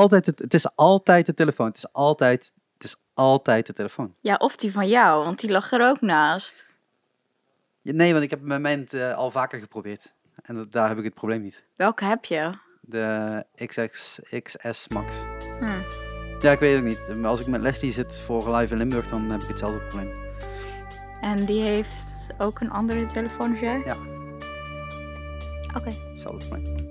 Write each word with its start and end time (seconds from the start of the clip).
altijd, 0.00 0.26
het, 0.26 0.38
het 0.38 0.54
is 0.54 0.76
altijd 0.76 1.26
de 1.26 1.34
telefoon. 1.34 1.66
Het 1.66 1.76
is 1.76 1.92
altijd, 1.92 2.52
het 2.74 2.84
is 2.84 2.96
altijd 3.14 3.66
de 3.66 3.72
telefoon. 3.72 4.14
Ja, 4.20 4.34
of 4.34 4.56
die 4.56 4.72
van 4.72 4.88
jou, 4.88 5.24
want 5.24 5.40
die 5.40 5.50
lag 5.50 5.72
er 5.72 5.88
ook 5.88 6.00
naast. 6.00 6.66
Ja, 7.82 7.92
Nee, 7.92 8.12
want 8.12 8.24
ik 8.24 8.30
heb 8.30 8.40
mijn 8.40 8.62
moment 8.62 8.94
eh, 8.94 9.14
al 9.14 9.30
vaker 9.30 9.58
geprobeerd. 9.58 10.14
En 10.42 10.54
dat- 10.54 10.72
daar 10.72 10.88
heb 10.88 10.98
ik 10.98 11.04
het 11.04 11.14
probleem 11.14 11.42
niet. 11.42 11.64
Welke 11.76 12.04
heb 12.04 12.24
je? 12.24 12.50
De 12.80 13.44
XX, 13.66 14.20
XS 14.42 14.88
Max. 14.88 15.16
Hm. 15.58 15.80
Ja, 16.40 16.50
ik 16.52 16.58
weet 16.58 16.74
het 16.74 16.84
niet. 16.84 17.24
Als 17.24 17.40
ik 17.40 17.46
met 17.46 17.60
Leslie 17.60 17.92
zit 17.92 18.20
voor 18.20 18.56
Live 18.56 18.72
in 18.72 18.78
Limburg, 18.78 19.06
dan 19.06 19.30
heb 19.30 19.42
ik 19.42 19.48
hetzelfde 19.48 19.78
probleem. 19.86 20.12
En 21.20 21.44
die 21.44 21.60
heeft 21.60 22.26
ook 22.38 22.60
een 22.60 22.70
andere 22.70 23.06
telefoon 23.06 23.50
als 23.50 23.60
jij? 23.60 23.82
Ja. 23.84 23.96
Oké. 25.76 25.90
Hetzelfde 26.12 26.48
probleem. 26.48 26.86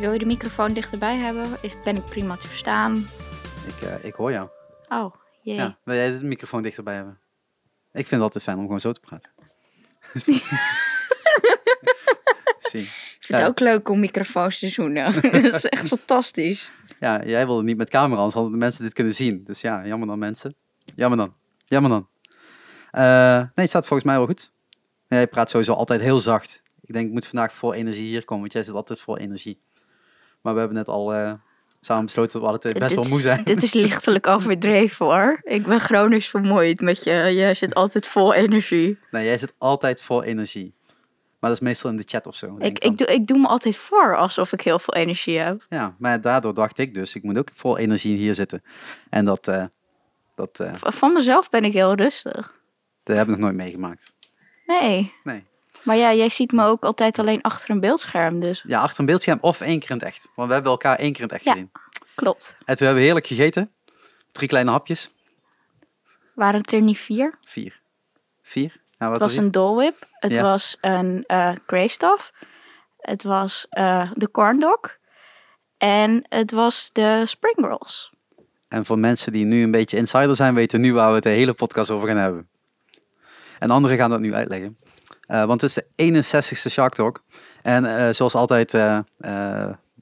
Wil 0.00 0.12
je 0.12 0.18
de 0.18 0.24
microfoon 0.24 0.72
dichterbij 0.72 1.16
hebben? 1.16 1.46
Ben 1.84 1.96
ik 1.96 2.04
prima 2.04 2.36
te 2.36 2.46
verstaan? 2.48 2.96
Ik, 3.66 3.82
eh, 3.82 4.04
ik 4.04 4.14
hoor 4.14 4.32
jou. 4.32 4.48
Oh, 4.88 5.14
jee. 5.42 5.54
Ja, 5.54 5.78
wil 5.84 5.94
jij 5.94 6.18
de 6.18 6.24
microfoon 6.24 6.62
dichterbij 6.62 6.94
hebben? 6.94 7.18
Ik 7.92 8.06
vind 8.06 8.10
het 8.10 8.20
altijd 8.20 8.44
fijn 8.44 8.56
om 8.56 8.62
gewoon 8.62 8.80
zo 8.80 8.92
te 8.92 9.00
praten. 9.00 9.30
Zie. 12.70 12.82
Ik 12.82 13.16
vind 13.20 13.38
Ja. 13.38 13.38
het 13.38 13.46
ook 13.46 13.60
leuk 13.60 13.88
om 13.88 14.00
microfoons 14.00 14.58
te 14.58 14.68
zoenen. 14.68 15.12
dat 15.42 15.54
is 15.54 15.64
echt 15.66 15.86
fantastisch. 15.88 16.70
Ja, 17.00 17.24
jij 17.24 17.46
wilde 17.46 17.62
niet 17.62 17.76
met 17.76 17.90
camera, 17.90 18.16
anders 18.16 18.34
hadden 18.34 18.52
de 18.52 18.58
mensen 18.58 18.84
dit 18.84 18.92
kunnen 18.92 19.14
zien. 19.14 19.44
Dus 19.44 19.60
ja, 19.60 19.86
jammer 19.86 20.08
dan 20.08 20.18
mensen. 20.18 20.54
Jammer 20.94 21.18
dan. 21.18 21.34
Jammer 21.64 21.90
dan. 21.90 22.08
Eh, 22.90 23.36
nee, 23.38 23.50
het 23.54 23.68
staat 23.68 23.86
volgens 23.86 24.08
mij 24.08 24.16
wel 24.16 24.26
goed. 24.26 24.52
Jij 25.08 25.26
praat 25.26 25.50
sowieso 25.50 25.72
altijd 25.72 26.00
heel 26.00 26.20
zacht. 26.20 26.62
Ik 26.80 26.92
denk, 26.94 27.06
ik 27.06 27.12
moet 27.12 27.26
vandaag 27.26 27.54
voor 27.54 27.72
energie 27.74 28.06
hier 28.06 28.24
komen, 28.24 28.40
want 28.40 28.52
jij 28.52 28.62
zit 28.62 28.74
altijd 28.74 29.00
voor 29.00 29.16
energie. 29.16 29.60
Maar 30.42 30.52
we 30.52 30.58
hebben 30.58 30.76
net 30.76 30.88
al 30.88 31.14
eh, 31.14 31.32
samen 31.80 32.04
besloten 32.04 32.32
dat 32.32 32.42
we 32.42 32.54
altijd 32.54 32.78
best 32.78 32.94
Dit 32.94 33.04
wel 33.04 33.12
moe 33.12 33.20
zijn. 33.20 33.44
Dit 33.44 33.62
is 33.62 33.72
lichtelijk 33.72 34.26
overdreven 34.36 35.06
hoor. 35.06 35.40
Ik 35.42 35.66
ben 35.66 35.80
chronisch 35.80 36.28
vermoeid 36.28 36.80
met 36.80 37.04
je. 37.04 37.12
Je 37.12 37.54
zit 37.54 37.74
altijd 37.74 38.08
vol 38.08 38.34
energie. 38.34 38.98
Nee, 39.10 39.24
jij 39.24 39.38
zit 39.38 39.54
altijd 39.58 40.02
vol 40.02 40.22
energie. 40.22 40.74
Maar 41.40 41.50
dat 41.50 41.60
is 41.60 41.66
meestal 41.66 41.90
in 41.90 41.96
de 41.96 42.02
chat 42.06 42.26
of 42.26 42.34
zo. 42.34 42.56
Ik, 42.58 42.78
ik, 42.78 42.96
doe, 42.96 43.06
ik 43.06 43.26
doe 43.26 43.38
me 43.38 43.46
altijd 43.46 43.76
voor 43.76 44.16
alsof 44.16 44.52
ik 44.52 44.60
heel 44.60 44.78
veel 44.78 44.94
energie 44.94 45.38
heb. 45.38 45.66
Ja, 45.68 45.94
maar 45.98 46.20
daardoor 46.20 46.54
dacht 46.54 46.78
ik 46.78 46.94
dus, 46.94 47.14
ik 47.14 47.22
moet 47.22 47.38
ook 47.38 47.48
vol 47.54 47.78
energie 47.78 48.16
hier 48.16 48.34
zitten. 48.34 48.62
En 49.10 49.24
dat, 49.24 49.48
eh, 49.48 49.64
dat, 50.34 50.60
eh, 50.60 50.72
Van 50.76 51.12
mezelf 51.12 51.50
ben 51.50 51.64
ik 51.64 51.72
heel 51.72 51.94
rustig. 51.94 52.60
dat 53.02 53.16
heb 53.16 53.24
ik 53.24 53.30
nog 53.30 53.38
nooit 53.38 53.54
meegemaakt. 53.54 54.12
Nee. 54.66 55.14
Nee. 55.24 55.44
Maar 55.82 55.96
ja, 55.96 56.14
jij 56.14 56.28
ziet 56.28 56.52
me 56.52 56.64
ook 56.64 56.84
altijd 56.84 57.18
alleen 57.18 57.42
achter 57.42 57.70
een 57.70 57.80
beeldscherm, 57.80 58.40
dus 58.40 58.64
Ja, 58.66 58.80
achter 58.80 59.00
een 59.00 59.06
beeldscherm 59.06 59.38
of 59.40 59.60
één 59.60 59.78
keer 59.80 59.90
in 59.90 59.96
het 59.96 60.04
echt. 60.06 60.28
Want 60.34 60.48
we 60.48 60.54
hebben 60.54 60.72
elkaar 60.72 60.96
één 60.98 61.12
keer 61.12 61.20
in 61.22 61.26
het 61.26 61.32
echt 61.36 61.44
Ja. 61.44 61.52
gezien. 61.52 61.70
klopt. 62.14 62.56
En 62.58 62.76
toen 62.76 62.76
hebben 62.86 62.94
we 62.94 63.02
heerlijk 63.02 63.26
gegeten. 63.26 63.72
Drie 64.32 64.48
kleine 64.48 64.70
hapjes. 64.70 65.14
Waren 66.34 66.60
het 66.60 66.72
er 66.72 66.80
niet 66.80 66.98
vier? 66.98 67.38
Vier. 67.46 67.80
Vier? 68.42 68.76
Nou, 68.98 69.12
wat 69.12 69.20
Het 69.20 69.30
was 69.34 69.44
een 69.44 69.50
Dole 69.50 69.76
Whip. 69.76 70.06
Het 70.10 70.34
Ja. 70.34 70.42
was 70.42 70.76
een 70.80 71.24
eh 71.26 71.52
Grey 71.66 71.88
Stuff. 71.88 72.32
Het 72.98 73.22
was 73.22 73.66
eh, 73.70 74.10
de 74.12 74.30
Corn 74.30 74.58
Dog. 74.58 74.80
En 75.78 76.24
het 76.28 76.50
was 76.50 76.90
de 76.92 77.22
Spring 77.26 77.56
Rolls. 77.56 78.12
En 78.68 78.84
voor 78.84 78.98
mensen 78.98 79.32
die 79.32 79.44
nu 79.44 79.62
een 79.62 79.70
beetje 79.70 79.96
insider 79.96 80.36
zijn, 80.36 80.54
weten 80.54 80.80
nu 80.80 80.92
waar 80.92 81.08
we 81.08 81.14
het 81.14 81.22
de 81.22 81.30
hele 81.30 81.52
podcast 81.52 81.90
over 81.90 82.08
gaan 82.08 82.16
hebben. 82.16 82.48
En 83.58 83.70
anderen 83.70 83.96
gaan 83.96 84.10
dat 84.10 84.20
nu 84.20 84.34
uitleggen. 84.34 84.78
Eh, 85.30 85.44
want 85.44 85.60
het 85.60 85.70
is 85.70 85.74
de 85.74 85.86
61ste 85.96 86.70
Shark 86.70 86.94
Talk. 86.94 87.22
En 87.62 87.84
eh, 87.84 88.12
zoals 88.12 88.34
altijd 88.34 88.74
eh, 88.74 88.98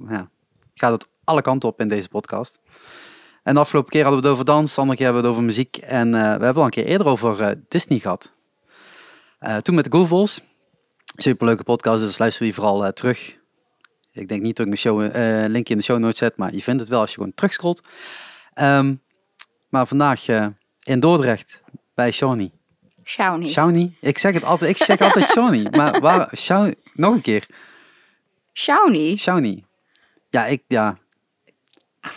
ja, 0.09 0.31
gaat 0.75 0.93
het 0.93 1.09
alle 1.25 1.43
kanten 1.43 1.69
op 1.69 1.81
in 1.81 1.89
deze 1.89 2.09
podcast. 2.09 2.61
En 3.43 3.55
de 3.55 3.61
afgelopen 3.61 3.91
keer 3.91 4.03
hadden 4.03 4.21
we 4.21 4.27
het 4.27 4.37
over 4.37 4.47
dans, 4.47 4.75
de 4.75 4.81
andere 4.81 4.97
keer 4.97 5.06
hebben 5.06 5.22
we 5.25 5.28
het 5.28 5.38
over 5.38 5.49
muziek. 5.50 5.77
En 5.77 6.11
we 6.12 6.19
hebben 6.19 6.55
al 6.55 6.65
een 6.65 6.71
keer 6.71 6.84
eerder 6.84 7.06
over 7.06 7.61
Disney 7.69 7.99
gehad. 7.99 8.33
Eh, 9.38 9.56
toen 9.56 9.75
met 9.75 9.84
de 9.84 9.91
Goofballs. 9.91 10.44
Superleuke 11.17 11.65
podcast, 11.65 12.03
dus 12.03 12.19
luister 12.19 12.44
die 12.44 12.55
vooral 12.55 12.93
terug. 12.93 13.37
Ik 14.12 14.28
denk 14.28 14.43
niet 14.43 14.56
dat 14.56 14.67
ik 14.67 14.72
een 14.72 14.78
show, 14.78 15.00
linkje 15.49 15.72
in 15.72 15.78
de 15.78 15.84
show 15.84 15.99
notes 15.99 16.19
zet, 16.19 16.37
maar 16.37 16.55
je 16.55 16.62
vindt 16.62 16.81
het 16.81 16.88
wel 16.88 17.00
als 17.00 17.11
je 17.11 17.17
gewoon 17.17 17.34
terugscrollt. 17.34 17.83
Ehm, 18.55 18.94
maar 19.69 19.87
vandaag 19.87 20.28
in 20.83 21.00
Dordrecht 21.00 21.62
bij 21.94 22.11
Shawnee. 22.11 22.57
Shawnee. 23.08 23.48
Shawnee? 23.48 23.96
Ik 24.00 24.19
zeg 24.19 24.34
het 24.34 24.44
altijd, 24.44 24.70
ik 24.70 24.76
zeg 24.76 25.00
altijd 25.00 25.28
Shawnee. 25.28 25.70
Maar 25.70 26.00
waar, 26.00 26.30
Shawnee, 26.36 26.76
nog 26.92 27.14
een 27.14 27.20
keer. 27.20 27.46
Shawnee. 28.52 29.16
Shawnee. 29.16 29.64
Ja, 30.30 30.46
ik, 30.46 30.62
ja. 30.66 30.98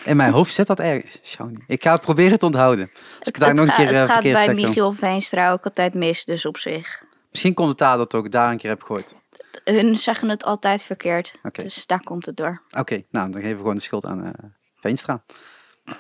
In 0.06 0.16
mijn 0.16 0.32
hoofd 0.32 0.54
zit 0.54 0.68
dat 0.68 0.80
ergens. 0.80 1.20
Shawnee. 1.24 1.64
Ik 1.68 1.84
ga 1.84 1.92
het 1.94 2.02
proberen 2.02 2.40
te 2.40 2.46
onthouden. 2.46 2.90
Als 3.20 3.28
ik 3.28 3.36
het 3.36 3.40
daar 3.40 3.54
nog 3.54 3.68
een 3.68 3.74
keer 3.74 3.94
eh, 3.94 4.00
het 4.00 4.02
gaat 4.02 4.12
verkeerd 4.12 4.36
bij 4.36 4.56
zeg. 4.56 4.56
Michiel 4.56 4.94
Veenstra 4.94 5.52
ook 5.52 5.64
altijd 5.64 5.94
mis, 5.94 6.26
dus 6.26 6.46
op 6.46 6.58
zich. 6.58 7.04
Misschien 7.30 7.54
komt 7.54 7.70
het 7.70 7.78
daar 7.78 7.98
dat 7.98 8.14
ik 8.14 8.32
daar 8.32 8.52
een 8.52 8.58
keer 8.58 8.70
heb 8.70 8.84
gehoord. 8.84 9.16
Hun 9.64 9.96
zeggen 9.96 10.30
het 10.30 10.44
altijd 10.44 10.84
verkeerd. 10.84 11.36
Dus 11.52 11.86
daar 11.86 12.04
komt 12.04 12.26
het 12.26 12.38
door. 12.38 12.62
Oké, 12.78 13.04
nou 13.10 13.32
dan 13.32 13.42
geven 13.42 13.56
we 13.56 13.62
gewoon 13.62 13.76
de 13.76 13.82
schuld 13.82 14.06
aan 14.06 14.26
eh 14.26 14.32
Veenstra. 14.76 15.24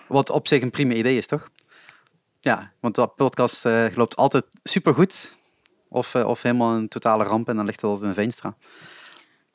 Wat 0.07 0.29
op 0.29 0.47
zich 0.47 0.61
een 0.61 0.71
prima 0.71 0.93
idee 0.93 1.17
is, 1.17 1.27
toch? 1.27 1.49
Ja, 2.43 2.71
want 2.79 2.95
dat 2.95 3.15
podcast 3.15 3.65
eh, 3.65 3.85
loopt 3.95 4.15
altijd 4.15 4.45
supergoed. 4.63 5.37
Of, 5.89 6.15
eh, 6.15 6.27
of 6.27 6.41
helemaal 6.41 6.75
een 6.75 6.87
totale 6.87 7.23
ramp 7.23 7.49
en 7.49 7.55
dan 7.55 7.65
ligt 7.65 7.81
het 7.81 7.89
altijd 7.89 8.07
in 8.09 8.23
Veenstra. 8.23 8.55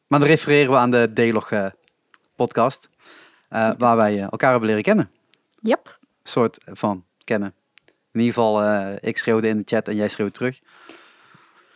Maar 0.07 0.19
dan 0.19 0.29
refereren 0.29 0.71
we 0.71 0.77
aan 0.77 0.91
de 0.91 1.11
D-log 1.15 1.51
eh, 1.51 1.67
podcast. 2.37 2.91
waar 3.79 3.97
wij 3.97 4.21
elkaar 4.21 4.51
hebben 4.51 4.69
leren 4.69 4.83
kennen. 4.83 5.11
Yep. 5.61 5.99
soort 6.23 6.59
van 6.65 7.05
kennen. 7.25 7.55
In 8.13 8.21
ieder 8.21 8.35
geval, 8.35 8.87
ik 9.01 9.19
schreeuwde 9.19 9.49
in 9.49 9.59
de 9.59 9.63
chat 9.67 9.89
en 9.89 9.97
jij 9.97 10.09
schreeuwt 10.09 10.35
terug. 10.35 10.61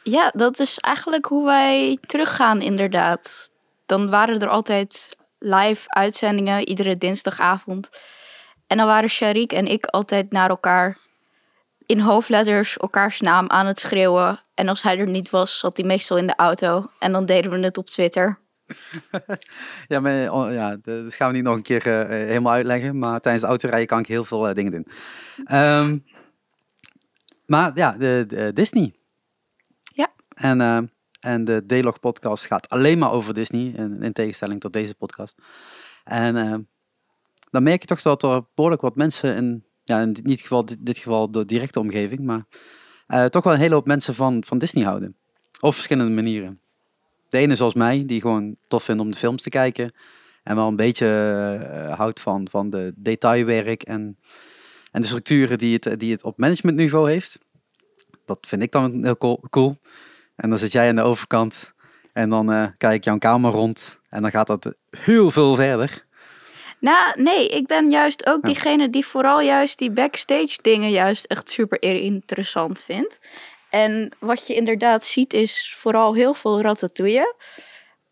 Ja, 0.03 0.31
dat 0.35 0.59
is 0.59 0.79
eigenlijk 0.79 1.25
hoe 1.25 1.45
wij 1.45 1.99
teruggaan, 2.01 2.61
inderdaad. 2.61 3.51
Dan 3.87 4.11
waren 4.11 4.41
er 4.41 4.49
altijd 4.49 5.17
live 5.39 5.89
uitzendingen, 5.89 6.69
iedere 6.69 6.99
dinsdagavond. 6.99 7.89
En 8.71 8.77
dan 8.77 8.87
waren 8.87 9.09
Sharik 9.09 9.53
en 9.53 9.67
ik 9.67 9.87
altijd 9.87 10.31
naar 10.31 10.49
elkaar 10.49 10.97
in 11.87 12.01
hoofdletters 12.01 12.77
elkaars 12.77 13.21
naam 13.21 13.49
aan 13.49 13.67
het 13.67 13.79
schreeuwen. 13.79 14.41
En 14.55 14.69
als 14.69 14.83
hij 14.83 14.99
er 14.99 15.09
niet 15.09 15.31
was, 15.31 15.59
zat 15.59 15.77
hij 15.77 15.87
meestal 15.87 16.17
in 16.17 16.27
de 16.27 16.37
auto. 16.37 16.91
En 16.99 17.13
dan 17.13 17.27
deden 17.27 17.51
we 17.51 17.59
het 17.59 17.79
op 17.79 17.91
Twitter. 17.91 18.39
Ja, 19.89 20.01
maar, 20.01 20.33
oh, 20.33 20.53
ja, 20.53 20.77
dat 20.83 21.15
gaan 21.15 21.31
we 21.31 21.37
niet 21.37 21.45
nog 21.45 21.57
een 21.57 21.63
keer 21.63 21.87
eh, 21.87 22.01
eh, 22.01 22.09
helemaal 22.09 22.53
uitleggen. 22.53 22.99
Maar 22.99 23.21
tijdens 23.21 23.43
het 23.43 23.51
autorijden 23.51 23.87
kan 23.89 23.99
ik 23.99 24.07
heel 24.07 24.25
veel 24.25 24.49
eh, 24.49 24.55
dingen 24.55 24.73
doen. 24.73 24.87
Ehm, 25.45 25.99
maar 27.47 27.71
ja, 27.75 27.93
de, 27.93 28.25
de 28.29 28.53
Disney. 28.53 28.95
Ja. 29.81 30.13
En, 30.35 30.91
en 31.21 31.45
de 31.45 31.67
D-log 31.67 32.01
podcast 32.01 32.47
gaat 32.47 32.69
alleen 32.69 32.99
maar 32.99 33.13
over 33.13 33.35
Disney. 33.35 33.73
In, 33.77 34.03
in 34.03 34.13
tegenstelling 34.13 34.61
tot 34.61 34.73
deze 34.73 34.95
podcast. 34.95 35.35
En 36.05 36.69
dan 37.51 37.63
merk 37.63 37.81
je 37.81 37.87
toch 37.87 38.03
dat 38.03 38.23
er 38.23 38.43
behoorlijk 38.55 38.83
wat 38.83 38.97
mensen 38.97 39.37
in, 39.37 39.65
ja, 39.85 40.01
in 40.01 40.13
dit 40.13 40.41
geval, 40.41 40.65
dit, 40.79 40.99
geval 40.99 41.31
de 41.31 41.45
directe 41.45 41.81
omgeving, 41.81 42.21
maar 42.21 42.47
eh, 43.07 43.25
toch 43.25 43.45
wel 43.45 43.53
een 43.53 43.59
hele 43.59 43.75
hoop 43.75 43.87
mensen 43.87 44.15
van, 44.15 44.45
van 44.47 44.59
Disney 44.59 44.85
houden. 44.85 45.17
Op 45.61 45.75
verschillende 45.75 46.15
manieren. 46.15 46.61
De 47.29 47.39
ene 47.39 47.57
zoals 47.57 47.75
mij, 47.75 48.05
die 48.07 48.21
gewoon 48.21 48.57
tof 48.69 48.83
vindt 48.83 49.01
om 49.01 49.11
de 49.11 49.17
films 49.17 49.43
te 49.43 49.51
kijken. 49.51 49.93
En 50.43 50.57
wel 50.57 50.69
een 50.69 50.77
beetje 50.77 51.07
eh, 51.07 51.97
houdt 51.97 52.21
van, 52.21 52.49
van 52.51 52.71
de 52.71 52.93
detailwerk 52.97 53.83
en, 53.83 54.19
en 54.91 55.01
de 55.01 55.07
structuren 55.07 55.59
die 55.59 55.79
het, 55.81 56.01
die 56.01 56.13
het 56.13 56.25
op 56.25 56.39
managementniveau 56.39 57.11
heeft. 57.11 57.39
Dat 58.25 58.47
vind 58.47 58.63
ik 58.63 58.73
dan 58.73 59.05
heel 59.05 59.41
cool. 59.51 59.77
En 60.37 60.49
dan 60.49 60.59
zit 60.59 60.73
jij 60.73 60.89
aan 60.89 60.97
de 60.97 61.03
overkant 61.03 61.73
en 62.13 62.31
dan 62.31 62.53
eh, 62.53 62.67
kijk 62.77 63.05
jouw 63.05 63.19
kamer 63.19 63.53
rond. 63.53 64.01
En 64.09 64.23
dan 64.23 64.31
gaat 64.31 64.47
dat 64.47 64.75
heel 64.91 65.31
veel 65.31 65.55
verder. 65.55 66.07
Nou, 66.81 67.23
nee, 67.23 67.49
ik 67.49 67.67
ben 67.67 67.91
juist 67.91 68.27
ook 68.27 68.43
diegene 68.43 68.91
die 68.91 69.07
vooral 69.07 69.41
juist 69.41 69.79
die 69.79 69.91
backstage 69.91 70.59
dingen 70.63 70.91
juist 70.91 71.25
echt 71.25 71.51
super 71.51 71.83
interessant 71.83 72.85
vindt. 72.85 73.19
En 73.71 74.13
wat 74.19 74.47
je 74.47 74.55
inderdaad 74.55 75.05
ziet 75.05 75.33
is 75.33 75.75
vooral 75.79 76.15
heel 76.15 76.35
veel 76.35 76.61
ratatouille. 76.61 77.35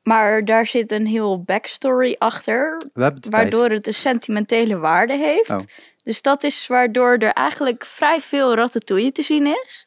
Maar 0.02 0.44
daar 0.44 0.66
zit 0.66 0.92
een 0.92 1.06
heel 1.06 1.42
backstory 1.42 2.16
achter, 2.18 2.82
tijd. 2.94 3.26
waardoor 3.28 3.70
het 3.70 3.86
een 3.86 3.94
sentimentele 3.94 4.78
waarde 4.78 5.16
heeft. 5.16 5.50
Oh. 5.50 5.58
Dus 6.04 6.22
dat 6.22 6.42
is 6.42 6.66
waardoor 6.66 7.16
er 7.16 7.32
eigenlijk 7.32 7.84
vrij 7.84 8.20
veel 8.20 8.54
ratatouille 8.54 9.12
te 9.12 9.22
zien 9.22 9.46
is. 9.46 9.86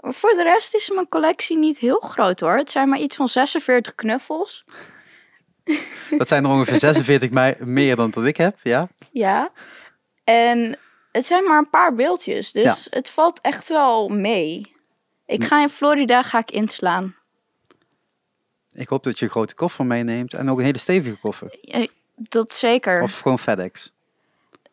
Maar 0.00 0.14
voor 0.14 0.30
de 0.30 0.42
rest 0.42 0.74
is 0.74 0.90
mijn 0.90 1.08
collectie 1.08 1.56
niet 1.56 1.78
heel 1.78 2.00
groot 2.00 2.40
hoor. 2.40 2.56
Het 2.56 2.70
zijn 2.70 2.88
maar 2.88 2.98
iets 2.98 3.16
van 3.16 3.28
46 3.28 3.94
knuffels. 3.94 4.64
Dat 6.18 6.28
zijn 6.28 6.44
er 6.44 6.50
ongeveer 6.50 6.78
46 6.78 7.30
mei- 7.30 7.54
meer 7.58 7.96
dan 7.96 8.10
dat 8.10 8.24
ik 8.24 8.36
heb, 8.36 8.58
ja. 8.62 8.88
Ja. 9.12 9.50
En 10.24 10.78
het 11.12 11.26
zijn 11.26 11.44
maar 11.44 11.58
een 11.58 11.70
paar 11.70 11.94
beeldjes, 11.94 12.52
dus 12.52 12.86
het 12.90 13.10
valt 13.10 13.40
echt 13.40 13.68
wel 13.68 14.08
mee. 14.08 14.72
Ik 15.26 15.44
ga 15.44 15.62
in 15.62 15.68
Florida 15.68 16.22
ga 16.22 16.38
ik 16.38 16.50
inslaan. 16.50 17.14
Ik 18.72 18.88
hoop 18.88 19.02
dat 19.02 19.18
je 19.18 19.24
een 19.24 19.30
grote 19.30 19.54
koffer 19.54 19.86
meeneemt 19.86 20.34
en 20.34 20.50
ook 20.50 20.58
een 20.58 20.64
hele 20.64 20.78
stevige 20.78 21.16
koffer. 21.16 21.58
Dat 22.14 22.52
zeker. 22.52 23.02
Of 23.02 23.18
gewoon 23.18 23.38
FedEx. 23.38 23.92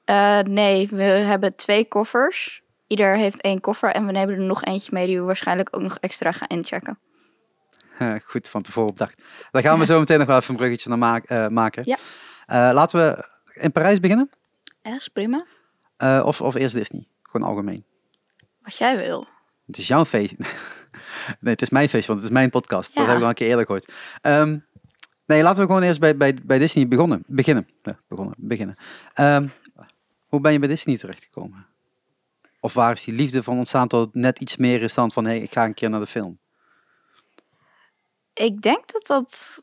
Eh, 0.05 0.39
nee, 0.39 0.87
we 0.91 1.03
hebben 1.03 1.55
twee 1.55 1.85
koffers. 1.87 2.61
Ieder 2.87 3.15
heeft 3.15 3.41
één 3.41 3.61
koffer 3.61 3.91
en 3.91 4.05
we 4.05 4.11
nemen 4.11 4.35
er 4.35 4.41
nog 4.41 4.63
eentje 4.63 4.89
mee 4.93 5.07
die 5.07 5.19
we 5.19 5.25
waarschijnlijk 5.25 5.75
ook 5.75 5.81
nog 5.81 5.97
extra 5.97 6.31
gaan 6.31 6.47
inchecken. 6.47 6.99
Goed, 8.23 8.49
van 8.49 8.61
tevoren 8.61 8.89
opdacht. 8.89 9.21
Daar 9.51 9.61
gaan 9.61 9.79
we 9.79 9.85
zo 9.85 9.99
meteen 9.99 10.17
nog 10.17 10.27
wel 10.27 10.37
even 10.37 10.49
een 10.49 10.55
bruggetje 10.55 10.89
naar 10.89 10.97
maak- 10.97 11.25
eh, 11.25 11.47
maken. 11.47 11.83
Ja. 11.85 11.97
Eh, 12.45 12.73
laten 12.73 12.99
we 12.99 13.25
in 13.61 13.71
Parijs 13.71 13.99
beginnen. 13.99 14.29
Ja, 14.81 14.95
is 14.95 15.07
prima. 15.07 15.45
Eh, 15.97 16.21
of, 16.25 16.41
of 16.41 16.55
eerst 16.55 16.75
Disney. 16.75 17.07
Gewoon 17.23 17.47
algemeen. 17.47 17.83
Wat 18.61 18.77
jij 18.77 18.97
wil. 18.97 19.27
Het 19.67 19.77
is 19.77 19.87
jouw 19.87 20.05
feest. 20.05 20.35
nee, 21.39 21.53
het 21.53 21.61
is 21.61 21.69
mijn 21.69 21.89
feest, 21.89 22.07
want 22.07 22.19
het 22.19 22.27
is 22.27 22.33
mijn 22.33 22.49
podcast. 22.49 22.93
Ja. 22.93 22.99
Dat 22.99 23.07
heb 23.07 23.17
ik 23.17 23.23
al 23.23 23.29
een 23.29 23.35
keer 23.35 23.47
eerder 23.47 23.65
gehoord. 23.65 23.91
Ehm, 24.21 24.57
nee, 25.25 25.43
laten 25.43 25.61
we 25.61 25.67
gewoon 25.67 25.83
eerst 25.83 25.99
bij, 25.99 26.17
bij, 26.17 26.37
bij 26.43 26.57
Disney 26.57 26.87
begonnen. 26.87 27.23
beginnen. 27.27 27.67
Ja, 27.83 27.99
begonnen, 28.07 28.35
beginnen. 28.37 28.75
Ehm, 29.13 29.47
hoe 30.27 30.41
ben 30.41 30.51
je 30.51 30.59
bij 30.59 30.67
Disney 30.67 30.97
terechtgekomen? 30.97 31.65
Of 32.59 32.73
waar 32.73 32.91
is 32.91 33.03
die 33.03 33.13
liefde 33.13 33.43
van 33.43 33.57
ontstaan 33.57 33.87
tot 33.87 34.05
het 34.05 34.15
net 34.15 34.39
iets 34.41 34.57
meer 34.57 34.81
is 34.81 34.93
dan 34.93 35.11
van... 35.11 35.25
hé, 35.25 35.31
hey, 35.31 35.39
ik 35.39 35.51
ga 35.51 35.65
een 35.65 35.73
keer 35.73 35.89
naar 35.89 35.99
de 35.99 36.05
film. 36.05 36.39
Ik 38.37 38.61
denk 38.61 38.91
dat 38.91 39.07
dat 39.07 39.61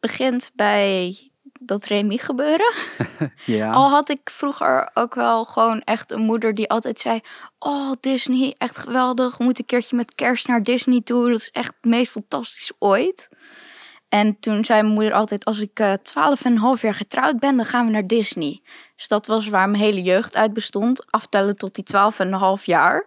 begint 0.00 0.50
bij 0.54 1.18
dat 1.60 1.84
Remy 1.84 2.16
gebeuren. 2.16 2.72
Ja, 3.44 3.70
Al 3.70 3.90
had 3.90 4.08
ik 4.08 4.30
vroeger 4.30 4.90
ook 4.94 5.14
wel 5.14 5.44
gewoon 5.44 5.80
echt 5.80 6.12
een 6.12 6.20
moeder 6.20 6.54
die 6.54 6.68
altijd 6.68 7.00
zei: 7.00 7.20
Oh, 7.58 7.92
Disney, 8.00 8.54
echt 8.58 8.78
geweldig. 8.78 9.36
We 9.36 9.44
moeten 9.44 9.62
een 9.62 9.68
keertje 9.68 9.96
met 9.96 10.14
kerst 10.14 10.46
naar 10.46 10.62
Disney 10.62 11.00
toe. 11.00 11.28
Dat 11.28 11.40
is 11.40 11.50
echt 11.50 11.74
het 11.80 11.90
meest 11.90 12.10
fantastisch 12.10 12.72
ooit. 12.78 13.28
En 14.08 14.40
toen 14.40 14.64
zei 14.64 14.82
mijn 14.82 14.94
moeder 14.94 15.12
altijd: 15.12 15.44
Als 15.44 15.60
ik 15.60 15.78
eh, 15.78 15.92
twaalf 15.92 16.44
en 16.44 16.52
een 16.52 16.58
half 16.58 16.82
jaar 16.82 16.94
getrouwd 16.94 17.38
ben, 17.38 17.56
dan 17.56 17.64
gaan 17.64 17.86
we 17.86 17.92
naar 17.92 18.06
Disney. 18.06 18.60
Dus 18.96 19.08
dat 19.08 19.26
was 19.26 19.48
waar 19.48 19.68
mijn 19.68 19.82
hele 19.82 20.02
jeugd 20.02 20.36
uit 20.36 20.52
bestond. 20.52 21.12
Aftellen 21.12 21.56
tot 21.56 21.74
die 21.74 21.84
twaalf 21.84 22.18
en 22.18 22.26
een 22.26 22.38
half 22.38 22.66
jaar. 22.66 23.06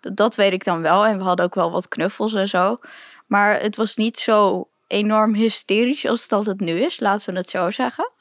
Dat, 0.00 0.16
dat 0.16 0.34
weet 0.34 0.52
ik 0.52 0.64
dan 0.64 0.82
wel. 0.82 1.06
En 1.06 1.18
we 1.18 1.24
hadden 1.24 1.44
ook 1.44 1.54
wel 1.54 1.70
wat 1.70 1.88
knuffels 1.88 2.34
en 2.34 2.48
zo. 2.48 2.76
Maar 3.26 3.60
het 3.60 3.76
was 3.76 3.96
niet 3.96 4.18
zo 4.18 4.68
enorm 4.86 5.34
hysterisch 5.34 6.06
als 6.06 6.22
het 6.22 6.32
altijd 6.32 6.60
nu 6.60 6.80
is, 6.80 7.00
laten 7.00 7.32
we 7.32 7.38
het 7.38 7.50
zo 7.50 7.70
zeggen. 7.70 8.12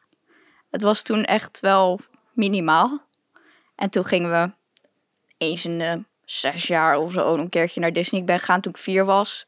Het 0.70 0.82
was 0.82 1.02
toen 1.02 1.24
echt 1.24 1.60
wel 1.60 2.00
minimaal. 2.34 3.08
En 3.76 3.90
toen 3.90 4.06
gingen 4.06 4.32
we 4.32 4.52
eens 5.38 5.66
in 5.66 5.80
de 5.80 6.04
zes 6.26 6.68
jaar 6.68 6.98
of 6.98 7.12
zo 7.12 7.34
een 7.34 7.50
keertje 7.50 7.80
naar 7.80 7.94
Disney. 7.94 8.22
Ik 8.22 8.28
ben 8.28 8.40
gegaan 8.40 8.62
toen 8.62 8.72
ik 8.72 8.78
vier 8.78 9.06
was. 9.06 9.46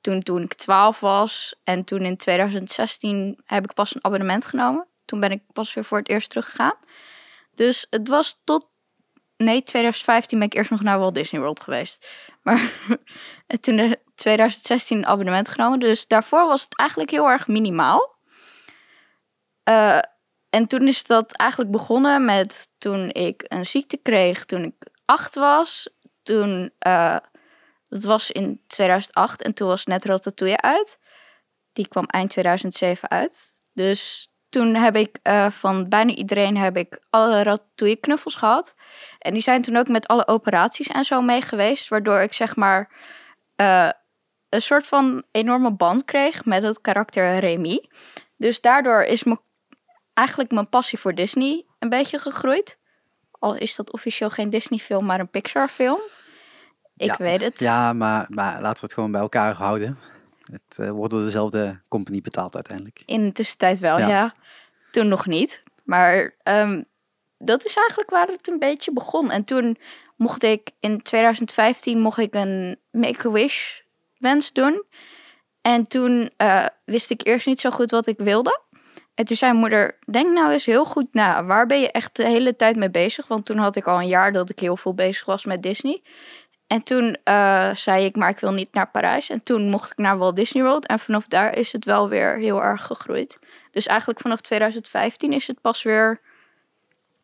Toen, 0.00 0.22
toen 0.22 0.42
ik 0.42 0.54
twaalf 0.54 1.00
was. 1.00 1.54
En 1.64 1.84
toen 1.84 2.04
in 2.04 2.16
2016 2.16 3.40
heb 3.44 3.64
ik 3.64 3.74
pas 3.74 3.94
een 3.94 4.04
abonnement 4.04 4.46
genomen. 4.46 4.86
Toen 5.04 5.20
ben 5.20 5.30
ik 5.30 5.42
pas 5.52 5.74
weer 5.74 5.84
voor 5.84 5.98
het 5.98 6.08
eerst 6.08 6.30
teruggegaan. 6.30 6.74
Dus 7.54 7.86
het 7.90 8.08
was 8.08 8.40
tot... 8.44 8.70
Nee, 9.36 9.62
2015 9.62 10.38
ben 10.38 10.46
ik 10.46 10.54
eerst 10.54 10.70
nog 10.70 10.82
naar 10.82 10.98
Walt 10.98 11.14
Disney 11.14 11.40
World 11.40 11.60
geweest. 11.60 12.08
Maar 12.42 12.72
en 13.46 13.60
toen 13.60 13.78
in 13.78 13.96
2016 14.14 14.98
een 14.98 15.06
abonnement 15.06 15.48
genomen. 15.48 15.80
Dus 15.80 16.06
daarvoor 16.06 16.46
was 16.46 16.62
het 16.62 16.76
eigenlijk 16.76 17.10
heel 17.10 17.28
erg 17.28 17.46
minimaal. 17.46 18.16
Eh, 19.62 19.98
en 20.50 20.66
toen 20.66 20.88
is 20.88 21.04
dat 21.04 21.32
eigenlijk 21.32 21.70
begonnen 21.70 22.24
met 22.24 22.68
toen 22.78 23.10
ik 23.10 23.44
een 23.48 23.66
ziekte 23.66 23.96
kreeg 23.96 24.44
toen 24.44 24.64
ik 24.64 24.90
acht 25.04 25.34
was. 25.34 25.88
Toen, 26.22 26.72
eh, 26.78 27.16
dat 27.88 28.02
was 28.02 28.30
in 28.30 28.62
2008 28.66 29.42
en 29.42 29.54
toen 29.54 29.68
was 29.68 29.84
net 29.84 30.04
Ratatouille 30.04 30.60
uit. 30.60 30.98
Die 31.72 31.88
kwam 31.88 32.04
eind 32.04 32.30
2007 32.30 33.10
uit. 33.10 33.60
Dus 33.72 34.28
toen 34.52 34.74
heb 34.74 34.96
ik 34.96 35.18
eh, 35.22 35.50
van 35.50 35.88
bijna 35.88 36.12
iedereen 36.14 36.56
heb 36.56 36.76
ik 36.76 37.00
alle 37.10 37.42
Ratatouille 37.42 37.96
knuffels 38.00 38.34
gehad. 38.34 38.74
En 39.18 39.32
die 39.32 39.42
zijn 39.42 39.62
toen 39.62 39.76
ook 39.76 39.88
met 39.88 40.06
alle 40.06 40.26
operaties 40.26 40.86
en 40.86 41.04
zo 41.04 41.20
mee 41.22 41.42
geweest. 41.42 41.88
Waardoor 41.88 42.20
ik 42.20 42.32
zeg 42.32 42.56
maar 42.56 42.90
eh, 43.56 43.88
een 44.48 44.62
soort 44.62 44.86
van 44.86 45.22
enorme 45.30 45.70
band 45.72 46.04
kreeg 46.04 46.44
met 46.44 46.62
het 46.62 46.80
karakter 46.80 47.38
Remy. 47.38 47.88
Dus 48.36 48.60
daardoor 48.60 49.02
is 49.02 49.24
me 49.24 49.38
eigenlijk 50.14 50.50
mijn 50.50 50.68
passie 50.68 50.98
voor 50.98 51.14
Disney 51.14 51.66
een 51.78 51.88
beetje 51.88 52.18
gegroeid. 52.18 52.78
Al 53.30 53.54
is 53.54 53.74
dat 53.76 53.92
officieel 53.92 54.30
geen 54.30 54.50
Disney-film, 54.50 55.04
maar 55.04 55.20
een 55.20 55.30
Pixar-film. 55.30 56.00
Ik 56.96 57.06
Ja. 57.10 57.16
weet 57.18 57.40
het. 57.40 57.60
ja 57.60 57.92
maar, 57.92 58.26
maar 58.28 58.52
laten 58.60 58.80
we 58.80 58.86
het 58.86 58.94
gewoon 58.94 59.10
bij 59.12 59.20
elkaar 59.20 59.54
houden. 59.54 59.98
Het 60.42 60.78
eh, 60.78 60.90
wordt 60.90 61.12
door 61.12 61.22
dezelfde 61.24 61.80
company 61.88 62.20
betaald 62.20 62.54
uiteindelijk. 62.54 63.02
In 63.06 63.24
de 63.24 63.32
tussentijd 63.32 63.78
wel, 63.78 63.98
Ja. 63.98 64.08
ja. 64.08 64.34
Toen 64.92 65.08
nog 65.08 65.26
niet. 65.26 65.60
Maar 65.84 66.34
ehm, 66.42 66.82
dat 67.38 67.64
is 67.64 67.76
eigenlijk 67.76 68.10
waar 68.10 68.26
het 68.26 68.48
een 68.48 68.58
beetje 68.58 68.92
begon. 68.92 69.30
En 69.30 69.44
toen 69.44 69.78
mocht 70.16 70.42
ik 70.42 70.70
in 70.80 71.02
2015 71.02 72.00
mocht 72.00 72.18
ik 72.18 72.34
een 72.34 72.78
Make-A-Wish 72.90 73.80
wens 74.18 74.52
doen. 74.52 74.84
En 75.62 75.86
toen 75.86 76.30
eh, 76.36 76.66
wist 76.84 77.10
ik 77.10 77.26
eerst 77.26 77.46
niet 77.46 77.60
zo 77.60 77.70
goed 77.70 77.90
wat 77.90 78.06
ik 78.06 78.18
wilde. 78.18 78.60
En 79.14 79.24
toen 79.24 79.36
zei 79.36 79.52
moeder, 79.52 79.98
denk 80.10 80.32
nou 80.32 80.52
eens 80.52 80.66
heel 80.66 80.84
goed 80.84 81.08
na. 81.12 81.44
Waar 81.44 81.66
ben 81.66 81.80
je 81.80 81.90
echt 81.90 82.16
de 82.16 82.26
hele 82.26 82.56
tijd 82.56 82.76
mee 82.76 82.90
bezig? 82.90 83.26
Want 83.26 83.46
toen 83.46 83.58
had 83.58 83.76
ik 83.76 83.86
al 83.86 83.98
een 83.98 84.08
jaar 84.08 84.32
dat 84.32 84.50
ik 84.50 84.58
heel 84.58 84.76
veel 84.76 84.94
bezig 84.94 85.24
was 85.26 85.44
met 85.44 85.62
Disney. 85.62 86.02
En 86.66 86.82
toen 86.82 87.16
eh, 87.24 87.74
zei 87.74 88.04
ik, 88.04 88.16
maar 88.16 88.30
ik 88.30 88.38
wil 88.38 88.52
niet 88.52 88.72
naar 88.72 88.90
Parijs. 88.90 89.30
En 89.30 89.42
toen 89.42 89.68
mocht 89.68 89.90
ik 89.90 89.96
naar 89.96 90.18
Walt 90.18 90.36
Disney 90.36 90.62
World. 90.62 90.86
En 90.86 90.98
vanaf 90.98 91.26
daar 91.26 91.56
is 91.56 91.72
het 91.72 91.84
wel 91.84 92.08
weer 92.08 92.38
heel 92.38 92.62
erg 92.62 92.86
gegroeid. 92.86 93.38
Dus 93.72 93.86
eigenlijk 93.86 94.20
vanaf 94.20 94.40
2015 94.40 95.32
is 95.32 95.46
het 95.46 95.60
pas 95.60 95.82
weer 95.82 96.20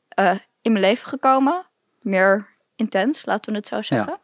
eh, 0.08 0.34
in 0.62 0.72
mijn 0.72 0.84
leven 0.84 1.08
gekomen. 1.08 1.66
Meer 2.00 2.46
intens, 2.76 3.26
laten 3.26 3.52
we 3.52 3.58
het 3.58 3.66
zo 3.66 3.82
zeggen. 3.82 4.18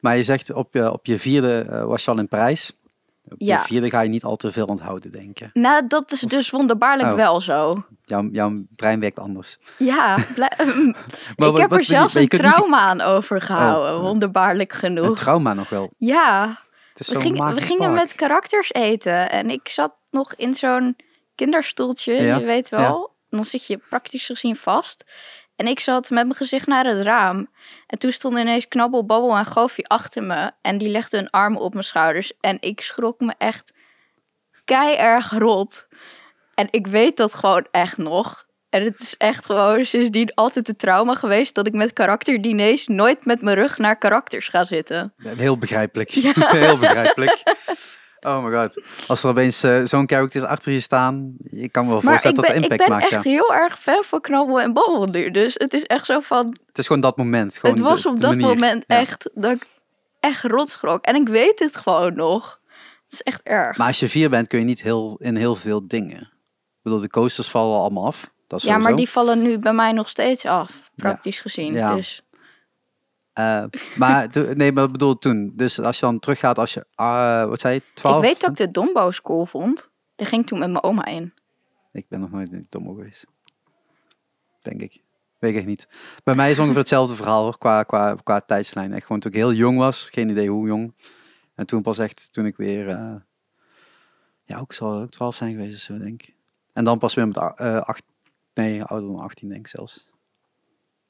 Maar 0.00 0.16
je 0.16 0.22
zegt 0.22 0.52
op 0.52 0.74
je, 0.74 0.92
op 0.92 1.06
je 1.06 1.18
vierde 1.18 1.66
eh, 1.70 1.84
was 1.84 2.04
je 2.04 2.10
al 2.10 2.18
in 2.18 2.28
Parijs. 2.28 2.72
Op 3.28 3.34
Ja. 3.38 3.56
je 3.56 3.62
vierde 3.64 3.90
ga 3.90 4.00
je 4.00 4.08
niet 4.08 4.24
al 4.24 4.36
te 4.36 4.52
veel 4.52 4.66
onthouden, 4.66 5.12
denk 5.12 5.38
je. 5.38 5.50
Nou, 5.52 5.86
dat 5.86 6.12
is 6.12 6.20
dus 6.20 6.50
wonderbaarlijk 6.50 7.08
Oh. 7.08 7.14
wel 7.14 7.40
zo. 7.40 7.84
Jouw, 8.04 8.28
jouw 8.32 8.52
brein 8.76 9.00
werkt 9.00 9.18
anders. 9.18 9.58
Ja, 9.78 10.16
Maar 11.36 11.48
ik 11.48 11.56
heb 11.56 11.72
er 11.72 11.82
zelfs 11.82 12.14
een 12.14 12.20
niet- 12.20 12.30
trauma 12.30 12.78
aan 12.78 13.00
overgehouden. 13.00 13.94
Oh. 13.94 14.00
Wonderbaarlijk 14.00 14.72
Een 14.72 14.78
genoeg. 14.78 15.16
trauma 15.18 15.54
nog 15.54 15.68
wel. 15.68 15.90
Ja, 15.98 16.62
Het 16.88 17.00
is 17.00 17.08
we, 17.08 17.14
we 17.14 17.60
gingen 17.60 17.76
park. 17.78 17.92
met 17.94 18.14
karakters 18.14 18.72
eten. 18.72 19.30
En 19.30 19.50
ik 19.50 19.68
zat 19.68 19.94
nog 20.10 20.34
in 20.34 20.54
zo'n 20.54 20.96
kinderstoeltje, 21.36 22.12
Ja, 22.12 22.36
je 22.36 22.44
weet 22.44 22.68
wel. 22.68 23.14
Dan 23.30 23.44
zit 23.44 23.66
je 23.66 23.78
praktisch 23.88 24.26
gezien 24.26 24.56
vast. 24.56 25.04
En 25.56 25.66
ik 25.66 25.80
zat 25.80 26.10
met 26.10 26.24
mijn 26.24 26.34
gezicht 26.36 26.66
naar 26.66 26.86
het 26.86 27.02
raam. 27.02 27.50
En 27.86 27.98
toen 27.98 28.12
stonden 28.12 28.40
ineens 28.40 28.68
Knabbel, 28.68 29.06
Babbel 29.06 29.36
en 29.36 29.46
Goofie 29.46 29.86
achter 29.86 30.22
me. 30.22 30.50
En 30.62 30.78
die 30.78 30.88
legden 30.88 31.20
hun 31.20 31.30
armen 31.30 31.60
op 31.60 31.72
mijn 31.72 31.84
schouders. 31.84 32.32
En 32.40 32.56
ik 32.60 32.80
schrok 32.80 33.20
me 33.20 33.34
echt 33.38 33.72
kei 34.64 34.94
erg 34.94 35.30
rot. 35.30 35.88
En 36.54 36.68
ik 36.70 36.86
weet 36.86 37.16
dat 37.16 37.34
gewoon 37.34 37.66
echt 37.70 37.96
nog. 37.96 38.46
En 38.70 38.84
het 38.84 39.00
is 39.00 39.16
echt 39.16 39.44
gewoon 39.44 39.84
sindsdien 39.84 40.34
altijd 40.34 40.68
een 40.68 40.76
trauma 40.76 41.14
geweest... 41.14 41.54
dat 41.54 41.66
ik 41.66 41.72
met 41.72 41.92
karakterdiners 41.92 42.86
nooit 42.86 43.24
met 43.24 43.42
mijn 43.42 43.56
rug 43.56 43.78
naar 43.78 43.98
karakters 43.98 44.48
ga 44.48 44.64
zitten. 44.64 45.14
Heel 45.16 45.58
begrijpelijk. 45.58 46.10
Heel 46.60 46.78
begrijpelijk. 46.78 47.42
Oh 48.26 48.44
my 48.44 48.56
god. 48.60 48.82
Als 49.06 49.22
er 49.22 49.28
opeens 49.30 49.62
eh, 49.62 49.80
zo'n 49.84 50.08
characters 50.08 50.44
achter 50.44 50.72
je 50.72 50.80
staan, 50.80 51.34
je 51.44 51.68
kan 51.68 51.84
me 51.84 51.90
wel 51.90 52.00
Maar 52.00 52.10
voorstellen 52.10 52.36
ik 52.36 52.42
dat 52.42 52.52
ben, 52.52 52.62
het 52.62 52.64
ik 52.64 52.70
impact 52.80 52.88
ben 52.90 52.98
maakt. 52.98 53.12
echt 53.12 53.24
Ja. 53.24 53.30
heel 53.30 53.54
erg 53.54 53.78
fan 53.80 54.02
van 54.04 54.20
Knabbel 54.20 54.60
en 54.60 54.72
Babbel 54.72 55.06
nu. 55.06 55.30
Dus 55.30 55.54
het 55.54 55.74
is 55.74 55.82
echt 55.84 56.06
zo 56.06 56.20
van... 56.20 56.56
Het 56.66 56.78
is 56.78 56.86
gewoon 56.86 57.02
dat 57.02 57.16
moment. 57.16 57.58
Gewoon 57.58 57.74
het 57.76 57.84
was 57.84 58.02
de- 58.02 58.08
op 58.08 58.14
de 58.14 58.20
dat 58.20 58.30
manier. 58.30 58.46
moment 58.46 58.84
Ja. 58.86 58.96
echt 58.96 59.30
dat 59.34 59.52
ik 59.52 59.66
echt 60.20 60.42
rot 60.44 60.68
schrok. 60.70 61.04
En 61.04 61.14
ik 61.14 61.28
weet 61.28 61.58
het 61.58 61.76
gewoon 61.76 62.14
nog. 62.14 62.60
Het 63.04 63.12
is 63.12 63.22
echt 63.22 63.40
erg. 63.42 63.76
Maar 63.76 63.86
als 63.86 64.00
je 64.00 64.08
vier 64.08 64.30
bent, 64.30 64.48
kun 64.48 64.58
je 64.58 64.64
niet 64.64 64.82
heel, 64.82 65.16
in 65.18 65.36
heel 65.36 65.54
veel 65.54 65.88
dingen. 65.88 66.20
Ik 66.20 66.82
bedoel, 66.82 67.00
de 67.00 67.08
coasters 67.10 67.48
vallen 67.48 67.78
allemaal 67.78 68.06
af. 68.06 68.30
Dat 68.46 68.62
ja, 68.62 68.78
maar 68.78 68.96
die 68.96 69.08
vallen 69.08 69.42
nu 69.42 69.58
bij 69.58 69.72
mij 69.72 69.92
nog 69.92 70.08
steeds 70.08 70.44
af. 70.44 70.70
Praktisch 70.96 71.40
gezien. 71.40 71.74
Ja. 71.74 71.94
Dus 71.94 72.22
Eh, 73.36 73.64
maar, 73.96 74.28
nee, 74.54 74.72
maar 74.72 74.84
ik 74.84 74.92
bedoel 74.92 75.18
toen. 75.18 75.52
Dus 75.54 75.80
als 75.80 75.98
je 75.98 76.06
dan 76.06 76.18
teruggaat 76.18 76.58
als 76.58 76.74
je, 76.74 76.86
ah, 76.94 77.48
wat 77.48 77.60
zei 77.60 77.74
je, 77.74 77.82
12? 77.94 78.16
ik 78.16 78.22
weet 78.22 78.40
dat 78.40 78.50
ik 78.50 78.56
de 78.56 78.70
Dombo's 78.70 79.20
cool 79.22 79.46
vond. 79.46 79.90
Daar 80.14 80.26
ging 80.26 80.42
ik 80.42 80.48
toen 80.48 80.58
met 80.58 80.70
mijn 80.70 80.82
oma 80.84 81.04
in. 81.04 81.32
Ik 81.92 82.08
ben 82.08 82.20
nog 82.20 82.30
nooit 82.30 82.52
in 82.52 82.66
Tommo 82.68 82.92
geweest. 82.94 83.26
Denk 84.62 84.82
ik. 84.82 85.02
Weet 85.38 85.50
ik 85.50 85.56
echt 85.56 85.66
niet. 85.66 85.88
Bij 86.24 86.34
mij 86.34 86.50
is 86.50 86.58
ongeveer 86.58 86.78
hetzelfde 86.78 87.14
verhaal 87.14 87.42
hoor, 87.42 87.58
qua, 87.58 87.82
qua, 87.82 88.14
qua 88.22 88.40
tijdslijn. 88.40 88.92
Echt 88.92 89.06
gewoon 89.06 89.20
toen 89.20 89.30
ik 89.30 89.36
heel 89.36 89.52
jong 89.52 89.78
was, 89.78 90.04
geen 90.04 90.28
idee 90.28 90.50
hoe 90.50 90.66
jong. 90.66 90.94
En 91.54 91.66
toen 91.66 91.82
pas 91.82 91.98
echt, 91.98 92.32
toen 92.32 92.46
ik 92.46 92.56
weer, 92.56 92.88
eh, 92.88 93.14
ja, 94.44 94.58
ook 94.58 94.72
zal 94.72 95.00
ook 95.00 95.10
12 95.10 95.36
zijn 95.36 95.50
geweest 95.52 95.74
of 95.74 95.80
zo, 95.80 95.98
denk 95.98 96.22
ik. 96.22 96.34
En 96.72 96.84
dan 96.84 96.98
pas 96.98 97.14
weer 97.14 97.26
met 97.26 97.38
a- 97.38 97.54
eh, 97.56 97.80
acht, 97.80 98.02
nee, 98.54 98.82
ouder 98.84 99.10
dan 99.10 99.20
18 99.20 99.48
denk 99.48 99.60
ik 99.60 99.66
zelfs. 99.66 100.08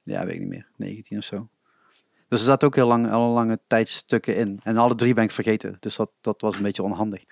Ja, 0.03 0.25
weet 0.25 0.35
ik 0.35 0.41
niet 0.41 0.49
meer. 0.49 0.69
19 0.77 1.19
of 1.19 1.25
zo. 1.25 1.49
Dus 2.29 2.41
er 2.41 2.47
zaten 2.47 2.69
ook 2.69 2.75
heel 2.75 2.87
lang, 2.87 3.09
heel 3.09 3.19
lange 3.19 3.61
tijdstukken 3.67 4.37
in. 4.37 4.61
En 4.63 4.77
alle 4.77 4.95
drie 4.95 5.15
ben 5.15 5.25
ik 5.25 5.31
vergeten. 5.31 5.77
Dus 5.81 5.97
dat, 5.97 6.11
dat 6.21 6.41
was 6.41 6.57
een 6.57 6.63
beetje 6.63 6.83
onhandig. 6.83 7.25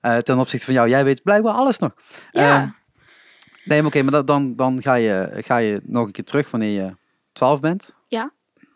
Eh, 0.00 0.16
ten 0.16 0.38
opzichte 0.38 0.64
van 0.64 0.74
jou, 0.74 0.88
jij 0.88 1.04
weet 1.04 1.22
blijkbaar 1.22 1.54
alles 1.54 1.78
nog. 1.78 1.94
Ja. 2.32 2.60
Ehm, 2.60 2.68
nee, 3.64 3.78
maar 3.78 3.86
oké, 3.86 4.02
maar 4.02 4.24
dan, 4.24 4.56
dan 4.56 4.82
ga, 4.82 4.94
je, 4.94 5.30
ga 5.34 5.56
je 5.56 5.80
nog 5.84 6.06
een 6.06 6.12
keer 6.12 6.24
terug 6.24 6.50
wanneer 6.50 6.82
je 6.82 6.96
12 7.32 7.60
bent. 7.60 7.96
Ja. 8.08 8.32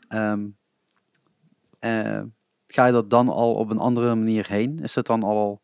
Ehm, 0.08 0.46
eh, 1.78 2.20
ga 2.66 2.86
je 2.86 2.92
dat 2.92 3.10
dan 3.10 3.28
al 3.28 3.54
op 3.54 3.70
een 3.70 3.78
andere 3.78 4.14
manier 4.14 4.46
heen? 4.48 4.78
Is 4.82 4.94
het 4.94 5.06
dan 5.06 5.22
al 5.22 5.60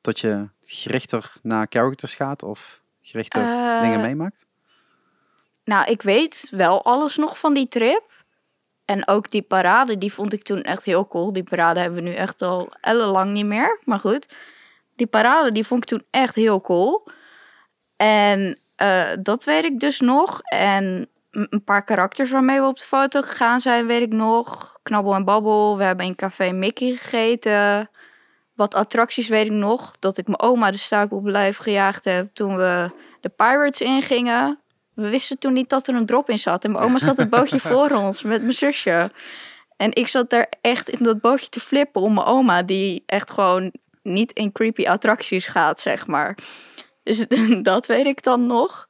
dat 0.00 0.20
je 0.20 0.48
gerichter 0.64 1.32
naar 1.42 1.66
characters 1.68 2.14
gaat 2.14 2.42
of 2.42 2.80
gerichter 3.02 3.42
Eh, 3.42 3.80
dingen 3.80 4.00
meemaakt? 4.00 4.46
Nou, 5.64 5.90
ik 5.90 6.02
weet 6.02 6.48
wel 6.50 6.84
alles 6.84 7.16
nog 7.16 7.38
van 7.38 7.54
die 7.54 7.68
trip. 7.68 8.12
En 8.84 9.08
ook 9.08 9.30
die 9.30 9.42
parade, 9.42 9.98
die 9.98 10.12
vond 10.12 10.32
ik 10.32 10.42
toen 10.42 10.62
echt 10.62 10.84
heel 10.84 11.08
cool. 11.08 11.32
Die 11.32 11.42
parade 11.42 11.80
hebben 11.80 12.02
we 12.02 12.08
nu 12.08 12.14
echt 12.14 12.42
al 12.42 12.72
ellenlang 12.80 13.32
niet 13.32 13.46
meer. 13.46 13.80
Maar 13.84 14.00
goed, 14.00 14.34
die 14.96 15.06
parade 15.06 15.52
die 15.52 15.66
vond 15.66 15.82
ik 15.82 15.88
toen 15.88 16.06
echt 16.10 16.34
heel 16.34 16.60
cool. 16.60 17.06
En 17.96 18.58
eh, 18.76 19.10
dat 19.20 19.44
weet 19.44 19.64
ik 19.64 19.80
dus 19.80 20.00
nog. 20.00 20.40
En 20.40 21.08
een 21.30 21.64
paar 21.64 21.84
karakters 21.84 22.30
waarmee 22.30 22.60
we 22.60 22.66
op 22.66 22.76
de 22.76 22.84
foto 22.84 23.22
gegaan 23.22 23.60
zijn, 23.60 23.86
weet 23.86 24.02
ik 24.02 24.12
nog. 24.12 24.78
Knabbel 24.82 25.14
en 25.14 25.24
Babbel. 25.24 25.76
We 25.76 25.84
hebben 25.84 26.06
in 26.06 26.14
Café 26.14 26.52
Mickey 26.52 26.94
gegeten. 26.94 27.90
Wat 28.54 28.74
attracties 28.74 29.28
weet 29.28 29.46
ik 29.46 29.52
nog. 29.52 29.96
Dat 29.98 30.18
ik 30.18 30.26
mijn 30.26 30.40
oma 30.40 30.70
de 30.70 30.76
stuip 30.76 31.12
op 31.12 31.26
lijf 31.26 31.56
gejaagd 31.56 32.04
heb 32.04 32.34
toen 32.34 32.56
we 32.56 32.90
de 33.20 33.28
Pirates 33.28 33.80
ingingen. 33.80 34.58
We 34.94 35.08
wisten 35.08 35.38
toen 35.38 35.52
niet 35.52 35.68
dat 35.68 35.88
er 35.88 35.94
een 35.94 36.06
drop 36.06 36.30
in 36.30 36.38
zat. 36.38 36.64
En 36.64 36.72
mijn 36.72 36.84
oma 36.84 36.98
zat 36.98 37.16
het 37.16 37.30
bootje 37.30 37.60
voor 37.70 37.90
ons 37.90 38.22
met 38.22 38.40
mijn 38.40 38.54
zusje. 38.54 39.10
En 39.76 39.94
ik 39.94 40.08
zat 40.08 40.30
daar 40.30 40.46
echt 40.60 40.88
in 40.88 41.04
dat 41.04 41.20
bootje 41.20 41.48
te 41.48 41.60
flippen 41.60 42.02
om 42.02 42.14
mijn 42.14 42.26
oma, 42.26 42.62
die 42.62 43.02
echt 43.06 43.30
gewoon 43.30 43.72
niet 44.02 44.32
in 44.32 44.52
creepy 44.52 44.86
attracties 44.86 45.46
gaat, 45.46 45.80
zeg 45.80 46.06
maar. 46.06 46.36
Dus 47.02 47.26
dat 47.62 47.86
weet 47.86 48.06
ik 48.06 48.22
dan 48.22 48.46
nog. 48.46 48.88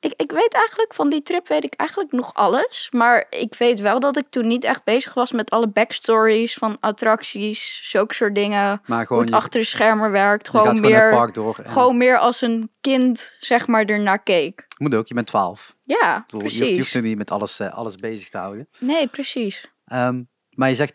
Ik, 0.00 0.12
ik 0.16 0.30
weet 0.30 0.52
eigenlijk, 0.52 0.94
van 0.94 1.08
die 1.08 1.22
trip 1.22 1.48
weet 1.48 1.64
ik 1.64 1.74
eigenlijk 1.74 2.12
nog 2.12 2.34
alles. 2.34 2.88
Maar 2.92 3.26
ik 3.30 3.54
weet 3.54 3.80
wel 3.80 4.00
dat 4.00 4.16
ik 4.16 4.26
toen 4.30 4.46
niet 4.46 4.64
echt 4.64 4.84
bezig 4.84 5.14
was 5.14 5.32
met 5.32 5.50
alle 5.50 5.68
backstories 5.68 6.54
van 6.54 6.76
attracties, 6.80 7.80
zulke 7.90 8.14
soort 8.14 8.34
dingen. 8.34 8.80
Maar 8.86 8.98
Hoe 8.98 9.06
gewoon, 9.06 9.22
het 9.22 9.30
je, 9.30 9.36
achter 9.36 9.60
de 9.60 9.66
schermen 9.66 10.10
werkt. 10.10 10.48
Gewoon 10.48 10.80
meer, 10.80 11.10
park 11.10 11.34
door. 11.34 11.58
En, 11.62 11.70
gewoon 11.70 11.96
meer 11.96 12.18
als 12.18 12.40
een 12.40 12.70
kind, 12.80 13.36
zeg 13.40 13.66
maar, 13.66 13.84
ernaar 13.84 14.22
keek. 14.22 14.66
Moet 14.78 14.94
ook, 14.94 15.06
je 15.06 15.14
bent 15.14 15.26
12. 15.26 15.76
Ja, 15.84 16.24
bedoel, 16.26 16.40
je, 16.40 16.46
hoeft, 16.46 16.58
je 16.58 16.64
hoeft 16.64 16.74
precies. 16.74 17.02
niet 17.02 17.18
met 17.18 17.30
alles, 17.30 17.60
eh, 17.60 17.74
alles 17.74 17.96
bezig 17.96 18.28
te 18.28 18.38
houden. 18.38 18.68
Nee, 18.78 19.06
precies. 19.06 19.70
Ehm, 19.84 20.22
maar 20.50 20.68
je 20.68 20.74
zegt, 20.74 20.94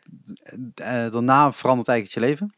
eh, 0.75 1.12
daarna 1.12 1.51
verandert 1.51 1.88
eigenlijk 1.88 2.19
je 2.19 2.19
leven? 2.19 2.55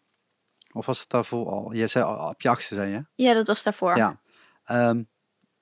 Of 0.72 0.86
was 0.86 1.00
het 1.00 1.10
daarvoor 1.10 1.50
al? 1.52 1.74
Je 1.74 1.88
zei 1.88 2.06
op 2.06 2.42
je 2.42 2.50
achtste 2.50 2.76
zijn, 2.76 2.90
je? 2.90 3.24
Ja, 3.24 3.34
dat 3.34 3.48
was 3.48 3.64
daarvoor. 3.64 3.98
Ja. 3.98 4.20
Ehm, 4.66 5.04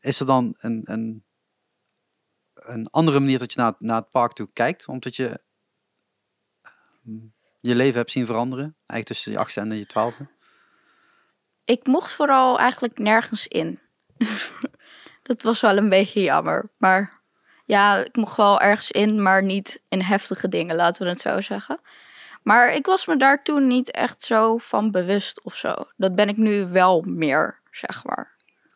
is 0.04 0.20
er 0.20 0.26
dan 0.26 0.56
een, 0.60 0.82
een, 0.84 1.26
een 2.54 2.88
andere 2.90 3.20
manier 3.20 3.40
dat 3.40 3.54
je 3.54 3.60
naar, 3.60 3.76
naar 3.80 4.02
het 4.02 4.10
park 4.10 4.34
toe 4.34 4.50
kijkt? 4.54 4.88
Omdat 4.88 5.16
je 5.16 5.42
ehm, 6.62 7.26
je 7.60 7.76
leven 7.76 7.98
hebt 7.98 8.12
zien 8.12 8.26
veranderen? 8.26 8.76
Eigenlijk 8.86 9.08
tussen 9.08 9.32
je 9.32 9.38
achtste 9.38 9.60
en 9.60 9.78
je 9.78 9.86
twaalfde? 9.86 10.28
Ik 11.66 11.88
mocht 11.88 12.12
vooral 12.12 12.60
eigenlijk 12.60 12.98
nergens 12.98 13.48
in. 13.48 13.80
dat 15.24 15.42
was 15.42 15.62
wel 15.62 15.78
een 15.78 15.90
beetje 15.90 16.22
jammer. 16.22 16.72
Maar 16.78 17.22
ja, 17.66 17.98
ik 17.98 18.16
mocht 18.16 18.38
wel 18.38 18.62
ergens 18.62 18.92
in, 18.92 19.22
maar 19.22 19.44
niet 19.44 19.82
in 19.90 20.02
heftige 20.02 20.48
dingen, 20.48 20.76
laten 20.76 21.04
we 21.04 21.10
het 21.10 21.20
zo 21.20 21.42
zeggen. 21.42 21.80
Maar 22.42 22.74
ik 22.74 22.86
was 22.86 23.06
me 23.06 23.18
daar 23.18 23.44
toen 23.44 23.68
niet 23.68 23.92
echt 23.92 24.24
zo 24.24 24.58
van 24.58 24.92
bewust 24.92 25.42
of 25.44 25.56
zo. 25.56 25.74
Dat 25.98 26.16
ben 26.16 26.30
ik 26.30 26.38
nu 26.38 26.68
wel 26.68 27.02
meer, 27.02 27.60
zeg 27.72 28.04
maar. 28.04 28.33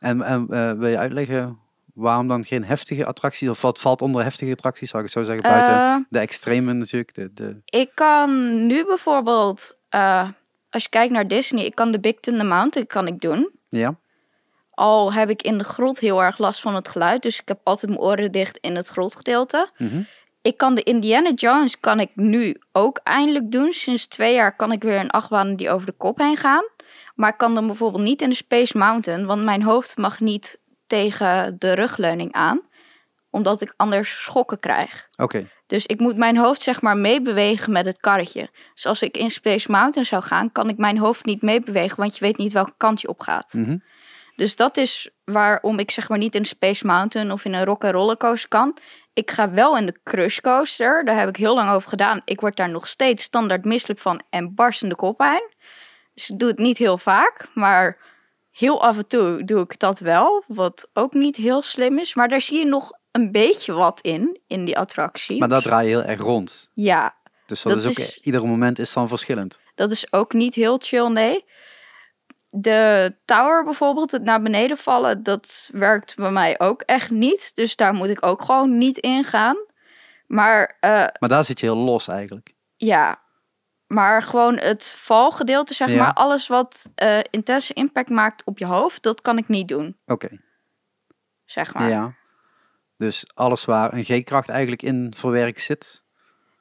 En, 0.08 0.22
en 0.22 0.48
eh, 0.50 0.72
wil 0.72 0.90
je 0.90 0.98
uitleggen 0.98 1.60
waarom 1.94 2.28
dan 2.28 2.44
geen 2.44 2.66
heftige 2.66 3.06
attracties? 3.06 3.50
Of 3.50 3.62
wat 3.62 3.80
valt 3.80 4.02
onder 4.02 4.24
heftige 4.24 4.52
attracties, 4.52 4.90
zou 4.90 5.04
ik 5.04 5.10
zo 5.10 5.24
zeggen? 5.24 5.44
Buiten 5.44 5.74
Eh, 5.74 5.96
de 6.10 6.20
extreme 6.20 6.74
natuurlijk. 6.74 7.14
De, 7.14 7.34
de, 7.34 7.62
ik 7.66 7.92
kan 7.94 8.66
nu 8.66 8.86
bijvoorbeeld, 8.86 9.78
eh, 9.90 10.28
als 10.70 10.84
je 10.84 10.90
kijkt 10.90 11.14
naar 11.14 11.28
Disney, 11.28 11.66
ik 11.66 11.76
kan 11.76 11.92
de 11.92 12.00
Big 12.00 12.20
Thunder 12.20 12.46
Mountain 12.46 12.88
kan 12.88 13.08
ik 13.08 13.22
doen. 13.22 13.50
ja? 13.70 13.96
Al 14.72 15.14
heb 15.14 15.30
ik 15.30 15.42
in 15.42 15.58
de 15.58 15.64
grot 15.64 16.00
heel 16.00 16.24
erg 16.24 16.38
last 16.38 16.62
van 16.62 16.76
het 16.76 16.88
geluid, 16.88 17.22
dus 17.22 17.40
ik 17.40 17.48
heb 17.48 17.60
altijd 17.64 17.92
mijn 17.92 18.04
oren 18.04 18.32
dicht 18.32 18.58
in 18.58 18.76
het 18.76 18.88
grotgedeelte. 18.88 19.70
Mhm. 19.78 20.02
Ik 20.42 20.58
kan 20.58 20.76
de 20.76 20.84
Indiana 20.84 21.32
Jones 21.32 21.80
kan 21.80 22.00
ik 22.00 22.10
nu 22.16 22.62
ook 22.72 23.00
eindelijk 23.04 23.52
doen. 23.52 23.74
Sinds 23.74 24.08
twee 24.08 24.34
jaar 24.34 24.56
kan 24.56 24.72
ik 24.72 24.84
weer 24.84 25.00
een 25.00 25.10
achtbaan 25.10 25.56
die 25.56 25.70
over 25.70 25.86
de 25.86 25.94
kop 25.98 26.18
heen 26.18 26.38
gaan. 26.38 26.64
Maar 27.18 27.30
ik 27.30 27.38
kan 27.38 27.56
dan 27.56 27.68
bijvoorbeeld 27.68 28.04
niet 28.04 28.22
in 28.22 28.30
de 28.30 28.36
Space 28.36 28.78
Mountain, 28.78 29.26
want 29.26 29.44
mijn 29.44 29.64
hoofd 29.64 29.98
mag 29.98 30.20
niet 30.20 30.60
tegen 30.88 31.56
de 31.60 31.74
rugleuning 31.74 32.34
aan, 32.34 32.62
omdat 33.30 33.62
ik 33.62 33.74
anders 33.78 34.24
schokken 34.24 34.60
krijg. 34.60 35.08
Oké. 35.18 35.50
Dus 35.68 35.86
ik 35.86 36.00
moet 36.00 36.18
mijn 36.18 36.38
hoofd 36.38 36.62
zeg 36.62 36.82
maar 36.82 36.98
meebewegen 36.98 37.72
met 37.72 37.86
het 37.86 38.00
karretje. 38.00 38.50
Dus 38.74 38.86
als 38.86 39.02
ik 39.02 39.18
in 39.18 39.32
Space 39.32 39.72
Mountain 39.72 40.06
zou 40.06 40.24
gaan, 40.24 40.52
kan 40.52 40.70
ik 40.70 40.78
mijn 40.78 40.98
hoofd 40.98 41.26
niet 41.26 41.42
meebewegen, 41.42 41.98
want 41.98 42.18
je 42.18 42.26
weet 42.26 42.38
niet 42.38 42.54
welke 42.54 42.74
kant 42.78 43.02
je 43.02 43.08
op 43.08 43.20
gaat. 43.20 43.54
Mhm. 43.54 43.78
Dus 44.36 44.56
dat 44.56 44.78
is 44.78 45.10
waarom 45.24 45.80
ik 45.80 45.92
zeg 45.92 46.10
maar 46.10 46.18
niet 46.18 46.36
in 46.36 46.46
Space 46.46 46.86
Mountain 46.86 47.32
of 47.32 47.46
in 47.46 47.54
een 47.54 47.66
rock 47.66 47.84
and 47.84 47.94
rollercoaster 47.94 48.50
kan. 48.50 48.78
Ik 49.14 49.32
ga 49.32 49.52
wel 49.52 49.78
in 49.78 49.86
de 49.86 50.00
Crush 50.04 50.40
Coaster. 50.40 51.06
Daar 51.06 51.20
heb 51.20 51.30
ik 51.30 51.36
heel 51.36 51.56
lang 51.56 51.72
over 51.72 51.90
gedaan. 51.90 52.22
Ik 52.26 52.42
word 52.42 52.56
daar 52.56 52.70
nog 52.70 52.88
steeds 52.88 53.24
standaard 53.24 53.66
misselijk 53.66 54.00
van 54.00 54.22
en 54.30 54.56
barstende 54.56 54.96
koppijn. 54.96 55.42
Dus 56.18 56.30
ik 56.30 56.40
doe 56.40 56.50
het 56.50 56.58
niet 56.58 56.78
heel 56.78 56.98
vaak, 56.98 57.48
maar 57.54 57.98
heel 58.52 58.84
af 58.84 58.98
en 58.98 59.08
toe 59.08 59.44
doe 59.44 59.62
ik 59.62 59.80
dat 59.80 60.00
wel. 60.00 60.44
Wat 60.48 60.90
ook 60.94 61.14
niet 61.14 61.36
heel 61.36 61.62
slim 61.62 62.00
is. 62.00 62.14
Maar 62.16 62.28
daar 62.30 62.42
zie 62.42 62.60
je 62.60 62.66
nog 62.66 62.92
een 63.12 63.32
beetje 63.32 63.74
wat 63.74 64.02
in, 64.02 64.40
in 64.48 64.66
die 64.66 64.78
attractie. 64.78 65.40
Maar 65.40 65.48
daar 65.50 65.62
draai 65.62 65.88
je 65.90 65.96
heel 65.96 66.04
erg 66.06 66.20
rond. 66.22 66.72
Ja, 66.74 67.16
Dus 67.46 67.62
dat, 67.62 67.74
Dat 67.74 67.82
is 67.82 67.88
ook, 67.90 67.98
is- 67.98 68.20
ieder 68.20 68.48
moment 68.48 68.80
is 68.80 68.94
dan 68.94 69.08
verschillend. 69.08 69.60
Dat 69.76 69.92
is 69.92 70.14
ook 70.14 70.34
niet 70.34 70.56
heel 70.56 70.78
chill, 70.78 71.08
nee. 71.08 71.46
De 72.50 73.16
tower 73.26 73.64
bijvoorbeeld, 73.64 74.12
het 74.12 74.24
naar 74.24 74.42
beneden 74.42 74.78
vallen, 74.78 75.24
dat 75.24 75.70
werkt 75.72 76.16
bij 76.16 76.32
mij 76.32 76.60
ook 76.60 76.82
echt 76.82 77.12
niet. 77.12 77.52
Dus 77.56 77.76
daar 77.76 77.94
moet 77.94 78.10
ik 78.10 78.26
ook 78.26 78.42
gewoon 78.42 78.78
niet 78.78 78.98
in 78.98 79.24
gaan. 79.24 79.58
Maar 80.28 80.78
eh, 80.80 80.90
Maar 81.20 81.30
daar 81.30 81.44
zit 81.46 81.60
je 81.60 81.66
heel 81.66 81.78
los 81.78 82.08
eigenlijk. 82.08 82.54
ja, 82.76 83.22
maar 83.88 84.22
gewoon 84.22 84.58
het 84.58 84.86
valgedeelte, 84.88 85.74
zeg 85.74 85.90
Ja. 85.90 86.04
maar, 86.04 86.14
alles 86.14 86.48
wat 86.48 86.90
eh, 86.96 87.20
intense 87.30 87.74
impact 87.74 88.10
maakt 88.10 88.44
op 88.44 88.58
je 88.58 88.66
hoofd, 88.66 89.04
dat 89.04 89.22
kan 89.22 89.38
ik 89.38 89.48
niet 89.48 89.68
doen, 89.68 89.98
Oké, 90.06 90.42
zeg 91.46 91.74
maar. 91.74 91.90
ja. 91.90 92.14
Dus 92.98 93.26
alles 93.34 93.66
waar 93.66 93.94
een 93.94 94.04
G-kracht 94.04 94.50
eigenlijk 94.50 94.82
in 94.82 95.14
verwerkt 95.18 95.62
zit. 95.62 96.04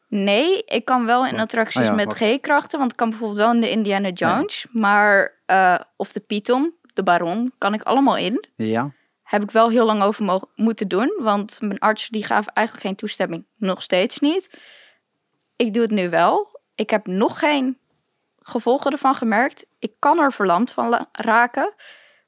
Nee, 0.08 0.62
ik 0.64 0.84
kan 0.84 1.06
wel 1.06 1.26
in 1.26 1.40
attracties 1.40 1.80
Oh 1.80 1.86
ja, 1.86 1.92
met. 1.94 2.12
G-krachten, 2.12 2.78
want 2.78 2.90
ik 2.90 2.96
kan 2.96 3.10
bijvoorbeeld 3.10 3.38
wel 3.40 3.52
in 3.52 3.60
de 3.60 3.70
Indiana 3.70 4.08
Jones, 4.08 4.66
maar, 4.72 5.40
eh, 5.46 5.78
of 5.96 6.12
de 6.12 6.20
Python, 6.20 6.74
de 6.94 7.02
Baron, 7.02 7.52
kan 7.58 7.74
ik 7.74 7.82
allemaal 7.82 8.16
in. 8.16 8.44
Ja, 8.56 8.92
heb 9.22 9.42
ik 9.42 9.50
wel 9.50 9.68
heel 9.70 9.86
lang 9.86 10.02
over 10.02 10.24
mogen, 10.24 10.48
moeten 10.54 10.88
doen. 10.88 11.18
Want 11.22 11.60
mijn 11.60 11.78
arts 11.78 12.08
die 12.08 12.24
gaf 12.24 12.46
eigenlijk 12.46 12.86
geen 12.86 12.96
toestemming. 12.96 13.46
Nog 13.56 13.82
steeds 13.82 14.18
niet. 14.18 14.60
Ik 15.56 15.74
doe 15.74 15.82
het 15.82 15.90
nu 15.92 16.10
wel. 16.10 16.55
Ik 16.76 16.90
heb 16.90 17.06
nog 17.06 17.38
geen 17.38 17.78
gevolgen 18.38 18.92
ervan 18.92 19.14
gemerkt. 19.14 19.66
Ik 19.78 19.92
kan 19.98 20.18
er 20.18 20.32
verlamd 20.32 20.72
van 20.72 21.06
raken. 21.12 21.74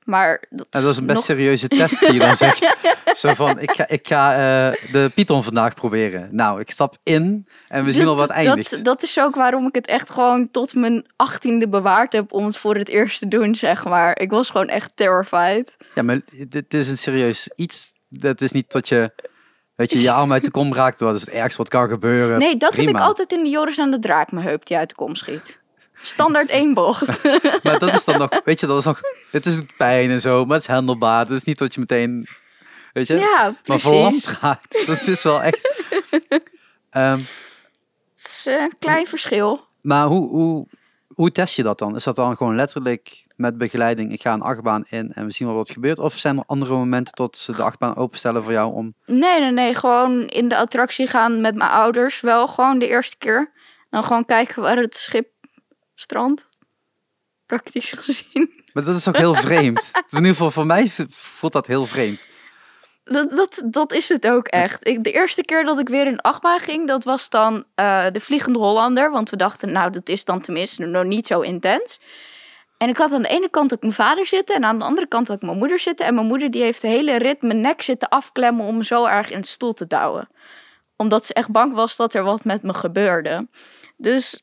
Maar 0.04 0.44
dat, 0.50 0.66
en 0.70 0.82
dat 0.82 0.90
is 0.90 0.96
een 0.96 1.06
best 1.06 1.16
nog- 1.16 1.24
serieuze 1.26 1.68
test 1.78 2.00
die 2.00 2.12
je 2.12 2.18
dan 2.18 2.36
zegt. 2.36 2.76
Zo 3.14 3.34
van, 3.34 3.58
ik 3.58 3.70
ga, 3.70 3.88
ik 3.88 4.08
ga 4.08 4.32
eh, 4.32 4.92
de 4.92 5.10
Python 5.14 5.42
vandaag 5.44 5.74
proberen. 5.74 6.28
Nou, 6.30 6.60
ik 6.60 6.70
stap 6.70 6.96
in 7.02 7.48
en 7.68 7.84
we 7.84 7.92
zien 7.92 8.04
wel 8.04 8.16
wat 8.16 8.28
eindigt. 8.30 8.70
Dat, 8.70 8.84
dat 8.84 9.02
is 9.02 9.18
ook 9.20 9.34
waarom 9.34 9.66
ik 9.66 9.74
het 9.74 9.86
echt 9.86 10.10
gewoon 10.10 10.50
tot 10.50 10.74
mijn 10.74 11.06
achttiende 11.16 11.68
bewaard 11.68 12.12
heb 12.12 12.32
om 12.32 12.44
het 12.44 12.56
voor 12.56 12.76
het 12.76 12.88
eerst 12.88 13.18
te 13.18 13.28
doen, 13.28 13.54
zeg 13.54 13.84
maar. 13.84 14.18
Ik 14.18 14.30
was 14.30 14.50
gewoon 14.50 14.68
echt 14.68 14.96
terrified. 14.96 15.76
Ja, 15.94 16.02
maar 16.02 16.20
dit 16.48 16.74
is 16.74 16.88
een 16.88 16.98
serieus 16.98 17.50
iets. 17.56 17.92
Dat 18.08 18.40
is 18.40 18.52
niet 18.52 18.70
dat 18.72 18.88
je, 18.88 19.12
weet 19.78 19.92
je, 19.92 20.00
je 20.00 20.10
arm 20.12 20.32
uit 20.32 20.44
de 20.44 20.50
kom 20.50 20.74
raakt. 20.74 20.98
Dat 20.98 21.14
is 21.14 21.20
het 21.20 21.30
ergste 21.30 21.58
wat 21.58 21.68
kan 21.68 21.88
gebeuren. 21.88 22.38
Nee, 22.38 22.56
dat 22.56 22.72
heb 22.74 22.84
Prima. 22.84 22.98
ik 22.98 23.04
altijd 23.04 23.32
in 23.32 23.42
de 23.42 23.48
Joris 23.50 23.78
en 23.78 23.90
de 23.90 23.98
Draak, 23.98 24.32
mijn 24.32 24.46
heup 24.46 24.66
die 24.66 24.76
uit 24.76 24.88
de 24.88 24.94
kom 24.94 25.14
schiet. 25.14 25.60
Standaard 26.02 26.48
één 26.50 26.74
bocht. 26.74 27.22
Maar 27.62 27.78
dat 27.78 27.92
is 27.92 28.04
dan 28.04 28.18
nog, 28.18 28.40
weet 28.44 28.60
je, 28.60 28.66
dat 28.66 28.78
is 28.78 28.84
nog, 28.84 29.00
het 29.30 29.46
is 29.46 29.62
pijn 29.76 30.10
en 30.10 30.20
zo, 30.20 30.44
maar 30.44 30.56
het 30.56 30.68
is 30.68 30.74
handelbaar. 30.74 31.20
Het 31.20 31.30
is 31.36 31.44
niet 31.44 31.58
dat 31.58 31.74
je 31.74 31.80
meteen, 31.80 32.28
weet 32.92 33.06
je, 33.06 33.14
ja, 33.14 33.54
maar 33.66 33.80
verlamd 33.80 34.26
raakt. 34.40 34.86
Dat 34.86 35.06
is 35.06 35.22
wel 35.22 35.42
echt. 35.42 35.84
Ehm, 36.90 37.18
Het 37.18 38.24
is 38.26 38.46
een 38.48 38.74
klein 38.78 39.06
verschil. 39.06 39.66
maar 39.80 40.06
hoe, 40.06 40.28
hoe, 40.28 40.66
hoe 41.14 41.32
test 41.32 41.56
je 41.56 41.62
dat 41.62 41.78
dan? 41.78 41.94
Is 41.94 42.04
dat 42.04 42.16
dan 42.16 42.36
gewoon 42.36 42.56
letterlijk 42.56 43.26
met 43.38 43.58
begeleiding, 43.58 44.12
ik 44.12 44.20
ga 44.20 44.32
een 44.32 44.42
achtbaan 44.42 44.84
in 44.88 45.12
en 45.12 45.26
we 45.26 45.32
zien 45.32 45.48
wel 45.48 45.56
wat 45.56 45.70
gebeurt? 45.70 45.98
Of 45.98 46.14
zijn 46.14 46.36
er 46.36 46.44
andere 46.46 46.72
momenten 46.72 47.14
tot 47.14 47.36
ze 47.36 47.52
de 47.52 47.62
achtbaan 47.62 47.96
openstellen 47.96 48.42
voor 48.42 48.52
jou 48.52 48.74
om... 48.74 48.94
Nee, 49.06 49.40
nee, 49.40 49.50
nee. 49.50 49.74
Gewoon 49.74 50.26
in 50.26 50.48
de 50.48 50.56
attractie 50.56 51.06
gaan 51.06 51.40
met 51.40 51.54
mijn 51.54 51.70
ouders. 51.70 52.20
Wel 52.20 52.48
gewoon 52.48 52.78
de 52.78 52.88
eerste 52.88 53.16
keer. 53.16 53.52
Dan 53.90 54.04
gewoon 54.04 54.24
kijken 54.24 54.62
waar 54.62 54.76
het 54.76 54.96
schip 54.96 55.28
strandt. 55.94 56.48
Praktisch 57.46 57.92
gezien. 57.92 58.64
Maar 58.72 58.84
dat 58.84 58.96
is 58.96 59.04
toch 59.04 59.16
heel 59.16 59.34
vreemd? 59.34 59.90
In 60.10 60.16
ieder 60.16 60.30
geval 60.30 60.50
voor 60.50 60.66
mij 60.66 60.90
voelt 61.10 61.52
dat 61.52 61.66
heel 61.66 61.86
vreemd. 61.86 62.26
Dat, 63.04 63.30
dat, 63.30 63.62
dat 63.64 63.92
is 63.92 64.08
het 64.08 64.26
ook 64.26 64.46
echt. 64.46 64.86
Ik, 64.86 65.04
de 65.04 65.12
eerste 65.12 65.42
keer 65.42 65.64
dat 65.64 65.78
ik 65.78 65.88
weer 65.88 66.06
in 66.06 66.20
achtbaan 66.20 66.58
ging, 66.58 66.86
dat 66.86 67.04
was 67.04 67.28
dan 67.28 67.64
eh, 67.74 68.06
de 68.12 68.20
Vliegende 68.20 68.58
Hollander. 68.58 69.10
Want 69.10 69.30
we 69.30 69.36
dachten, 69.36 69.72
nou, 69.72 69.90
dat 69.90 70.08
is 70.08 70.24
dan 70.24 70.40
tenminste 70.40 70.86
nog 70.86 71.04
niet 71.04 71.26
zo 71.26 71.40
intens. 71.40 72.00
En 72.78 72.88
ik 72.88 72.96
had 72.96 73.12
aan 73.12 73.22
de 73.22 73.28
ene 73.28 73.50
kant 73.50 73.72
ook 73.72 73.80
mijn 73.80 73.92
vader 73.92 74.26
zitten 74.26 74.54
en 74.54 74.64
aan 74.64 74.78
de 74.78 74.84
andere 74.84 75.06
kant 75.06 75.30
ook 75.30 75.42
mijn 75.42 75.58
moeder 75.58 75.78
zitten. 75.78 76.06
En 76.06 76.14
mijn 76.14 76.26
moeder 76.26 76.50
die 76.50 76.62
heeft 76.62 76.80
de 76.80 76.88
hele 76.88 77.18
rit 77.18 77.42
mijn 77.42 77.60
nek 77.60 77.82
zitten 77.82 78.08
afklemmen 78.08 78.66
om 78.66 78.76
me 78.76 78.84
zo 78.84 79.04
erg 79.04 79.30
in 79.30 79.40
de 79.40 79.46
stoel 79.46 79.72
te 79.72 79.86
douwen. 79.86 80.28
Omdat 80.96 81.26
ze 81.26 81.34
echt 81.34 81.50
bang 81.50 81.74
was 81.74 81.96
dat 81.96 82.14
er 82.14 82.22
wat 82.22 82.44
met 82.44 82.62
me 82.62 82.74
gebeurde. 82.74 83.48
Dus 83.96 84.42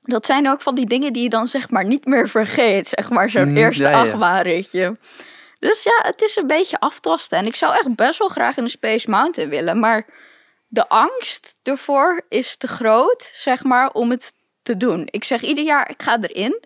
dat 0.00 0.26
zijn 0.26 0.48
ook 0.48 0.60
van 0.60 0.74
die 0.74 0.86
dingen 0.86 1.12
die 1.12 1.22
je 1.22 1.28
dan 1.28 1.48
zeg 1.48 1.70
maar 1.70 1.84
niet 1.84 2.04
meer 2.04 2.28
vergeet. 2.28 2.88
Zeg 2.88 3.10
maar 3.10 3.30
zo'n 3.30 3.50
Mm, 3.50 3.56
eerste 3.56 3.82
ja. 3.82 4.04
Dus 5.58 5.82
ja, 5.82 6.00
het 6.02 6.22
is 6.22 6.36
een 6.36 6.46
beetje 6.46 6.80
aftasten. 6.80 7.38
En 7.38 7.46
ik 7.46 7.56
zou 7.56 7.74
echt 7.74 7.94
best 7.94 8.18
wel 8.18 8.28
graag 8.28 8.56
in 8.56 8.64
de 8.64 8.70
Space 8.70 9.10
Mountain 9.10 9.50
willen. 9.50 9.78
Maar 9.78 10.06
de 10.68 10.88
angst 10.88 11.56
ervoor 11.62 12.22
is 12.28 12.56
te 12.56 12.66
groot, 12.66 13.30
zeg 13.34 13.64
maar, 13.64 13.90
om 13.90 14.10
het 14.10 14.32
te 14.62 14.76
doen. 14.76 15.08
Ik 15.10 15.24
zeg 15.24 15.42
ieder 15.42 15.64
jaar, 15.64 15.90
ik 15.90 16.02
ga 16.02 16.18
erin. 16.20 16.64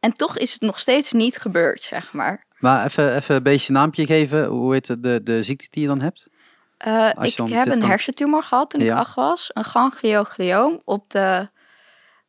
En 0.00 0.12
toch 0.12 0.38
is 0.38 0.52
het 0.52 0.60
nog 0.62 0.78
steeds 0.78 1.12
niet 1.12 1.36
gebeurd, 1.38 1.82
zeg 1.82 2.12
maar. 2.12 2.44
Maar 2.58 2.84
even, 2.84 3.16
even 3.16 3.34
een 3.34 3.42
beetje 3.42 3.68
een 3.68 3.74
naampje 3.74 4.06
geven. 4.06 4.44
Hoe 4.44 4.72
heet 4.72 4.88
het, 4.88 5.02
de, 5.02 5.22
de 5.22 5.42
ziekte 5.42 5.66
die 5.70 5.82
je 5.82 5.88
dan 5.88 6.00
hebt? 6.00 6.28
Eh, 6.76 7.08
ik 7.20 7.36
dan 7.36 7.50
heb 7.50 7.66
een 7.66 7.78
kan- 7.78 7.88
hersentumor 7.88 8.42
gehad 8.42 8.70
toen 8.70 8.80
ik 8.80 8.86
Ja. 8.86 8.96
acht 8.96 9.14
was. 9.14 9.50
Een 9.52 9.64
ganglioglioom 9.64 10.80
op 10.84 11.10
de... 11.10 11.48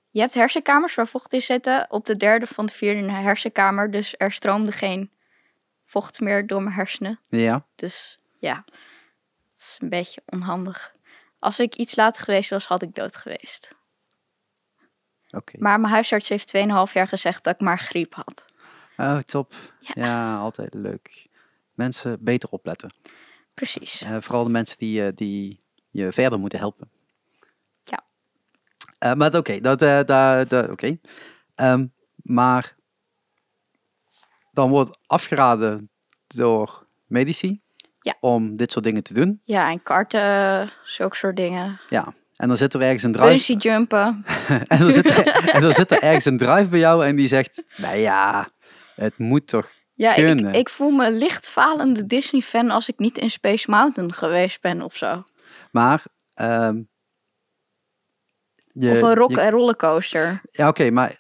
Je 0.09 0.19
hebt 0.19 0.33
hersenkamers 0.33 0.95
waar 0.95 1.07
vocht 1.07 1.33
in 1.33 1.41
zitten. 1.41 1.85
Op 1.89 2.05
de 2.05 2.15
derde 2.17 2.47
van 2.47 2.65
de 2.65 2.73
vierde 2.73 3.11
hersenkamer. 3.11 3.91
Dus 3.91 4.15
er 4.17 4.31
stroomde 4.31 4.71
geen 4.71 5.11
vocht 5.85 6.19
meer 6.19 6.47
door 6.47 6.61
mijn 6.63 6.75
hersenen. 6.75 7.19
Ja. 7.29 7.65
Dus 7.75 8.19
ja, 8.39 8.63
het 9.51 9.59
is 9.59 9.77
een 9.81 9.89
beetje 9.89 10.21
onhandig. 10.25 10.93
Als 11.39 11.59
ik 11.59 11.75
iets 11.75 11.95
later 11.95 12.23
geweest 12.23 12.49
was, 12.49 12.65
had 12.65 12.81
ik 12.81 12.95
dood 12.95 13.15
geweest. 13.15 13.75
Maar 15.59 15.79
mijn 15.79 15.93
huisarts 15.93 16.29
heeft 16.29 16.53
2,5 16.55 16.61
jaar 16.93 17.07
gezegd 17.07 17.43
dat 17.43 17.53
ik 17.53 17.61
maar 17.61 17.79
griep 17.79 18.13
had. 18.13 18.45
Oh, 18.97 19.17
top. 19.17 19.53
Ja. 19.79 19.91
Ja. 20.05 20.37
altijd 20.37 20.73
leuk. 20.73 21.27
Mensen 21.73 22.23
beter 22.23 22.49
opletten. 22.49 22.93
Precies. 23.53 24.01
Eh, 24.01 24.17
vooral 24.19 24.43
de 24.43 24.49
mensen 24.49 24.77
die, 24.77 25.05
eh, 25.05 25.11
die 25.15 25.63
je 25.89 26.11
verder 26.11 26.39
moeten 26.39 26.59
helpen. 26.59 26.89
Ja. 27.83 28.03
Eh, 28.99 29.13
maar 29.13 29.35
oké, 29.35 29.59
dat, 29.59 29.81
eh, 29.81 29.99
dat, 30.03 30.49
dat, 30.49 30.69
oké. 30.69 30.97
Ehm, 31.55 31.87
maar 32.15 32.75
dan 34.51 34.69
wordt 34.69 34.97
afgeraden 35.07 35.89
door 36.27 36.87
medici 37.05 37.61
Ja. 38.01 38.15
om 38.19 38.55
dit 38.55 38.71
soort 38.71 38.85
dingen 38.85 39.03
te 39.03 39.13
doen. 39.13 39.41
Ja, 39.43 39.69
en 39.69 39.83
karten, 39.83 40.71
zulke 40.83 41.15
soort 41.15 41.35
dingen. 41.35 41.79
Ja. 41.89 42.13
En 42.43 42.47
dan 42.47 42.57
zit 42.57 42.73
er 42.73 42.81
ergens 42.81 43.03
een 43.03 43.11
drive. 43.11 43.27
Bungee 43.29 43.55
jumpen. 43.57 44.23
en, 44.67 44.79
dan 44.79 44.91
zit 44.91 45.05
er, 45.05 45.27
en 45.27 45.61
dan 45.61 45.73
zit 45.73 45.91
er 45.91 46.01
ergens 46.01 46.25
een 46.25 46.37
drive 46.37 46.65
bij 46.67 46.79
jou 46.79 47.05
en 47.05 47.15
die 47.15 47.27
zegt, 47.27 47.63
nou 47.77 47.95
ja, 47.97 48.49
het 48.95 49.17
moet 49.17 49.47
toch. 49.47 49.71
Ja, 49.93 50.15
ik, 50.15 50.39
ik 50.55 50.69
voel 50.69 50.89
me 50.89 51.11
licht 51.11 51.49
falende 51.49 52.05
Disney-fan 52.05 52.69
als 52.69 52.89
ik 52.89 52.99
niet 52.99 53.17
in 53.17 53.29
Space 53.29 53.69
Mountain 53.69 54.13
geweest 54.13 54.61
ben 54.61 54.81
of 54.81 54.95
zo. 54.95 55.23
Maar 55.71 56.03
ehm, 56.33 56.81
je, 58.73 58.91
of 58.91 59.01
een 59.01 59.15
rock- 59.15 59.29
je- 59.31 59.41
en 59.41 59.49
rollercoaster. 59.51 60.41
Ja, 60.51 60.67
oké, 60.67 60.89
maar 60.89 61.19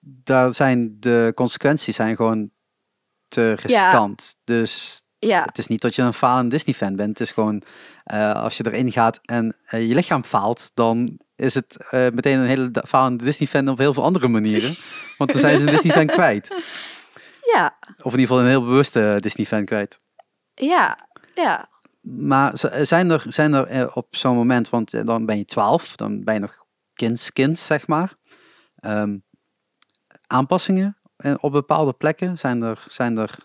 daar 0.00 0.54
zijn 0.54 0.96
de 1.00 1.32
consequenties 1.34 1.96
zijn 1.96 2.16
gewoon 2.16 2.50
te 3.28 3.52
riskant. 3.52 4.36
Dus 4.44 5.02
Ja, 5.26 5.42
het 5.44 5.58
is 5.58 5.66
niet 5.66 5.80
dat 5.80 5.94
je 5.94 6.02
een 6.02 6.14
falend 6.14 6.50
Disney-fan 6.50 6.96
bent. 6.96 7.18
Het 7.18 7.20
is 7.20 7.30
gewoon, 7.30 7.62
eh, 8.04 8.32
als 8.32 8.56
je 8.56 8.66
erin 8.66 8.92
gaat 8.92 9.20
en 9.22 9.56
eh, 9.64 9.88
je 9.88 9.94
lichaam 9.94 10.24
faalt, 10.24 10.70
dan 10.74 11.18
is 11.36 11.54
het 11.54 11.76
eh, 11.90 12.00
meteen 12.12 12.38
een 12.38 12.46
hele 12.46 12.84
falende 12.86 13.24
Disney-fan 13.24 13.68
op 13.68 13.78
heel 13.78 13.94
veel 13.94 14.02
andere 14.02 14.28
manieren. 14.28 14.76
Want 15.18 15.32
dan 15.32 15.40
zijn 15.40 15.58
ze 15.58 15.66
een 15.66 15.72
Disney-fan 15.72 16.06
kwijt. 16.06 16.48
ja, 17.54 17.78
Of 17.80 18.12
in 18.12 18.18
ieder 18.18 18.20
geval 18.20 18.40
een 18.40 18.48
heel 18.48 18.64
bewuste 18.64 19.16
Disney-fan 19.20 19.64
kwijt. 19.64 20.00
ja, 20.54 21.08
ja. 21.34 21.70
Maar 22.00 22.52
zijn 22.82 23.10
er, 23.10 23.24
zijn 23.26 23.52
er 23.52 23.92
op 23.94 24.16
zo'n 24.16 24.36
moment, 24.36 24.68
want 24.68 25.06
dan 25.06 25.26
ben 25.26 25.38
je 25.38 25.44
12, 25.44 25.96
dan 25.96 26.24
ben 26.24 26.34
je 26.34 26.40
nog 26.40 26.64
kinds, 26.94 27.32
kinds 27.32 27.66
zeg 27.66 27.86
maar. 27.86 28.14
Ehm, 28.76 29.18
aanpassingen 30.26 30.98
op 31.36 31.52
bepaalde 31.52 31.92
plekken? 31.92 32.38
Zijn 32.38 32.62
er, 32.62 32.84
zijn 32.86 33.16
er 33.16 33.38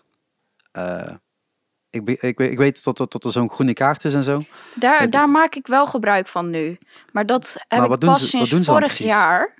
ik, 1.90 2.08
ik, 2.08 2.38
weet- 2.38 2.50
ik 2.52 2.58
weet 2.58 2.84
dat, 2.84 2.98
er- 2.98 3.06
dat 3.08 3.24
er 3.24 3.32
zo'n 3.32 3.50
groene 3.50 3.72
kaart 3.72 4.04
is 4.04 4.14
en 4.14 4.22
zo. 4.22 4.40
Daar, 4.74 5.10
daar 5.10 5.28
maak 5.30 5.54
ik 5.54 5.66
wel 5.66 5.86
gebruik 5.86 6.26
van 6.26 6.50
nu. 6.50 6.78
Maar 7.12 7.26
dat 7.26 7.56
heb 7.68 7.80
Maar 7.80 7.90
ik 7.90 7.98
pas 7.98 8.20
ze- 8.20 8.26
sinds 8.26 8.50
vorig 8.66 8.98
jaar. 8.98 9.54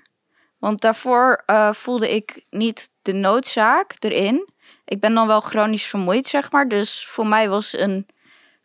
Want 0.57 0.81
daarvoor 0.81 1.43
eh, 1.45 1.73
voelde 1.73 2.15
ik 2.15 2.45
niet 2.49 2.89
de 3.01 3.13
noodzaak 3.13 3.95
erin. 3.99 4.49
Ik 4.85 4.99
ben 4.99 5.13
dan 5.13 5.27
wel 5.27 5.39
chronisch 5.39 5.85
vermoeid, 5.85 6.27
zeg 6.27 6.51
maar. 6.51 6.67
Dus 6.67 7.07
voor 7.07 7.27
mij 7.27 7.49
was 7.49 7.77
een 7.77 8.07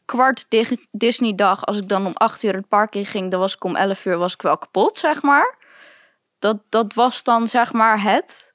kwart 0.05 0.47
Disney-dag... 0.91 1.67
als 1.67 1.77
ik 1.77 1.89
dan 1.89 2.07
om 2.07 2.13
acht 2.15 2.43
uur 2.43 2.55
het 2.55 2.69
park 2.69 2.95
in 2.95 3.07
ging... 3.07 3.31
dan 3.31 3.41
was 3.41 3.55
ik 3.55 3.65
om 3.65 3.77
elf 3.77 4.05
uur 4.05 4.17
was 4.19 4.33
ik 4.35 4.43
wel 4.43 4.59
kapot, 4.59 4.97
zeg 4.99 5.23
maar. 5.23 5.55
Dat, 6.39 6.59
dat 6.69 6.95
was 6.95 7.23
dan, 7.23 7.49
zeg 7.49 7.73
maar, 7.73 8.03
het. 8.03 8.53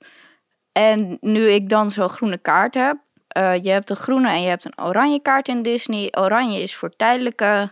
En 0.72 1.18
nu 1.22 1.50
ik 1.50 1.70
dan 1.70 1.90
zo'n 1.92 2.10
groene 2.10 2.38
kaart 2.38 2.74
heb... 2.74 2.98
eh, 3.40 3.64
je 3.64 3.70
hebt 3.70 3.90
een 3.90 3.96
groene 3.96 4.30
en 4.30 4.42
je 4.42 4.48
hebt 4.50 4.66
een 4.66 4.82
oranje 4.82 5.22
kaart 5.22 5.48
in 5.48 5.62
Disney. 5.62 6.08
Oranje 6.18 6.62
is 6.62 6.76
voor 6.76 6.96
tijdelijke 6.96 7.72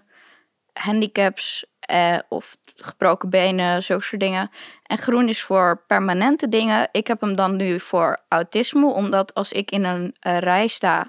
handicaps 0.73 1.65
eh, 1.80 2.17
of 2.30 2.58
gebroken 2.75 3.30
benen, 3.30 3.84
zulke 3.84 4.03
soort 4.03 4.21
dingen. 4.21 4.49
En 4.84 4.97
groen 4.97 5.30
is 5.30 5.41
voor 5.41 5.84
permanente 5.88 6.49
dingen. 6.49 6.89
Ik 6.91 7.08
heb 7.08 7.21
hem 7.21 7.36
dan 7.36 7.56
nu 7.56 7.80
voor 7.80 8.19
autisme, 8.30 8.88
omdat 8.88 9.34
als 9.34 9.51
ik 9.51 9.71
in 9.71 9.84
een 9.84 10.15
eh, 10.19 10.38
rij 10.38 10.67
sta, 10.67 11.08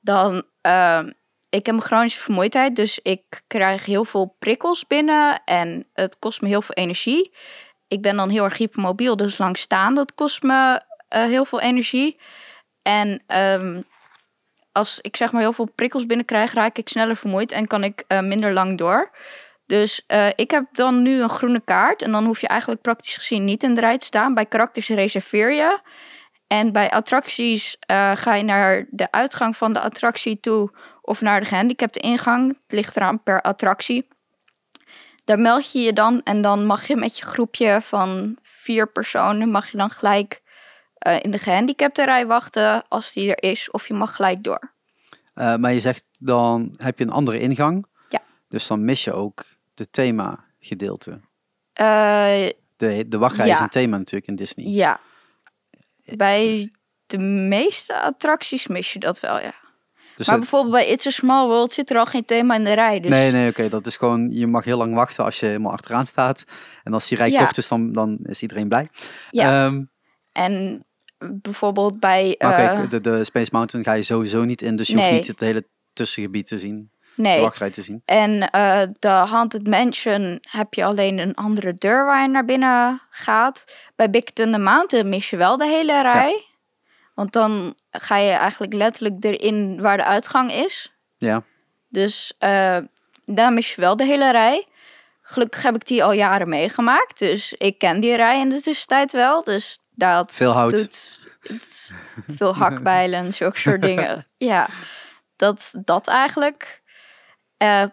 dan. 0.00 0.42
eh, 0.60 1.00
ik 1.48 1.66
heb 1.66 1.74
een 1.74 1.80
chronische 1.82 2.20
vermoeidheid, 2.20 2.76
dus 2.76 2.98
ik 3.02 3.42
krijg 3.46 3.84
heel 3.84 4.04
veel 4.04 4.36
prikkels 4.38 4.86
binnen 4.86 5.44
en 5.44 5.86
het 5.92 6.18
kost 6.18 6.40
me 6.40 6.48
heel 6.48 6.62
veel 6.62 6.74
energie. 6.74 7.34
Ik 7.88 8.02
ben 8.02 8.16
dan 8.16 8.30
heel 8.30 8.44
erg 8.44 8.58
hypermobiel, 8.58 9.16
dus 9.16 9.38
lang 9.38 9.58
staan, 9.58 9.94
dat 9.94 10.14
kost 10.14 10.42
me 10.42 10.82
heel 11.08 11.44
veel 11.44 11.60
energie. 11.60 12.20
En 12.82 13.22
ehm, 13.26 13.80
als 14.72 15.00
ik 15.00 15.16
zeg 15.16 15.32
maar 15.32 15.40
heel 15.40 15.52
veel 15.52 15.70
prikkels 15.74 16.06
binnenkrijg, 16.06 16.52
raak 16.52 16.78
ik 16.78 16.88
sneller 16.88 17.16
vermoeid 17.16 17.52
en 17.52 17.66
kan 17.66 17.84
ik 17.84 18.04
eh, 18.06 18.20
minder 18.20 18.52
lang 18.52 18.78
door. 18.78 19.10
Dus 19.66 20.04
eh, 20.06 20.28
ik 20.34 20.50
heb 20.50 20.64
dan 20.72 21.02
nu 21.02 21.22
een 21.22 21.28
groene 21.28 21.62
kaart 21.64 22.02
en 22.02 22.12
dan 22.12 22.24
hoef 22.24 22.40
je 22.40 22.48
eigenlijk 22.48 22.82
praktisch 22.82 23.16
gezien 23.16 23.44
niet 23.44 23.62
in 23.62 23.74
de 23.74 23.80
rij 23.80 23.98
te 23.98 24.06
staan. 24.06 24.34
Bij 24.34 24.46
karakters 24.46 24.88
reserveer 24.88 25.52
je. 25.52 25.80
En 26.46 26.72
bij 26.72 26.90
attracties 26.90 27.76
eh, 27.80 28.12
ga 28.14 28.34
je 28.34 28.44
naar 28.44 28.86
de 28.90 29.10
uitgang 29.10 29.56
van 29.56 29.72
de 29.72 29.80
attractie 29.80 30.40
toe 30.40 30.70
of 31.02 31.20
naar 31.20 31.40
de 31.40 31.46
gehandicapte 31.46 31.98
ingang. 31.98 32.48
Het 32.48 32.72
ligt 32.72 32.96
eraan 32.96 33.22
per 33.22 33.42
attractie. 33.42 34.08
Daar 35.24 35.38
meld 35.38 35.72
je 35.72 35.80
je 35.80 35.92
dan 35.92 36.22
en 36.22 36.42
dan 36.42 36.66
mag 36.66 36.86
je 36.86 36.96
met 36.96 37.18
je 37.18 37.24
groepje 37.24 37.78
van 37.82 38.38
vier 38.42 38.92
personen 38.92 39.50
mag 39.50 39.70
je 39.70 39.76
dan 39.76 39.90
gelijk 39.90 40.41
eh, 41.02 41.16
in 41.22 41.30
de 41.30 41.38
gehandicapte 41.38 42.04
rij 42.04 42.26
wachten 42.26 42.88
als 42.88 43.12
die 43.12 43.34
er 43.34 43.50
is 43.50 43.70
of 43.70 43.88
je 43.88 43.94
mag 43.94 44.16
gelijk 44.16 44.42
door. 44.44 44.72
Eh, 45.34 45.56
maar 45.56 45.72
je 45.72 45.80
zegt 45.80 46.04
dan 46.18 46.74
heb 46.76 46.98
je 46.98 47.04
een 47.04 47.10
andere 47.10 47.38
ingang. 47.40 47.86
Ja. 48.08 48.22
Dus 48.48 48.66
dan 48.66 48.84
mis 48.84 49.04
je 49.04 49.12
ook 49.12 49.44
de 49.74 49.90
thema 49.90 50.44
gedeelte. 50.60 51.20
Eh, 51.72 52.48
De, 52.76 53.08
de 53.08 53.18
wachtrij 53.18 53.48
is 53.48 53.58
een 53.58 53.68
thema 53.68 53.96
natuurlijk 53.96 54.26
in 54.26 54.36
Disney. 54.36 54.66
ja. 54.66 55.00
Bij 56.16 56.72
de 57.06 57.18
meeste 57.18 58.00
attracties 58.00 58.66
mis 58.66 58.92
je 58.92 58.98
dat 58.98 59.20
wel, 59.20 59.40
ja. 59.40 59.54
Dus 60.16 60.26
maar 60.26 60.36
het- 60.38 60.50
bijvoorbeeld 60.50 60.74
bij 60.84 60.88
It's 60.92 61.06
a 61.06 61.10
Small 61.10 61.46
World 61.46 61.72
zit 61.72 61.90
er 61.90 61.98
al 61.98 62.06
geen 62.06 62.24
thema 62.24 62.54
in 62.54 62.64
de 62.64 62.72
rij. 62.72 63.00
Dus 63.00 63.10
Nee, 63.10 63.30
nee, 63.32 63.48
oké. 63.50 63.68
dat 63.68 63.86
is 63.86 63.96
gewoon, 63.96 64.30
je 64.30 64.46
mag 64.46 64.64
heel 64.64 64.76
lang 64.76 64.94
wachten 64.94 65.24
als 65.24 65.40
je 65.40 65.46
helemaal 65.46 65.72
achteraan 65.72 66.06
staat. 66.06 66.44
En 66.82 66.92
als 66.92 67.08
die 67.08 67.18
rij 67.18 67.30
Ja. 67.30 67.44
kort 67.44 67.56
is, 67.56 67.68
dan, 67.68 67.92
dan 67.92 68.18
is 68.22 68.42
iedereen 68.42 68.68
blij. 68.68 68.88
Ja. 69.30 69.66
Ehm, 69.66 69.84
En 70.32 70.84
bijvoorbeeld 71.30 72.00
bij... 72.00 72.34
eh, 72.38 72.80
de, 72.88 73.00
de 73.00 73.24
Space 73.24 73.50
Mountain 73.52 73.84
ga 73.84 73.92
je 73.92 74.02
sowieso 74.02 74.44
niet 74.44 74.62
in. 74.62 74.76
Dus 74.76 74.88
je 74.88 74.94
hoeft 74.94 75.06
nee. 75.06 75.16
niet 75.16 75.26
het 75.26 75.40
hele 75.40 75.66
tussengebied 75.92 76.46
te 76.46 76.58
zien. 76.58 76.90
De 77.14 77.22
nee. 77.22 77.40
wachtrij 77.40 77.70
te 77.70 77.82
zien. 77.82 78.02
En 78.04 78.50
eh, 78.50 78.82
de 78.98 79.08
Haunted 79.08 79.66
Mansion 79.66 80.38
heb 80.40 80.74
je 80.74 80.84
alleen 80.84 81.18
een 81.18 81.34
andere 81.34 81.74
deur 81.74 82.04
waar 82.04 82.22
je 82.22 82.28
naar 82.28 82.44
binnen 82.44 83.00
gaat. 83.10 83.78
Bij 83.96 84.10
Big 84.10 84.24
Thunder 84.24 84.60
Mountain 84.60 85.08
mis 85.08 85.30
je 85.30 85.36
wel 85.36 85.56
de 85.56 85.66
hele 85.66 86.02
rij. 86.02 86.44
Want 87.14 87.32
dan 87.32 87.74
ga 87.90 88.16
je 88.16 88.30
eigenlijk 88.30 88.72
letterlijk 88.72 89.24
erin 89.24 89.80
waar 89.80 89.96
de 89.96 90.04
uitgang 90.04 90.52
is. 90.52 90.92
Ja. 91.18 91.42
Dus 91.88 92.34
eh, 92.38 92.78
daar 93.24 93.52
mis 93.52 93.74
je 93.74 93.80
wel 93.80 93.96
de 93.96 94.04
hele 94.04 94.30
rij. 94.30 94.66
Gelukkig 95.22 95.62
heb 95.62 95.74
ik 95.74 95.86
die 95.86 96.04
al 96.04 96.12
jaren 96.12 96.48
meegemaakt. 96.48 97.18
Dus 97.18 97.52
ik 97.52 97.78
ken 97.78 98.00
die 98.00 98.16
rij 98.16 98.40
in 98.40 98.48
de 98.48 98.60
tussentijd 98.60 99.12
wel. 99.12 99.44
Dus 99.44 99.78
dat 99.94 100.32
Veel 100.32 100.52
hout. 100.52 100.70
doet 100.70 101.20
veel 102.28 102.54
hakbijlen 102.54 103.18
en 103.18 103.32
zulke 103.42 103.58
soort 103.58 103.82
dingen. 103.82 104.26
Ja, 104.36 104.68
dat, 105.36 105.74
dat 105.84 106.08
eigenlijk. 106.08 106.82
Eh, 107.56 107.84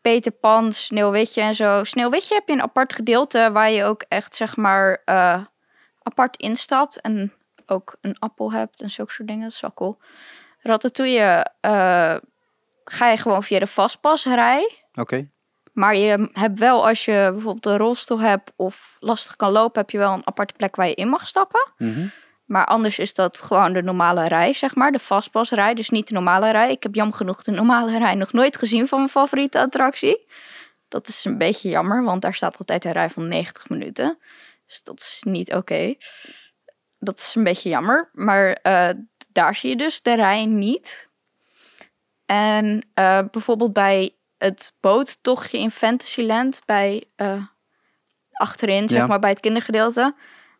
Peter 0.00 0.32
Pan, 0.32 0.72
Sneeuwwitje 0.72 1.40
en 1.40 1.54
zo. 1.54 1.84
Sneeuwwitje 1.84 2.34
heb 2.34 2.46
je 2.46 2.52
een 2.52 2.62
apart 2.62 2.92
gedeelte 2.92 3.50
waar 3.52 3.70
je 3.70 3.84
ook 3.84 4.04
echt 4.08 4.34
zeg 4.36 4.56
maar 4.56 5.02
eh, 5.04 5.42
apart 6.02 6.36
instapt. 6.36 7.00
En 7.00 7.32
ook 7.66 7.96
een 8.00 8.18
appel 8.18 8.52
hebt 8.52 8.82
en 8.82 8.90
zulke 8.90 9.12
soort 9.12 9.28
dingen. 9.28 9.42
Dat 9.42 9.52
is 9.52 9.60
wel 9.60 9.72
cool. 9.72 9.98
Ratatouille 10.58 11.46
eh, 11.60 12.16
ga 12.84 13.08
je 13.10 13.16
gewoon 13.16 13.42
via 13.42 13.58
de 13.58 13.66
vastpasrij. 13.66 14.82
Oké. 14.94 15.28
Maar 15.76 15.96
je 15.96 16.28
hebt 16.32 16.58
wel, 16.58 16.86
als 16.86 17.04
je 17.04 17.28
bijvoorbeeld 17.32 17.66
een 17.66 17.76
rolstoel 17.76 18.20
hebt 18.20 18.52
of 18.56 18.96
lastig 19.00 19.36
kan 19.36 19.52
lopen, 19.52 19.80
heb 19.80 19.90
je 19.90 19.98
wel 19.98 20.12
een 20.12 20.26
aparte 20.26 20.54
plek 20.56 20.76
waar 20.76 20.88
je 20.88 20.94
in 20.94 21.08
mag 21.08 21.26
stappen. 21.26 21.72
Mhm. 21.76 22.06
Maar 22.44 22.64
anders 22.64 22.98
is 22.98 23.14
dat 23.14 23.40
gewoon 23.40 23.72
de 23.72 23.82
normale 23.82 24.28
rij, 24.28 24.52
zeg 24.52 24.74
maar. 24.74 24.92
De 24.92 24.98
vastpasrij, 24.98 25.74
dus 25.74 25.90
niet 25.90 26.08
de 26.08 26.14
normale 26.14 26.50
rij. 26.50 26.70
Ik 26.70 26.82
heb 26.82 26.94
jammer 26.94 27.16
genoeg 27.16 27.42
de 27.42 27.50
normale 27.50 27.98
rij 27.98 28.14
nog 28.14 28.32
nooit 28.32 28.56
gezien 28.56 28.86
van 28.86 28.98
mijn 28.98 29.10
favoriete 29.10 29.60
attractie. 29.60 30.26
Dat 30.88 31.08
is 31.08 31.24
een 31.24 31.38
beetje 31.38 31.68
jammer, 31.68 32.02
want 32.04 32.22
daar 32.22 32.34
staat 32.34 32.58
altijd 32.58 32.84
een 32.84 32.92
rij 32.92 33.10
van 33.10 33.28
90 33.28 33.68
minuten. 33.68 34.18
Dus 34.66 34.82
dat 34.82 34.98
is 34.98 35.22
niet 35.26 35.54
oké. 35.54 35.94
Dat 36.98 37.18
is 37.18 37.34
een 37.34 37.44
beetje 37.44 37.68
jammer. 37.68 38.10
Maar 38.12 38.52
eh, 38.52 38.90
daar 39.32 39.54
zie 39.54 39.70
je 39.70 39.76
dus 39.76 40.02
de 40.02 40.14
rij 40.14 40.46
niet. 40.46 41.08
En 42.26 42.88
eh, 42.94 43.20
bijvoorbeeld 43.30 43.72
bij 43.72 44.15
het 44.38 44.72
boottochtje 44.80 45.58
in 45.58 45.70
Fantasyland, 45.70 46.60
bij 46.66 47.04
eh, 47.16 47.42
achterin, 48.32 48.88
zeg 48.88 49.00
Ja. 49.00 49.06
maar 49.06 49.18
bij 49.18 49.30
het 49.30 49.40
kindergedeelte. 49.40 50.14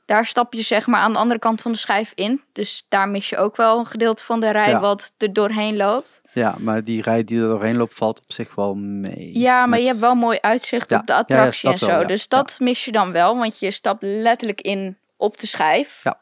Daar 0.04 0.26
stap 0.26 0.52
je 0.52 0.62
zeg 0.62 0.86
maar 0.86 1.00
aan 1.00 1.12
de 1.12 1.18
andere 1.18 1.38
kant 1.40 1.60
van 1.60 1.72
de 1.72 1.78
schijf 1.78 2.12
in. 2.14 2.42
Dus 2.52 2.84
daar 2.88 3.08
mis 3.08 3.28
je 3.28 3.36
ook 3.36 3.56
wel 3.56 3.78
een 3.78 3.86
gedeelte 3.86 4.24
van 4.24 4.40
de 4.40 4.50
rij 4.50 4.68
Ja. 4.68 4.80
wat 4.80 5.12
er 5.18 5.32
doorheen 5.32 5.76
loopt. 5.76 6.20
Ja, 6.32 6.54
maar 6.58 6.84
die 6.84 7.02
rij 7.02 7.24
die 7.24 7.40
er 7.40 7.48
doorheen 7.48 7.76
loopt 7.76 7.94
valt 7.94 8.18
op 8.20 8.32
zich 8.32 8.54
wel 8.54 8.74
mee. 8.74 9.38
Ja, 9.38 9.58
maar 9.58 9.68
Met- 9.68 9.80
je 9.80 9.86
hebt 9.86 9.98
wel 9.98 10.14
mooi 10.14 10.38
uitzicht 10.40 10.90
Ja, 10.90 10.98
op 10.98 11.06
de 11.06 11.14
attractie 11.14 11.70
en 11.70 11.78
zo. 11.78 11.86
ja. 11.90 12.04
Dus 12.04 12.28
dat 12.28 12.56
mis 12.60 12.84
je 12.84 12.92
dan 12.92 13.12
wel, 13.12 13.36
want 13.38 13.58
je 13.58 13.70
stapt 13.70 14.02
letterlijk 14.02 14.60
in 14.60 14.98
op 15.16 15.38
de 15.38 15.46
schijf. 15.46 16.00
Ja. 16.04 16.18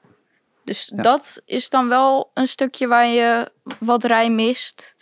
Dus 0.65 0.91
dat 0.95 1.43
is 1.47 1.69
dan 1.69 1.89
wel 1.89 2.31
een 2.35 2.47
stukje 2.47 2.87
waar 2.87 3.07
je 3.07 3.51
wat 3.79 4.05
rij 4.05 4.31
mist. 4.31 4.95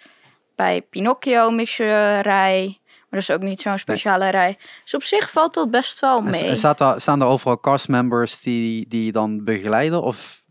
Bij 0.56 0.82
Pinocchio 0.82 1.50
mis 1.50 1.76
je 1.76 2.18
rij, 2.22 2.78
maar 2.86 3.20
dat 3.20 3.20
is 3.20 3.30
ook 3.30 3.42
niet 3.42 3.60
zo'n 3.60 3.78
speciale 3.78 4.28
rij. 4.28 4.58
Dus 4.82 4.94
op 4.94 5.02
zich 5.02 5.30
valt 5.30 5.54
dat 5.54 5.70
best 5.70 6.00
wel 6.00 6.20
mee. 6.20 6.44
en 6.44 6.56
staat 6.56 6.78
daar, 6.78 7.00
staan 7.00 7.20
er 7.20 7.26
overal 7.26 7.60
castmembers 7.60 8.40
die, 8.40 8.88
die 8.88 9.04
je 9.04 9.12
dan 9.12 9.44
begeleiden? 9.44 10.02
Of, 10.02 10.42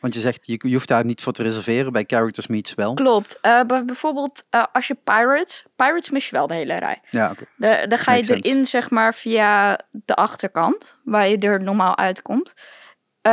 want 0.00 0.14
je 0.14 0.20
zegt, 0.20 0.46
je, 0.46 0.58
je 0.68 0.72
hoeft 0.74 0.88
daar 0.88 1.04
niet 1.04 1.20
voor 1.22 1.32
te 1.32 1.42
reserveren. 1.42 1.92
Bij 1.92 2.04
Characters 2.06 2.46
Meets 2.46 2.74
wel. 2.74 2.94
Klopt. 2.94 3.38
Eh, 3.40 3.60
bij- 3.66 3.84
bijvoorbeeld 3.84 4.44
eh, 4.50 4.64
als 4.72 4.86
je 4.86 4.94
Pirates... 5.04 5.64
Pirates 5.76 6.10
mis 6.10 6.28
je 6.28 6.36
wel 6.36 6.46
de 6.46 6.54
hele 6.54 6.74
rij. 6.78 7.00
Ja, 7.10 7.30
oké. 7.30 7.44
Da- 7.56 7.86
Dan 7.86 7.98
ga 7.98 8.12
je 8.12 8.18
Makes 8.20 8.26
sense. 8.26 8.48
erin, 8.48 8.64
zeg 8.66 8.90
maar, 8.90 9.14
via 9.14 9.78
de 9.90 10.14
achterkant, 10.14 10.98
waar 11.04 11.28
je 11.28 11.38
er 11.38 11.62
normaal 11.62 11.96
uitkomt. 11.96 12.54
Eh, 13.22 13.32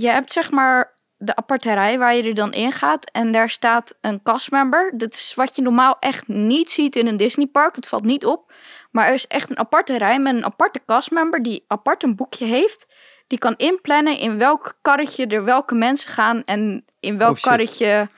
je 0.00 0.08
hebt, 0.08 0.32
zeg 0.32 0.50
maar, 0.50 0.92
de 1.22 1.36
aparte 1.36 1.72
rij 1.72 1.98
waar 1.98 2.14
je 2.14 2.22
er 2.22 2.34
dan 2.34 2.52
in 2.52 2.72
gaat. 2.72 3.10
En 3.10 3.32
daar 3.32 3.50
staat 3.50 3.94
een 4.00 4.22
castmember. 4.22 4.92
Dat 4.96 5.14
is 5.14 5.34
wat 5.34 5.56
je 5.56 5.62
normaal 5.62 5.96
echt 5.98 6.28
niet 6.28 6.70
ziet 6.70 6.96
in 6.96 7.06
een 7.06 7.16
Disneypark. 7.16 7.76
Het 7.76 7.86
valt 7.86 8.04
niet 8.04 8.24
op. 8.24 8.52
Maar 8.90 9.06
er 9.06 9.14
is 9.14 9.26
echt 9.26 9.50
een 9.50 9.58
aparte 9.58 9.98
rij 9.98 10.18
met 10.18 10.34
een 10.34 10.44
aparte 10.44 10.80
castmember 10.86 11.42
die 11.42 11.64
apart 11.66 12.02
een 12.02 12.16
boekje 12.16 12.44
heeft. 12.44 12.86
Die 13.26 13.38
kan 13.38 13.54
inplannen 13.56 14.18
in 14.18 14.38
welk 14.38 14.78
karretje 14.82 15.26
er 15.26 15.44
welke 15.44 15.74
mensen 15.74 16.10
gaan 16.10 16.44
en 16.44 16.84
in 17.00 17.18
welk 17.18 17.36
Oh, 17.36 17.42
karretje... 17.42 18.08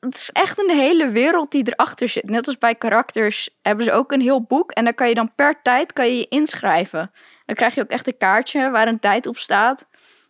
Het 0.00 0.14
is 0.14 0.30
echt 0.32 0.58
een 0.58 0.76
hele 0.76 1.08
wereld 1.08 1.50
die 1.50 1.72
erachter 1.72 2.08
zit. 2.08 2.30
Net 2.30 2.46
als 2.46 2.58
bij 2.58 2.74
karakters 2.74 3.50
hebben 3.62 3.84
ze 3.84 3.92
ook 3.92 4.12
een 4.12 4.20
heel 4.20 4.42
boek. 4.42 4.70
En 4.70 4.84
dan 4.84 4.94
kan 4.94 5.08
je 5.08 5.14
dan 5.14 5.34
per 5.34 5.62
tijd 5.62 5.92
kan 5.92 6.06
je, 6.06 6.16
je 6.16 6.28
inschrijven. 6.28 7.10
Dan 7.46 7.54
krijg 7.54 7.74
je 7.74 7.80
ook 7.80 7.88
echt 7.88 8.06
een 8.06 8.16
kaartje 8.16 8.70
waar 8.70 8.88
een 8.88 8.98
tijd 8.98 9.26
op 9.26 9.38
staat. 9.38 9.86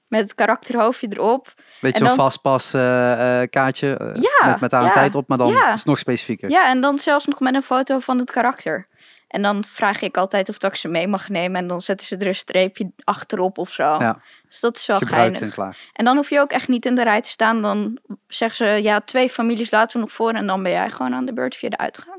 Met 0.09 0.21
het 0.23 0.35
karakterhoofdje 0.35 1.07
erop. 1.11 1.55
Beetje 1.81 1.99
zo'n 1.99 2.07
dan- 2.07 2.17
vastpas 2.17 2.75
eh, 2.75 3.41
eh, 3.43 3.51
kaartje 3.51 3.97
eh, 3.97 4.23
Ja, 4.23 4.47
met, 4.47 4.61
met 4.61 4.71
daar 4.71 4.81
een 4.81 4.87
ja, 4.87 4.93
tijd 4.93 5.15
op, 5.15 5.29
maar 5.29 5.39
dan 5.39 5.49
ja. 5.49 5.67
is 5.73 5.79
het 5.79 5.87
nog 5.87 5.99
specifieker. 5.99 6.51
Ja, 6.51 6.69
en 6.69 6.81
dan 6.81 6.99
zelfs 6.99 7.27
nog 7.27 7.41
met 7.41 7.55
een 7.55 7.63
foto 7.63 7.99
van 7.99 8.19
het 8.19 8.31
karakter. 8.31 8.87
En 9.29 9.43
dan 9.43 9.65
vraag 9.65 10.01
ik 10.03 10.17
altijd 10.17 10.49
of 10.49 10.59
dat 10.59 10.71
ik 10.71 10.77
ze 10.77 10.89
mee 10.89 11.09
mag 11.09 11.29
nemen. 11.29 11.61
En 11.61 11.67
dan 11.67 11.81
zetten 11.81 12.07
ze 12.07 12.17
er 12.17 12.27
een 12.27 12.35
streepje 12.35 12.91
achterop 13.05 13.59
of 13.59 13.71
zo. 13.71 13.83
Ja, 13.83 14.17
Dus 14.49 14.61
dat 14.61 14.77
is 14.77 14.87
wel 14.87 14.99
gebruikt 14.99 15.41
en 15.41 15.53
geinig. 15.53 15.79
En 15.93 16.05
dan 16.05 16.17
hoef 16.17 16.31
je 16.31 16.41
ook 16.41 16.51
echt 16.51 16.69
niet 16.69 16.87
in 16.87 16.95
de 16.95 17.03
rij 17.03 17.21
te 17.21 17.29
staan. 17.29 17.63
Dan 17.63 17.99
zeggen 18.29 18.57
ze, 18.57 18.83
ja, 18.83 19.01
twee 19.01 19.31
families 19.31 19.71
laten 19.71 19.97
we 19.97 20.03
nog 20.03 20.13
voor. 20.13 20.33
En 20.33 20.47
dan 20.47 20.63
ben 20.63 20.73
jij 20.73 20.91
gewoon 20.91 21.15
aan 21.15 21.25
de 21.25 21.33
beurt 21.33 21.57
via 21.57 21.69
de 21.69 21.77
uitgang. 21.79 22.14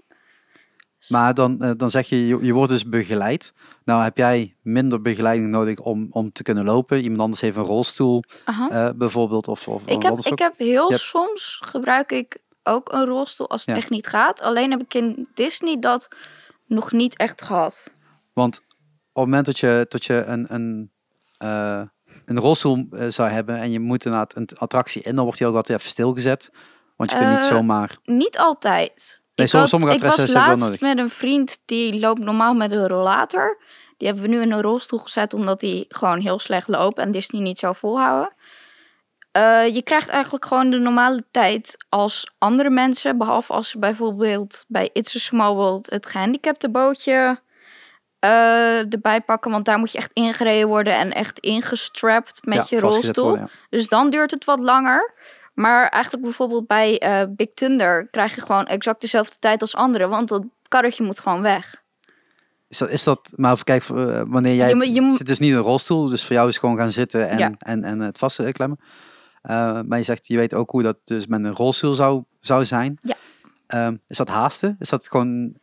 Maar 1.08 1.34
dan, 1.34 1.62
eh, 1.62 1.72
dan 1.78 1.90
zeg 1.90 2.10
je, 2.10 2.28
je, 2.28 2.38
je 2.42 2.54
wordt 2.54 2.72
dus 2.72 2.86
begeleid. 2.86 3.54
Nou 3.84 4.04
heb 4.04 4.18
jij 4.18 4.56
minder 4.62 5.02
begeleiding 5.02 5.50
nodig 5.50 5.80
om, 5.80 6.08
om 6.12 6.32
te 6.32 6.44
kunnen 6.44 6.66
lopen. 6.66 7.02
Iemand 7.02 7.22
anders 7.22 7.42
heeft 7.42 7.58
een 7.58 7.64
rolstoel 7.64 8.24
eh, 8.46 8.90
bijvoorbeeld. 8.96 9.48
Of, 9.48 9.68
of 9.68 9.82
Ik 9.86 10.02
heb, 10.02 10.18
ik 10.18 10.40
heb 10.40 10.54
heel 10.58 10.84
Je 10.86 10.90
hebt- 10.94 11.02
soms 11.02 11.62
gebruik 11.66 12.12
ik 12.12 12.38
ook 12.64 12.92
een 12.94 13.06
rolstoel 13.06 13.50
als 13.50 13.62
het 13.62 13.70
Ja. 13.70 13.76
echt 13.76 13.90
niet 13.90 14.08
gaat. 14.08 14.42
Alleen 14.42 14.72
heb 14.72 14.82
ik 14.82 14.94
in 14.94 15.28
Disney 15.34 15.80
dat 15.80 16.08
nog 16.66 16.92
niet 16.92 17.18
echt 17.18 17.42
gehad. 17.42 17.92
Want 18.34 18.58
op 18.58 18.66
het 19.14 19.24
moment 19.26 19.46
dat 19.46 19.60
je, 19.60 19.86
dat 19.90 20.06
je 20.06 20.24
een, 20.24 20.54
een, 20.54 20.92
eh, 21.38 21.82
een 22.26 22.40
rolstoel 22.40 22.88
zou 23.08 23.30
hebben 23.30 23.58
en 23.60 23.72
je 23.72 23.80
moet 23.80 24.06
inderdaad 24.06 24.36
een 24.36 24.50
attractie 24.58 25.02
in, 25.02 25.16
dan 25.16 25.24
wordt 25.24 25.40
die 25.40 25.48
ook 25.48 25.56
altijd 25.56 25.80
even 25.80 25.92
stilgezet. 25.92 26.52
Want 26.96 27.12
je 27.12 27.18
kunt 27.18 27.30
niet 27.38 27.46
zomaar... 27.46 27.98
Niet 28.04 28.38
altijd. 28.38 29.24
Ik, 29.36 29.48
som- 29.48 29.60
had- 29.60 29.70
sommige 29.70 29.94
ik 29.96 30.02
was 30.02 30.28
laatst 30.28 30.82
met 30.82 30.98
een 30.98 31.10
vriend 31.10 31.60
die 31.66 32.00
loopt 32.00 32.20
normaal 32.20 32.54
met 32.54 32.72
een 32.72 32.88
rollator. 32.88 33.62
Die 33.98 34.08
hebben 34.08 34.26
we 34.26 34.36
nu 34.36 34.42
in 34.42 34.52
een 34.52 34.62
rolstoel 34.62 35.00
gezet 35.00 35.34
omdat 35.34 35.62
hij 35.62 35.86
gewoon 35.90 36.20
heel 36.20 36.40
slecht 36.40 36.68
loopt 36.68 36.98
en 36.98 37.12
Disney 37.12 37.42
niet 37.42 37.60
zou 37.60 37.76
volhouden. 37.76 38.34
Eh, 39.32 39.76
je 39.76 39.82
krijgt 39.84 40.10
eigenlijk 40.10 40.46
gewoon 40.46 40.70
de 40.70 40.78
normale 40.78 41.24
tijd 41.32 41.86
als 41.90 42.32
andere 42.38 42.70
mensen. 42.70 43.18
Behalve 43.18 43.54
als 43.54 43.70
ze 43.70 43.80
bijvoorbeeld 43.80 44.66
bij 44.68 44.90
It's 44.94 45.16
a 45.16 45.20
Small 45.20 45.54
World 45.54 45.90
het 45.90 46.06
gehandicapte 46.06 46.70
bootje 46.70 47.40
eh, 48.20 48.94
erbij 48.94 49.22
pakken. 49.22 49.52
Want 49.52 49.66
daar 49.66 49.80
moet 49.80 49.92
je 49.92 49.98
echt 49.98 50.12
ingereden 50.14 50.68
worden 50.68 50.94
en 50.94 51.12
echt 51.12 51.40
ingestrapt 51.40 52.46
met 52.46 52.70
ja, 52.70 52.76
je 52.78 52.80
rolstoel. 52.80 53.28
worden, 53.28 53.50
ja. 53.52 53.68
Dus 53.70 53.88
dan 53.88 54.10
duurt 54.10 54.32
het 54.32 54.46
wat 54.46 54.60
langer. 54.60 55.14
Maar 55.56 55.88
eigenlijk 55.90 56.24
bijvoorbeeld 56.24 56.68
bij 56.68 57.00
eh, 57.00 57.24
Big 57.30 57.50
Thunder 57.54 58.08
krijg 58.08 58.36
je 58.36 58.42
gewoon 58.42 58.66
exact 58.66 59.02
dezelfde 59.02 59.36
tijd 59.40 59.62
als 59.62 59.76
anderen. 59.76 60.10
Want 60.10 60.30
dat 60.30 60.44
karretje 60.68 61.04
moet 61.04 61.20
gewoon 61.20 61.42
weg. 61.42 61.84
Is 62.68 62.78
dat, 62.78 62.90
is 62.90 63.04
dat, 63.04 63.32
maar 63.36 63.52
even 63.52 63.66
kijken, 63.66 64.16
eh, 64.16 64.22
wanneer 64.28 64.56
jij 64.56 64.70
Je 64.70 64.94
je 64.94 65.14
zit 65.18 65.28
dus 65.28 65.40
niet 65.40 65.50
in 65.50 65.56
een 65.56 65.62
rolstoel, 65.62 66.10
dus 66.10 66.26
voor 66.26 66.36
jou 66.36 66.48
is 66.50 66.58
gewoon 66.58 66.78
gaan 66.78 66.92
zitten 66.92 67.30
en, 67.30 67.38
Ja. 67.38 67.52
en, 67.60 67.84
en 67.84 68.00
het 68.00 68.18
vastklemmen. 68.18 68.80
Eh 69.42 69.82
maar 69.82 69.98
je 69.98 70.04
zegt, 70.04 70.28
je 70.28 70.38
weet 70.38 70.54
ook 70.54 70.70
hoe 70.70 70.84
dat 70.84 70.98
dus 71.04 71.28
met 71.28 71.44
een 71.44 71.56
rolstoel 71.56 71.94
zou, 71.94 72.24
zou 72.40 72.66
zijn. 72.66 72.98
Ja. 73.02 73.16
Ehm, 73.68 73.96
is 74.08 74.18
dat 74.18 74.30
haasten? 74.30 74.76
Is 74.80 74.90
dat 74.90 75.08
gewoon... 75.08 75.56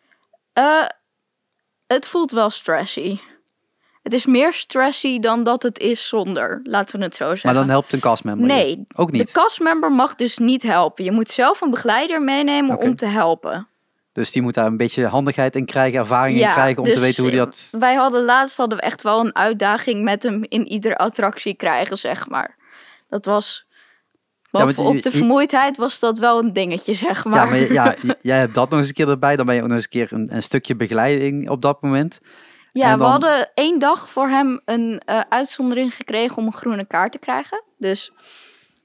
Het 1.86 2.06
voelt 2.06 2.30
wel 2.30 2.50
stressy. 2.50 3.18
Het 4.02 4.12
is 4.12 4.26
meer 4.26 4.52
stressy 4.52 5.18
dan 5.18 5.44
dat 5.44 5.62
het 5.62 5.78
is 5.78 6.08
zonder. 6.08 6.60
Laten 6.62 6.98
we 6.98 7.04
het 7.04 7.14
zo 7.14 7.24
zeggen. 7.24 7.46
Maar 7.50 7.60
dan 7.60 7.68
helpt 7.68 7.92
een 7.92 8.00
castmember 8.00 8.46
je? 8.46 8.52
Nee, 8.52 8.86
Ook 8.96 9.10
niet? 9.10 9.26
de 9.26 9.32
castmember 9.32 9.92
mag 9.92 10.14
dus 10.14 10.38
niet 10.38 10.62
helpen. 10.62 11.04
Je 11.04 11.12
moet 11.12 11.30
zelf 11.30 11.60
een 11.60 11.70
begeleider 11.70 12.22
meenemen 12.22 12.78
om 12.78 12.96
te 12.96 13.06
helpen. 13.06 13.66
Dus 14.12 14.30
die 14.30 14.42
moet 14.42 14.54
daar 14.54 14.66
een 14.66 14.76
beetje 14.76 15.06
handigheid 15.06 15.56
in 15.56 15.64
krijgen, 15.66 15.98
ervaring 15.98 16.40
in 16.40 16.48
krijgen 16.48 16.78
om 16.78 16.84
te 16.84 16.90
dus, 16.90 17.00
weten 17.00 17.22
hoe 17.22 17.30
die 17.30 17.40
dat... 17.40 17.68
Wij 17.70 17.94
hadden 17.94 18.24
laatst 18.24 18.56
hadden 18.56 18.78
we 18.78 18.84
echt 18.84 19.02
wel 19.02 19.20
een 19.20 19.34
uitdaging 19.34 20.02
met 20.02 20.22
hem 20.22 20.44
in 20.48 20.66
iedere 20.66 20.96
attractie 20.96 21.54
krijgen, 21.54 21.98
zeg 21.98 22.28
maar. 22.28 22.56
Dat 23.08 23.24
was. 23.24 23.66
Bovenop 24.50 24.94
je- 24.94 25.00
de 25.02 25.10
vermoeidheid 25.10 25.76
was 25.76 26.00
dat 26.00 26.18
wel 26.18 26.38
een 26.38 26.52
dingetje, 26.52 26.94
zeg 26.94 27.24
maar. 27.24 27.44
Ja, 27.44 27.50
maar 27.50 27.72
ja, 27.72 27.94
jij 28.22 28.38
hebt 28.38 28.54
dat 28.54 28.70
nog 28.70 28.78
eens 28.78 28.88
een 28.88 28.94
keer 28.94 29.08
erbij. 29.08 29.36
Dan 29.36 29.46
ben 29.46 29.54
je 29.54 29.60
ook 29.62 29.68
nog 29.68 29.76
eens 29.76 29.84
een 29.84 29.90
keer 29.90 30.12
een, 30.12 30.34
een 30.34 30.42
stukje 30.42 30.76
begeleiding 30.76 31.50
op 31.50 31.62
dat 31.62 31.82
moment. 31.82 32.20
Ja, 32.72 32.98
we 32.98 33.04
hadden 33.04 33.50
één 33.54 33.78
dag 33.78 34.10
voor 34.10 34.28
hem 34.28 34.60
een 34.64 35.02
eh, 35.04 35.20
uitzondering 35.28 35.94
gekregen 35.94 36.36
om 36.36 36.46
een 36.46 36.52
groene 36.52 36.86
kaart 36.86 37.12
te 37.12 37.18
krijgen. 37.18 37.62
Dus 37.78 38.12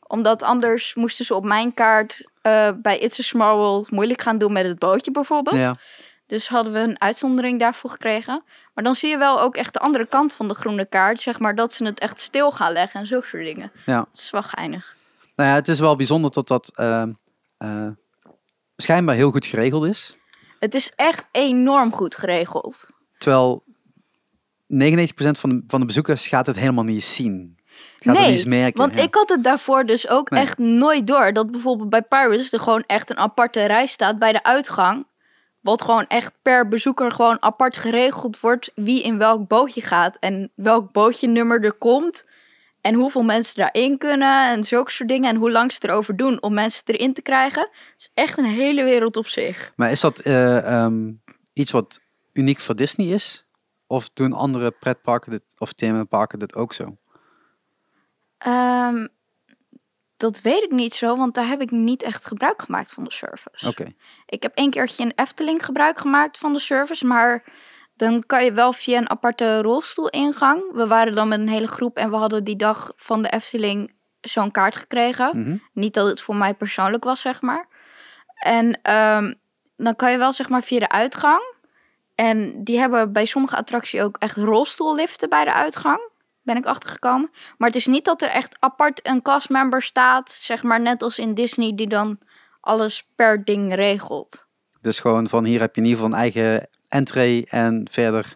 omdat 0.07 0.43
anders 0.43 0.95
moesten 0.95 1.25
ze 1.25 1.35
op 1.35 1.43
mijn 1.43 1.73
kaart 1.73 2.27
eh, 2.41 2.69
bij 2.81 2.99
It's 2.99 3.19
a 3.19 3.23
Small 3.23 3.55
World 3.55 3.91
moeilijk 3.91 4.21
gaan 4.21 4.37
doen 4.37 4.51
met 4.51 4.65
het 4.65 4.79
bootje 4.79 5.11
bijvoorbeeld. 5.11 5.55
Ja. 5.55 5.77
Dus 6.25 6.47
hadden 6.47 6.73
we 6.73 6.79
een 6.79 7.01
uitzondering 7.01 7.59
daarvoor 7.59 7.89
gekregen. 7.89 8.43
Maar 8.73 8.83
dan 8.83 8.95
zie 8.95 9.09
je 9.09 9.17
wel 9.17 9.41
ook 9.41 9.55
echt 9.55 9.73
de 9.73 9.79
andere 9.79 10.05
kant 10.05 10.33
van 10.33 10.47
de 10.47 10.53
groene 10.53 10.85
kaart. 10.85 11.19
Zeg 11.19 11.39
maar 11.39 11.55
dat 11.55 11.73
ze 11.73 11.85
het 11.85 11.99
echt 11.99 12.19
stil 12.19 12.51
gaan 12.51 12.71
leggen 12.71 12.99
en 12.99 13.07
zulke 13.07 13.27
soort 13.27 13.43
dingen. 13.43 13.71
Ja. 13.85 13.97
Dat 13.97 14.07
is 14.15 14.29
wel 14.29 14.43
geinig. 14.43 14.95
Nou 15.35 15.49
ja, 15.49 15.55
het 15.55 15.67
is 15.67 15.79
wel 15.79 15.95
bijzonder 15.95 16.31
dat 16.31 16.47
dat 16.47 16.71
eh, 16.75 17.87
schijnbaar 18.75 19.15
heel 19.15 19.31
goed 19.31 19.45
geregeld 19.45 19.85
is. 19.85 20.17
Het 20.59 20.73
is 20.73 20.91
echt 20.95 21.29
enorm 21.31 21.93
goed 21.93 22.15
geregeld. 22.15 22.89
Terwijl 23.17 23.63
99% 24.73 25.39
van 25.39 25.49
de, 25.49 25.63
van 25.67 25.79
de 25.79 25.85
bezoekers 25.85 26.27
gaat 26.27 26.45
het 26.47 26.55
helemaal 26.55 26.83
niet 26.83 27.03
zien. 27.03 27.57
Gaat 27.99 28.15
het 28.15 28.25
niet 28.25 28.35
eens 28.35 28.45
merken. 28.45 28.81
want 28.81 28.95
ja. 28.95 29.01
ik 29.01 29.15
had 29.15 29.29
het 29.29 29.43
daarvoor 29.43 29.85
dus 29.85 30.07
ook 30.07 30.29
Nee. 30.29 30.41
echt 30.41 30.57
nooit 30.57 31.07
door. 31.07 31.33
Dat 31.33 31.51
bijvoorbeeld 31.51 31.89
bij 31.89 32.01
Pirates 32.01 32.53
er 32.53 32.59
gewoon 32.59 32.83
echt 32.87 33.09
een 33.09 33.17
aparte 33.17 33.65
rij 33.65 33.85
staat 33.85 34.19
bij 34.19 34.31
de 34.31 34.43
uitgang. 34.43 35.05
Wat 35.61 35.81
gewoon 35.81 36.07
echt 36.07 36.33
per 36.41 36.67
bezoeker 36.67 37.11
gewoon 37.11 37.41
apart 37.41 37.77
geregeld 37.77 38.39
wordt 38.39 38.71
wie 38.75 39.03
in 39.03 39.17
welk 39.17 39.47
bootje 39.47 39.81
gaat. 39.81 40.17
En 40.19 40.51
welk 40.55 40.91
bootje 40.91 41.27
nummer 41.27 41.63
er 41.63 41.73
komt. 41.73 42.25
En 42.81 42.93
hoeveel 42.93 43.23
mensen 43.23 43.55
daarin 43.55 43.97
kunnen 43.97 44.49
en 44.49 44.63
zulke 44.63 44.91
soort 44.91 45.09
dingen. 45.09 45.29
En 45.29 45.35
hoe 45.35 45.51
lang 45.51 45.71
ze 45.71 45.79
erover 45.81 46.15
doen 46.15 46.41
om 46.41 46.53
mensen 46.53 46.83
erin 46.85 47.13
te 47.13 47.21
krijgen. 47.21 47.61
Het 47.61 47.93
is 47.97 48.09
echt 48.13 48.37
een 48.37 48.45
hele 48.45 48.83
wereld 48.83 49.17
op 49.17 49.27
zich. 49.27 49.71
Maar 49.75 49.91
is 49.91 49.99
dat 49.99 50.19
eh, 50.19 50.57
ehm, 50.57 51.11
iets 51.53 51.71
wat 51.71 51.99
uniek 52.33 52.59
voor 52.59 52.75
Disney 52.75 53.07
is? 53.07 53.46
Of 53.87 54.09
doen 54.09 54.33
andere 54.33 54.71
pretparken 54.71 55.31
dit, 55.31 55.43
of 55.57 55.73
themaparken 55.73 56.39
dit 56.39 56.55
ook 56.55 56.73
zo? 56.73 56.97
Ehm, 58.37 59.07
dat 60.17 60.41
weet 60.41 60.63
ik 60.63 60.71
niet 60.71 60.93
zo, 60.93 61.17
want 61.17 61.33
daar 61.33 61.47
heb 61.47 61.61
ik 61.61 61.71
niet 61.71 62.03
echt 62.03 62.25
gebruik 62.25 62.61
gemaakt 62.61 62.93
van 62.93 63.03
de 63.03 63.11
service. 63.11 63.67
Oké, 63.67 63.85
Ik 64.25 64.43
heb 64.43 64.55
één 64.55 64.69
keertje 64.69 65.03
in 65.03 65.11
Efteling 65.15 65.65
gebruik 65.65 65.99
gemaakt 65.99 66.37
van 66.37 66.53
de 66.53 66.59
service, 66.59 67.05
maar 67.05 67.43
dan 67.95 68.23
kan 68.25 68.45
je 68.45 68.53
wel 68.53 68.73
via 68.73 68.97
een 68.97 69.09
aparte 69.09 69.61
rolstoelingang. 69.61 70.71
We 70.73 70.87
waren 70.87 71.15
dan 71.15 71.27
met 71.27 71.39
een 71.39 71.49
hele 71.49 71.67
groep 71.67 71.97
en 71.97 72.09
we 72.09 72.15
hadden 72.15 72.43
die 72.43 72.55
dag 72.55 72.91
van 72.95 73.21
de 73.21 73.29
Efteling 73.29 73.95
zo'n 74.21 74.51
kaart 74.51 74.75
gekregen. 74.75 75.41
Mhm. 75.41 75.57
Niet 75.73 75.93
dat 75.93 76.07
het 76.07 76.21
voor 76.21 76.35
mij 76.35 76.53
persoonlijk 76.53 77.03
was, 77.03 77.21
zeg 77.21 77.41
maar. 77.41 77.67
En 78.37 78.79
ehm, 78.81 79.33
dan 79.75 79.95
kan 79.95 80.11
je 80.11 80.17
wel 80.17 80.33
zeg 80.33 80.49
maar 80.49 80.63
via 80.63 80.79
de 80.79 80.89
uitgang. 80.89 81.55
En 82.17 82.63
die 82.63 82.79
hebben 82.79 83.11
bij 83.13 83.25
sommige 83.25 83.55
attracties 83.55 84.01
ook 84.01 84.17
echt 84.17 84.35
rolstoelliften 84.35 85.29
bij 85.29 85.43
de 85.43 85.53
uitgang. 85.53 86.09
Ben 86.41 86.57
ik 86.57 86.65
achtergekomen. 86.65 87.29
Maar 87.57 87.67
het 87.67 87.77
is 87.77 87.85
niet 87.85 88.05
dat 88.05 88.21
er 88.21 88.29
echt 88.29 88.55
apart 88.59 89.07
een 89.07 89.21
castmember 89.21 89.81
staat, 89.81 90.31
zeg 90.31 90.63
maar 90.63 90.81
net 90.81 91.01
als 91.03 91.19
in 91.19 91.33
Disney, 91.33 91.75
die 91.75 91.87
dan 91.87 92.19
alles 92.61 93.07
per 93.15 93.43
ding 93.43 93.75
regelt. 93.75 94.45
dus 94.81 94.99
gewoon 94.99 95.29
van 95.29 95.45
hier 95.45 95.59
heb 95.59 95.75
je 95.75 95.81
in 95.81 95.87
ieder 95.87 96.03
geval 96.03 96.15
een 96.17 96.21
eigen 96.23 96.69
entree 96.87 97.45
en 97.49 97.87
verder. 97.91 98.35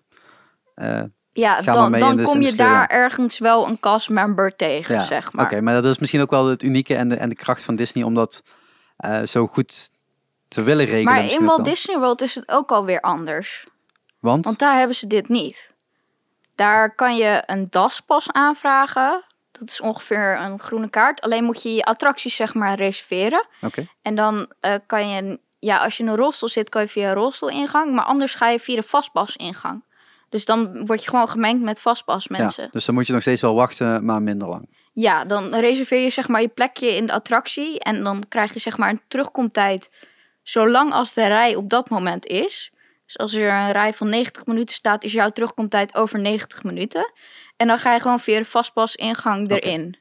eh, 0.76 1.02
Ja, 1.34 1.62
dan, 1.62 1.92
dan 1.92 2.24
kom 2.24 2.42
je 2.42 2.56
daar 2.56 2.88
ergens 2.88 3.40
wel 3.40 3.68
een 3.68 3.80
castmember 3.80 4.56
tegen, 4.56 4.96
ja, 4.96 5.04
zeg 5.04 5.34
maar. 5.34 5.46
Oké, 5.46 5.62
maar 5.62 5.74
dat 5.82 5.86
is 5.86 5.98
misschien 5.98 6.22
ook 6.22 6.30
wel 6.30 6.48
het 6.48 6.64
unieke 6.64 6.96
en 6.96 7.10
de, 7.10 7.16
en 7.16 7.30
de 7.30 7.36
kracht 7.36 7.64
van 7.64 7.76
Disney 7.76 8.04
om 8.04 8.14
dat 8.16 8.44
eh, 8.98 9.22
zo 9.22 9.48
goed 9.48 9.90
te 10.48 10.64
willen 10.64 10.86
regelen. 10.86 11.14
Maar 11.14 11.32
in 11.32 11.46
Walt. 11.46 11.66
Disney 11.66 11.98
World 11.98 12.22
is 12.22 12.36
het 12.36 12.50
ook 12.50 12.72
alweer 12.72 13.02
anders. 13.02 13.66
Want? 14.22 14.46
Want 14.46 14.60
daar 14.60 14.78
hebben 14.78 14.96
ze 14.96 15.08
dit 15.08 15.30
niet. 15.30 15.74
Daar 16.56 16.96
kan 16.96 17.16
je 17.16 17.44
een 17.46 17.68
DAS-pas 17.70 18.32
aanvragen. 18.32 19.24
Dat 19.52 19.70
is 19.70 19.82
ongeveer 19.82 20.40
een 20.40 20.60
groene 20.60 20.90
kaart. 20.90 21.22
Alleen 21.22 21.44
moet 21.44 21.64
je 21.64 21.74
je 21.74 21.84
attracties 21.84 22.36
zeg 22.36 22.54
maar 22.54 22.76
reserveren. 22.76 23.46
Oké, 23.62 23.88
En 24.02 24.16
dan 24.16 24.52
eh, 24.60 24.76
kan 24.86 25.10
je, 25.10 25.40
ja, 25.60 25.78
als 25.78 25.98
je 25.98 26.04
in 26.04 26.10
een 26.10 26.16
rolstoel 26.16 26.50
zit, 26.50 26.70
kan 26.70 26.82
je 26.82 26.88
via 26.88 27.08
een 27.08 27.14
rolstoelingang. 27.14 27.94
Maar 27.94 28.06
anders 28.06 28.36
ga 28.36 28.50
je 28.50 28.60
via 28.60 28.76
de 28.76 28.84
vastpasingang. 28.84 29.84
Dus 30.30 30.46
dan 30.46 30.86
word 30.86 31.04
je 31.04 31.10
gewoon 31.10 31.28
gemengd 31.28 31.62
met 31.64 31.82
vastpas 31.82 32.28
mensen. 32.28 32.64
ja, 32.64 32.70
dus 32.72 32.86
dan 32.86 32.96
moet 32.96 33.08
je 33.08 33.14
nog 33.14 33.22
steeds 33.22 33.42
wel 33.42 33.56
wachten, 33.56 34.06
maar 34.06 34.22
minder 34.22 34.48
lang. 34.48 34.70
Ja, 34.94 35.26
dan 35.26 35.56
reserveer 35.56 36.04
je 36.04 36.10
zeg 36.10 36.28
maar 36.28 36.42
je 36.42 36.48
plekje 36.48 36.96
in 36.96 37.06
de 37.06 37.14
attractie. 37.14 37.80
En 37.80 38.04
dan 38.04 38.24
krijg 38.30 38.54
je 38.54 38.60
zeg 38.60 38.78
maar 38.78 38.90
een 38.90 39.02
terugkomtijd 39.08 39.90
zolang 40.44 40.94
als 40.94 41.14
de 41.14 41.26
rij 41.28 41.56
op 41.56 41.70
dat 41.70 41.90
moment 41.90 42.26
is. 42.26 42.72
Dus 43.12 43.20
als 43.20 43.34
er 43.34 43.50
een 43.50 43.72
rij 43.72 43.94
van 43.94 44.10
90 44.10 44.46
minuten 44.46 44.76
staat, 44.76 45.04
is 45.04 45.12
jouw 45.12 45.30
terugkomtijd 45.30 45.96
over 45.96 46.20
90 46.20 46.64
minuten. 46.64 47.12
En 47.58 47.68
dan 47.68 47.78
ga 47.78 47.94
je 47.94 48.00
gewoon 48.00 48.20
via 48.20 48.38
de 48.38 48.46
vastpas 48.46 48.96
ingang 48.96 49.50
erin. 49.50 49.98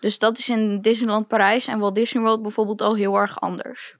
Dus 0.00 0.18
dat 0.18 0.38
is 0.38 0.48
in 0.48 0.80
Disneyland 0.80 1.28
Parijs 1.28 1.66
en 1.66 1.78
Walt 1.78 1.94
Disney 1.94 2.22
World 2.22 2.42
bijvoorbeeld 2.42 2.80
al 2.80 2.96
heel 2.96 3.16
erg 3.16 3.40
anders. 3.40 3.96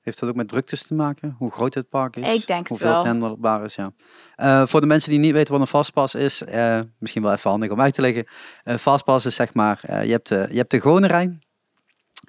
Heeft 0.00 0.20
dat 0.20 0.28
ook 0.28 0.34
met 0.34 0.48
druktes 0.48 0.82
te 0.86 0.94
maken? 0.94 1.34
Hoe 1.38 1.50
groot 1.50 1.74
het 1.74 1.88
park 1.88 2.16
is? 2.16 2.34
Ik 2.34 2.46
denk 2.46 2.58
het 2.58 2.68
Hoeveel 2.68 2.88
wel. 2.88 2.96
het 2.96 3.06
handelbaar 3.06 3.64
is, 3.64 3.74
ja. 3.74 3.92
Eh, 4.36 4.66
voor 4.66 4.80
de 4.80 4.86
mensen 4.86 5.10
die 5.10 5.18
niet 5.18 5.32
weten 5.32 5.52
wat 5.52 5.60
een 5.60 5.66
fastpass 5.66 6.14
is, 6.14 6.42
eh, 6.42 6.80
misschien 6.98 7.22
wel 7.22 7.32
even 7.32 7.50
handig 7.50 7.70
om 7.70 7.80
uit 7.80 7.94
te 7.94 8.00
leggen. 8.00 8.26
Een 8.64 8.78
fastpass 8.78 9.26
is 9.26 9.34
zeg 9.34 9.54
maar, 9.54 9.80
eh, 9.82 10.04
je, 10.04 10.10
hebt 10.10 10.28
de, 10.28 10.46
je 10.50 10.56
hebt 10.56 10.70
de 10.70 10.80
gewone 10.80 11.06
rij. 11.06 11.38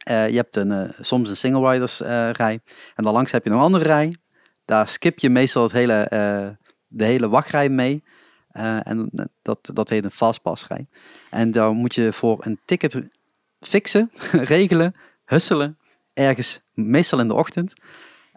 Je 0.06 0.36
hebt 0.36 0.56
een, 0.56 0.94
soms 1.00 1.30
een 1.30 1.38
single 1.38 1.72
riders 1.72 2.00
rij. 2.32 2.60
En 2.96 3.04
dan 3.04 3.14
langs 3.14 3.32
heb 3.32 3.44
je 3.44 3.50
nog 3.50 3.60
een 3.60 3.66
andere 3.66 3.84
rij. 3.84 4.16
Daar 4.66 4.90
skip 4.90 5.20
je 5.20 5.30
meestal 5.30 5.64
het 5.64 5.72
hele, 5.72 5.94
eh, 5.94 6.48
de 6.88 7.04
hele 7.04 7.30
wachtrij 7.30 7.70
mee. 7.70 8.04
Eh, 8.52 8.88
en 8.88 9.10
dat, 9.42 9.60
dat 9.74 9.90
heet 9.90 10.04
een 10.04 10.12
fastpassrij. 10.12 10.88
En 11.30 11.52
daar 11.52 11.72
moet 11.72 11.96
je 11.96 12.14
voor 12.14 12.38
een 12.46 12.60
ticket 12.66 13.02
fixen, 13.60 14.12
regelen, 14.32 14.96
husselen. 15.26 15.78
Ergens, 16.14 16.62
meestal 16.74 17.20
in 17.20 17.28
de 17.28 17.34
ochtend. 17.34 17.74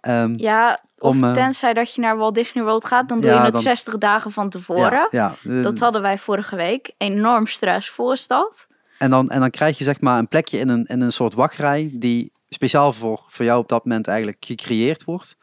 Ehm, 0.01 0.35
Ja, 0.37 0.79
of 0.99 1.15
Om, 1.17 1.25
eh, 1.25 1.33
tenzij 1.33 1.73
dat 1.75 1.95
je 1.95 2.01
naar 2.01 2.17
Walt 2.17 2.35
Disney 2.35 2.65
World 2.65 2.85
gaat, 2.85 3.09
dan 3.09 3.21
doe 3.21 3.31
Ja, 3.31 3.37
je 3.37 3.43
het 3.43 3.53
dan- 3.53 3.63
60 3.63 3.99
dagen 3.99 4.33
van 4.33 4.51
tevoren. 4.51 5.09
Ja, 5.11 5.37
ja. 5.43 5.63
Dat 5.63 5.79
hadden 5.79 6.03
wij 6.03 6.19
vorige 6.19 6.57
week. 6.57 6.91
Enorm 6.99 7.47
stressvol 7.47 8.13
is 8.13 8.27
dat. 8.27 8.67
en, 8.99 9.11
dan, 9.11 9.31
en 9.31 9.41
dan 9.41 9.51
krijg 9.51 9.79
je 9.79 9.85
zeg 9.85 10.01
maar 10.01 10.19
een 10.19 10.29
plekje 10.29 10.59
in 10.59 10.69
een, 10.69 10.85
in 10.85 11.01
een 11.01 11.13
soort 11.13 11.35
wachtrij 11.35 11.91
die 11.93 12.33
speciaal 12.49 12.93
voor, 12.93 13.25
voor 13.29 13.45
jou 13.45 13.61
op 13.61 13.69
dat 13.69 13.85
moment 13.85 14.07
eigenlijk 14.09 14.45
gecreëerd 14.45 15.05
wordt. 15.05 15.37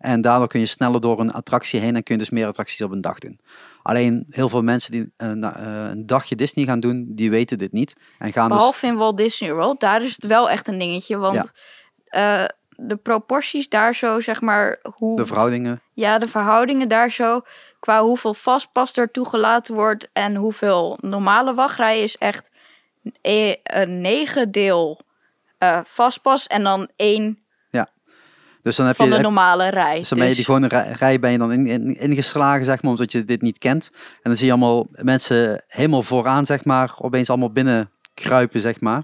En 0.00 0.20
daardoor 0.20 0.48
kun 0.48 0.60
je 0.60 0.66
sneller 0.66 1.00
door 1.00 1.20
een 1.20 1.32
attractie 1.32 1.80
heen 1.80 1.96
en 1.96 2.02
kun 2.02 2.14
je 2.14 2.20
dus 2.20 2.30
meer 2.30 2.46
attracties 2.46 2.80
op 2.82 2.90
een 2.90 3.00
dag 3.00 3.18
doen. 3.18 3.40
Alleen 3.82 4.26
heel 4.30 4.48
veel 4.48 4.62
mensen 4.62 4.92
die 4.92 5.12
eh, 5.16 5.30
na- 5.30 5.56
eh, 5.56 5.90
een 5.90 6.06
dagje 6.06 6.36
Disney 6.36 6.64
gaan 6.64 6.80
doen, 6.80 7.06
die 7.08 7.30
weten 7.30 7.58
dit 7.58 7.72
niet. 7.72 7.92
En 8.18 8.32
gaan 8.32 8.48
dus... 8.48 8.56
Behalve 8.56 8.86
in 8.86 8.96
Walt 8.96 9.16
Disney 9.16 9.52
World, 9.54 9.80
daar 9.80 10.02
is 10.02 10.12
het 10.12 10.26
wel 10.26 10.50
echt 10.50 10.68
een 10.68 10.78
dingetje. 10.78 11.16
Want 11.16 11.52
eh, 12.04 12.44
de 12.76 12.96
proporties 12.96 13.68
daar 13.68 13.94
zo, 13.94 14.20
zeg 14.20 14.40
maar, 14.40 14.78
hoe, 14.94 15.16
De 15.16 15.26
verhoudingen. 15.26 15.80
ja, 15.92 16.18
de 16.18 16.28
verhoudingen 16.28 16.88
daar 16.88 17.10
zo, 17.10 17.40
qua 17.80 18.02
hoeveel 18.02 18.34
vastpas 18.34 18.96
er 18.96 19.10
toegelaten 19.10 19.74
wordt 19.74 20.08
en 20.12 20.34
hoeveel 20.34 20.98
normale 21.00 21.54
wachtrij 21.54 22.02
is 22.02 22.16
echt 22.16 22.50
een 23.22 24.00
negen 24.00 24.50
deel 24.50 25.00
eh, 25.58 25.80
vastpas 25.84 26.46
en 26.46 26.62
dan 26.62 26.88
één 26.96 27.38
Dus 28.62 28.76
dan 28.76 28.86
heb 28.86 28.96
van 28.96 29.08
je, 29.08 29.12
de 29.14 29.20
normale 29.20 29.68
rij. 29.68 29.98
dus 29.98 30.08
dan 30.08 30.18
ben 30.18 30.28
je 30.28 30.34
die 30.34 30.44
Dus- 30.44 30.54
gewone 30.54 30.68
rij, 30.68 30.92
rij 30.92 31.18
ben 31.20 31.30
je 31.32 31.38
dan 31.38 31.52
in, 31.52 31.66
in- 31.66 31.94
ingeslagen, 31.96 32.64
zeg 32.64 32.82
maar, 32.82 32.90
omdat 32.90 33.12
je 33.12 33.24
dit 33.24 33.42
niet 33.42 33.58
kent. 33.58 33.90
En 33.92 33.98
dan 34.22 34.36
zie 34.36 34.46
je 34.46 34.52
allemaal 34.52 34.86
mensen 34.90 35.62
helemaal 35.66 36.02
vooraan, 36.02 36.46
zeg 36.46 36.64
maar, 36.64 36.94
opeens 36.98 37.28
allemaal 37.30 37.52
binnen 37.52 37.90
kruipen, 38.14 38.60
zeg 38.60 38.80
maar. 38.80 39.02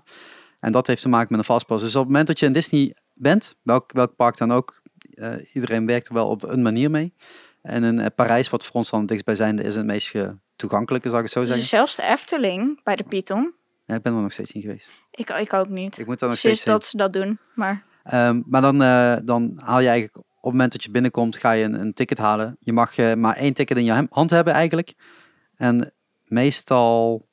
En 0.59 0.73
dat 0.73 0.87
heeft 0.87 1.03
te 1.03 1.09
maken 1.09 1.27
met 1.31 1.39
een 1.39 1.45
fastpass. 1.55 1.83
Dus 1.85 1.95
op 1.95 2.01
het 2.01 2.11
moment 2.11 2.27
dat 2.27 2.39
je 2.39 2.47
in 2.47 2.53
Disney 2.53 2.97
bent, 3.15 3.57
welk, 3.63 3.93
welk 3.93 4.17
park 4.17 4.37
dan 4.37 4.53
ook, 4.53 4.83
eh, 5.15 5.55
iedereen 5.55 5.87
werkt 5.87 6.09
er 6.09 6.15
wel 6.15 6.29
op 6.29 6.43
een 6.43 6.63
manier 6.63 6.91
mee. 6.91 7.15
En 7.63 7.85
in 7.85 7.99
eh, 8.01 8.07
Parijs, 8.15 8.49
wat 8.51 8.65
voor 8.65 8.75
ons 8.75 8.91
dan 8.91 8.99
het 8.99 9.09
dichtstbijzijnde 9.09 9.63
is, 9.63 9.77
het 9.77 9.87
meest 9.87 10.15
toegankelijke, 10.57 11.09
zou 11.09 11.19
ik 11.21 11.25
het 11.25 11.35
zo 11.35 11.41
dus 11.41 11.49
zeggen. 11.51 11.69
zelfs 11.69 11.97
de 11.97 12.03
Efteling 12.03 12.81
bij 12.83 12.95
de 12.95 13.05
Python. 13.05 13.55
Ja, 13.85 13.95
ik 13.95 14.03
ben 14.03 14.15
er 14.15 14.21
nog 14.21 14.33
steeds 14.33 14.53
niet 14.53 14.65
geweest. 14.65 14.93
Ik, 15.11 15.31
ik 15.31 15.53
ook 15.53 15.69
niet. 15.69 15.99
Ik 15.99 16.07
moet 16.07 16.19
daar 16.19 16.29
nog 16.29 16.39
Sinds 16.39 16.61
steeds 16.61 16.65
heen. 16.65 16.75
dat 16.75 16.85
ze 16.85 16.97
dat 16.97 17.13
doen. 17.13 17.39
Maar 17.55 17.85
Ehm, 18.07 18.43
maar 18.47 18.61
dan, 18.61 18.83
eh, 18.83 19.17
dan 19.25 19.53
haal 19.57 19.81
je 19.81 19.89
eigenlijk 19.89 20.17
op 20.17 20.53
het 20.53 20.53
moment 20.53 20.73
dat 20.73 20.83
je 20.83 20.91
binnenkomt, 20.91 21.37
ga 21.37 21.53
je 21.53 21.65
een, 21.65 21.81
een 21.81 21.93
ticket 21.93 22.19
halen. 22.19 22.57
Je 22.61 22.73
mag 22.73 22.99
eh, 22.99 23.15
maar 23.15 23.37
één 23.37 23.55
ticket 23.55 23.77
in 23.77 23.85
je 23.85 24.07
hand 24.11 24.31
hebben 24.31 24.53
eigenlijk. 24.53 24.95
En 25.57 25.93
meestal 26.25 27.27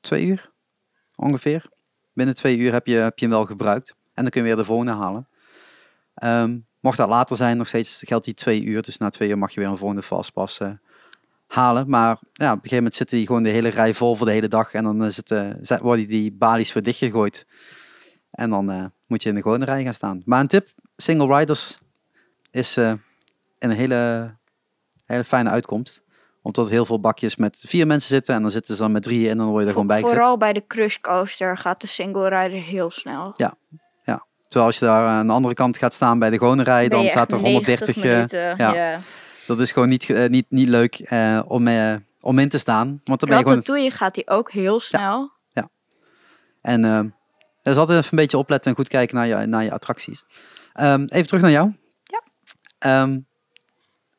twee 0.00 0.24
uur 0.24 0.50
ongeveer. 1.14 1.66
Binnen 2.12 2.34
twee 2.34 2.58
uur 2.58 2.72
heb 2.72 2.86
je, 2.86 2.96
heb 2.96 3.18
je 3.18 3.26
hem 3.26 3.34
wel 3.34 3.44
gebruikt. 3.44 3.94
En 4.14 4.22
dan 4.22 4.30
kun 4.30 4.40
je 4.40 4.46
weer 4.46 4.56
de 4.56 4.64
volgende 4.64 4.92
halen. 4.92 5.28
Ehm, 6.14 6.58
mocht 6.80 6.96
dat 6.96 7.08
later 7.08 7.36
zijn, 7.36 7.56
nog 7.56 7.66
steeds 7.66 8.02
geldt 8.06 8.24
die 8.24 8.34
twee 8.34 8.62
uur. 8.62 8.82
Dus 8.82 8.98
na 8.98 9.10
twee 9.10 9.28
uur 9.28 9.38
mag 9.38 9.52
je 9.52 9.60
weer 9.60 9.68
een 9.68 9.76
volgende 9.76 10.02
fastpass 10.02 10.60
eh, 10.60 10.70
halen. 11.46 11.90
Maar 11.90 12.18
ja, 12.32 12.46
op 12.46 12.54
een 12.54 12.56
gegeven 12.56 12.76
moment 12.76 12.94
zitten 12.94 13.16
die 13.16 13.26
gewoon 13.26 13.42
de 13.42 13.48
hele 13.48 13.68
rij 13.68 13.94
vol 13.94 14.16
voor 14.16 14.26
de 14.26 14.32
hele 14.32 14.48
dag. 14.48 14.72
En 14.72 14.84
dan 14.84 15.04
is 15.04 15.16
het, 15.16 15.80
worden 15.80 16.08
die 16.08 16.32
balies 16.32 16.72
weer 16.72 16.82
dichtgegooid. 16.82 17.46
En 18.30 18.50
dan 18.50 18.70
eh, 18.70 18.84
moet 19.06 19.22
je 19.22 19.28
in 19.28 19.34
de 19.34 19.42
gewone 19.42 19.64
rij 19.64 19.82
gaan 19.82 19.94
staan. 19.94 20.22
Maar 20.24 20.40
een 20.40 20.46
tip, 20.46 20.68
single 20.96 21.38
riders 21.38 21.78
is 22.50 22.76
eh, 22.76 22.92
een 23.58 23.70
hele, 23.70 24.34
hele 25.04 25.24
fijne 25.24 25.50
uitkomst. 25.50 26.02
Omdat 26.42 26.66
er 26.66 26.72
heel 26.72 26.86
veel 26.86 27.00
bakjes 27.00 27.36
met 27.36 27.64
vier 27.66 27.86
mensen 27.86 28.08
zitten. 28.08 28.34
En 28.34 28.42
dan 28.42 28.50
zitten 28.50 28.76
ze 28.76 28.82
dan 28.82 28.92
met 28.92 29.02
drieën 29.02 29.30
en 29.30 29.36
dan 29.36 29.46
word 29.46 29.60
je 29.60 29.66
er 29.66 29.72
gewoon 29.72 29.86
bij 29.86 30.00
vooral 30.00 30.36
bij 30.36 30.52
de 30.52 30.66
Crush 30.66 30.96
Coaster 30.96 31.56
gaat 31.56 31.80
de 31.80 31.86
single 31.86 32.28
rider 32.28 32.60
heel 32.60 32.90
snel. 32.90 33.34
Terwijl 34.48 34.66
als 34.66 34.78
je 34.78 34.84
daar 34.84 35.06
aan 35.06 35.26
de 35.26 35.32
andere 35.32 35.54
kant 35.54 35.76
gaat 35.76 35.94
staan 35.94 36.18
bij 36.18 36.30
de 36.30 36.38
gewone 36.38 36.62
rij, 36.62 36.88
dan 36.88 37.08
staat 37.08 37.32
er 37.32 37.38
echt 37.38 37.46
130. 37.46 37.96
90 37.96 38.04
eh, 38.04 38.12
minuten. 38.12 38.56
ja. 38.56 38.74
ja. 38.74 39.00
dat 39.46 39.60
is 39.60 39.72
gewoon 39.72 39.88
niet, 39.88 40.10
eh, 40.10 40.28
niet, 40.28 40.46
niet 40.48 40.68
leuk 40.68 40.98
eh, 40.98 41.40
om, 41.46 41.66
eh, 41.66 41.94
om 42.20 42.38
in 42.38 42.48
te 42.48 42.58
staan. 42.58 43.00
Want 43.04 43.20
dan 43.20 43.28
ben 43.28 43.38
je 43.38 43.62
gewoon... 43.62 43.90
Gaat 43.90 44.14
die 44.14 44.28
ook 44.28 44.50
heel 44.50 44.80
snel. 44.80 45.36
En 46.60 46.84
eh, 46.84 47.00
Dus 47.68 47.76
altijd 47.76 47.98
even 47.98 48.10
een 48.10 48.18
beetje 48.24 48.38
opletten 48.38 48.70
en 48.70 48.76
goed 48.76 48.88
kijken 48.88 49.16
naar 49.16 49.26
je, 49.26 49.46
naar 49.46 49.64
je 49.64 49.72
attracties. 49.72 50.24
Ehm, 50.72 51.04
even 51.04 51.26
terug 51.26 51.42
naar 51.42 51.50
jou. 51.50 51.72
Ja. 52.02 52.22
Ehm, 52.78 53.20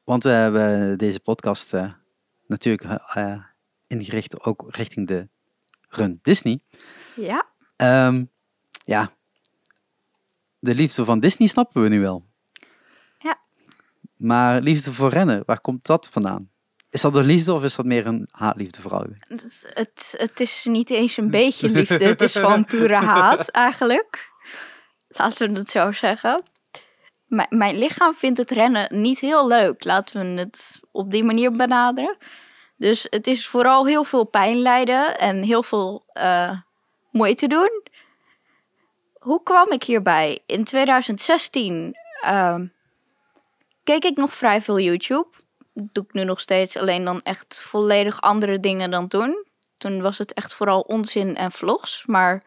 want 0.03 0.23
we 0.23 0.29
hebben 0.29 0.97
deze 0.97 1.19
podcast 1.19 1.73
eh, 1.73 1.91
natuurlijk 2.47 3.01
eh, 3.13 3.43
ingericht 3.87 4.43
ook 4.43 4.65
richting 4.67 5.07
de 5.07 5.29
run 5.89 6.19
Disney. 6.21 6.59
Ja. 7.15 7.45
Ehm, 7.75 8.25
ja, 8.83 9.11
de 10.59 10.75
liefde 10.75 11.05
van 11.05 11.19
Disney 11.19 11.47
snappen 11.47 11.81
we 11.81 11.87
nu 11.87 11.99
wel. 11.99 12.25
Ja. 13.17 13.39
Maar 14.15 14.61
liefde 14.61 14.93
voor 14.93 15.09
rennen, 15.09 15.43
waar 15.45 15.61
komt 15.61 15.85
dat 15.85 16.09
vandaan? 16.09 16.49
Is 16.89 17.01
dat 17.01 17.15
een 17.15 17.25
liefde 17.25 17.53
of 17.53 17.63
is 17.63 17.75
dat 17.75 17.85
meer 17.85 18.07
een 18.07 18.27
haatliefde? 18.31 18.81
Het, 19.19 19.71
het, 19.73 20.15
het 20.17 20.39
is 20.39 20.65
niet 20.65 20.89
eens 20.89 21.17
een 21.17 21.29
beetje 21.29 21.69
liefde. 21.69 22.03
Het 22.03 22.21
is 22.21 22.33
gewoon 22.43 22.65
pure 22.65 22.95
haat, 22.95 23.49
eigenlijk. 23.49 24.31
Laten 25.07 25.53
we 25.53 25.59
het 25.59 25.69
zo 25.69 25.91
zeggen. 25.91 26.43
M 27.27 27.45
mijn 27.49 27.77
lichaam 27.77 28.13
vindt 28.13 28.37
het 28.37 28.51
rennen 28.51 29.01
niet 29.01 29.19
heel 29.19 29.47
leuk. 29.47 29.83
Laten 29.83 30.35
we 30.35 30.41
het 30.41 30.79
op 30.91 31.11
die 31.11 31.23
manier 31.23 31.51
benaderen. 31.51 32.17
Dus 32.77 33.07
het 33.09 33.27
is 33.27 33.47
vooral 33.47 33.85
heel 33.85 34.03
veel 34.03 34.25
pijn 34.25 34.57
lijden 34.57 35.19
en 35.19 35.43
heel 35.43 35.63
veel 35.63 36.03
uh, 36.13 36.51
moeite 37.11 37.47
doen. 37.47 37.83
Hoe 39.13 39.43
kwam 39.43 39.71
ik 39.71 39.83
hierbij? 39.83 40.39
In 40.45 40.63
2016 40.63 41.95
uh, 42.23 42.55
keek 43.83 44.03
ik 44.03 44.17
nog 44.17 44.33
vrij 44.33 44.61
veel 44.61 44.79
YouTube 44.79 45.27
doe 45.91 46.03
ik 46.03 46.13
nu 46.13 46.23
nog 46.23 46.39
steeds, 46.39 46.77
alleen 46.77 47.03
dan 47.03 47.21
echt 47.21 47.61
volledig 47.61 48.21
andere 48.21 48.59
dingen 48.59 48.91
dan 48.91 49.07
toen. 49.07 49.45
Toen 49.77 50.01
was 50.01 50.17
het 50.17 50.33
echt 50.33 50.53
vooral 50.53 50.81
onzin 50.81 51.35
en 51.35 51.51
vlogs, 51.51 52.05
maar 52.05 52.43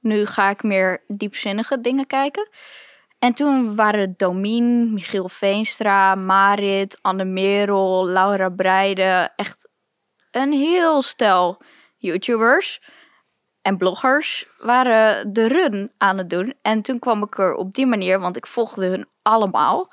nu 0.00 0.26
ga 0.26 0.50
ik 0.50 0.62
meer 0.62 1.04
diepzinnige 1.06 1.80
dingen 1.80 2.06
kijken. 2.06 2.48
En 3.18 3.34
toen 3.34 3.76
waren 3.76 4.14
Domien, 4.16 4.92
Michiel 4.92 5.28
Veenstra, 5.28 6.14
Marit, 6.14 6.98
Anne 7.02 7.24
Merel, 7.24 8.06
Laura 8.06 8.48
Breide 8.48 9.30
echt 9.36 9.68
een 10.30 10.52
heel 10.52 11.02
stel 11.02 11.62
YouTubers 11.96 12.82
en 13.62 13.76
bloggers 13.76 14.46
waren 14.58 15.32
de 15.32 15.46
run 15.46 15.92
aan 15.98 16.18
het 16.18 16.30
doen. 16.30 16.54
En 16.62 16.82
toen 16.82 16.98
kwam 16.98 17.22
ik 17.22 17.38
er 17.38 17.54
op 17.54 17.74
die 17.74 17.86
manier, 17.86 18.20
want 18.20 18.36
ik 18.36 18.46
volgde 18.46 18.86
hun 18.86 19.08
allemaal 19.22 19.92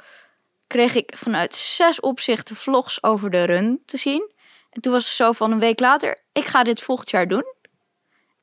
kreeg 0.71 0.95
ik 0.95 1.13
vanuit 1.17 1.55
zes 1.55 1.99
opzichten 1.99 2.55
vlogs 2.55 3.03
over 3.03 3.29
de 3.29 3.43
run 3.43 3.81
te 3.85 3.97
zien. 3.97 4.31
En 4.69 4.81
toen 4.81 4.91
was 4.93 5.05
het 5.05 5.13
zo 5.13 5.31
van 5.31 5.51
een 5.51 5.59
week 5.59 5.79
later, 5.79 6.19
ik 6.31 6.45
ga 6.45 6.63
dit 6.63 6.81
volgend 6.81 7.09
jaar 7.09 7.27
doen. 7.27 7.43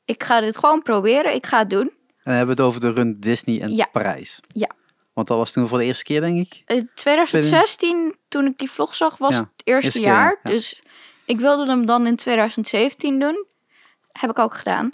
Ik 0.05 0.23
ga 0.23 0.41
dit 0.41 0.59
gewoon 0.59 0.83
proberen, 0.83 1.35
ik 1.35 1.47
ga 1.47 1.59
het 1.59 1.71
doen. 1.71 1.88
En 1.88 2.25
dan 2.25 2.35
hebben 2.35 2.57
we 2.57 2.62
het 2.62 2.71
over 2.71 2.81
de 2.81 2.91
run 2.91 3.21
Disney 3.21 3.69
ja. 3.69 3.87
Parijs. 3.93 4.41
Ja. 4.49 4.71
Want 5.12 5.27
dat 5.27 5.38
was 5.38 5.53
toen 5.53 5.69
voor 5.69 5.79
de 5.79 5.85
eerste 5.85 6.05
keer, 6.05 6.21
denk 6.21 6.47
ik? 6.47 6.62
In 6.67 6.91
2016, 6.95 8.17
toen 8.29 8.47
ik 8.47 8.59
die 8.59 8.71
vlog 8.71 8.95
zag, 8.95 9.17
was 9.17 9.37
het 9.37 9.49
eerste, 9.64 10.01
jaar. 10.01 10.41
Dus 10.43 10.83
ik 11.25 11.41
wilde 11.41 11.67
hem 11.67 11.87
dan 11.87 12.07
in 12.07 12.17
2017 12.17 13.19
doen. 13.19 13.47
Heb 14.12 14.31
ik 14.31 14.38
ook 14.38 14.55
gedaan. 14.55 14.93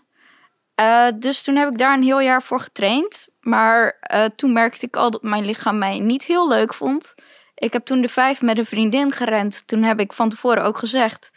Uh, 0.80 1.08
dus 1.14 1.42
toen 1.42 1.56
heb 1.56 1.70
ik 1.70 1.78
daar 1.78 1.94
een 1.94 2.02
heel 2.02 2.20
jaar 2.20 2.42
voor 2.42 2.60
getraind. 2.60 3.28
Maar 3.40 3.98
uh, 4.14 4.24
toen 4.24 4.52
merkte 4.52 4.87
ik 4.87 4.96
al 4.96 5.10
dat 5.10 5.22
mijn 5.22 5.44
lichaam 5.44 5.78
mij 5.78 5.98
niet 5.98 6.24
heel 6.24 6.48
leuk 6.48 6.74
vond. 6.74 7.14
Ik 7.54 7.72
heb 7.72 7.84
toen 7.84 8.00
de 8.00 8.08
vijf 8.08 8.42
met 8.42 8.58
een 8.58 8.66
vriendin 8.66 9.12
gerend. 9.12 9.66
Toen 9.66 9.82
heb 9.82 10.00
ik 10.00 10.12
van 10.12 10.28
tevoren 10.28 10.64
ook 10.64 10.78
gezegd: 10.78 11.30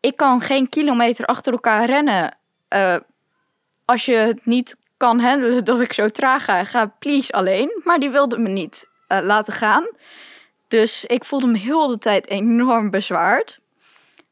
Ik 0.00 0.16
kan 0.16 0.40
geen 0.40 0.68
kilometer 0.68 1.26
achter 1.26 1.52
elkaar 1.52 1.84
rennen. 1.84 2.36
Uh, 2.74 2.96
als 3.84 4.04
je 4.04 4.14
het 4.14 4.46
niet 4.46 4.76
kan 4.96 5.20
handelen 5.20 5.64
dat 5.64 5.80
ik 5.80 5.92
zo 5.92 6.08
traag 6.08 6.44
ga, 6.44 6.64
ga 6.64 6.86
please 6.98 7.32
alleen. 7.32 7.80
Maar 7.84 7.98
die 7.98 8.10
wilde 8.10 8.38
me 8.38 8.48
niet 8.48 8.88
laten 9.08 9.52
gaan. 9.52 9.86
Dus 10.68 11.04
ik 11.04 11.24
voelde 11.24 11.46
me 11.46 11.58
heel 11.58 11.86
de 11.86 11.98
tijd 11.98 12.28
enorm 12.28 12.90
bezwaard. 12.90 13.60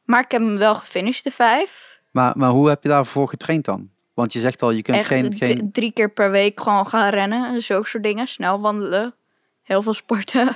Maar 0.05 0.23
ik 0.23 0.31
heb 0.31 0.41
hem 0.41 0.57
wel 0.57 0.75
gefinished, 0.75 1.23
de 1.23 1.31
vijf. 1.31 1.99
Maar, 2.11 2.33
maar 2.37 2.49
hoe 2.49 2.69
heb 2.69 2.83
je 2.83 2.89
daarvoor 2.89 3.29
getraind 3.29 3.65
dan? 3.65 3.89
Want 4.15 4.33
je 4.33 4.39
zegt 4.39 4.61
al, 4.61 4.71
je 4.71 4.81
kunt 4.81 4.97
Echt 4.97 5.07
geen, 5.07 5.33
geen... 5.33 5.71
drie 5.71 5.91
keer 5.91 6.11
per 6.11 6.31
week 6.31 6.61
gewoon 6.61 6.87
gaan 6.87 7.09
rennen. 7.09 7.53
en 7.53 7.61
Zulke 7.61 7.87
soort 7.87 8.03
dingen. 8.03 8.27
Snel 8.27 8.61
wandelen. 8.61 9.15
Heel 9.63 9.81
veel 9.81 9.93
sporten. 9.93 10.49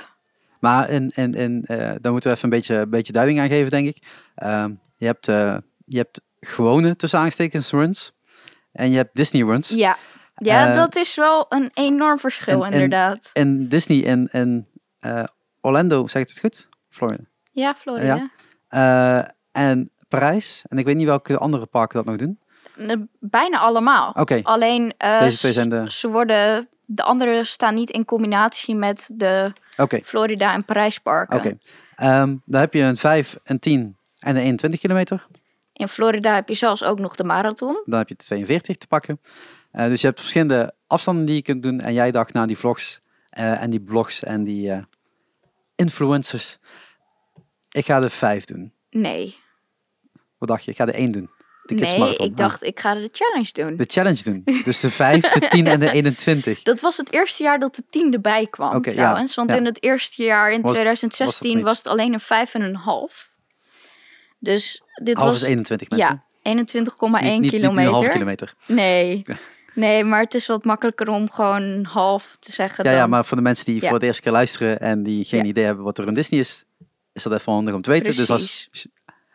Maar 0.60 0.90
in, 0.90 1.12
in, 1.14 1.34
in, 1.34 1.64
uh, 1.66 1.76
daar 1.76 2.12
moeten 2.12 2.30
we 2.30 2.36
even 2.36 2.44
een 2.44 2.50
beetje, 2.50 2.74
een 2.74 2.90
beetje 2.90 3.12
duiding 3.12 3.40
aan 3.40 3.48
geven, 3.48 3.70
denk 3.70 3.86
ik. 3.86 4.02
Uh, 4.42 4.64
je, 4.96 5.06
hebt, 5.06 5.28
uh, 5.28 5.56
je 5.84 5.96
hebt 5.96 6.20
gewone, 6.40 6.96
tussen 6.96 7.18
aanstekens, 7.18 7.70
runs. 7.70 8.12
En 8.72 8.90
je 8.90 8.96
hebt 8.96 9.16
Disney 9.16 9.42
runs. 9.42 9.68
Ja, 9.68 9.96
ja 10.34 10.72
dat 10.72 10.96
is 10.96 11.14
wel 11.14 11.46
een 11.48 11.70
enorm 11.74 12.18
verschil, 12.18 12.66
en, 12.66 12.72
inderdaad. 12.72 13.30
En 13.32 13.68
Disney 13.68 13.98
in, 13.98 14.28
in 14.32 14.66
Orlando, 15.60 16.06
zeg 16.06 16.22
ik 16.22 16.28
het 16.28 16.38
goed? 16.38 16.68
Florida. 16.88 17.24
Ja, 17.52 17.74
Florida. 17.74 18.30
Ja. 18.68 19.34
en 19.52 19.90
Parijs. 20.08 20.64
En 20.68 20.78
ik 20.78 20.84
weet 20.84 20.96
niet 20.96 21.06
welke 21.06 21.38
andere 21.38 21.66
parken 21.66 21.96
dat 21.96 22.06
nog 22.06 22.16
doen. 22.16 22.38
Bijna 23.20 23.58
allemaal. 23.58 24.12
Oké. 24.12 24.40
Alleen 24.42 24.94
uh, 24.98 25.20
Deze 25.20 25.38
twee 25.38 25.52
zijn 25.52 25.68
de... 25.68 25.84
ze 25.88 26.08
worden, 26.08 26.68
de 26.84 27.02
andere 27.02 27.44
staan 27.44 27.74
niet 27.74 27.90
in 27.90 28.04
combinatie 28.04 28.74
met 28.74 29.10
de 29.12 29.52
okay. 29.76 30.02
Florida 30.04 30.54
en 30.54 30.64
Parijs 30.64 30.98
parken. 30.98 31.36
Oké. 31.36 31.56
Okay. 31.94 32.20
Um, 32.20 32.42
dan 32.44 32.60
heb 32.60 32.72
je 32.72 32.82
een 32.82 32.96
5, 32.96 33.38
een 33.44 33.58
10 33.58 33.96
en 34.18 34.36
een 34.36 34.42
21 34.42 34.80
kilometer. 34.80 35.26
In 35.72 35.88
Florida 35.88 36.34
heb 36.34 36.48
je 36.48 36.54
zelfs 36.54 36.84
ook 36.84 36.98
nog 36.98 37.16
de 37.16 37.24
marathon. 37.24 37.82
Dan 37.84 37.98
heb 37.98 38.08
je 38.08 38.16
42 38.16 38.76
te 38.76 38.86
pakken. 38.86 39.20
Uh, 39.72 39.86
dus 39.86 40.00
je 40.00 40.06
hebt 40.06 40.20
verschillende 40.20 40.74
afstanden 40.86 41.24
die 41.24 41.34
je 41.34 41.42
kunt 41.42 41.62
doen. 41.62 41.80
En 41.80 41.92
jij 41.92 42.10
dacht, 42.10 42.32
nou 42.32 42.46
die 42.46 42.58
vlogs 42.58 42.98
uh, 43.38 43.62
en 43.62 43.70
die 43.70 43.80
blogs 43.80 44.22
en 44.22 44.44
die 44.44 44.86
influencers. 45.76 46.58
Ik 47.70 47.84
ga 47.84 48.00
de 48.00 48.10
5 48.10 48.44
doen. 48.44 48.72
Nee. 48.90 49.36
Wat 50.38 50.48
dacht 50.48 50.64
je? 50.64 50.70
Ik 50.70 50.76
ga 50.76 50.84
de 50.84 50.92
1 50.92 51.12
doen. 51.12 51.30
Nee, 51.70 52.14
ik 52.16 52.36
dacht, 52.36 52.62
ik 52.62 52.80
ga 52.80 52.94
de 52.94 53.08
challenge 53.12 53.50
doen. 53.52 53.76
De 53.76 53.84
challenge 53.86 54.22
doen. 54.22 54.42
Dus 54.64 54.80
de 54.80 54.90
5, 54.90 55.20
de 55.20 55.48
10 55.48 55.66
en 55.66 55.80
de 55.80 55.90
21. 55.90 56.62
Dat 56.62 56.80
was 56.80 56.96
het 56.96 57.12
eerste 57.12 57.42
jaar 57.42 57.58
dat 57.58 57.74
de 57.74 57.82
10 57.90 58.12
erbij 58.12 58.46
kwam 58.46 58.74
okay, 58.74 58.92
trouwens. 58.92 59.34
Ja, 59.34 59.36
want 59.36 59.50
ja. 59.50 59.56
in 59.56 59.64
het 59.64 59.82
eerste 59.82 60.22
jaar, 60.22 60.52
in 60.52 60.60
was, 60.60 60.70
2016, 60.70 61.54
was, 61.54 61.62
was, 61.62 61.78
het 61.78 61.86
alleen 61.86 62.12
een 62.12 62.20
5 62.20 62.54
en 62.54 62.62
een 62.62 62.76
half. 62.76 63.30
Dus 64.38 64.82
dit 65.02 65.16
half 65.16 65.30
was... 65.30 65.42
is 65.42 65.48
21 65.48 65.88
mensen. 65.88 66.22
Ja, 66.42 66.54
21,1 66.56 66.62
kilometer. 66.96 67.40
Niet, 67.40 67.52
niet 67.52 67.64
een 67.64 67.86
half 67.86 68.08
kilometer. 68.08 68.54
Nee. 68.66 69.22
Nee, 69.74 70.04
maar 70.04 70.20
het 70.20 70.34
is 70.34 70.46
wat 70.46 70.64
makkelijker 70.64 71.08
om 71.08 71.30
gewoon 71.30 71.84
half 71.84 72.36
te 72.40 72.52
zeggen. 72.52 72.84
Ja, 72.84 72.90
dan. 72.90 73.00
ja 73.00 73.06
maar 73.06 73.24
voor 73.24 73.36
de 73.36 73.42
mensen 73.42 73.64
die 73.64 73.88
voor 73.88 73.98
de 73.98 74.06
eerste 74.06 74.22
keer 74.22 74.32
luisteren 74.32 74.80
en 74.80 75.02
die 75.02 75.24
geen 75.24 75.44
idee 75.44 75.64
hebben 75.64 75.84
wat 75.84 75.98
er 75.98 76.08
een 76.08 76.14
Disney 76.14 76.40
is, 76.40 76.64
is 77.12 77.22
dat 77.22 77.32
even 77.32 77.52
handig 77.52 77.74
om 77.74 77.82
te 77.82 77.90
weten. 77.90 78.04
Precies. 78.04 78.26
Dus 78.26 78.30
als, 78.30 78.68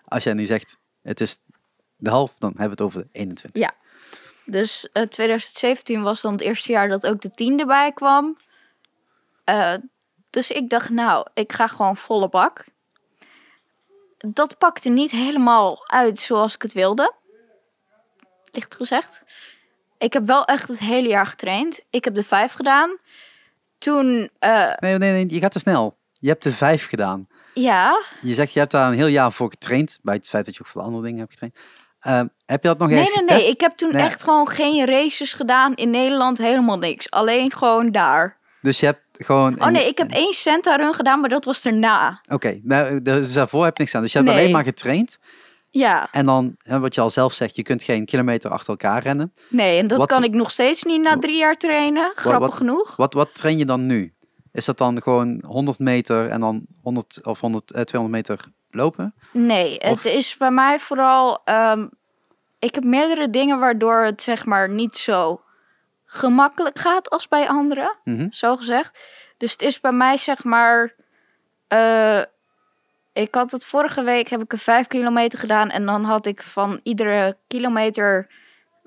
als 0.03 0.23
jij 0.23 0.33
nu 0.33 0.45
zegt, 0.45 0.77
het 1.01 1.21
is 1.21 1.37
de 2.05 2.11
half, 2.11 2.33
dan 2.37 2.49
hebben 2.49 2.77
we 2.77 2.83
het 2.83 2.93
over 2.93 3.01
de 3.01 3.07
21. 3.11 3.61
Ja, 3.61 3.73
dus 4.45 4.89
uh, 4.93 5.03
2017 5.03 6.01
was 6.01 6.21
dan 6.21 6.31
het 6.31 6.41
eerste 6.41 6.71
jaar 6.71 6.87
dat 6.87 7.07
ook 7.07 7.21
de 7.21 7.31
10 7.31 7.59
erbij 7.59 7.91
kwam. 7.91 8.37
Uh, 9.45 9.73
dus 10.29 10.51
ik 10.51 10.69
dacht, 10.69 10.89
nou, 10.89 11.27
ik 11.33 11.53
ga 11.53 11.67
gewoon 11.67 11.97
volle 11.97 12.29
bak. 12.29 12.65
Dat 14.17 14.57
pakte 14.57 14.89
niet 14.89 15.11
helemaal 15.11 15.89
uit 15.89 16.19
zoals 16.19 16.55
ik 16.55 16.61
het 16.61 16.73
wilde. 16.73 17.13
Licht 18.51 18.75
gezegd. 18.75 19.21
Ik 19.97 20.13
heb 20.13 20.25
wel 20.25 20.45
echt 20.45 20.67
het 20.67 20.79
hele 20.79 21.07
jaar 21.07 21.25
getraind. 21.25 21.81
Ik 21.89 22.03
heb 22.03 22.13
de 22.13 22.23
5 22.23 22.53
gedaan. 22.53 22.97
Toen. 23.77 24.29
Uh, 24.39 24.73
nee, 24.75 24.97
nee, 24.97 25.11
nee, 25.11 25.33
je 25.33 25.39
gaat 25.39 25.51
te 25.51 25.59
snel. 25.59 25.97
Je 26.19 26.27
hebt 26.27 26.43
de 26.43 26.51
5 26.51 26.87
gedaan. 26.87 27.27
Ja. 27.53 28.03
Je 28.21 28.33
zegt, 28.33 28.53
je 28.53 28.59
hebt 28.59 28.71
daar 28.71 28.87
een 28.87 28.97
heel 28.97 29.07
jaar 29.07 29.31
voor 29.31 29.49
getraind. 29.49 29.99
Bij 30.01 30.15
het 30.15 30.29
feit 30.29 30.45
dat 30.45 30.55
je 30.55 30.61
ook 30.61 30.73
de 30.73 30.81
andere 30.81 31.03
dingen 31.03 31.19
hebt 31.19 31.31
getraind. 31.31 31.57
Uh, 32.07 32.21
heb 32.45 32.61
je 32.61 32.67
dat 32.67 32.77
nog 32.77 32.89
nee, 32.89 32.99
eens 32.99 33.09
nee, 33.09 33.19
getest? 33.19 33.39
Nee, 33.39 33.49
ik 33.49 33.61
heb 33.61 33.71
toen 33.71 33.91
nee. 33.91 34.03
echt 34.03 34.23
gewoon 34.23 34.47
geen 34.47 34.85
races 34.85 35.33
gedaan 35.33 35.75
in 35.75 35.89
Nederland. 35.89 36.37
Helemaal 36.37 36.77
niks. 36.77 37.11
Alleen 37.11 37.51
gewoon 37.51 37.91
daar. 37.91 38.37
Dus 38.61 38.79
je 38.79 38.85
hebt 38.85 39.01
gewoon... 39.11 39.61
Oh 39.61 39.67
nee, 39.67 39.87
ik 39.87 39.97
heb 39.97 40.11
één 40.11 40.33
Senta 40.33 40.75
run 40.75 40.93
gedaan, 40.93 41.19
maar 41.19 41.29
dat 41.29 41.45
was 41.45 41.65
erna. 41.65 42.21
Oké, 42.23 42.33
okay, 42.33 42.61
nou, 42.63 43.01
dus 43.01 43.33
daarvoor 43.33 43.63
heb 43.63 43.77
je 43.77 43.83
niks 43.83 43.95
aan. 43.95 44.01
Dus 44.01 44.11
je 44.11 44.17
hebt 44.17 44.29
nee. 44.29 44.39
alleen 44.39 44.53
maar 44.53 44.63
getraind. 44.63 45.17
Ja. 45.69 46.07
En 46.11 46.25
dan, 46.25 46.55
wat 46.63 46.95
je 46.95 47.01
al 47.01 47.09
zelf 47.09 47.33
zegt, 47.33 47.55
je 47.55 47.63
kunt 47.63 47.83
geen 47.83 48.05
kilometer 48.05 48.51
achter 48.51 48.69
elkaar 48.69 49.03
rennen. 49.03 49.33
Nee, 49.49 49.79
en 49.79 49.87
dat 49.87 49.97
wat, 49.97 50.07
kan 50.07 50.23
ik 50.23 50.33
nog 50.33 50.51
steeds 50.51 50.83
niet 50.83 51.01
na 51.01 51.17
drie 51.17 51.37
jaar 51.37 51.55
trainen. 51.55 52.11
Grappig 52.15 52.39
wat, 52.39 52.53
genoeg. 52.53 52.95
Wat, 52.95 53.13
wat 53.13 53.29
train 53.33 53.57
je 53.57 53.65
dan 53.65 53.85
nu? 53.85 54.13
Is 54.51 54.65
dat 54.65 54.77
dan 54.77 55.01
gewoon 55.01 55.43
100 55.47 55.79
meter 55.79 56.29
en 56.29 56.39
dan 56.39 56.65
100 56.81 57.19
of 57.23 57.39
100, 57.39 57.71
eh, 57.71 57.81
200 57.81 58.27
meter 58.27 58.45
lopen? 58.75 59.15
Nee, 59.31 59.79
of? 59.79 59.89
het 59.89 60.05
is 60.05 60.37
bij 60.37 60.51
mij 60.51 60.79
vooral... 60.79 61.41
Um, 61.45 61.89
ik 62.59 62.75
heb 62.75 62.83
meerdere 62.83 63.29
dingen 63.29 63.59
waardoor 63.59 64.03
het 64.03 64.21
zeg 64.21 64.45
maar 64.45 64.69
niet 64.69 64.95
zo 64.95 65.41
gemakkelijk 66.05 66.79
gaat 66.79 67.09
als 67.09 67.27
bij 67.27 67.47
anderen, 67.47 67.97
mm 68.03 68.17
-hmm. 68.17 68.33
zo 68.33 68.55
gezegd. 68.55 68.99
Dus 69.37 69.51
het 69.51 69.61
is 69.61 69.79
bij 69.79 69.91
mij 69.91 70.17
zeg 70.17 70.43
maar... 70.43 70.95
Uh, 71.73 72.21
ik 73.13 73.35
had 73.35 73.51
het 73.51 73.65
vorige 73.65 74.03
week, 74.03 74.29
heb 74.29 74.41
ik 74.41 74.53
een 74.53 74.59
5 74.59 74.87
kilometer 74.87 75.39
gedaan 75.39 75.69
en 75.69 75.85
dan 75.85 76.03
had 76.03 76.25
ik 76.25 76.41
van 76.41 76.79
iedere 76.83 77.37
kilometer 77.47 78.27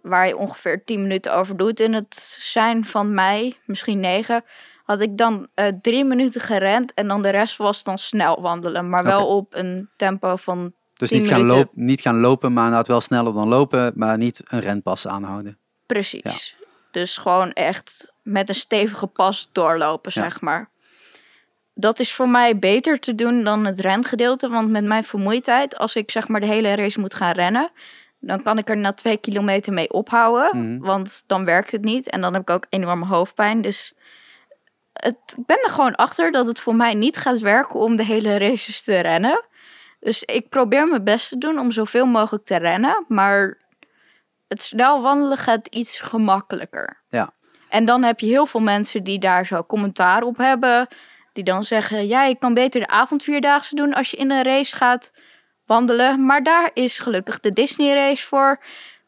waar 0.02 0.26
je 0.26 0.36
ongeveer 0.36 0.84
10 0.84 1.02
minuten 1.02 1.34
over 1.34 1.56
doet 1.56 1.80
in 1.80 1.92
het 1.92 2.14
zijn 2.38 2.84
van 2.84 3.14
mij, 3.14 3.56
misschien 3.64 4.00
9, 4.00 4.44
had 4.88 5.00
ik 5.00 5.16
dan 5.16 5.48
eh, 5.54 5.66
drie 5.80 6.04
minuten 6.04 6.40
gerend 6.40 6.94
en 6.94 7.08
dan 7.08 7.22
de 7.22 7.28
rest 7.28 7.56
was 7.56 7.84
dan 7.84 7.98
snel 7.98 8.40
wandelen. 8.40 8.88
Maar 8.88 9.04
wel 9.04 9.26
op 9.36 9.54
een 9.54 9.88
tempo 9.96 10.36
van 10.36 10.72
Dus 10.94 11.08
10 11.08 11.20
niet 11.20 11.28
gaan, 11.30 11.42
loop, 11.42 11.70
niet 11.72 12.00
gaan 12.00 12.20
lopen, 12.20 12.52
maar 12.52 12.62
inderdaad 12.62 12.88
wel 12.88 13.00
sneller 13.00 13.32
dan 13.32 13.48
lopen, 13.48 13.92
maar 13.96 14.16
niet 14.16 14.42
een 14.46 14.60
renpas 14.60 15.06
aanhouden. 15.06 15.58
Precies. 15.86 16.56
Dus 16.90 17.16
gewoon 17.18 17.52
echt 17.52 18.12
met 18.22 18.48
een 18.48 18.54
stevige 18.54 19.06
pas 19.06 19.48
doorlopen, 19.52 20.12
Ja. 20.14 20.22
zeg 20.22 20.40
maar. 20.40 20.70
Dat 21.74 21.98
is 21.98 22.12
voor 22.12 22.28
mij 22.28 22.58
beter 22.58 22.98
te 22.98 23.14
doen 23.14 23.44
dan 23.44 23.64
het 23.64 23.80
rengedeelte. 23.80 24.48
Want 24.48 24.70
met 24.70 24.84
mijn 24.84 25.04
vermoeidheid, 25.04 25.76
als 25.78 25.96
ik 25.96 26.10
zeg 26.10 26.28
maar 26.28 26.40
de 26.40 26.46
hele 26.46 26.74
race 26.74 27.00
moet 27.00 27.14
gaan 27.14 27.32
rennen, 27.32 27.70
dan 28.20 28.42
kan 28.42 28.58
ik 28.58 28.68
er 28.68 28.76
na 28.76 28.92
twee 28.92 29.16
kilometer 29.16 29.72
mee 29.72 29.90
ophouden. 29.92 30.48
Mhm. 30.52 30.78
Want 30.86 31.22
dan 31.26 31.44
werkt 31.44 31.70
het 31.70 31.84
niet. 31.84 32.10
En 32.10 32.20
dan 32.20 32.32
heb 32.32 32.42
ik 32.42 32.50
ook 32.50 32.66
enorme 32.68 33.06
hoofdpijn. 33.06 33.60
Dus 33.60 33.92
het, 34.98 35.18
ik 35.36 35.46
ben 35.46 35.62
er 35.62 35.70
gewoon 35.70 35.94
achter 35.94 36.30
dat 36.30 36.46
het 36.46 36.60
voor 36.60 36.74
mij 36.74 36.94
niet 36.94 37.16
gaat 37.16 37.38
werken 37.38 37.80
om 37.80 37.96
de 37.96 38.04
hele 38.04 38.38
races 38.38 38.82
te 38.82 39.00
rennen. 39.00 39.44
Dus 40.00 40.22
ik 40.22 40.48
probeer 40.48 40.86
mijn 40.86 41.04
best 41.04 41.28
te 41.28 41.38
doen 41.38 41.58
om 41.58 41.70
zoveel 41.70 42.06
mogelijk 42.06 42.44
te 42.44 42.56
rennen. 42.56 43.04
Maar 43.08 43.58
het 44.48 44.62
snel 44.62 45.02
wandelen 45.02 45.36
gaat 45.36 45.66
iets 45.66 46.00
gemakkelijker. 46.00 47.02
Ja. 47.08 47.32
En 47.68 47.84
dan 47.84 48.02
heb 48.02 48.20
je 48.20 48.26
heel 48.26 48.46
veel 48.46 48.60
mensen 48.60 49.04
die 49.04 49.18
daar 49.18 49.46
zo 49.46 49.62
commentaar 49.62 50.22
op 50.22 50.36
hebben. 50.36 50.88
Die 51.32 51.44
dan 51.44 51.62
zeggen, 51.62 52.06
ja, 52.06 52.24
je 52.24 52.38
kan 52.38 52.54
beter 52.54 52.80
de 52.80 52.86
avondvierdaagse 52.86 53.74
doen 53.74 53.94
als 53.94 54.10
je 54.10 54.16
in 54.16 54.30
een 54.30 54.42
race 54.42 54.76
gaat 54.76 55.12
wandelen. 55.66 56.26
Maar 56.26 56.42
daar 56.42 56.70
is 56.74 56.98
gelukkig 56.98 57.40
de 57.40 57.50
Disney 57.52 57.94
race 57.94 58.26
voor. 58.26 58.60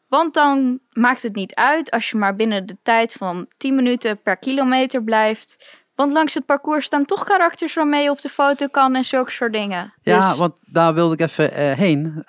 Want 0.07 0.33
dan 0.33 0.79
maakt 0.91 1.23
het 1.23 1.35
niet 1.35 1.55
uit 1.55 1.91
als 1.91 2.09
je 2.09 2.17
maar 2.17 2.35
binnen 2.35 2.65
de 2.65 2.77
tijd 2.83 3.13
van 3.13 3.47
10 3.57 3.75
minuten 3.75 4.21
per 4.21 4.37
kilometer 4.37 5.03
blijft. 5.03 5.80
Want 5.95 6.13
langs 6.13 6.33
het 6.33 6.45
parcours 6.45 6.85
staan 6.85 7.05
toch 7.05 7.23
karakters 7.23 7.73
waarmee 7.73 8.03
je 8.03 8.09
op 8.09 8.21
de 8.21 8.29
foto 8.29 8.67
kan 8.67 8.95
en 8.95 9.03
zulke 9.05 9.31
soort 9.31 9.53
dingen. 9.53 9.93
Ja, 10.01 10.29
Dus- 10.29 10.37
want 10.37 10.59
daar 10.65 10.93
wilde 10.93 11.13
ik 11.13 11.19
even 11.19 11.51
eh, 11.53 11.71
heen. 11.77 12.23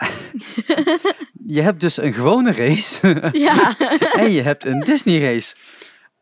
je 1.56 1.60
hebt 1.60 1.80
dus 1.80 1.96
een 1.96 2.12
gewone 2.12 2.52
race 2.52 3.30
ja. 3.32 3.74
en 4.22 4.30
je 4.30 4.42
hebt 4.42 4.64
een 4.64 4.80
Disney 4.80 5.20
race. 5.32 5.54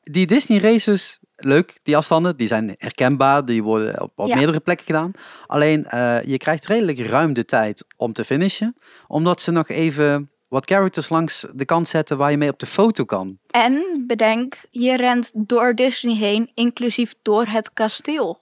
Die 0.02 0.26
Disney 0.26 0.58
races, 0.58 1.18
leuk, 1.36 1.78
die 1.82 1.96
afstanden, 1.96 2.36
die 2.36 2.46
zijn 2.46 2.74
herkenbaar. 2.78 3.44
Die 3.44 3.62
worden 3.62 4.00
op, 4.02 4.12
op 4.14 4.28
Ja. 4.28 4.36
meerdere 4.36 4.60
plekken 4.60 4.86
gedaan. 4.86 5.10
Alleen, 5.46 5.84
eh, 5.86 6.22
je 6.24 6.36
krijgt 6.36 6.66
redelijk 6.66 6.98
ruim 6.98 7.32
de 7.32 7.44
tijd 7.44 7.84
om 7.96 8.12
te 8.12 8.24
finishen. 8.24 8.76
Omdat 9.06 9.40
ze 9.42 9.50
nog 9.50 9.68
even 9.68 10.30
wat 10.50 10.70
characters 10.70 11.08
langs 11.08 11.46
de 11.52 11.64
kant 11.64 11.88
zetten 11.88 12.16
waar 12.18 12.30
je 12.30 12.36
mee 12.36 12.48
op 12.50 12.58
de 12.58 12.66
foto 12.66 13.04
kan. 13.04 13.38
En 13.50 14.04
bedenk, 14.06 14.54
je 14.70 14.96
rent 14.96 15.30
door 15.34 15.74
Disney 15.74 16.14
heen, 16.16 16.50
inclusief 16.54 17.14
door 17.22 17.44
het 17.46 17.72
kasteel. 17.72 18.40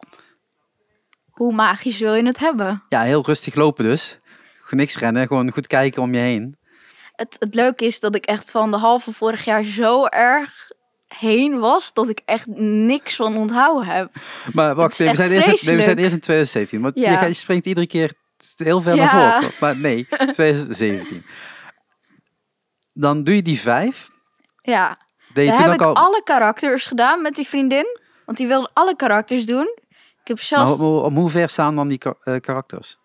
Hoe 1.30 1.52
magisch 1.54 1.98
wil 1.98 2.14
je 2.14 2.26
het 2.26 2.38
hebben? 2.38 2.82
Ja, 2.88 3.02
heel 3.02 3.24
rustig 3.26 3.54
lopen 3.54 3.84
dus. 3.84 4.18
Niks 4.70 4.98
rennen, 4.98 5.26
gewoon 5.26 5.52
goed 5.52 5.66
kijken 5.66 6.02
om 6.02 6.14
je 6.14 6.20
heen. 6.20 6.56
Het, 7.14 7.36
het 7.38 7.54
leuke 7.54 7.84
is 7.84 8.00
dat 8.00 8.14
ik 8.14 8.24
echt 8.26 8.50
van 8.50 8.70
de 8.70 8.76
halve 8.76 9.12
vorig 9.12 9.44
jaar 9.44 9.64
zo 9.64 10.06
erg 10.06 10.70
heen 11.08 11.58
was, 11.58 11.92
dat 11.92 12.08
ik 12.08 12.20
echt 12.24 12.46
niks 12.86 13.16
van 13.16 13.36
onthouden 13.36 13.86
heb. 13.86 14.10
Maar 14.52 14.74
wacht, 14.74 14.96
we 14.96 15.14
zijn, 15.14 15.30
eerst, 15.32 15.66
nee, 15.66 15.76
we 15.76 15.82
zijn 15.82 15.98
eerst 15.98 16.12
in 16.14 16.20
2017. 16.20 16.80
Want 16.80 16.94
Ja. 16.98 17.24
je, 17.24 17.34
springt 17.34 17.66
iedere 17.66 17.86
keer 17.86 18.12
heel 18.56 18.80
ver 18.80 18.94
Ja. 18.94 19.04
naar 19.14 19.40
voren. 19.40 19.54
Maar 19.60 19.76
nee, 19.76 20.06
2017. 20.08 21.24
Dan 23.00 23.24
doe 23.24 23.34
je 23.34 23.42
die 23.42 23.60
vijf. 23.60 24.08
Ja, 24.62 24.98
Deed 25.32 25.48
je 25.48 25.52
toen 25.52 25.60
heb 25.62 25.68
ook 25.68 25.74
ik 25.74 25.86
al... 25.86 25.94
alle 25.94 26.22
karakters 26.24 26.86
gedaan 26.86 27.22
met 27.22 27.34
die 27.34 27.46
vriendin. 27.46 27.98
Want 28.24 28.38
die 28.38 28.46
wilde 28.46 28.70
alle 28.72 28.96
karakters 28.96 29.46
doen. 29.46 29.74
Ik 29.90 30.36
heb 30.36 30.36
Maar 30.36 30.44
zelfs... 30.44 30.80
om, 30.80 30.96
om 30.96 31.16
hoe 31.16 31.30
ver 31.30 31.48
staan 31.48 31.76
dan 31.76 31.88
die 31.88 32.00
eh, 32.22 32.36
karakters? 32.40 32.98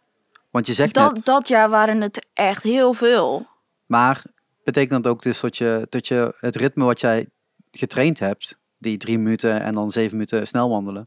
Want 0.52 0.68
je 0.68 0.74
zegt 0.74 0.94
dat, 0.94 1.14
net, 1.14 1.26
dat 1.26 1.48
jaar 1.48 1.70
waren 1.70 2.02
het 2.02 2.26
echt 2.34 2.64
heel 2.64 2.94
veel. 2.94 3.48
maar 3.86 4.24
betekent 4.64 5.04
dat 5.04 5.14
ook 5.14 5.22
dus 5.22 5.40
dat 5.40 5.58
je, 5.58 5.88
dat 5.90 6.08
je 6.08 6.36
het 6.40 6.56
ritme 6.56 6.84
wat 6.84 7.00
jij 7.00 7.30
getraind 7.72 8.20
hebt, 8.20 8.58
die 8.78 8.98
drie 8.98 9.18
minuten 9.18 9.62
en 9.62 9.74
dan 9.74 9.92
zeven 9.92 10.12
minuten 10.12 10.48
snel 10.48 10.70
wandelen, 10.70 11.06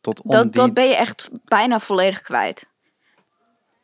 tot 0.00 0.22
om 0.22 0.30
Dat, 0.30 0.42
die... 0.42 0.52
dat 0.52 0.74
ben 0.74 0.86
je 0.88 0.96
echt 0.96 1.30
bijna 1.44 1.80
volledig 1.80 2.20
kwijt. 2.20 2.68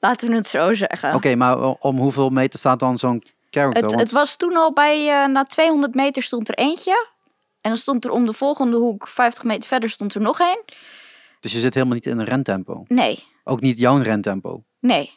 Laten 0.01 0.29
we 0.29 0.35
het 0.35 0.49
zo 0.49 0.75
zeggen. 0.75 1.15
Oké, 1.15 1.35
maar 1.35 1.59
om 1.59 1.99
hoeveel 1.99 2.29
meter 2.29 2.59
staat 2.59 2.79
dan 2.79 2.99
zo'n 2.99 3.25
character? 3.55 3.83
Het, 3.83 3.91
Want- 3.91 4.03
het 4.03 4.13
was 4.13 4.37
toen 4.37 4.57
al 4.57 4.73
bij, 4.73 5.09
eh, 5.23 5.29
na 5.29 5.45
200 5.45 5.95
meter 5.95 6.23
stond 6.23 6.49
er 6.49 6.55
eentje. 6.55 7.09
En 7.61 7.71
dan 7.71 7.77
stond 7.77 8.05
er 8.05 8.11
om 8.11 8.27
de 8.27 8.33
volgende 8.33 8.77
hoek, 8.77 9.09
50 9.09 9.45
meter 9.45 9.69
verder, 9.69 9.91
stond 9.91 10.15
er 10.15 10.21
nog 10.21 10.41
één. 10.41 10.65
Dus 11.41 11.53
je 11.53 11.59
zit 11.61 11.75
helemaal 11.75 11.95
niet 11.95 12.07
in 12.07 12.19
een 12.19 12.25
rentempo. 12.25 12.85
Nee, 12.89 13.25
Ook 13.45 13.61
niet 13.61 13.79
jouw 13.79 13.99
rentempo. 14.03 14.65
nee. 14.81 15.13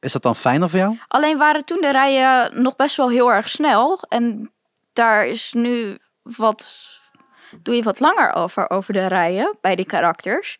Is 0.00 0.12
dat 0.12 0.22
dan 0.22 0.36
fijner 0.36 0.70
voor 0.70 0.78
jou? 0.78 0.98
Alleen 1.08 1.38
waren 1.38 1.64
toen 1.64 1.80
de 1.80 1.90
rijen 1.92 2.62
nog 2.62 2.76
best 2.76 2.96
wel 2.96 3.10
heel 3.10 3.32
erg 3.32 3.48
snel. 3.48 4.02
En 4.08 4.52
daar 4.92 5.26
is 5.26 5.52
nu 5.52 5.98
wat, 6.22 6.68
doe 7.62 7.74
je 7.74 7.82
wat 7.82 8.00
langer 8.00 8.32
over, 8.34 8.70
over 8.70 8.92
de 8.92 9.06
rijen 9.06 9.56
bij 9.60 9.76
die 9.76 9.84
karakters. 9.86 10.58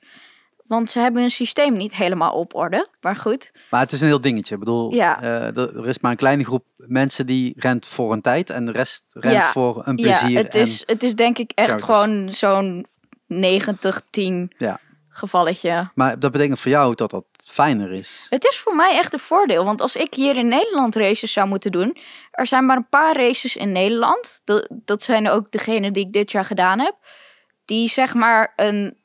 Want 0.66 0.90
ze 0.90 0.98
hebben 1.00 1.20
hun 1.20 1.30
systeem 1.30 1.72
niet 1.76 1.94
helemaal 1.94 2.32
op 2.32 2.54
orde. 2.54 2.86
Maar 3.00 3.16
goed, 3.16 3.50
Maar 3.70 3.80
het 3.80 3.92
is 3.92 4.00
een 4.00 4.06
heel 4.06 4.20
dingetje. 4.20 4.54
Ik 4.54 4.60
bedoel, 4.60 4.94
Ja. 4.94 5.22
eh, 5.22 5.56
er 5.56 5.88
is 5.88 5.98
maar 5.98 6.10
een 6.10 6.16
kleine 6.16 6.44
groep 6.44 6.64
mensen 6.76 7.26
die 7.26 7.54
rent 7.56 7.86
voor 7.86 8.12
een 8.12 8.20
tijd 8.20 8.50
en 8.50 8.64
de 8.64 8.72
rest 8.72 9.04
rent 9.10 9.34
Ja. 9.34 9.50
voor 9.50 9.82
een 9.86 9.96
plezier. 9.96 10.30
ja, 10.30 10.36
het 10.42 10.54
en- 10.54 10.60
is, 10.60 10.82
het 10.86 11.02
is 11.02 11.14
denk 11.14 11.38
ik 11.38 11.52
echt 11.54 11.82
gewoon 11.82 12.30
zo'n 12.30 12.86
90-10 13.26 14.52
Ja. 14.58 14.80
gevalletje. 15.08 15.90
Maar 15.94 16.18
dat 16.18 16.32
betekent 16.32 16.60
voor 16.60 16.70
jou 16.70 16.94
dat 16.94 17.10
dat 17.10 17.24
fijner 17.46 17.92
is. 17.92 18.26
Het 18.28 18.44
is 18.44 18.58
voor 18.58 18.74
mij 18.76 18.96
echt 18.96 19.12
een 19.12 19.18
voordeel. 19.18 19.64
Want 19.64 19.80
als 19.80 19.96
ik 19.96 20.14
hier 20.14 20.36
in 20.36 20.48
Nederland 20.48 20.96
races 20.96 21.32
zou 21.32 21.48
moeten 21.48 21.72
doen. 21.72 21.96
Er 22.30 22.46
zijn 22.46 22.66
maar 22.66 22.76
een 22.76 22.88
paar 22.88 23.16
races 23.16 23.56
in 23.56 23.72
Nederland. 23.72 24.40
Dat, 24.44 24.68
dat 24.70 25.02
zijn 25.02 25.28
ook 25.28 25.50
degene 25.50 25.90
die 25.90 26.06
ik 26.06 26.12
dit 26.12 26.30
jaar 26.30 26.44
gedaan 26.44 26.78
heb. 26.78 26.94
Die 27.64 27.88
zeg 27.88 28.14
maar 28.14 28.52
een 28.56 28.96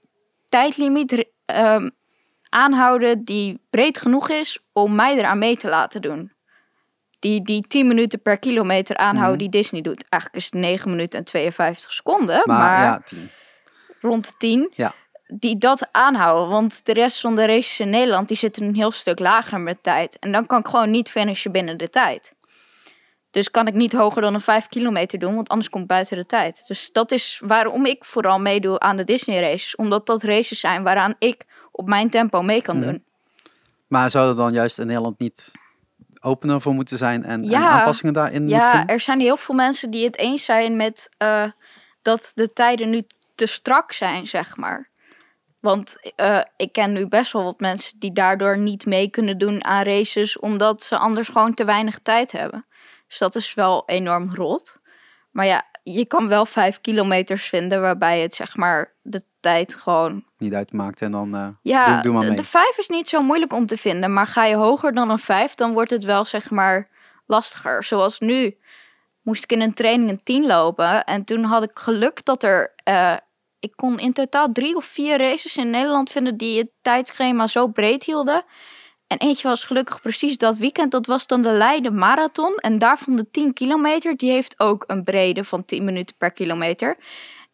tijdlimiet 0.50 1.26
ehm, 1.50 1.90
aanhouden 2.50 3.24
die 3.24 3.62
breed 3.70 3.98
genoeg 3.98 4.30
is 4.30 4.60
om 4.74 4.96
mij 4.96 5.18
eraan 5.18 5.38
mee 5.38 5.56
te 5.58 5.70
laten 5.70 6.02
doen. 6.02 6.32
Die, 7.20 7.42
die 7.44 7.68
10 7.68 7.88
minuten 7.88 8.22
per 8.22 8.40
kilometer 8.40 8.98
aanhouden 8.98 9.42
Mhm. 9.42 9.50
die 9.52 9.62
Disney 9.62 9.82
doet. 9.82 10.06
Eigenlijk 10.10 10.44
is 10.44 10.52
het 10.52 10.62
9 10.62 10.90
minuten 10.90 11.20
en 11.20 11.26
52 11.26 11.92
seconden. 11.94 12.42
Maar, 12.46 12.58
Maar, 12.58 12.84
ja, 12.84 13.02
tien. 13.06 13.30
rond 14.02 14.26
de 14.28 14.34
10 14.38 14.72
Ja. 14.76 14.94
die 15.28 15.58
dat 15.58 15.88
aanhouden. 15.92 16.50
Want 16.50 16.86
de 16.86 16.94
rest 16.94 17.20
van 17.22 17.36
de 17.36 17.46
races 17.46 17.80
in 17.80 17.90
Nederland 17.90 18.28
die 18.28 18.38
zitten 18.38 18.64
een 18.64 18.76
heel 18.76 18.92
stuk 18.92 19.20
lager 19.20 19.60
met 19.60 19.84
tijd. 19.84 20.20
En 20.20 20.32
dan 20.32 20.46
kan 20.46 20.60
ik 20.60 20.68
gewoon 20.68 20.90
niet 20.90 21.10
finishen 21.10 21.52
binnen 21.52 21.78
de 21.78 21.90
tijd. 21.90 22.34
Dus 23.32 23.52
kan 23.52 23.68
ik 23.68 23.74
niet 23.74 23.92
hoger 23.94 24.22
dan 24.22 24.34
een 24.34 24.40
5 24.42 24.68
kilometer 24.68 25.20
doen, 25.20 25.36
want 25.36 25.50
anders 25.50 25.70
kom 25.70 25.82
ik 25.82 25.88
buiten 25.88 26.18
de 26.18 26.26
tijd. 26.26 26.68
Dus 26.68 26.92
dat 26.92 27.12
is 27.12 27.42
waarom 27.46 27.86
ik 27.86 28.06
vooral 28.06 28.40
meedoe 28.40 28.80
aan 28.80 28.96
de 28.96 29.04
Disney 29.04 29.40
races. 29.42 29.76
Omdat 29.76 30.06
dat 30.06 30.24
races 30.24 30.60
zijn 30.60 30.84
waaraan 30.84 31.16
ik 31.20 31.46
op 31.72 31.88
mijn 31.88 32.10
tempo 32.10 32.42
mee 32.42 32.62
kan 32.62 32.78
Mhm. 32.78 32.86
doen. 32.86 33.04
Maar 33.88 34.10
zou 34.10 34.30
er 34.30 34.36
dan 34.36 34.52
juist 34.54 34.80
in 34.80 34.88
Nederland 34.88 35.20
niet 35.20 35.52
opener 36.20 36.62
voor 36.62 36.74
moeten 36.74 36.98
zijn 36.98 37.24
en, 37.24 37.42
en 37.44 37.50
Ja. 37.50 37.70
aanpassingen 37.70 38.14
daarin 38.14 38.42
moeten 38.42 38.60
Ja, 38.60 38.72
vinden? 38.72 38.88
er 38.96 39.00
zijn 39.00 39.20
heel 39.20 39.38
veel 39.38 39.56
mensen 39.56 39.92
die 39.92 40.06
het 40.06 40.18
eens 40.18 40.44
zijn 40.46 40.76
met 40.76 41.10
eh, 41.18 41.52
dat 42.02 42.32
de 42.36 42.54
tijden 42.54 42.90
nu 42.90 43.04
te 43.36 43.46
strak 43.46 43.92
zijn, 43.92 44.28
zeg 44.28 44.58
maar. 44.58 44.90
Want 45.60 46.12
eh, 46.16 46.42
ik 46.58 46.72
ken 46.72 46.92
nu 46.92 47.08
best 47.08 47.32
wel 47.32 47.44
wat 47.44 47.60
mensen 47.60 48.00
die 48.00 48.14
daardoor 48.14 48.58
niet 48.58 48.86
mee 48.86 49.10
kunnen 49.10 49.38
doen 49.38 49.64
aan 49.64 49.84
races, 49.84 50.40
omdat 50.40 50.84
ze 50.84 50.98
anders 50.98 51.28
gewoon 51.28 51.54
te 51.54 51.66
weinig 51.66 52.00
tijd 52.00 52.32
hebben. 52.32 52.66
Dus 53.10 53.18
dat 53.18 53.36
is 53.36 53.54
wel 53.54 53.84
enorm 53.86 54.36
rot. 54.36 54.80
Maar 55.32 55.46
ja, 55.46 55.64
je 55.84 56.06
kan 56.06 56.28
wel 56.28 56.46
vijf 56.46 56.82
kilometers 56.82 57.46
vinden 57.46 57.82
waarbij 57.82 58.20
het 58.20 58.34
zeg 58.34 58.56
maar 58.56 58.94
de 59.02 59.24
tijd 59.40 59.76
gewoon 59.76 60.24
Niet 60.38 60.54
uitmaakt 60.54 61.02
en 61.02 61.12
dan 61.12 61.36
eh, 61.36 61.48
ja, 61.62 61.94
doe, 61.94 62.04
doe 62.04 62.14
maar 62.14 62.28
mee. 62.28 62.36
de 62.36 62.44
5 62.44 62.78
is 62.78 62.88
niet 62.88 63.08
zo 63.08 63.22
moeilijk 63.22 63.54
om 63.54 63.66
te 63.66 63.78
vinden, 63.78 64.14
maar 64.14 64.28
ga 64.28 64.46
je 64.46 64.56
hoger 64.56 64.94
dan 64.94 65.10
een 65.10 65.20
5, 65.20 65.56
dan 65.56 65.74
wordt 65.74 65.90
het 65.90 66.04
wel 66.04 66.26
zeg 66.26 66.50
maar 66.50 66.88
lastiger. 67.26 67.84
Zoals 67.84 68.20
nu 68.20 68.58
moest 69.22 69.44
ik 69.44 69.52
in 69.52 69.62
een 69.62 69.74
training 69.74 70.10
een 70.10 70.24
10 70.24 70.46
lopen 70.46 71.04
en 71.04 71.24
toen 71.24 71.44
had 71.44 71.64
ik 71.64 71.80
geluk 71.80 72.26
dat 72.26 72.44
er, 72.44 72.74
eh, 72.84 73.16
ik 73.60 73.72
kon 73.76 74.00
in 74.00 74.14
totaal 74.14 74.52
drie 74.52 74.76
of 74.76 74.86
vier 74.86 75.18
races 75.18 75.58
in 75.58 75.70
Nederland 75.70 76.10
vinden 76.10 76.38
die 76.38 76.58
het 76.58 76.70
tijdschema 76.82 77.48
zo 77.48 77.68
breed 77.68 78.04
hielden. 78.04 78.44
En 79.10 79.18
eentje 79.18 79.48
was 79.48 79.64
gelukkig 79.64 80.02
precies 80.02 80.38
dat 80.38 80.58
weekend, 80.58 80.92
dat 80.92 81.06
was 81.06 81.28
dan 81.28 81.42
de 81.42 81.52
Leiden 81.52 81.96
Marathon. 81.96 82.56
En 82.56 82.78
daarvan 82.78 83.16
de 83.16 83.32
10 83.32 83.54
kilometer, 83.54 84.18
die 84.18 84.32
heeft 84.32 84.60
ook 84.60 84.84
een 84.88 85.04
brede 85.04 85.44
van 85.44 85.66
10 85.66 85.84
minuten 85.84 86.16
per 86.18 86.32
kilometer. 86.32 86.98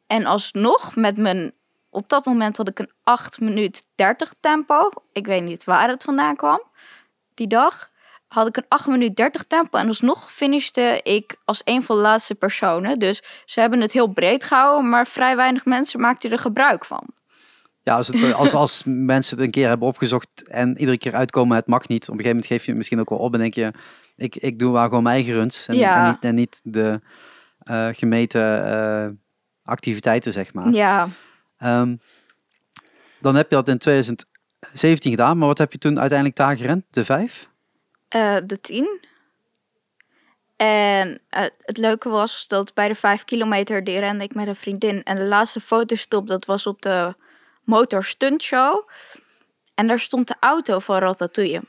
En 0.08 0.26
alsnog 0.26 0.96
met 0.96 1.18
mijn 1.18 1.54
op 1.90 2.10
dat 2.10 2.26
moment 2.26 2.58
had 2.58 2.68
ik 2.68 2.80
een 2.80 2.92
8 3.04 3.40
minuut 3.40 3.86
30 3.96 4.34
tempo. 4.40 4.90
Ik 5.12 5.26
weet 5.26 5.44
niet 5.44 5.64
waar 5.64 5.90
het 5.90 6.04
vandaan 6.04 6.36
kwam. 6.36 6.64
Die 7.34 7.48
dag 7.48 7.92
had 8.28 8.48
ik 8.48 8.58
een 8.58 8.66
8 8.68 8.88
minuut 8.88 9.16
30 9.16 9.44
tempo. 9.44 9.78
En 9.78 9.88
alsnog 9.88 10.34
finishte 10.34 11.00
ik 11.04 11.36
als 11.46 11.62
een 11.64 11.84
van 11.84 11.96
de 11.96 12.02
laatste 12.02 12.36
personen. 12.36 13.00
Dus 13.00 13.24
ze 13.46 13.60
hebben 13.60 13.82
het 13.82 13.94
heel 13.94 14.08
breed 14.08 14.44
gehouden, 14.44 14.90
maar 14.90 15.08
vrij 15.08 15.36
weinig 15.36 15.66
mensen 15.66 16.00
maakten 16.00 16.32
er 16.32 16.40
gebruik 16.40 16.86
van. 16.86 17.06
Ja, 17.86 17.96
als, 17.96 18.08
het, 18.08 18.34
als, 18.34 18.54
als 18.54 18.82
mensen 18.86 19.38
het 19.38 19.46
een 19.46 19.52
keer 19.52 19.68
hebben 19.68 19.88
opgezocht 19.88 20.44
en 20.48 20.78
iedere 20.78 20.98
keer 20.98 21.14
uitkomen, 21.16 21.56
het 21.58 21.68
mag 21.68 21.88
niet. 21.88 22.02
Op 22.02 22.08
een 22.10 22.16
gegeven 22.16 22.30
moment 22.30 22.46
geef 22.46 22.62
je 22.62 22.68
het 22.68 22.78
misschien 22.78 23.00
ook 23.00 23.10
wel 23.10 23.18
op 23.20 23.34
en 23.34 23.40
denk 23.40 23.54
je, 23.54 23.72
ik, 24.16 24.36
ik 24.36 24.60
doe 24.60 24.72
maar 24.72 24.88
gewoon 24.88 25.04
mijn 25.04 25.16
eigen 25.16 25.34
runs. 25.34 25.68
En, 25.68 25.76
Ja. 25.78 25.98
en, 25.98 26.04
niet, 26.12 26.18
en 26.24 26.36
niet 26.36 26.60
de 26.64 27.02
eh, 27.60 27.88
gemeten 27.92 28.66
eh, 28.66 29.08
activiteiten, 29.64 30.34
zeg 30.34 30.54
maar. 30.54 30.72
Ja, 30.72 31.08
Ehm, 31.58 31.96
dan 33.20 33.36
heb 33.36 33.50
je 33.50 33.56
dat 33.56 33.68
in 33.68 33.78
2017 33.78 35.12
gedaan, 35.12 35.38
maar 35.38 35.48
wat 35.48 35.58
heb 35.58 35.72
je 35.72 35.78
toen 35.78 36.00
uiteindelijk 36.00 36.38
daar 36.38 36.58
gerend? 36.58 36.84
De 36.90 37.06
vijf? 37.06 37.50
eh, 38.08 38.36
de 38.46 38.60
10. 38.62 39.00
En 40.56 41.22
het 41.60 41.78
leuke 41.78 42.10
was 42.10 42.48
dat 42.48 42.74
bij 42.74 42.88
de 42.88 42.96
5 42.96 43.24
kilometer, 43.26 43.84
die 43.84 44.00
rende 44.00 44.24
ik 44.24 44.36
met 44.36 44.48
een 44.48 44.56
vriendin. 44.56 45.04
En 45.04 45.16
de 45.16 45.24
laatste 45.24 45.60
fotostop, 45.60 46.28
dat 46.28 46.46
was 46.46 46.68
op 46.68 46.82
de 46.82 47.16
Motor 47.66 48.04
Stunt 48.04 48.44
Show. 48.44 48.90
En 49.76 49.88
daar 49.88 50.00
stond 50.00 50.28
de 50.28 50.36
auto 50.40 50.80
van 50.80 50.98
Ratatouille. 50.98 51.62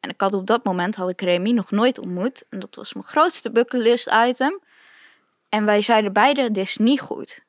En 0.00 0.10
ik 0.10 0.20
had 0.20 0.34
op 0.34 0.46
dat 0.46 0.64
moment, 0.64 0.96
had 0.96 1.10
ik 1.10 1.20
Remy 1.20 1.50
nog 1.50 1.70
nooit 1.70 1.98
ontmoet. 1.98 2.44
En 2.48 2.58
dat 2.58 2.74
was 2.74 2.92
mijn 2.92 3.06
grootste 3.06 3.50
bucketlist 3.50 4.10
item. 4.26 4.60
En 5.48 5.64
wij 5.64 5.80
zeiden 5.80 6.12
beide, 6.12 6.50
dit 6.50 6.64
is 6.64 6.76
niet 6.76 7.00
goed. 7.00 7.40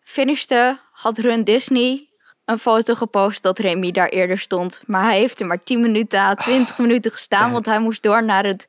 Finishte, 0.00 0.78
had 0.92 1.18
Run 1.18 1.44
Disney 1.44 2.08
een 2.44 2.58
foto 2.58 2.94
gepost 2.94 3.42
dat 3.42 3.58
Remy 3.58 3.90
daar 3.90 4.08
eerder 4.08 4.38
stond. 4.38 4.82
Maar 4.86 5.04
hij 5.04 5.18
heeft 5.18 5.40
er 5.40 5.46
maar 5.46 5.62
10 5.62 5.80
minuten 5.80 6.18
à 6.20 6.34
20 6.34 6.78
minuten 6.78 7.10
gestaan, 7.10 7.52
want 7.52 7.66
hij 7.66 7.78
moest 7.78 8.02
door 8.02 8.24
naar 8.24 8.44
het 8.44 8.68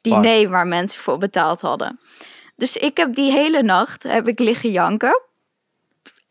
diner 0.00 0.48
waar 0.48 0.66
mensen 0.66 1.00
voor 1.00 1.18
betaald 1.18 1.60
hadden. 1.60 2.00
Dus 2.56 2.76
ik 2.76 2.96
heb 2.96 3.14
die 3.14 3.32
hele 3.32 3.62
nacht 3.62 4.02
heb 4.02 4.28
ik 4.28 4.38
liggen 4.38 4.70
janken. 4.70 5.22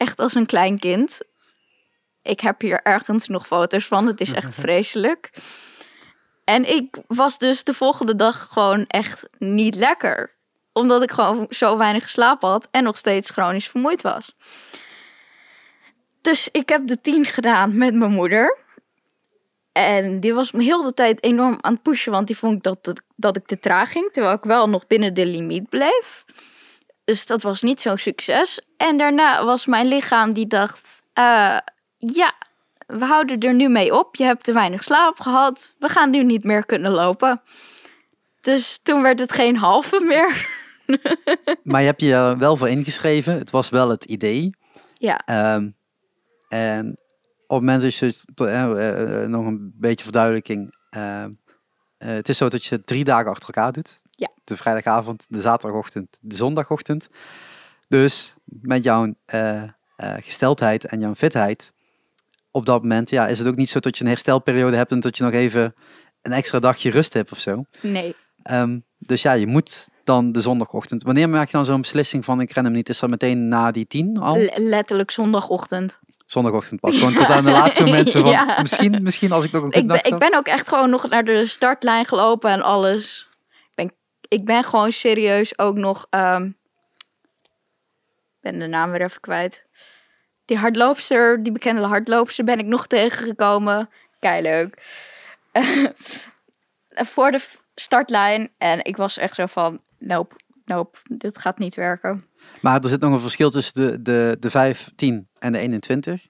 Echt 0.03 0.19
als 0.19 0.35
een 0.35 0.45
klein 0.45 0.79
kind. 0.79 1.21
Ik 2.21 2.39
heb 2.39 2.61
hier 2.61 2.81
ergens 2.81 3.27
nog 3.27 3.47
foto's 3.47 3.85
van. 3.85 4.07
Het 4.07 4.21
is 4.21 4.33
echt 4.41 4.55
vreselijk. 4.55 5.29
En 6.43 6.69
ik 6.69 6.97
was 7.07 7.37
dus 7.37 7.63
de 7.63 7.73
volgende 7.73 8.15
dag 8.15 8.47
gewoon 8.51 8.85
echt 8.87 9.27
niet 9.37 9.75
lekker. 9.75 10.35
Omdat 10.73 11.03
ik 11.03 11.11
gewoon 11.11 11.45
zo 11.49 11.77
weinig 11.77 12.03
geslapen 12.03 12.49
had 12.49 12.67
en 12.71 12.83
nog 12.83 12.97
steeds 12.97 13.29
chronisch 13.29 13.67
vermoeid 13.67 14.01
was. 14.01 14.35
Dus 16.21 16.49
ik 16.51 16.69
heb 16.69 16.87
de 16.87 17.01
tien 17.01 17.25
gedaan 17.25 17.77
met 17.77 17.93
mijn 17.93 18.11
moeder. 18.11 18.57
En 19.71 20.19
die 20.19 20.33
was 20.33 20.51
me 20.51 20.63
heel 20.63 20.83
de 20.83 20.93
tijd 20.93 21.23
enorm 21.23 21.57
aan 21.61 21.73
het 21.73 21.81
pushen, 21.81 22.11
want 22.11 22.27
die 22.27 22.37
vond 22.37 22.63
dat, 22.63 23.01
dat 23.15 23.35
ik 23.35 23.45
te 23.45 23.59
traag 23.59 23.91
ging. 23.91 24.11
Terwijl 24.11 24.35
ik 24.35 24.43
wel 24.43 24.69
nog 24.69 24.87
binnen 24.87 25.13
de 25.13 25.25
limiet 25.25 25.69
bleef. 25.69 26.25
Dus 27.05 27.25
dat 27.25 27.41
was 27.41 27.61
niet 27.61 27.81
zo'n 27.81 27.97
succes. 27.97 28.61
En 28.77 28.97
daarna 28.97 29.45
was 29.45 29.65
mijn 29.65 29.87
lichaam 29.87 30.33
die 30.33 30.47
dacht: 30.47 31.03
eh, 31.13 31.57
ja, 31.97 32.33
we 32.87 33.05
houden 33.05 33.39
er 33.39 33.53
nu 33.53 33.69
mee 33.69 33.93
op. 33.99 34.15
Je 34.15 34.23
hebt 34.23 34.43
te 34.43 34.53
weinig 34.53 34.83
slaap 34.83 35.19
gehad. 35.19 35.75
We 35.79 35.87
gaan 35.87 36.09
nu 36.09 36.23
niet 36.23 36.43
meer 36.43 36.65
kunnen 36.65 36.91
lopen. 36.91 37.41
Dus 38.41 38.79
toen 38.83 39.01
werd 39.01 39.19
het 39.19 39.33
geen 39.33 39.57
halve 39.57 39.99
meer. 39.99 40.61
Maar 41.63 41.79
je 41.81 41.87
hebt 41.87 42.01
je 42.01 42.35
wel 42.37 42.57
voor 42.57 42.69
ingeschreven. 42.69 43.37
Het 43.37 43.49
was 43.49 43.69
wel 43.69 43.89
het 43.89 44.05
idee. 44.05 44.55
Ja, 44.97 45.21
Ehm, 45.25 45.69
en 46.49 46.89
op 47.47 47.59
het 47.59 47.67
moment 47.69 47.81
dat 47.81 47.95
je 47.95 48.23
to- 48.33 48.45
eh, 48.45 49.23
eh, 49.23 49.29
nog 49.29 49.45
een 49.45 49.73
beetje 49.75 50.03
verduidelijking. 50.03 50.75
ehm, 50.89 51.31
eh, 51.97 52.09
het 52.09 52.29
is 52.29 52.37
zo 52.37 52.47
dat 52.49 52.65
je 52.65 52.83
drie 52.83 53.03
dagen 53.03 53.29
achter 53.31 53.47
elkaar 53.47 53.71
doet. 53.71 54.01
Ja. 54.15 54.29
De 54.43 54.57
vrijdagavond, 54.57 55.25
de 55.29 55.39
zaterdagochtend, 55.39 56.17
de 56.21 56.35
zondagochtend. 56.35 57.07
Dus 57.87 58.33
met 58.45 58.83
jouw 58.83 59.13
eh, 59.25 59.61
eh, 59.63 59.69
gesteldheid 60.19 60.85
en 60.85 60.99
jouw 60.99 61.15
fitheid. 61.15 61.73
Op 62.51 62.65
dat 62.65 62.81
moment 62.81 63.09
ja, 63.09 63.27
is 63.27 63.39
het 63.39 63.47
ook 63.47 63.55
niet 63.55 63.69
zo 63.69 63.79
dat 63.79 63.97
je 63.97 64.03
een 64.03 64.09
herstelperiode 64.09 64.75
hebt 64.77 64.91
en 64.91 64.99
dat 64.99 65.17
je 65.17 65.23
nog 65.23 65.33
even 65.33 65.73
een 66.21 66.31
extra 66.31 66.59
dagje 66.59 66.89
rust 66.89 67.13
hebt 67.13 67.31
of 67.31 67.39
zo. 67.39 67.63
nee. 67.81 68.15
Ehm, 68.43 68.79
dus 68.97 69.21
ja, 69.21 69.31
je 69.33 69.47
moet 69.47 69.87
dan 70.03 70.31
de 70.31 70.41
zondagochtend. 70.41 71.03
Wanneer 71.03 71.29
maak 71.29 71.45
je 71.45 71.51
dan 71.57 71.65
zo'n 71.65 71.81
beslissing 71.81 72.25
van 72.25 72.41
ik 72.41 72.51
ren 72.51 72.63
hem 72.63 72.73
niet? 72.73 72.89
Is 72.89 72.99
dat 72.99 73.09
meteen 73.09 73.47
na 73.47 73.71
die 73.71 73.87
tien 73.87 74.17
al? 74.17 74.37
Le- 74.37 74.53
letterlijk 74.57 75.11
zondagochtend. 75.11 75.99
Zondagochtend 76.25 76.79
pas. 76.79 76.97
Gewoon 76.97 77.13
tot 77.13 77.25
aan 77.27 77.45
de 77.45 77.51
laatste 77.51 77.83
mensen 77.97 78.21
van 78.21 78.31
Ja. 78.31 78.57
misschien, 78.61 78.99
misschien 79.03 79.31
als 79.31 79.45
ik 79.45 79.51
nog 79.51 79.63
een 79.63 79.71
Ik 79.71 79.87
ben, 79.87 80.03
ik 80.03 80.17
ben 80.17 80.35
ook 80.35 80.47
echt 80.47 80.69
gewoon 80.69 80.89
nog 80.89 81.09
naar 81.09 81.23
de 81.23 81.47
startlijn 81.47 82.05
gelopen 82.05 82.51
en 82.51 82.61
alles. 82.61 83.27
Ik 84.33 84.45
ben, 84.45 84.63
gewoon 84.63 84.91
serieus 84.91 85.59
ook 85.59 85.75
nog. 85.75 86.03
Ik 86.03 86.09
ben 88.39 88.59
de 88.59 88.67
naam 88.67 88.91
weer 88.91 89.01
even 89.01 89.21
kwijt. 89.21 89.65
Die 90.45 90.57
hardloopster, 90.57 91.43
die 91.43 91.51
bekende 91.51 91.81
hardloopster, 91.81 92.43
ben 92.43 92.59
ik 92.59 92.65
nog 92.65 92.87
tegengekomen. 92.87 93.89
Kei 94.19 94.41
leuk. 94.41 94.83
Voor 97.13 97.31
de 97.31 97.45
startlijn. 97.75 98.51
En 98.57 98.83
ik 98.83 98.97
was 98.97 99.17
echt 99.17 99.35
zo 99.35 99.45
van: 99.45 99.81
nope, 99.99 100.35
nope, 100.65 100.97
dit 101.03 101.37
gaat 101.37 101.57
niet 101.57 101.75
werken. 101.75 102.27
Maar 102.61 102.83
er 102.83 102.89
zit 102.89 103.01
nog 103.01 103.11
een 103.13 103.19
verschil 103.19 103.49
tussen 103.49 103.73
de, 103.73 104.01
de, 104.01 104.37
de 104.39 104.49
5, 104.49 104.89
10 104.95 105.29
en 105.39 105.51
de 105.51 105.59
21. 105.59 106.27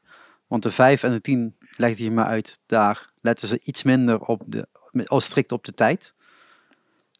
Want 0.47 0.63
de 0.63 0.71
5 0.71 1.03
en 1.03 1.11
de 1.11 1.21
10 1.21 1.57
legde 1.77 2.03
je 2.03 2.11
me 2.11 2.23
uit. 2.23 2.59
Daar 2.65 3.11
letten 3.15 3.47
ze 3.47 3.59
iets 3.63 3.83
minder 3.83 4.19
op 4.19 4.41
de, 4.45 4.67
oh, 5.07 5.19
strikt 5.19 5.51
op 5.51 5.65
de 5.65 5.73
tijd. 5.73 6.13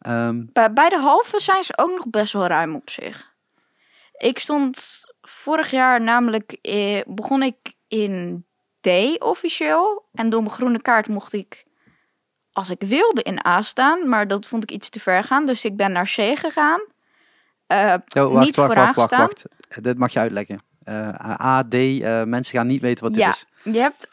Ehm, 0.03 0.43
Bij, 0.53 0.73
bij 0.73 0.89
de 0.89 0.99
halve 0.99 1.39
zijn 1.39 1.63
ze 1.63 1.77
ook 1.77 1.91
nog 1.91 2.09
best 2.09 2.33
wel 2.33 2.47
ruim 2.47 2.75
op 2.75 2.89
zich. 2.89 3.31
Ik 4.17 4.39
stond 4.39 5.01
vorig 5.21 5.71
jaar 5.71 6.01
namelijk, 6.01 6.57
eh, 6.61 7.01
begon 7.05 7.43
ik 7.43 7.73
in 7.87 8.45
D 8.81 8.89
officieel. 9.19 10.05
En 10.13 10.29
door 10.29 10.41
mijn 10.41 10.53
groene 10.53 10.81
kaart 10.81 11.07
mocht 11.07 11.33
ik, 11.33 11.65
als 12.51 12.69
ik 12.69 12.81
wilde, 12.81 13.23
in 13.23 13.45
A 13.47 13.61
staan. 13.61 14.09
Maar 14.09 14.27
dat 14.27 14.47
vond 14.47 14.63
ik 14.63 14.71
iets 14.71 14.89
te 14.89 14.99
ver 14.99 15.23
gaan. 15.23 15.45
Dus 15.45 15.65
ik 15.65 15.75
ben 15.75 15.91
naar 15.91 16.05
C 16.15 16.37
gegaan. 16.37 16.81
Oh, 17.67 17.95
wacht, 18.13 18.45
Niet 18.45 18.55
wacht, 18.55 18.67
vooraan 18.67 18.93
wacht, 18.93 19.11
wacht. 19.11 19.45
Dit 19.81 19.97
mag 19.97 20.13
je 20.13 20.19
uitleggen. 20.19 20.61
Eh, 20.83 21.41
A, 21.41 21.63
D, 21.63 21.73
eh, 21.73 22.23
mensen 22.23 22.57
gaan 22.57 22.67
niet 22.67 22.81
weten 22.81 23.03
wat 23.03 23.13
dit 23.13 23.21
ja, 23.21 23.29
is. 23.29 23.45
je 23.63 23.79
hebt 23.79 24.07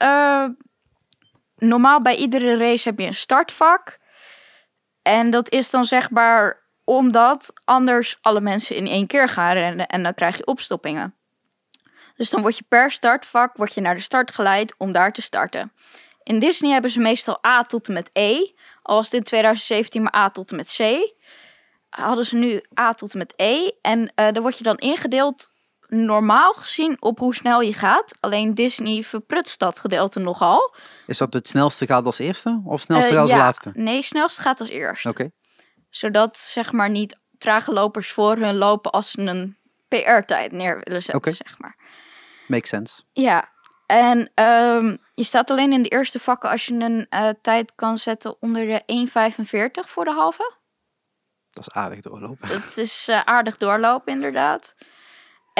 normaal 1.58 2.02
bij 2.02 2.16
iedere 2.16 2.56
race 2.56 2.88
heb 2.88 2.98
je 2.98 3.06
een 3.06 3.14
startvak. 3.14 3.98
En 5.02 5.30
dat 5.30 5.50
is 5.50 5.70
dan 5.70 5.84
zeg 5.84 6.10
maar 6.10 6.60
omdat 6.84 7.52
anders 7.64 8.18
alle 8.20 8.40
mensen 8.40 8.76
in 8.76 8.86
één 8.86 9.06
keer 9.06 9.28
gaan 9.28 9.52
rennen 9.52 9.86
en 9.86 10.02
dan 10.02 10.14
krijg 10.14 10.36
je 10.36 10.46
opstoppingen. 10.46 11.14
Dus 12.16 12.30
dan 12.30 12.40
word 12.40 12.56
je 12.56 12.64
per 12.68 12.90
startvak 12.90 13.56
word 13.56 13.74
je 13.74 13.80
naar 13.80 13.94
de 13.94 14.00
start 14.00 14.30
geleid 14.30 14.74
om 14.78 14.92
daar 14.92 15.12
te 15.12 15.22
starten. 15.22 15.72
In 16.22 16.38
Disney 16.38 16.72
hebben 16.72 16.90
ze 16.90 17.00
meestal 17.00 17.44
A 17.46 17.62
tot 17.62 17.88
en 17.88 17.94
met 17.94 18.10
E. 18.12 18.36
Al 18.82 18.96
was 18.96 19.04
het 19.04 19.14
in 19.14 19.22
2017 19.22 20.02
maar 20.02 20.14
A 20.14 20.30
tot 20.30 20.50
en 20.50 20.56
met 20.56 20.76
C. 20.76 21.12
Hadden 21.90 22.26
ze 22.26 22.36
nu 22.36 22.60
A 22.80 22.94
tot 22.94 23.12
en 23.12 23.18
met 23.18 23.32
E. 23.36 23.70
En 23.82 24.12
eh 24.14 24.32
daar 24.32 24.42
word 24.42 24.58
je 24.58 24.64
dan 24.64 24.76
ingedeeld 24.76 25.52
normaal 25.90 26.52
gezien 26.52 26.96
op 27.00 27.18
hoe 27.18 27.34
snel 27.34 27.60
je 27.60 27.72
gaat. 27.72 28.14
Alleen 28.20 28.54
Disney 28.54 29.02
verprutst 29.02 29.58
dat 29.58 29.78
gedeelte 29.78 30.20
nogal. 30.20 30.74
Is 31.06 31.18
dat 31.18 31.32
het 31.32 31.48
snelste 31.48 31.86
gaat 31.86 32.04
als 32.04 32.18
eerste? 32.18 32.62
Of 32.64 32.80
snelste 32.80 33.12
Eh, 33.12 33.20
als 33.20 33.30
ja, 33.30 33.36
laatste? 33.36 33.70
Nee, 33.74 34.02
snelste 34.02 34.42
gaat 34.42 34.60
als 34.60 34.68
eerst. 34.68 35.06
Oké. 35.06 35.30
Zodat 35.90 36.36
zeg 36.36 36.72
maar 36.72 36.90
niet 36.90 37.18
trage 37.38 37.72
lopers 37.72 38.10
voor 38.10 38.36
hun 38.36 38.56
lopen 38.56 38.90
als 38.90 39.10
ze 39.10 39.20
een 39.20 39.56
PR-tijd 39.88 40.52
neer 40.52 40.80
willen 40.84 41.02
zetten, 41.02 41.34
zeg 41.34 41.58
maar. 41.58 41.76
Makes 42.46 42.68
sense. 42.68 43.02
Ja, 43.12 43.48
en 43.86 44.30
ehm, 44.34 44.96
je 45.12 45.24
staat 45.24 45.50
alleen 45.50 45.72
in 45.72 45.82
de 45.82 45.88
eerste 45.88 46.18
vakken 46.18 46.50
als 46.50 46.66
je 46.66 46.74
een 46.74 47.06
eh, 47.08 47.28
tijd 47.42 47.72
kan 47.74 47.98
zetten 47.98 48.36
onder 48.40 48.66
de 48.66 48.82
1,45 49.84 49.88
voor 49.88 50.04
de 50.04 50.12
halve. 50.12 50.52
Dat 51.50 51.66
is 51.66 51.72
aardig 51.72 52.00
doorlopen. 52.00 52.48
Dat 52.48 52.76
is 52.76 53.08
eh, 53.08 53.20
aardig 53.24 53.56
doorlopen, 53.56 54.12
inderdaad. 54.12 54.74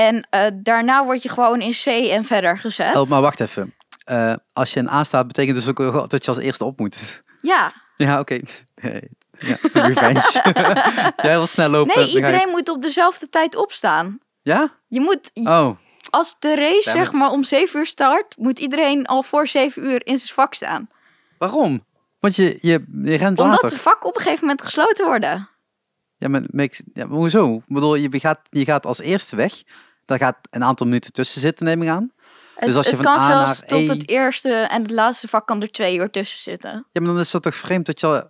En 0.00 0.26
eh, 0.30 0.46
daarna 0.54 1.04
word 1.04 1.22
je 1.22 1.28
gewoon 1.28 1.60
in 1.60 1.72
C 1.72 1.86
en 1.86 2.24
verder 2.24 2.58
gezet. 2.58 2.96
Oh, 2.96 3.08
maar 3.08 3.20
wacht 3.20 3.40
even. 3.40 3.74
Eh, 4.04 4.34
als 4.52 4.72
je 4.72 4.80
een 4.80 4.88
A 4.90 5.04
staat, 5.04 5.26
betekent 5.26 5.56
dus 5.56 5.68
ook 5.68 6.10
dat 6.10 6.24
je 6.24 6.30
als 6.30 6.40
eerste 6.40 6.64
op 6.64 6.78
moet. 6.78 7.22
Ja, 7.42 7.72
Ja, 7.96 8.18
oké. 8.20 8.40
Nee, 8.82 9.00
Ja, 9.38 9.56
revenge. 9.72 10.42
Jij 11.16 11.36
wil 11.36 11.46
snel 11.46 11.68
lopen. 11.68 11.98
nee, 11.98 12.08
iedereen 12.14 12.48
moet 12.48 12.68
op 12.68 12.82
dezelfde 12.82 13.28
tijd 13.28 13.56
opstaan. 13.56 14.18
Ja? 14.42 14.72
Je 14.88 15.00
moet, 15.00 15.30
Oh, 15.34 15.70
als 16.10 16.36
de 16.38 16.54
race 16.54 16.84
Damn 16.90 16.98
zeg 16.98 17.06
it. 17.06 17.12
maar 17.12 17.30
om 17.30 17.42
7 17.44 17.78
uur 17.80 17.86
start, 17.86 18.36
moet 18.36 18.58
iedereen 18.58 19.06
al 19.06 19.22
voor 19.22 19.46
7 19.46 19.84
uur 19.84 20.06
in 20.06 20.18
zijn 20.18 20.34
vak 20.34 20.54
staan. 20.54 20.88
waarom? 21.38 21.84
Want 22.20 22.36
je, 22.36 22.58
je, 22.60 22.84
je 23.02 23.16
rent 23.16 23.38
Omdat 23.40 23.62
later. 23.62 23.76
de 23.76 23.82
vakken 23.82 24.08
op 24.08 24.14
een 24.16 24.22
gegeven 24.22 24.40
moment 24.46 24.62
gesloten 24.62 25.06
worden. 25.06 25.48
Ja, 26.16 26.28
maar, 26.28 26.42
makes, 26.50 26.82
ja, 26.94 27.06
maar 27.06 27.16
hoezo? 27.18 27.54
Ik 27.54 27.62
bedoel, 27.66 27.94
je 27.94 28.20
gaat, 28.20 28.38
je 28.50 28.64
gaat 28.64 28.86
als 28.86 29.00
eerste 29.00 29.36
weg. 29.36 29.62
Daar 30.10 30.18
gaat 30.18 30.36
een 30.50 30.64
aantal 30.64 30.86
minuten 30.86 31.12
tussen 31.12 31.40
zitten, 31.40 31.66
neem 31.66 31.82
ik 31.82 31.88
aan. 31.88 32.12
Het, 32.54 32.68
Dus 32.68 32.76
als 32.76 32.86
je 32.88 32.96
het 32.96 33.02
van 33.04 33.16
kan 33.16 33.24
A 33.24 33.26
zelfs 33.26 33.60
naar 33.60 33.68
tot 33.68 33.80
E- 33.80 33.86
het 33.92 34.08
eerste 34.08 34.52
en 34.52 34.82
het 34.82 34.90
laatste 34.90 35.28
vak 35.28 35.46
kan 35.46 35.62
er 35.62 35.70
twee 35.70 35.96
uur 35.96 36.10
tussen 36.10 36.40
zitten. 36.40 36.70
Ja, 36.92 37.00
maar 37.00 37.10
dan 37.10 37.18
is 37.20 37.32
het 37.32 37.42
toch 37.42 37.54
vreemd 37.54 37.86
dat 37.86 38.00
je 38.00 38.06
al 38.06 38.28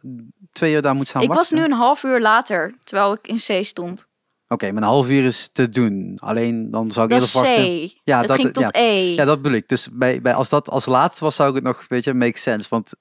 twee 0.53 0.72
uur 0.74 0.83
daar 0.83 0.95
moet 0.95 1.09
staan 1.09 1.22
ik 1.22 1.33
was 1.33 1.51
nu 1.51 1.64
een 1.64 1.72
half 1.72 2.03
uur 2.03 2.20
later, 2.20 2.74
terwijl 2.85 3.12
ik 3.12 3.26
in 3.28 3.37
C 3.37 3.64
stond. 3.64 4.07
Oké, 4.49 4.72
maar 4.72 4.83
een 4.83 4.89
half 4.89 5.09
uur 5.09 5.24
is 5.24 5.49
te 5.53 5.68
doen. 5.68 6.16
Alleen 6.20 6.70
dan 6.70 6.91
zou 6.93 7.07
ik 7.12 7.20
Dat 7.20 7.35
eerder 7.35 7.87
C. 7.87 7.93
Ja, 8.05 8.22
dat- 8.22 8.37
ging 8.41 8.53
tot 8.53 8.62
ja. 8.62 8.68
E. 8.72 9.14
Ja, 9.14 9.24
dat 9.24 9.43
bedoel 9.43 9.59
ik. 9.59 9.68
Dus 9.68 9.89
bij, 9.93 10.20
bij, 10.20 10.35
als 10.35 10.49
dat 10.49 10.68
als 10.68 10.87
laatste 10.87 11.24
was, 11.24 11.35
zou 11.37 11.49
ik 11.49 11.55
het 11.55 11.64
nog, 11.64 11.85
weet 11.89 12.05
je, 12.05 12.14
make 12.14 12.39
sense. 12.39 12.68
Want 12.68 12.93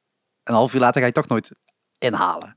een 0.44 0.54
half 0.54 0.74
uur 0.74 0.80
later 0.80 1.00
ga 1.02 1.08
je 1.08 1.14
toch 1.14 1.28
nooit 1.28 1.52
inhalen. 1.98 2.56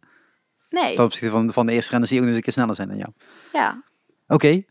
nee, 0.70 0.94
Ten 0.94 1.04
opzichte 1.04 1.30
van, 1.30 1.52
van 1.52 1.66
de 1.66 1.72
eerste 1.72 1.90
renners 1.90 2.10
die 2.10 2.20
ook 2.20 2.26
nog 2.26 2.34
eens 2.36 2.44
een 2.46 2.52
keer 2.52 2.62
sneller 2.62 2.74
zijn 2.76 2.88
dan 2.88 2.96
jou. 2.98 3.10
ja. 3.52 3.82
Oké. 4.28 4.62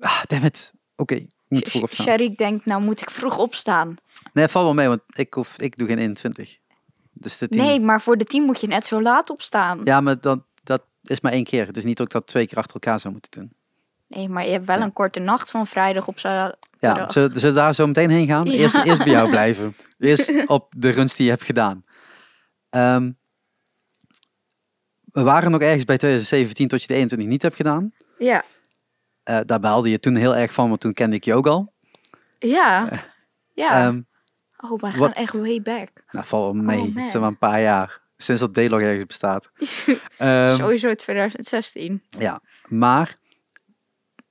Ah, 0.00 0.22
damn 0.26 0.44
it. 0.44 0.72
Oké, 0.96 1.14
ik 1.14 1.28
moet 1.48 1.68
vroeg 1.68 1.82
opstaan. 1.82 2.06
Sharik 2.06 2.36
denkt, 2.36 2.66
nou 2.66 2.82
moet 2.82 3.00
ik 3.00 3.10
vroeg 3.10 3.38
opstaan. 3.38 3.94
Nee, 4.32 4.48
val 4.48 4.62
wel 4.64 4.74
mee, 4.74 4.88
want 4.88 5.00
ik, 5.06 5.34
hoef, 5.34 5.58
ik 5.58 5.76
doe 5.76 5.88
geen 5.88 5.98
21. 5.98 6.56
Dus 7.12 7.38
de 7.38 7.48
10. 7.48 7.60
Nee, 7.60 7.80
maar 7.80 8.00
voor 8.00 8.16
de 8.16 8.24
team 8.24 8.44
moet 8.44 8.60
je 8.60 8.66
net 8.66 8.86
zo 8.86 9.02
laat 9.02 9.30
opstaan. 9.30 9.80
Ja, 9.84 10.00
maar 10.00 10.20
dat, 10.20 10.42
dat 10.62 10.84
is 11.02 11.20
maar 11.20 11.32
één 11.32 11.44
keer. 11.44 11.66
Het 11.66 11.76
is 11.76 11.84
niet 11.84 11.96
dat 11.96 12.06
ik 12.06 12.12
dat 12.12 12.26
twee 12.26 12.46
keer 12.46 12.58
achter 12.58 12.74
elkaar 12.74 13.00
zou 13.00 13.12
moeten 13.12 13.30
doen. 13.40 13.52
Nee, 14.08 14.28
maar 14.28 14.44
je 14.44 14.50
hebt 14.50 14.66
wel 14.66 14.78
Ja. 14.78 14.82
een 14.84 14.92
korte 14.92 15.20
nacht 15.20 15.50
van 15.50 15.66
vrijdag 15.66 16.08
op 16.08 16.18
zaterdag. 16.18 16.58
Ja, 16.78 17.10
zullen, 17.10 17.30
zullen 17.40 17.54
we 17.54 17.60
daar 17.60 17.74
zo 17.74 17.86
meteen 17.86 18.10
heen 18.10 18.26
gaan? 18.26 18.44
Ja. 18.46 18.52
Eerst, 18.52 18.84
eerst 18.84 18.98
bij 19.04 19.12
jou 19.12 19.30
blijven. 19.36 19.76
Eerst 19.98 20.46
op 20.46 20.72
de 20.76 20.90
runs 20.90 21.14
die 21.14 21.24
je 21.24 21.30
hebt 21.30 21.42
gedaan. 21.44 21.84
Ehm, 22.70 23.12
we 25.04 25.22
waren 25.22 25.50
nog 25.50 25.60
ergens 25.60 25.84
bij 25.84 25.96
2017 25.98 26.68
tot 26.68 26.80
je 26.80 26.86
de 26.86 26.94
21 26.94 27.28
niet 27.28 27.42
hebt 27.42 27.56
gedaan. 27.56 27.92
Ja. 28.18 28.44
Eh, 29.30 29.40
daar 29.46 29.60
baalde 29.60 29.90
je 29.90 30.00
toen 30.00 30.14
heel 30.16 30.36
erg 30.36 30.52
van, 30.52 30.68
want 30.68 30.80
toen 30.80 30.92
kende 30.92 31.16
ik 31.16 31.24
je 31.24 31.34
ook 31.34 31.46
al. 31.46 31.72
Ja. 32.38 33.02
Ja. 33.54 33.86
Ehm, 33.86 34.00
oh, 34.58 34.80
wij 34.80 34.90
gaan 34.90 35.00
wat- 35.00 35.12
echt 35.12 35.32
way 35.32 35.62
back. 35.62 35.88
nou, 36.10 36.26
val 36.26 36.52
mee. 36.52 36.78
Oh, 36.80 36.96
het 36.96 37.08
zijn 37.08 37.22
maar 37.22 37.30
een 37.30 37.38
paar 37.38 37.60
jaar. 37.60 38.00
Sinds 38.16 38.40
dat 38.40 38.54
D-log 38.54 38.80
ergens 38.80 39.06
bestaat. 39.06 39.48
Ehm, 40.18 40.56
Sowieso 40.56 40.94
2016. 40.94 42.02
ja, 42.08 42.40
maar 42.66 43.16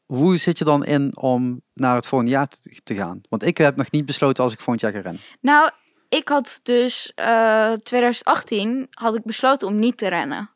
hoe 0.06 0.38
zit 0.38 0.58
je 0.58 0.66
dan 0.66 0.86
in 0.86 1.18
om 1.18 1.62
naar 1.74 1.96
het 1.96 2.08
volgende 2.08 2.34
jaar 2.34 2.48
te, 2.84 2.96
gaan? 2.96 3.22
Want 3.30 3.44
ik 3.44 3.58
heb 3.58 3.76
nog 3.76 3.92
niet 3.92 4.06
besloten 4.06 4.44
als 4.44 4.54
ik 4.54 4.60
volgend 4.60 4.82
jaar 4.82 4.92
ga 4.92 5.00
rennen. 5.00 5.22
Nou, 5.42 5.70
ik 6.10 6.28
had 6.28 6.60
dus 6.64 7.12
eh 7.16 7.72
2018 7.72 8.88
had 8.90 9.16
ik 9.16 9.24
besloten 9.24 9.68
om 9.68 9.80
niet 9.80 9.98
te 9.98 10.08
rennen. 10.08 10.50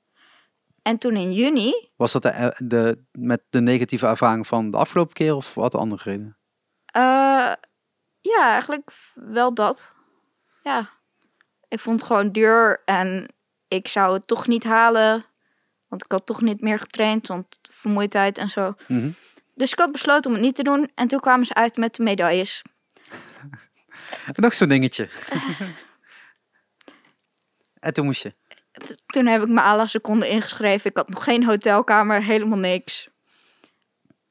En 0.84 0.98
toen 0.98 1.16
in 1.16 1.34
juni, 1.34 1.90
Was 1.96 2.12
dat 2.12 2.22
de, 2.22 2.56
de, 2.58 3.04
met 3.12 3.42
de 3.50 3.62
negatieve 3.62 4.08
ervaring 4.08 4.48
van 4.48 4.72
de 4.72 4.78
afgelopen 4.78 5.14
keer 5.14 5.36
of 5.36 5.54
wat 5.54 5.76
andere 5.76 6.02
reden? 6.12 6.38
eh, 6.86 7.54
ja, 8.22 8.50
eigenlijk 8.52 8.92
wel 9.14 9.54
dat. 9.54 9.96
Ja, 10.64 10.90
ik 11.68 11.80
vond 11.80 12.00
het 12.00 12.08
gewoon 12.08 12.32
duur 12.32 12.82
en 12.86 13.34
ik 13.68 13.88
zou 13.88 14.14
het 14.14 14.28
toch 14.28 14.48
niet 14.48 14.64
halen. 14.64 15.26
Want 15.88 16.04
ik 16.06 16.12
had 16.12 16.26
toch 16.26 16.42
niet 16.42 16.62
meer 16.62 16.80
getraind, 16.80 17.28
want 17.28 17.60
vermoeidheid 17.62 18.38
en 18.38 18.50
zo. 18.50 18.76
Mhm. 18.88 19.12
Dus 19.56 19.72
ik 19.72 19.80
had 19.80 19.92
besloten 19.92 20.30
om 20.30 20.36
het 20.36 20.46
niet 20.46 20.56
te 20.56 20.64
doen. 20.64 20.92
En 20.96 21.08
toen 21.08 21.20
kwamen 21.20 21.46
ze 21.46 21.54
uit 21.54 21.78
met 21.78 21.96
de 21.96 22.04
medailles. 22.04 22.62
Nog 24.34 24.54
zo'n 24.54 24.70
dingetje. 24.70 25.10
en 27.80 27.94
toen 27.94 28.06
moest 28.06 28.24
je. 28.24 28.34
Toen 29.06 29.26
heb 29.26 29.42
ik 29.42 29.48
mijn 29.48 29.66
ALA 29.66 29.86
seconde 29.86 30.28
ingeschreven. 30.30 30.90
Ik 30.90 30.98
had 30.98 31.10
nog 31.10 31.24
geen 31.24 31.46
hotelkamer, 31.46 32.24
helemaal 32.24 32.60
niks. 32.60 33.10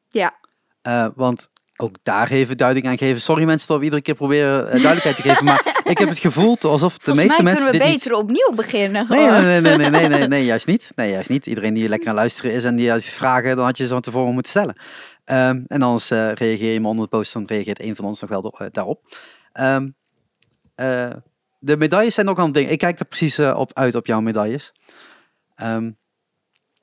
Ja, 0.09 0.41
Eh, 0.83 1.07
want 1.15 1.51
ook 1.77 1.97
daar 2.03 2.31
even 2.31 2.57
duiding 2.57 2.87
aan 2.87 2.99
geven. 2.99 3.21
Sorry 3.21 3.45
mensen 3.45 3.69
dat 3.69 3.79
we 3.79 3.85
iedere 3.85 4.03
keer 4.03 4.15
proberen 4.15 4.65
eh, 4.65 4.71
duidelijkheid 4.71 5.17
te 5.17 5.23
geven. 5.23 5.45
Maar 5.45 5.81
ik 5.85 5.99
heb 5.99 6.09
het 6.09 6.19
gevoel 6.19 6.57
alsof 6.61 6.99
de 6.99 7.05
volgens 7.05 7.27
meeste 7.27 7.43
mij 7.43 7.53
mensen 7.53 7.71
kunnen 7.71 7.81
we 7.81 7.87
dit 7.87 7.89
niet... 7.89 8.05
beter 8.05 8.17
opnieuw 8.17 8.53
beginnen. 8.55 9.07
Nee, 9.09 9.31
nee, 9.31 9.61
nee, 9.61 9.61
nee, 9.61 9.77
nee, 9.77 10.09
nee, 10.09 10.19
nee, 10.19 10.29
nee, 10.39 10.45
juist 10.45 10.67
niet. 10.67 10.93
Nee, 10.95 11.11
juist 11.11 11.29
niet. 11.29 11.47
Iedereen 11.47 11.75
die 11.75 11.89
lekker 11.89 12.09
aan 12.09 12.15
luisteren 12.15 12.53
is 12.53 12.65
en 12.65 12.77
die 12.77 12.91
had 12.91 13.05
vragen, 13.05 13.57
dan 13.57 13.65
had 13.65 13.77
je 13.77 13.83
ze 13.83 13.89
van 13.89 14.01
tevoren 14.01 14.33
moeten 14.33 14.51
stellen. 14.51 14.77
Ehm, 15.25 15.63
en 15.67 15.83
anders 15.83 16.11
eh, 16.11 16.33
reageer 16.33 16.73
je 16.73 16.81
maar 16.81 16.91
onder 16.91 17.05
de 17.05 17.17
post, 17.17 17.33
dan 17.33 17.45
reageert 17.47 17.83
een 17.83 17.97
van 17.97 18.05
ons 18.05 18.21
nog 18.21 18.31
wel 18.31 18.71
daarop. 18.71 19.01
Eh, 20.75 21.11
de 21.65 21.77
medailles 21.77 22.15
zijn 22.15 22.29
ook 22.29 22.39
al 22.39 22.45
een 22.45 22.53
ding. 22.53 22.69
Ik 22.71 22.79
kijk 22.79 22.99
er 22.99 23.05
precies 23.05 23.39
eh, 23.39 23.57
op 23.59 23.71
uit 23.75 23.95
op 23.95 24.07
jouw 24.07 24.21
medailles. 24.21 24.73
Ehm, 25.55 25.91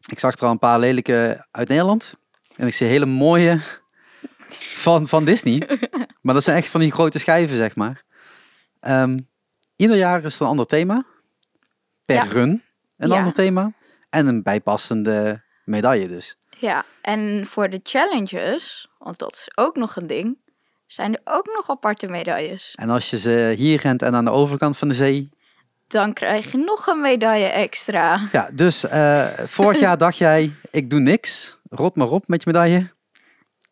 ik 0.08 0.20
zag 0.20 0.36
er 0.38 0.46
al 0.46 0.52
een 0.52 0.60
paar 0.60 0.80
lelijke 0.80 1.46
uit 1.52 1.68
Nederland. 1.68 2.14
En 2.56 2.68
ik 2.68 2.74
zie 2.74 2.88
hele 2.88 3.06
mooie 3.06 3.60
van, 4.86 5.08
van 5.08 5.26
Disney. 5.26 5.80
Maar 6.22 6.34
dat 6.34 6.44
zijn 6.44 6.58
echt 6.58 6.70
van 6.70 6.80
die 6.80 6.92
grote 6.92 7.20
schijven, 7.20 7.58
zeg 7.58 7.76
maar. 7.76 8.04
Ehm, 8.80 9.20
ieder 9.76 9.98
jaar 9.98 10.24
is 10.24 10.36
er 10.36 10.42
een 10.42 10.48
ander 10.48 10.66
thema. 10.66 11.06
Per 12.06 12.16
Ja. 12.16 12.24
run 12.24 12.64
een 12.98 13.10
Ja. 13.10 13.18
ander 13.18 13.34
thema. 13.34 13.72
En 14.10 14.28
een 14.28 14.44
bijpassende 14.44 15.44
medaille 15.66 16.08
dus. 16.08 16.38
Ja, 16.58 16.86
en 17.02 17.46
voor 17.46 17.70
de 17.70 17.80
challenges, 17.84 18.90
want 18.98 19.18
dat 19.18 19.34
is 19.34 19.52
ook 19.56 19.76
nog 19.76 19.96
een 19.96 20.08
ding, 20.08 20.38
zijn 20.92 21.14
er 21.16 21.22
ook 21.24 21.46
nog 21.46 21.70
aparte 21.70 22.08
medailles. 22.08 22.74
En 22.76 22.90
als 22.90 23.10
je 23.10 23.20
ze 23.20 23.54
hier 23.58 23.80
rent 23.82 24.02
en 24.02 24.16
aan 24.16 24.26
de 24.26 24.32
overkant 24.32 24.78
van 24.78 24.88
de 24.88 24.94
zee. 24.94 25.30
Dan 25.88 26.14
krijg 26.14 26.52
je 26.52 26.58
nog 26.58 26.88
een 26.88 27.02
medaille 27.02 27.46
extra. 27.46 28.28
Ja, 28.32 28.50
dus 28.54 28.84
eh, 28.84 29.28
vorig 29.38 29.80
jaar 29.80 29.98
dacht 29.98 30.18
jij, 30.18 30.52
ik 30.72 30.90
doe 30.90 31.00
niks. 31.00 31.58
Rot 31.70 31.96
maar 31.96 32.10
op 32.10 32.28
met 32.28 32.44
je 32.44 32.52
medaille. 32.52 32.92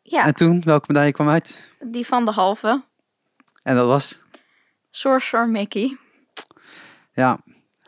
Ja, 0.01 0.25
En 0.25 0.33
toen, 0.35 0.61
welke 0.65 0.85
medaille 0.87 1.11
kwam 1.11 1.29
uit? 1.29 1.73
die 1.79 2.05
van 2.05 2.25
de 2.25 2.31
halve. 2.31 2.83
En 3.63 3.75
dat 3.75 3.85
was, 3.87 4.19
Sorcerer 4.91 5.49
Mickey. 5.49 5.97
ja, 7.13 7.39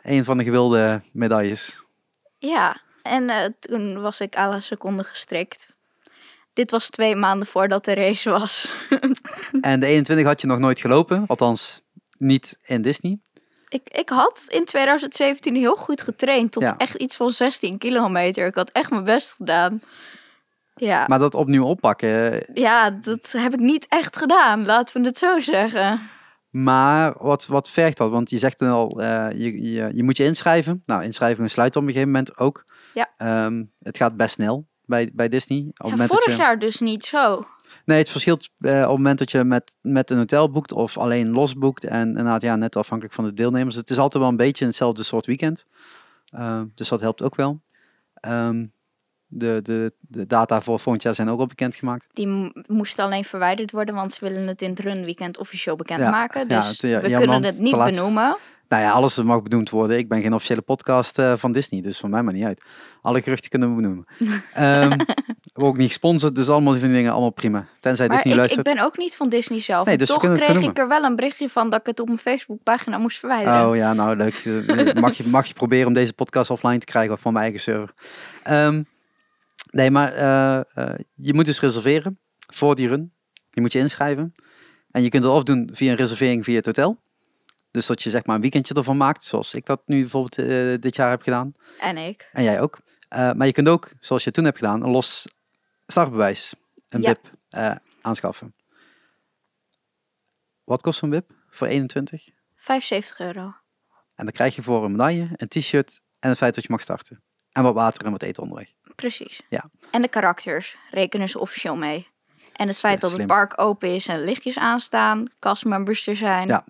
een 0.02 0.24
van 0.24 0.38
de 0.38 0.44
gewilde 0.44 1.02
medailles. 1.12 1.84
Ja, 2.38 2.76
en 3.02 3.30
eh, 3.30 3.48
toen 3.60 4.00
was 4.00 4.20
ik 4.20 4.36
à 4.36 4.48
la 4.48 4.60
seconde 4.60 5.04
gestrikt. 5.04 5.69
Dit 6.52 6.70
was 6.70 6.88
twee 6.90 7.16
maanden 7.16 7.48
voordat 7.48 7.84
de 7.84 7.94
race 7.94 8.30
was. 8.30 8.74
En 9.60 9.80
de 9.80 9.86
21 9.86 10.26
had 10.26 10.40
je 10.40 10.46
nog 10.46 10.58
nooit 10.58 10.80
gelopen. 10.80 11.24
Althans, 11.26 11.82
niet 12.18 12.56
in 12.62 12.82
Disney. 12.82 13.18
ik, 13.68 13.88
ik 13.90 14.08
had 14.08 14.44
in 14.48 14.64
2017 14.64 15.54
heel 15.56 15.76
goed 15.76 16.00
getraind. 16.00 16.52
Tot 16.52 16.62
Ja. 16.62 16.76
echt 16.76 16.94
iets 16.94 17.16
van 17.16 17.30
16 17.30 17.78
kilometer. 17.78 18.46
Ik 18.46 18.54
had 18.54 18.70
echt 18.70 18.90
mijn 18.90 19.04
best 19.04 19.32
gedaan. 19.32 19.80
Ja. 20.74 21.04
Maar 21.06 21.18
dat 21.18 21.34
opnieuw 21.34 21.64
oppakken. 21.64 22.46
ja, 22.54 22.90
dat 22.90 23.32
heb 23.36 23.52
ik 23.54 23.60
niet 23.60 23.86
echt 23.88 24.16
gedaan. 24.16 24.64
Laten 24.66 25.00
we 25.00 25.06
het 25.08 25.18
zo 25.18 25.40
zeggen. 25.40 26.00
Maar 26.50 27.14
wat, 27.18 27.46
wat 27.46 27.70
vergt 27.70 27.96
dat? 27.96 28.10
Want 28.10 28.30
je 28.30 28.38
zegt 28.38 28.58
dan 28.58 28.68
al, 28.70 29.00
eh, 29.00 29.26
je, 29.32 29.70
je, 29.72 29.90
je 29.94 30.02
moet 30.02 30.16
je 30.16 30.24
inschrijven. 30.24 30.82
Nou, 30.86 31.02
inschrijvingen 31.02 31.50
sluiten 31.50 31.80
op 31.80 31.86
een 31.86 31.92
gegeven 31.92 32.12
moment 32.12 32.38
ook. 32.38 32.64
Ja. 32.94 33.08
Ehm, 33.16 33.64
het 33.82 33.96
gaat 33.96 34.16
best 34.16 34.34
snel 34.34 34.68
bij, 34.90 35.10
bij 35.12 35.28
Disney. 35.28 35.66
Op 35.76 35.90
Ja, 35.96 36.06
vorig 36.06 36.24
je, 36.24 36.36
jaar 36.36 36.58
dus 36.58 36.80
niet 36.80 37.04
zo. 37.04 37.46
Nee, 37.84 37.98
het 37.98 38.08
verschilt 38.10 38.48
eh, 38.60 38.72
op 38.74 38.78
het 38.88 38.88
moment 38.96 39.18
dat 39.18 39.30
je 39.30 39.44
met, 39.44 39.74
met 39.80 40.10
een 40.10 40.16
hotel 40.16 40.50
boekt 40.50 40.72
of 40.72 40.98
alleen 40.98 41.30
los 41.30 41.54
boekt. 41.54 41.84
En 41.84 42.08
inderdaad, 42.08 42.42
ja, 42.42 42.56
net 42.56 42.76
afhankelijk 42.76 43.14
van 43.16 43.24
de 43.24 43.32
deelnemers. 43.32 43.76
Het 43.76 43.90
is 43.90 43.98
altijd 43.98 44.22
wel 44.22 44.32
een 44.32 44.36
beetje 44.38 44.66
hetzelfde 44.66 45.02
soort 45.02 45.26
weekend. 45.26 45.64
Ehm, 46.32 46.66
dus 46.74 46.88
dat 46.88 47.00
helpt 47.00 47.22
ook 47.22 47.34
wel. 47.34 47.60
Ehm, 48.14 48.66
de, 49.26 49.60
de, 49.62 49.92
de 50.00 50.26
data 50.26 50.60
voor 50.60 50.80
volgend 50.80 51.02
jaar 51.04 51.14
zijn 51.14 51.28
ook 51.28 51.40
al 51.40 51.46
bekendgemaakt. 51.46 52.06
Die 52.12 52.26
m- 52.26 52.52
moest 52.66 52.98
alleen 52.98 53.24
verwijderd 53.24 53.70
worden, 53.70 53.94
want 53.94 54.12
ze 54.12 54.24
willen 54.28 54.46
het 54.46 54.62
in 54.62 54.70
het 54.70 54.80
runweekend 54.80 55.38
officieel 55.38 55.76
bekendmaken. 55.76 56.48
ja, 56.48 56.56
dus 56.58 56.68
het- 56.68 56.90
ja, 56.90 57.00
we 57.00 57.16
kunnen 57.16 57.42
het 57.42 57.58
niet 57.58 57.76
benoemen. 57.84 58.36
Nou 58.70 58.82
ja, 58.82 58.90
alles 58.90 59.16
mag 59.16 59.42
benoemd 59.42 59.70
worden. 59.70 59.98
Ik 59.98 60.08
ben 60.08 60.20
geen 60.20 60.34
officiële 60.34 60.60
podcast 60.60 61.18
eh, 61.18 61.32
van 61.36 61.52
Disney, 61.52 61.80
dus 61.80 61.98
van 61.98 62.10
mij 62.10 62.22
maar 62.22 62.34
niet 62.34 62.44
uit. 62.44 62.62
Alle 63.02 63.22
geruchten 63.22 63.50
kunnen 63.50 63.68
we 63.68 63.74
benoemen. 63.74 64.06
Ehm, 64.54 64.98
we 65.52 65.64
ook 65.64 65.76
niet 65.76 65.88
gesponsord, 65.88 66.36
dus 66.36 66.48
allemaal 66.48 66.72
die 66.72 66.82
dingen 66.82 67.12
allemaal 67.12 67.30
prima. 67.30 67.66
Tenzij 67.80 68.06
Maar 68.06 68.16
Disney 68.16 68.34
ik, 68.34 68.40
ik 68.40 68.46
luistert. 68.46 68.76
ben 68.76 68.84
ook 68.84 68.98
niet 68.98 69.16
van 69.16 69.28
Disney 69.28 69.60
zelf. 69.60 69.86
Nee, 69.86 69.96
dus 69.96 70.08
toch 70.08 70.32
kreeg 70.32 70.62
ik 70.62 70.78
er 70.78 70.88
wel 70.88 71.02
een 71.02 71.16
berichtje 71.16 71.48
van 71.48 71.70
dat 71.70 71.80
ik 71.80 71.86
het 71.86 72.00
op 72.00 72.06
mijn 72.06 72.18
Facebookpagina 72.18 72.98
moest 72.98 73.18
verwijderen. 73.18 73.68
Oh 73.68 73.76
ja, 73.76 73.92
nou 73.92 74.16
leuk. 74.16 74.34
Eh, 74.34 74.94
mag, 74.94 75.16
je, 75.16 75.24
mag 75.26 75.46
je 75.46 75.54
proberen 75.54 75.86
om 75.86 75.94
deze 75.94 76.12
podcast 76.12 76.50
offline 76.50 76.78
te 76.78 76.86
krijgen 76.86 77.18
van 77.18 77.32
mijn 77.32 77.44
eigen 77.44 77.62
server. 77.62 77.94
Ehm, 78.42 78.82
nee, 79.70 79.90
maar 79.90 80.12
eh, 80.12 80.94
je 81.14 81.34
moet 81.34 81.44
dus 81.44 81.60
reserveren 81.60 82.18
voor 82.46 82.74
die 82.74 82.88
run. 82.88 83.12
Je 83.50 83.60
moet 83.60 83.72
je 83.72 83.78
inschrijven. 83.78 84.34
En 84.90 85.02
je 85.02 85.08
kunt 85.08 85.24
het 85.24 85.32
of 85.32 85.42
doen 85.42 85.70
via 85.72 85.90
een 85.90 85.96
reservering 85.96 86.44
via 86.44 86.56
het 86.56 86.66
hotel. 86.66 86.98
Dus 87.70 87.86
dat 87.86 88.02
je 88.02 88.10
zeg 88.10 88.24
maar 88.24 88.34
een 88.34 88.40
weekendje 88.42 88.74
ervan 88.74 88.96
maakt, 88.96 89.24
zoals 89.24 89.54
ik 89.54 89.66
dat 89.66 89.82
nu 89.86 90.00
bijvoorbeeld 90.00 90.38
eh, 90.38 90.80
dit 90.80 90.96
jaar 90.96 91.10
heb 91.10 91.22
gedaan. 91.22 91.52
En 91.78 91.96
ik. 91.96 92.28
En 92.32 92.42
jij 92.42 92.60
ook. 92.60 92.78
Eh, 93.08 93.32
maar 93.32 93.46
je 93.46 93.52
kunt 93.52 93.68
ook, 93.68 93.90
zoals 94.00 94.24
je 94.24 94.30
toen 94.30 94.44
hebt 94.44 94.56
gedaan, 94.56 94.82
een 94.82 94.90
los 94.90 95.28
startbewijs, 95.86 96.54
een 96.88 97.00
Ja. 97.00 97.06
WIP, 97.06 97.30
eh, 97.48 97.74
aanschaffen. 98.00 98.54
Wat 100.64 100.82
kost 100.82 100.98
zo'n 100.98 101.10
WIP 101.10 101.30
voor 101.48 101.66
21? 101.66 102.28
75 102.56 103.18
euro. 103.18 103.54
En 104.14 104.24
dan 104.24 104.32
krijg 104.32 104.54
je 104.54 104.62
voor 104.62 104.84
een 104.84 104.90
medaille, 104.90 105.28
een 105.36 105.48
t-shirt 105.48 106.00
en 106.18 106.28
het 106.28 106.38
feit 106.38 106.54
dat 106.54 106.64
je 106.64 106.70
mag 106.70 106.80
starten. 106.80 107.22
En 107.52 107.62
wat 107.62 107.74
water 107.74 108.04
en 108.04 108.10
wat 108.10 108.22
eten 108.22 108.42
onderweg. 108.42 108.72
Precies. 108.94 109.40
Ja. 109.48 109.70
En 109.90 110.02
de 110.02 110.08
karakters 110.08 110.76
rekenen 110.90 111.28
ze 111.28 111.38
officieel 111.38 111.76
mee. 111.76 112.08
En 112.52 112.68
het 112.68 112.78
feit 112.78 113.00
dat 113.00 113.12
het 113.12 113.26
park 113.26 113.60
open 113.60 113.94
is 113.94 114.06
en 114.06 114.24
lichtjes 114.24 114.58
aanstaan, 114.58 115.28
castmembers 115.38 116.06
er 116.06 116.16
zijn. 116.16 116.48
Ja, 116.48 116.64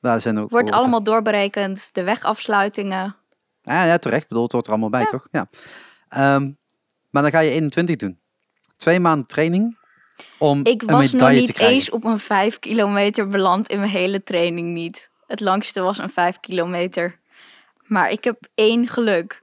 Daar 0.00 0.20
zijn 0.20 0.38
ook 0.38 0.50
Wordt 0.50 0.70
allemaal 0.70 1.02
doorberekend. 1.02 1.88
De 1.92 2.04
wegafsluitingen. 2.04 3.16
Ja, 3.62 3.84
ja, 3.84 3.98
terecht. 3.98 4.22
Ik 4.22 4.28
bedoel, 4.28 4.42
het 4.42 4.52
hoort 4.52 4.66
er 4.66 4.72
allemaal 4.72 4.90
bij, 4.90 5.04
toch? 5.04 5.28
Ja. 5.30 5.48
Ehm, 6.08 6.50
maar 7.10 7.22
dan 7.22 7.30
ga 7.30 7.40
je 7.40 7.50
21 7.50 7.96
doen. 7.96 8.20
Twee 8.76 9.00
maanden 9.00 9.26
training 9.26 9.78
om 10.38 10.60
Ik 10.64 10.82
een 10.82 10.88
was 10.88 11.12
nog 11.12 11.30
niet 11.30 11.58
eens 11.58 11.90
op 11.90 12.04
een 12.04 12.18
vijf 12.18 12.58
kilometer 12.58 13.26
beland 13.26 13.68
in 13.68 13.78
mijn 13.78 13.90
hele 13.90 14.22
training 14.22 14.72
niet. 14.72 15.10
Het 15.26 15.40
langste 15.40 15.80
was 15.80 15.98
een 15.98 16.10
vijf 16.10 16.40
kilometer. 16.40 17.18
Maar 17.86 18.10
ik 18.10 18.24
heb 18.24 18.48
één 18.54 18.88
geluk. 18.88 19.42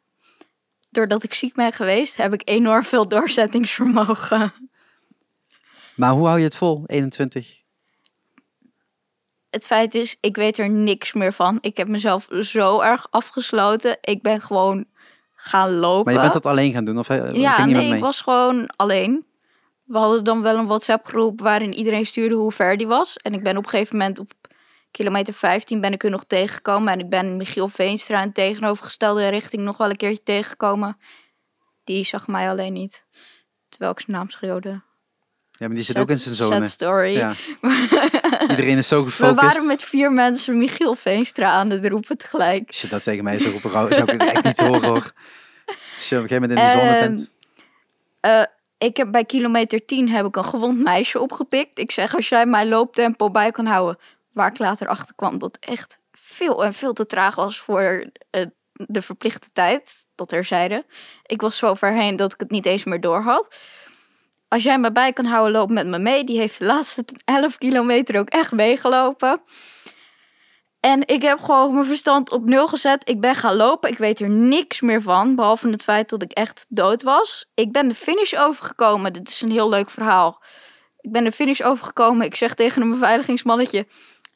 Doordat 0.89 1.23
ik 1.23 1.33
ziek 1.33 1.53
ben 1.53 1.73
geweest, 1.73 2.15
heb 2.15 2.33
ik 2.33 2.41
enorm 2.45 2.83
veel 2.83 3.07
doorzettingsvermogen. 3.07 4.53
Maar 5.95 6.11
hoe 6.11 6.25
hou 6.25 6.37
je 6.37 6.43
het 6.43 6.55
vol, 6.55 6.83
21? 6.85 7.61
Het 9.57 9.65
feit 9.65 9.95
is, 9.95 10.17
ik 10.19 10.35
weet 10.35 10.57
er 10.57 10.69
niks 10.69 11.13
meer 11.13 11.33
van. 11.33 11.57
Ik 11.61 11.77
heb 11.77 11.87
mezelf 11.87 12.27
zo 12.39 12.79
erg 12.79 13.07
afgesloten. 13.09 13.97
Ik 14.01 14.21
ben 14.21 14.41
gewoon 14.41 14.85
gaan 15.35 15.71
lopen. 15.75 16.03
Maar 16.03 16.13
je 16.13 16.19
bent 16.19 16.43
dat 16.43 16.51
alleen 16.51 16.71
gaan 16.71 16.85
doen? 16.85 16.97
Of 16.97 17.07
Ja, 17.07 17.51
ging 17.51 17.71
nee, 17.71 17.87
mee? 17.87 17.95
ik 17.95 18.03
was 18.03 18.21
gewoon 18.21 18.69
alleen. 18.75 19.25
We 19.83 19.97
hadden 19.97 20.23
dan 20.23 20.41
wel 20.41 20.57
een 20.57 20.67
WhatsApp-groep 20.67 21.41
waarin 21.41 21.73
iedereen 21.73 22.05
stuurde 22.05 22.35
hoe 22.35 22.51
ver 22.51 22.77
die 22.77 22.87
was. 22.87 23.17
En 23.17 23.33
ik 23.33 23.43
ben 23.43 23.57
op 23.57 23.63
een 23.63 23.69
gegeven 23.69 23.97
moment 23.97 24.19
op 24.19 24.33
kilometer 24.91 25.33
15 25.33 25.81
ben 25.81 25.93
ik 25.93 26.03
er 26.03 26.09
nog 26.09 26.23
tegengekomen. 26.23 26.93
En 26.93 26.99
ik 26.99 27.09
ben 27.09 27.37
Michiel 27.37 27.67
Veenstra 27.67 28.23
in 28.23 28.33
tegenovergestelde 28.33 29.27
richting 29.27 29.63
nog 29.63 29.77
wel 29.77 29.89
een 29.89 29.95
keertje 29.95 30.23
tegengekomen. 30.23 30.97
Die 31.83 32.03
zag 32.03 32.27
mij 32.27 32.49
alleen 32.49 32.73
niet. 32.73 33.05
Terwijl 33.69 33.91
ik 33.91 33.99
zijn 33.99 34.17
naam 34.17 34.29
schreeuwde. 34.29 34.81
Ja, 35.59 35.65
maar 35.67 35.75
die 35.75 35.83
zit 35.85 35.95
Sad- 35.95 36.03
ook 36.03 36.09
in 36.09 36.19
zijn 36.19 36.35
sad 36.35 36.47
zone. 36.47 36.65
story. 36.65 37.15
Ja. 37.15 37.33
Iedereen 38.49 38.77
is 38.77 38.87
zo 38.87 39.03
We 39.03 39.09
gefocust. 39.09 39.41
waren 39.41 39.67
met 39.67 39.83
vier 39.83 40.11
mensen 40.11 40.57
Michiel 40.57 40.95
Veenstra 40.95 41.49
aan 41.51 41.69
het 41.69 41.85
roepen 41.87 42.17
tegelijk. 42.17 42.67
Als 42.67 42.81
je 42.81 42.87
dat 42.87 43.03
tegen 43.03 43.23
mij 43.23 43.37
zou 43.37 43.51
roepen, 43.51 43.71
zou 43.71 44.11
ik 44.11 44.21
het 44.21 44.31
echt 44.31 44.43
niet 44.43 44.59
horen 44.59 44.83
hoor. 44.89 45.11
Als 45.95 46.09
je 46.09 46.15
op 46.17 46.21
een 46.21 46.27
gegeven 46.27 46.41
moment 46.41 46.59
in 46.59 46.65
de 46.65 46.71
zone 46.71 46.91
Ehm, 46.97 46.99
bent. 46.99 47.33
Eh, 48.19 48.43
ik 48.77 48.97
heb 48.97 49.11
bij 49.11 49.25
kilometer 49.25 49.85
10 49.85 50.09
heb 50.09 50.25
ik 50.25 50.35
een 50.35 50.43
gewond 50.45 50.83
meisje 50.83 51.19
opgepikt. 51.19 51.79
Ik 51.79 51.91
zeg, 51.91 52.15
als 52.15 52.29
jij 52.29 52.45
mijn 52.45 52.67
looptempo 52.67 53.31
bij 53.31 53.51
kan 53.51 53.65
houden. 53.65 53.97
Waar 54.33 54.49
ik 54.49 54.59
later 54.59 54.87
achter 54.87 55.15
kwam 55.15 55.37
dat 55.37 55.57
echt 55.59 55.99
veel 56.11 56.65
en 56.65 56.73
veel 56.73 56.93
te 56.93 57.05
traag 57.05 57.35
was 57.35 57.59
voor 57.59 58.09
eh, 58.29 58.45
de 58.73 59.01
verplichte 59.01 59.47
tijd. 59.53 60.05
Dat 60.15 60.31
er 60.31 60.43
zeiden. 60.45 60.85
Ik 61.25 61.41
was 61.41 61.57
zo 61.57 61.73
ver 61.73 61.93
heen 61.93 62.15
dat 62.15 62.33
ik 62.33 62.39
het 62.39 62.51
niet 62.51 62.65
eens 62.65 62.83
meer 62.83 63.01
door 63.01 63.21
had. 63.21 63.59
Als 64.47 64.63
jij 64.63 64.79
me 64.79 64.91
bij 64.91 65.13
kan 65.13 65.25
houden, 65.25 65.51
loop 65.53 65.69
met 65.69 65.87
me 65.87 65.99
mee. 65.99 66.23
Die 66.23 66.37
heeft 66.37 66.59
de 66.59 66.65
laatste 66.65 67.05
11 67.25 67.57
kilometer 67.57 68.19
ook 68.19 68.29
echt 68.29 68.51
meegelopen. 68.51 69.41
En 70.79 71.07
ik 71.07 71.21
heb 71.21 71.39
gewoon 71.39 71.73
mijn 71.73 71.85
verstand 71.85 72.31
op 72.31 72.45
nul 72.45 72.67
gezet. 72.67 73.09
Ik 73.09 73.21
ben 73.21 73.35
gaan 73.35 73.55
lopen. 73.55 73.89
Ik 73.89 73.97
weet 73.97 74.19
er 74.19 74.29
niks 74.29 74.81
meer 74.81 75.01
van. 75.01 75.35
Behalve 75.35 75.69
het 75.69 75.83
feit 75.83 76.09
dat 76.09 76.21
ik 76.23 76.31
echt 76.31 76.65
dood 76.69 77.03
was. 77.03 77.49
Ik 77.53 77.71
ben 77.71 77.87
de 77.87 77.93
finish 77.93 78.33
overgekomen. 78.33 79.13
Dit 79.13 79.29
is 79.29 79.41
een 79.41 79.51
heel 79.51 79.69
leuk 79.69 79.89
verhaal. 79.89 80.43
Ik 80.99 81.11
ben 81.11 81.23
de 81.23 81.31
finish 81.31 81.61
overgekomen. 81.61 82.25
Ik 82.25 82.35
zeg 82.35 82.53
tegen 82.53 82.81
een 82.81 82.89
beveiligingsmannetje. 82.91 83.87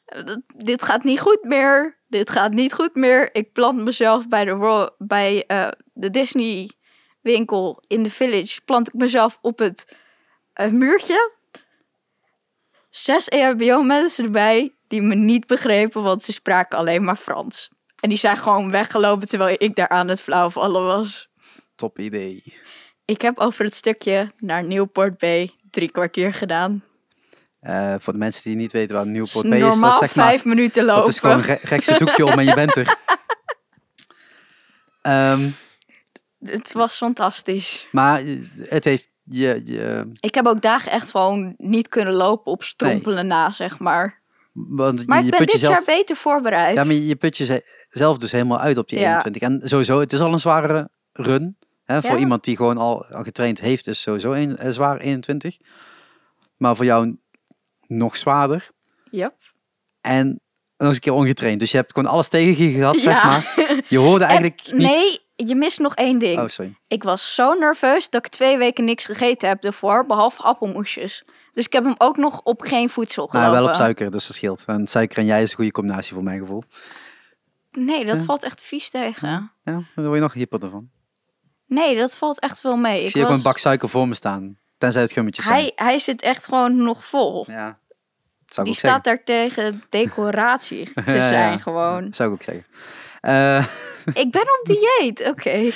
"Eh, 0.04 0.22
dit- 0.56 0.82
gaat 0.82 1.04
niet 1.04 1.20
goed 1.20 1.42
meer. 1.42 1.98
Dit 2.08 2.30
gaat 2.30 2.52
niet 2.52 2.72
goed 2.72 2.94
meer. 2.94 3.34
Ik 3.34 3.52
plant 3.52 3.78
mezelf 3.84 4.28
bij 4.28 4.44
de, 4.44 4.92
bij, 4.98 5.44
eh, 5.46 5.68
de 5.92 6.10
Disney 6.10 6.70
winkel 7.20 7.82
in 7.86 8.02
de 8.02 8.10
village. 8.10 8.60
Plant 8.64 8.88
ik 8.88 8.94
mezelf 8.94 9.38
op 9.40 9.58
het 9.58 9.96
eh, 10.52 10.70
muurtje. 10.70 11.32
Zes 12.90 13.26
E 13.28 13.36
EHBO 13.36 13.82
mensen 13.82 14.24
erbij 14.24 14.72
die 14.88 15.02
me 15.02 15.14
niet 15.14 15.46
begrepen, 15.46 16.02
want 16.02 16.22
ze 16.22 16.32
spraken 16.32 16.78
alleen 16.78 17.04
maar 17.04 17.16
Frans. 17.16 17.70
En 18.00 18.08
die 18.08 18.18
zijn 18.18 18.36
gewoon 18.36 18.70
weggelopen 18.70 19.28
terwijl 19.28 19.56
ik 19.58 19.74
daar 19.74 19.88
aan 19.88 20.08
het 20.08 20.20
flauwvallen 20.20 20.84
was. 20.84 21.30
Top 21.74 21.98
idee. 21.98 22.54
Ik 23.04 23.22
heb 23.22 23.38
over 23.38 23.64
het 23.64 23.74
stukje 23.74 24.32
naar 24.36 24.64
Newport 24.64 25.18
Bay 25.18 25.54
drie 25.70 25.90
kwartier 25.90 26.34
gedaan. 26.34 26.84
Eh, 27.60 27.94
voor 27.98 28.12
de 28.12 28.18
mensen 28.18 28.42
die 28.42 28.56
niet 28.56 28.72
weten 28.72 28.96
waar 28.96 29.06
Newport 29.06 29.48
Bay 29.48 29.58
is, 29.58 29.64
dat 29.64 29.72
normaal 29.72 29.90
is 29.92 29.98
zeg 29.98 30.14
maar... 30.14 30.26
vijf 30.26 30.44
minuten 30.44 30.84
lopen. 30.84 31.00
Dat 31.00 31.10
is 31.10 31.18
gewoon 31.18 31.36
een 31.38 31.58
rechtse 31.62 31.98
doekje 31.98 32.24
om 32.24 32.38
en 32.38 32.44
je 32.44 32.54
bent 32.54 32.76
er. 32.76 32.96
Ehm, 35.02 35.48
Het 36.44 36.72
was 36.72 36.96
fantastisch. 36.96 37.88
maar 37.90 38.22
het 38.56 38.84
heeft 38.84 39.08
je, 39.32 39.62
je 39.64 40.10
Ik 40.20 40.34
heb 40.34 40.46
ook 40.46 40.60
dagen 40.60 40.92
echt 40.92 41.10
gewoon 41.10 41.54
niet 41.58 41.88
kunnen 41.88 42.14
lopen 42.14 42.52
op 42.52 42.62
strompelen 42.62 43.26
na, 43.26 43.50
zeg 43.50 43.78
maar. 43.78 44.20
want 44.52 45.06
Maar 45.06 45.18
je 45.18 45.24
ik 45.24 45.30
ben 45.30 45.40
dit 45.40 45.52
jezelf, 45.52 45.72
jaar 45.72 45.96
beter 45.96 46.16
voorbereid. 46.16 46.76
ja, 46.76 46.84
maar 46.84 46.94
je 46.94 47.16
put 47.16 47.36
jezelf 47.36 48.18
dus 48.18 48.32
helemaal 48.32 48.58
uit 48.58 48.78
op 48.78 48.88
die 48.88 48.98
Ja. 48.98 49.06
21. 49.24 49.42
En 49.42 49.68
sowieso, 49.68 50.00
het 50.00 50.12
is 50.12 50.20
al 50.20 50.32
een 50.32 50.38
zware 50.38 50.90
run. 51.12 51.56
Hè, 51.84 52.02
voor 52.02 52.18
iemand 52.18 52.44
die 52.44 52.56
gewoon 52.56 52.78
al, 52.78 53.04
getraind 53.08 53.60
heeft, 53.60 53.86
is 53.86 54.02
sowieso 54.02 54.32
een, 54.32 54.66
een 54.66 54.72
zwaar 54.72 54.98
21. 55.00 55.56
Maar 56.56 56.76
voor 56.76 56.84
jou 56.84 57.16
nog 57.86 58.16
zwaarder. 58.16 58.70
Yep. 59.10 59.34
En 60.00 60.26
nog 60.76 60.88
eens 60.88 60.94
een 60.94 61.00
keer 61.02 61.12
ongetraind. 61.12 61.60
Dus 61.60 61.70
je 61.70 61.76
hebt 61.76 61.92
gewoon 61.92 62.10
alles 62.12 62.28
tegen 62.28 62.64
je 62.64 62.72
gehad, 62.72 62.98
zeg 62.98 63.24
maar. 63.24 63.54
Je 63.88 63.98
hoorde 63.98 64.24
eigenlijk 64.32 64.60
En- 64.60 64.76
niet... 64.76 64.86
Nee, 64.86 65.20
je 65.34 65.54
mist 65.54 65.78
nog 65.78 65.94
één 65.94 66.18
ding. 66.18 66.40
Oh, 66.40 66.48
sorry. 66.48 66.76
Ik 66.88 67.02
was 67.02 67.34
zo 67.34 67.52
nerveus 67.54 68.10
dat 68.10 68.24
ik 68.26 68.30
twee 68.32 68.58
weken 68.58 68.84
niks 68.84 69.04
gegeten 69.04 69.48
heb 69.48 69.64
ervoor, 69.64 70.06
behalve 70.06 70.42
appelmoesjes. 70.42 71.24
Dus 71.52 71.66
ik 71.66 71.72
heb 71.72 71.84
hem 71.84 71.94
ook 71.98 72.16
nog 72.16 72.40
op 72.42 72.60
geen 72.60 72.88
voedsel 72.90 73.28
Maar 73.32 73.40
gelopen. 73.42 73.62
wel 73.62 73.68
op 73.70 73.76
suiker, 73.76 74.10
dus 74.10 74.26
dat 74.26 74.36
scheelt. 74.36 74.64
En 74.66 74.86
suiker 74.86 75.18
en 75.18 75.24
jij 75.24 75.42
is 75.42 75.50
een 75.50 75.56
goede 75.56 75.70
combinatie 75.70 76.14
voor 76.14 76.22
mijn 76.22 76.38
gevoel. 76.38 76.62
Nee, 77.70 78.04
dat 78.04 78.18
Ja. 78.18 78.24
valt 78.24 78.42
echt 78.44 78.62
vies 78.62 78.90
tegen. 78.90 79.52
Ja, 79.64 79.82
dan 79.94 80.04
word 80.04 80.14
je 80.14 80.20
nog 80.20 80.32
hyper 80.32 80.62
ervan. 80.62 80.90
Nee, 81.66 81.96
dat 81.96 82.16
valt 82.16 82.40
echt 82.40 82.60
wel 82.60 82.76
mee. 82.76 82.98
Ik, 82.98 83.04
Ik 83.04 83.10
zie 83.10 83.24
ook 83.24 83.30
een 83.30 83.42
bak 83.42 83.58
suiker 83.58 83.88
voor 83.88 84.08
me 84.08 84.14
staan. 84.14 84.58
Tenzij 84.78 85.02
het 85.02 85.12
gummetjes 85.12 85.44
zijn. 85.46 85.58
hij, 85.58 85.72
hij 85.74 85.98
zit 85.98 86.22
echt 86.22 86.44
gewoon 86.44 86.82
nog 86.82 87.04
vol. 87.06 87.44
Ja. 87.48 87.66
Dat 87.66 88.54
zou 88.54 88.66
ik 88.68 88.72
Die 88.74 88.82
ook 88.84 88.90
staat 88.90 89.04
daar 89.04 89.24
tegen 89.24 89.82
decoratie 89.88 90.84
te 90.92 91.02
Ja, 91.06 91.12
ja. 91.14 91.20
zijn 91.20 91.32
zeggen. 91.32 91.60
gewoon. 91.60 92.14
Zou 92.14 92.28
ik 92.28 92.34
ook 92.34 92.42
zeggen. 92.42 92.64
Eh, 93.22 93.66
Ik 94.24 94.30
ben 94.30 94.42
op 94.42 94.60
dieet, 94.62 95.26
oké. 95.28 95.70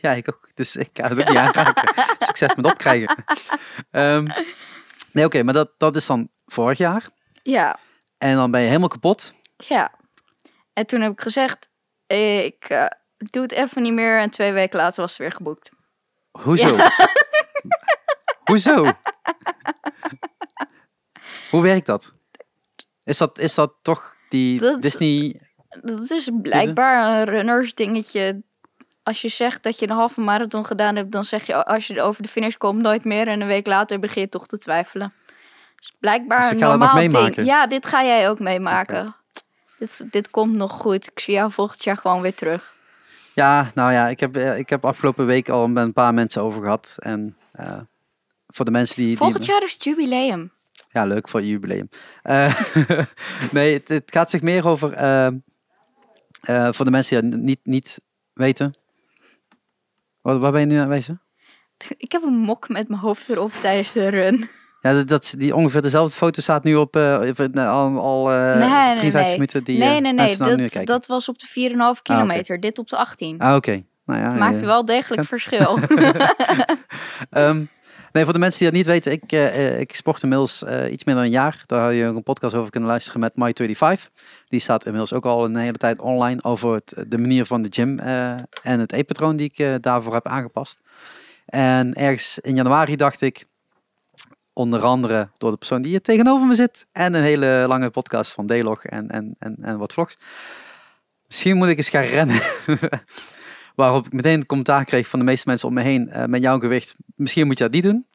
ja, 0.00 0.10
ik 0.12 0.28
ook. 0.28 0.50
Dus 0.54 0.76
ik 0.76 0.90
ga 0.92 1.08
het 1.08 1.18
ook 1.20 1.28
niet 1.28 1.36
aanraken. 1.36 1.94
Succes 2.26 2.54
met 2.54 2.64
opkrijgen. 2.66 3.24
Ehm, 3.90 4.26
nee, 5.12 5.24
oké, 5.24 5.42
maar 5.42 5.54
dat, 5.54 5.70
dat 5.78 5.96
is 5.96 6.06
dan 6.06 6.28
vorig 6.46 6.78
jaar. 6.78 7.08
Ja, 7.42 7.78
En 8.18 8.36
dan 8.36 8.50
ben 8.50 8.60
je 8.60 8.66
helemaal 8.66 8.88
kapot. 8.88 9.34
ja. 9.56 9.92
En 10.72 10.86
toen 10.86 11.00
heb 11.00 11.12
ik 11.12 11.20
gezegd, 11.20 11.68
ik 12.06 12.64
eh, 12.68 12.86
doe 13.16 13.42
het 13.42 13.52
even 13.52 13.82
niet 13.82 13.92
meer. 13.92 14.18
En 14.18 14.30
twee 14.30 14.52
weken 14.52 14.78
later 14.78 15.00
was 15.00 15.10
het 15.10 15.20
weer 15.20 15.32
geboekt. 15.32 15.70
Hoezo? 16.30 16.76
Hoezo? 18.50 18.92
Hoe 21.50 21.62
werkt 21.62 21.86
dat? 21.86 22.14
Is 23.02 23.18
dat, 23.18 23.38
is 23.38 23.54
dat 23.54 23.74
toch 23.82 24.16
die 24.28 24.60
Dat- 24.60 24.82
Disney... 24.82 25.40
Dat 25.82 26.10
is 26.10 26.30
blijkbaar 26.42 27.18
een 27.18 27.24
runners 27.24 27.74
dingetje. 27.74 28.42
Als 29.02 29.22
je 29.22 29.28
zegt 29.28 29.62
dat 29.62 29.78
je 29.78 29.88
een 29.88 29.96
halve 29.96 30.20
marathon 30.20 30.66
gedaan 30.66 30.96
hebt, 30.96 31.12
dan 31.12 31.24
zeg 31.24 31.46
je 31.46 31.64
als 31.64 31.86
je 31.86 32.02
over 32.02 32.22
de 32.22 32.28
finish 32.28 32.54
komt 32.54 32.82
nooit 32.82 33.04
meer. 33.04 33.28
En 33.28 33.40
een 33.40 33.46
week 33.46 33.66
later 33.66 33.98
begin 33.98 34.22
je 34.22 34.28
toch 34.28 34.46
te 34.46 34.58
twijfelen. 34.58 35.12
Dus 35.76 35.92
blijkbaar 36.00 36.40
Dus 36.40 36.50
een 36.50 36.58
normaal 36.58 37.08
ding. 37.08 37.44
Ja, 37.44 37.66
dit 37.66 37.86
ga 37.86 38.04
jij 38.04 38.28
ook 38.28 38.38
meemaken. 38.38 39.14
Dit, 39.78 40.06
dit 40.10 40.30
komt 40.30 40.56
nog 40.56 40.72
goed. 40.72 41.10
Ik 41.10 41.20
zie 41.20 41.34
jou 41.34 41.52
volgend 41.52 41.84
jaar 41.84 41.96
gewoon 41.96 42.20
weer 42.20 42.34
terug. 42.34 42.74
Ja, 43.34 43.70
nou 43.74 43.92
ja, 43.92 44.08
ik 44.08 44.20
heb, 44.20 44.36
eh, 44.36 44.58
ik 44.58 44.68
heb 44.68 44.84
afgelopen 44.84 45.26
week 45.26 45.48
al 45.48 45.68
met 45.68 45.84
een 45.84 45.92
paar 45.92 46.14
mensen 46.14 46.42
over 46.42 46.62
gehad. 46.62 46.96
En 46.98 47.36
eh, 47.52 47.80
voor 48.46 48.64
de 48.64 48.70
mensen 48.70 48.96
die... 48.96 49.06
die 49.06 49.16
Volgend 49.16 49.44
jaar 49.44 49.62
is 49.62 49.72
het 49.72 49.84
jubileum. 49.84 50.52
Ja, 50.90 51.04
leuk 51.04 51.28
voor 51.28 51.40
je 51.40 51.48
jubileum. 51.48 51.88
Eh, 52.22 52.60
nee, 53.52 53.72
het, 53.72 53.88
het 53.88 54.10
gaat 54.12 54.30
zich 54.30 54.42
meer 54.42 54.66
over... 54.66 54.92
eh, 56.44 56.68
voor 56.72 56.84
de 56.84 56.90
mensen 56.90 57.30
die 57.30 57.32
het 57.32 57.42
niet, 57.42 57.60
niet 57.62 58.00
weten... 58.32 58.72
Waar, 60.20 60.38
waar 60.38 60.52
ben 60.52 60.60
je 60.60 60.66
nu 60.66 60.76
aan? 60.76 61.20
Ik 61.96 62.12
heb 62.12 62.22
een 62.22 62.38
mok 62.38 62.68
met 62.68 62.88
mijn 62.88 63.00
hoofd 63.00 63.28
erop 63.28 63.52
tijdens 63.52 63.92
de 63.92 64.08
run. 64.08 64.48
Ja, 64.80 64.92
dat, 64.92 65.08
dat, 65.08 65.34
die 65.38 65.54
ongeveer 65.54 65.82
dezelfde 65.82 66.16
foto 66.16 66.40
staat 66.40 66.64
nu 66.64 66.74
op 66.74 66.96
eh, 66.96 67.18
al, 67.54 67.98
al 67.98 68.26
Nee, 68.26 68.56
nee, 68.58 68.94
53 68.94 69.12
nee. 69.12 69.32
minuten. 69.32 69.64
Die, 69.64 69.78
nee, 69.78 70.00
nee, 70.00 70.12
nee. 70.12 70.36
Dat, 70.36 70.86
dat 70.86 71.06
was 71.06 71.28
op 71.28 71.38
de 71.38 71.96
4,5 71.96 72.02
kilometer. 72.02 72.60
Dit 72.60 72.78
op 72.78 72.88
de 72.88 72.96
18. 72.96 73.38
Ah, 73.38 73.54
oké. 73.54 73.84
Nou 74.04 74.20
ja, 74.20 74.26
het 74.26 74.38
maakt 74.38 74.60
wel 74.60 74.84
degelijk 74.84 75.28
verschil. 75.28 75.78
Ehm, 77.30 77.64
nee, 78.14 78.24
voor 78.24 78.32
de 78.32 78.38
mensen 78.38 78.58
die 78.58 78.68
dat 78.68 78.76
niet 78.76 78.86
weten, 78.86 79.12
ik, 79.12 79.32
eh, 79.32 79.80
ik 79.80 79.94
sport 79.94 80.22
inmiddels 80.22 80.64
eh, 80.64 80.92
iets 80.92 81.04
meer 81.04 81.14
dan 81.14 81.24
een 81.24 81.30
jaar. 81.30 81.62
Daar 81.66 81.84
had 81.84 81.94
je 81.94 82.02
een 82.02 82.22
podcast 82.22 82.54
over 82.54 82.70
kunnen 82.70 82.88
luisteren 82.88 83.20
met 83.20 83.32
My25. 83.32 84.10
Die 84.48 84.60
staat 84.60 84.84
inmiddels 84.84 85.12
ook 85.12 85.24
al 85.24 85.44
een 85.44 85.56
hele 85.56 85.76
tijd 85.76 86.00
online 86.00 86.42
over 86.42 86.74
het, 86.74 86.94
de 87.08 87.18
manier 87.18 87.46
van 87.46 87.62
de 87.62 87.68
gym 87.70 87.98
en 87.98 88.80
het 88.80 88.92
eetpatroon 88.92 89.36
die 89.36 89.52
ik 89.54 89.82
daarvoor 89.82 90.14
heb 90.14 90.26
aangepast. 90.28 90.80
En 91.46 91.94
ergens 91.94 92.38
in 92.38 92.54
januari 92.54 92.96
dacht 92.96 93.20
ik, 93.20 93.46
onder 94.54 94.82
andere 94.82 95.28
door 95.38 95.50
de 95.50 95.56
persoon 95.56 95.82
die 95.82 95.90
hier 95.90 96.00
tegenover 96.00 96.46
me 96.46 96.54
zit. 96.54 96.86
En 96.92 97.14
een 97.14 97.22
hele 97.22 97.64
lange 97.68 97.90
podcast 97.90 98.32
van 98.32 98.46
D-Log 98.46 98.84
en, 98.84 99.10
en, 99.10 99.34
en, 99.38 99.56
en 99.60 99.78
wat 99.78 99.92
vlogs. 99.92 100.16
Misschien 101.26 101.56
moet 101.56 101.68
ik 101.68 101.76
eens 101.76 101.88
gaan 101.88 102.04
rennen. 102.04 102.40
Waarop 103.74 104.06
ik 104.06 104.12
meteen 104.12 104.38
een 104.38 104.46
commentaar 104.46 104.84
kreeg 104.84 105.08
van 105.08 105.18
de 105.18 105.24
meeste 105.24 105.48
mensen 105.48 105.68
om 105.68 105.74
me 105.74 105.82
heen. 105.82 106.08
eh, 106.08 106.24
met 106.24 106.42
jouw 106.42 106.58
gewicht, 106.58 106.94
misschien 107.14 107.46
moet 107.46 107.58
je 107.58 107.64
dat 107.64 107.72
niet 107.72 107.82
doen. 107.82 108.06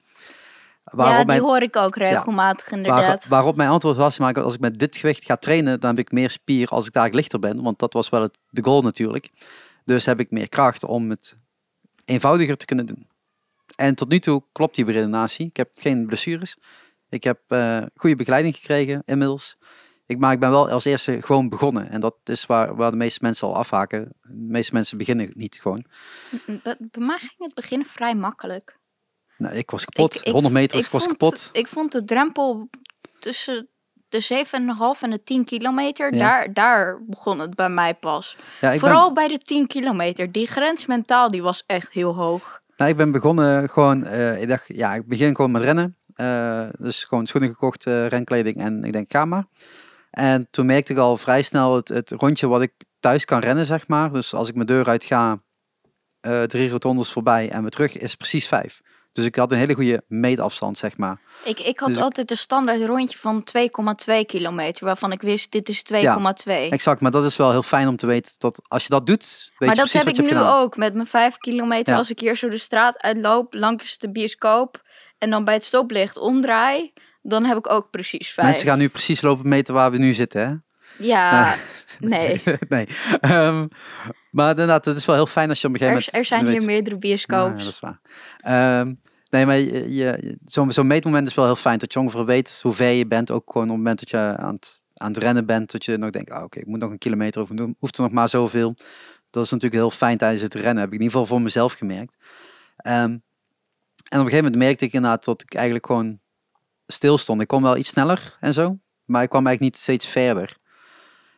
Waarop 0.84 1.14
ja, 1.14 1.18
die 1.18 1.28
mijn, 1.28 1.42
hoor 1.42 1.62
ik 1.62 1.76
ook 1.76 1.96
regelmatig 1.96 2.72
inderdaad. 2.72 3.28
waarop 3.28 3.56
mijn 3.56 3.70
antwoord 3.70 3.98
was, 3.98 4.20
maar 4.20 4.44
als 4.44 4.54
ik 4.54 4.60
met 4.60 4.80
dit 4.80 4.98
gewicht 4.98 5.26
ga 5.26 5.36
trainen, 5.36 5.80
dan 5.80 5.90
heb 5.90 6.00
ik 6.00 6.12
meer 6.12 6.30
spier 6.30 6.68
als 6.68 6.86
ik 6.88 6.94
daar 6.94 7.10
lichter 7.10 7.40
ben. 7.40 7.64
Want 7.64 7.80
dat 7.80 7.94
was 7.94 8.10
wel 8.10 8.22
het, 8.22 8.38
de 8.50 8.64
goal 8.64 8.82
natuurlijk. 8.82 9.30
Dus 9.86 10.06
heb 10.06 10.20
ik 10.20 10.32
meer 10.32 10.50
kracht 10.50 10.84
om 10.84 11.10
het 11.10 11.38
eenvoudiger 12.06 12.58
te 12.58 12.66
kunnen 12.66 12.86
doen. 12.86 13.08
En 13.76 13.96
tot 13.96 14.10
nu 14.10 14.20
toe 14.20 14.44
klopt 14.52 14.76
die 14.76 14.86
redenatie. 14.86 15.46
Ik 15.46 15.58
heb 15.58 15.70
geen 15.76 16.06
blessures. 16.06 16.58
Ik 17.10 17.24
heb 17.24 17.40
eh, 17.48 17.82
goede 17.96 18.16
begeleiding 18.16 18.56
gekregen 18.56 19.02
inmiddels. 19.06 19.58
Ik, 20.10 20.20
maar 20.20 20.32
ik 20.34 20.40
ben 20.40 20.50
wel 20.50 20.70
als 20.70 20.86
eerste 20.86 21.22
gewoon 21.22 21.50
begonnen. 21.50 21.90
En 21.90 22.00
dat 22.00 22.16
is 22.24 22.46
waar, 22.46 22.76
waar 22.76 22.92
de 22.92 22.98
meeste 22.98 23.20
mensen 23.22 23.48
al 23.48 23.56
afhaken. 23.56 24.14
De 24.22 24.34
meeste 24.34 24.74
mensen 24.74 24.98
beginnen 24.98 25.32
niet 25.34 25.60
gewoon. 25.62 25.86
Bij, 26.46 26.76
mij 27.00 27.18
ging 27.18 27.34
het 27.38 27.54
begin 27.54 27.84
vrij 27.86 28.16
makkelijk. 28.16 28.78
Nou, 29.38 29.56
ik 29.56 29.72
was 29.72 29.86
kapot. 29.86 30.16
Ik- 30.16 30.22
ik- 30.26 30.32
100 30.34 30.54
meter, 30.54 30.80
ik, 30.80 30.86
ik 30.86 30.92
was 30.92 31.04
vond, 31.04 31.18
kapot. 31.18 31.50
Ik 31.54 31.68
vond 31.68 31.92
de 31.92 32.04
drempel 32.04 32.70
tussen 33.20 33.68
de 34.10 34.22
7,5 34.22 35.02
en 35.02 35.10
de 35.10 35.24
10 35.24 35.44
kilometer, 35.46 36.14
Ja. 36.14 36.20
daar, 36.20 36.54
daar 36.54 37.00
begon 37.06 37.40
het 37.40 37.56
bij 37.56 37.70
mij 37.70 37.94
pas. 37.96 38.38
Ja, 38.62 38.72
ik 38.72 38.80
ben- 38.80 38.90
Vooral 38.90 39.14
bij 39.14 39.28
de 39.28 39.38
10 39.38 39.68
kilometer. 39.68 40.32
Die 40.32 40.48
grens 40.48 40.86
mentaal, 40.86 41.32
die 41.32 41.42
was 41.42 41.64
echt 41.66 41.92
heel 41.94 42.16
hoog. 42.16 42.62
Nou, 42.78 42.92
ik 42.92 42.98
ben 42.98 43.12
begonnen 43.12 43.70
gewoon, 43.70 44.06
eh, 44.06 44.42
ik 44.42 44.48
dacht, 44.48 44.66
ja, 44.68 44.94
ik 44.96 45.08
begin 45.08 45.36
gewoon 45.36 45.52
met 45.52 45.62
rennen. 45.62 45.98
Eh, 46.16 46.68
dus 46.80 47.04
gewoon 47.04 47.28
schoenen 47.28 47.50
gekocht, 47.50 47.86
eh, 47.86 48.08
renkleding 48.08 48.58
en 48.58 48.84
ik 48.84 48.94
denk, 48.94 49.12
ga 49.12 49.26
maar. 49.26 49.46
En 50.20 50.48
toen 50.52 50.66
merkte 50.66 50.92
ik 50.92 50.98
al 50.98 51.18
vrij 51.18 51.42
snel 51.42 51.76
het, 51.76 51.88
het 51.88 52.12
rondje 52.12 52.48
wat 52.48 52.62
ik 52.62 52.74
thuis 53.00 53.26
kan 53.26 53.40
rennen, 53.40 53.66
zeg 53.66 53.88
maar. 53.88 54.12
Dus 54.12 54.34
als 54.34 54.48
ik 54.48 54.56
mijn 54.56 54.68
deur 54.68 54.88
uit 54.88 55.04
ga, 55.04 55.42
eh, 56.20 56.44
drie 56.44 56.70
rotondes 56.70 57.12
voorbij 57.12 57.50
en 57.50 57.62
weer 57.62 57.70
terug, 57.70 57.98
is 57.98 58.16
precies 58.16 58.48
vijf. 58.48 58.82
Dus 59.12 59.26
ik 59.26 59.36
had 59.36 59.52
een 59.52 59.58
hele 59.58 59.74
goede 59.74 60.04
meetafstand, 60.08 60.78
zeg 60.78 60.98
maar. 60.98 61.22
Ik, 61.44 61.60
ik 61.60 61.80
had 61.80 61.90
Dus 61.90 61.98
altijd 61.98 62.32
een 62.32 62.38
standaard 62.38 62.86
rondje 62.86 63.18
van 63.18 63.44
2,2 63.44 64.26
kilometer, 64.26 64.86
waarvan 64.86 65.12
ik 65.12 65.22
wist, 65.22 65.52
dit 65.52 65.70
is 65.70 65.84
2,2. 65.94 66.70
Exact, 66.70 67.02
maar 67.02 67.12
dat 67.12 67.26
is 67.26 67.36
wel 67.38 67.52
heel 67.52 67.64
fijn 67.64 67.88
om 67.88 67.96
te 67.96 68.06
weten 68.06 68.34
dat 68.38 68.62
als 68.68 68.84
je 68.84 68.90
dat 68.90 69.06
doet, 69.06 69.52
weet 69.58 69.60
maar 69.60 69.78
je 69.78 69.82
dat 69.82 69.92
heb 69.92 70.08
ik 70.08 70.22
nu 70.22 70.28
gedaan. 70.28 70.62
ook 70.62 70.78
met 70.78 70.94
mijn 70.94 71.08
5 71.08 71.38
kilometer. 71.38 71.94
Ja. 71.94 72.00
Als 72.00 72.10
ik 72.10 72.20
hier 72.20 72.36
zo 72.36 72.50
de 72.50 72.58
straat 72.58 73.02
uitloop, 73.02 73.54
langs 73.54 73.98
de 73.98 74.12
bioscoop 74.12 74.82
en 75.18 75.30
dan 75.30 75.44
bij 75.44 75.54
het 75.54 75.64
stoplicht 75.64 76.18
omdraai, 76.18 76.94
dan 77.22 77.46
heb 77.46 77.58
ik 77.58 77.70
ook 77.70 77.90
precies 77.90 78.30
5. 78.30 78.48
Mensen 78.48 78.68
gaan 78.68 78.80
nu 78.80 78.90
precies 78.90 79.22
lopen 79.22 79.48
meten 79.48 79.74
waar 79.74 79.92
we 79.92 79.98
nu 79.98 80.14
zitten, 80.14 80.42
hè? 80.42 80.56
Ja, 81.06 81.56
nee. 82.00 82.42
nee. 82.70 82.88
Ehm, 83.20 83.68
maar 84.32 84.50
inderdaad, 84.50 84.86
het 84.86 84.98
is 84.98 85.06
wel 85.06 85.16
heel 85.16 85.26
fijn 85.26 85.50
als 85.50 85.62
je 85.62 85.68
op 85.68 85.74
een 85.74 85.80
gegeven 85.80 86.04
moment... 86.06 86.16
er 86.16 86.26
zijn 86.26 86.48
hier 86.48 86.66
meerdere 86.66 86.96
Ja, 86.96 87.02
bioscoops. 87.02 87.64
dat 87.64 87.74
is 87.74 87.80
waar. 87.80 88.00
Ehm, 88.38 88.94
nee, 89.30 89.46
maar 89.46 89.58
je, 89.58 89.94
je, 89.96 90.38
zo'n 90.46 90.88
meetmoment 90.88 91.28
is 91.28 91.34
wel 91.34 91.46
heel 91.46 91.56
fijn. 91.56 91.78
Dat 91.78 91.94
je 91.94 92.00
ongeveer 92.00 92.26
weet 92.26 92.60
hoe 92.62 92.74
ver 92.74 92.92
je 92.92 93.08
bent. 93.08 93.32
Ook 93.32 93.52
gewoon 93.52 93.68
op 93.68 93.74
het 93.74 93.84
moment 93.84 94.00
dat 94.00 94.10
je 94.10 94.18
aan 94.18 94.54
het, 94.54 94.84
aan 94.94 95.12
het 95.12 95.18
rennen 95.18 95.46
bent. 95.46 95.72
Dat 95.72 95.86
je 95.86 95.98
nog 95.98 96.10
denkt, 96.10 96.32
ah, 96.32 96.44
oké, 96.44 96.60
ik 96.60 96.66
moet 96.66 96.80
nog 96.80 96.92
een 96.92 96.98
kilometer 96.98 97.42
of 97.42 97.50
doen. 97.50 97.76
Hoeft 97.80 97.98
er 97.98 98.04
nog 98.04 98.12
maar 98.12 98.30
zoveel. 98.30 98.76
Dat 99.30 99.44
is 99.44 99.50
natuurlijk 99.50 99.82
heel 99.82 99.92
fijn 99.92 100.18
tijdens 100.18 100.42
het 100.42 100.54
rennen. 100.54 100.78
Heb 100.78 100.88
ik 100.88 101.00
in 101.00 101.02
ieder 101.02 101.12
geval 101.12 101.26
voor 101.26 101.42
mezelf 101.42 101.74
gemerkt. 101.74 102.18
Ehm, 102.78 102.96
en 104.10 104.20
op 104.20 104.26
een 104.26 104.32
gegeven 104.32 104.44
moment 104.44 104.56
merkte 104.56 104.86
ik 104.86 104.94
inderdaad 104.94 105.26
dat 105.26 105.42
ik 105.42 105.54
eigenlijk 105.54 105.86
gewoon 105.86 106.20
stil 106.92 107.18
stond. 107.18 107.42
Ik 107.42 107.48
kon 107.48 107.62
wel 107.62 107.78
iets 107.78 107.90
sneller 107.90 108.38
en 108.40 108.54
zo. 108.54 108.78
Maar 109.06 109.24
ik 109.24 109.30
kwam 109.30 109.48
eigenlijk 109.48 109.76
niet 109.76 109.84
steeds 109.84 110.06
verder. 110.06 110.58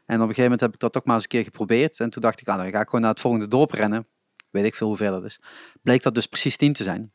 En 0.05 0.15
op 0.15 0.21
een 0.21 0.35
gegeven 0.35 0.43
moment 0.43 0.59
heb 0.61 0.73
ik 0.73 0.79
dat 0.79 0.97
ook 0.97 1.05
maar 1.05 1.15
eens 1.15 1.23
een 1.23 1.29
keer 1.29 1.43
geprobeerd. 1.43 1.99
En 1.99 2.09
toen 2.09 2.21
dacht 2.21 2.41
ik, 2.41 2.47
ah, 2.47 2.57
dan 2.57 2.71
ga 2.71 2.79
ik 2.79 2.85
gewoon 2.85 3.01
naar 3.01 3.09
het 3.09 3.21
volgende 3.21 3.47
dorp 3.47 3.71
rennen. 3.71 4.07
Weet 4.49 4.65
ik 4.65 4.75
veel 4.75 4.87
hoe 4.87 4.97
ver 4.97 5.11
dat 5.11 5.23
is. 5.23 5.39
Bleek 5.81 6.03
dat 6.03 6.15
dus 6.15 6.25
precies 6.25 6.57
10 6.57 6.73
te 6.73 6.83
zijn. 6.83 7.11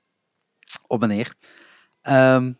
Op 0.87 1.03
en 1.03 1.09
neer. 1.09 1.34
Ehm, 2.03 2.53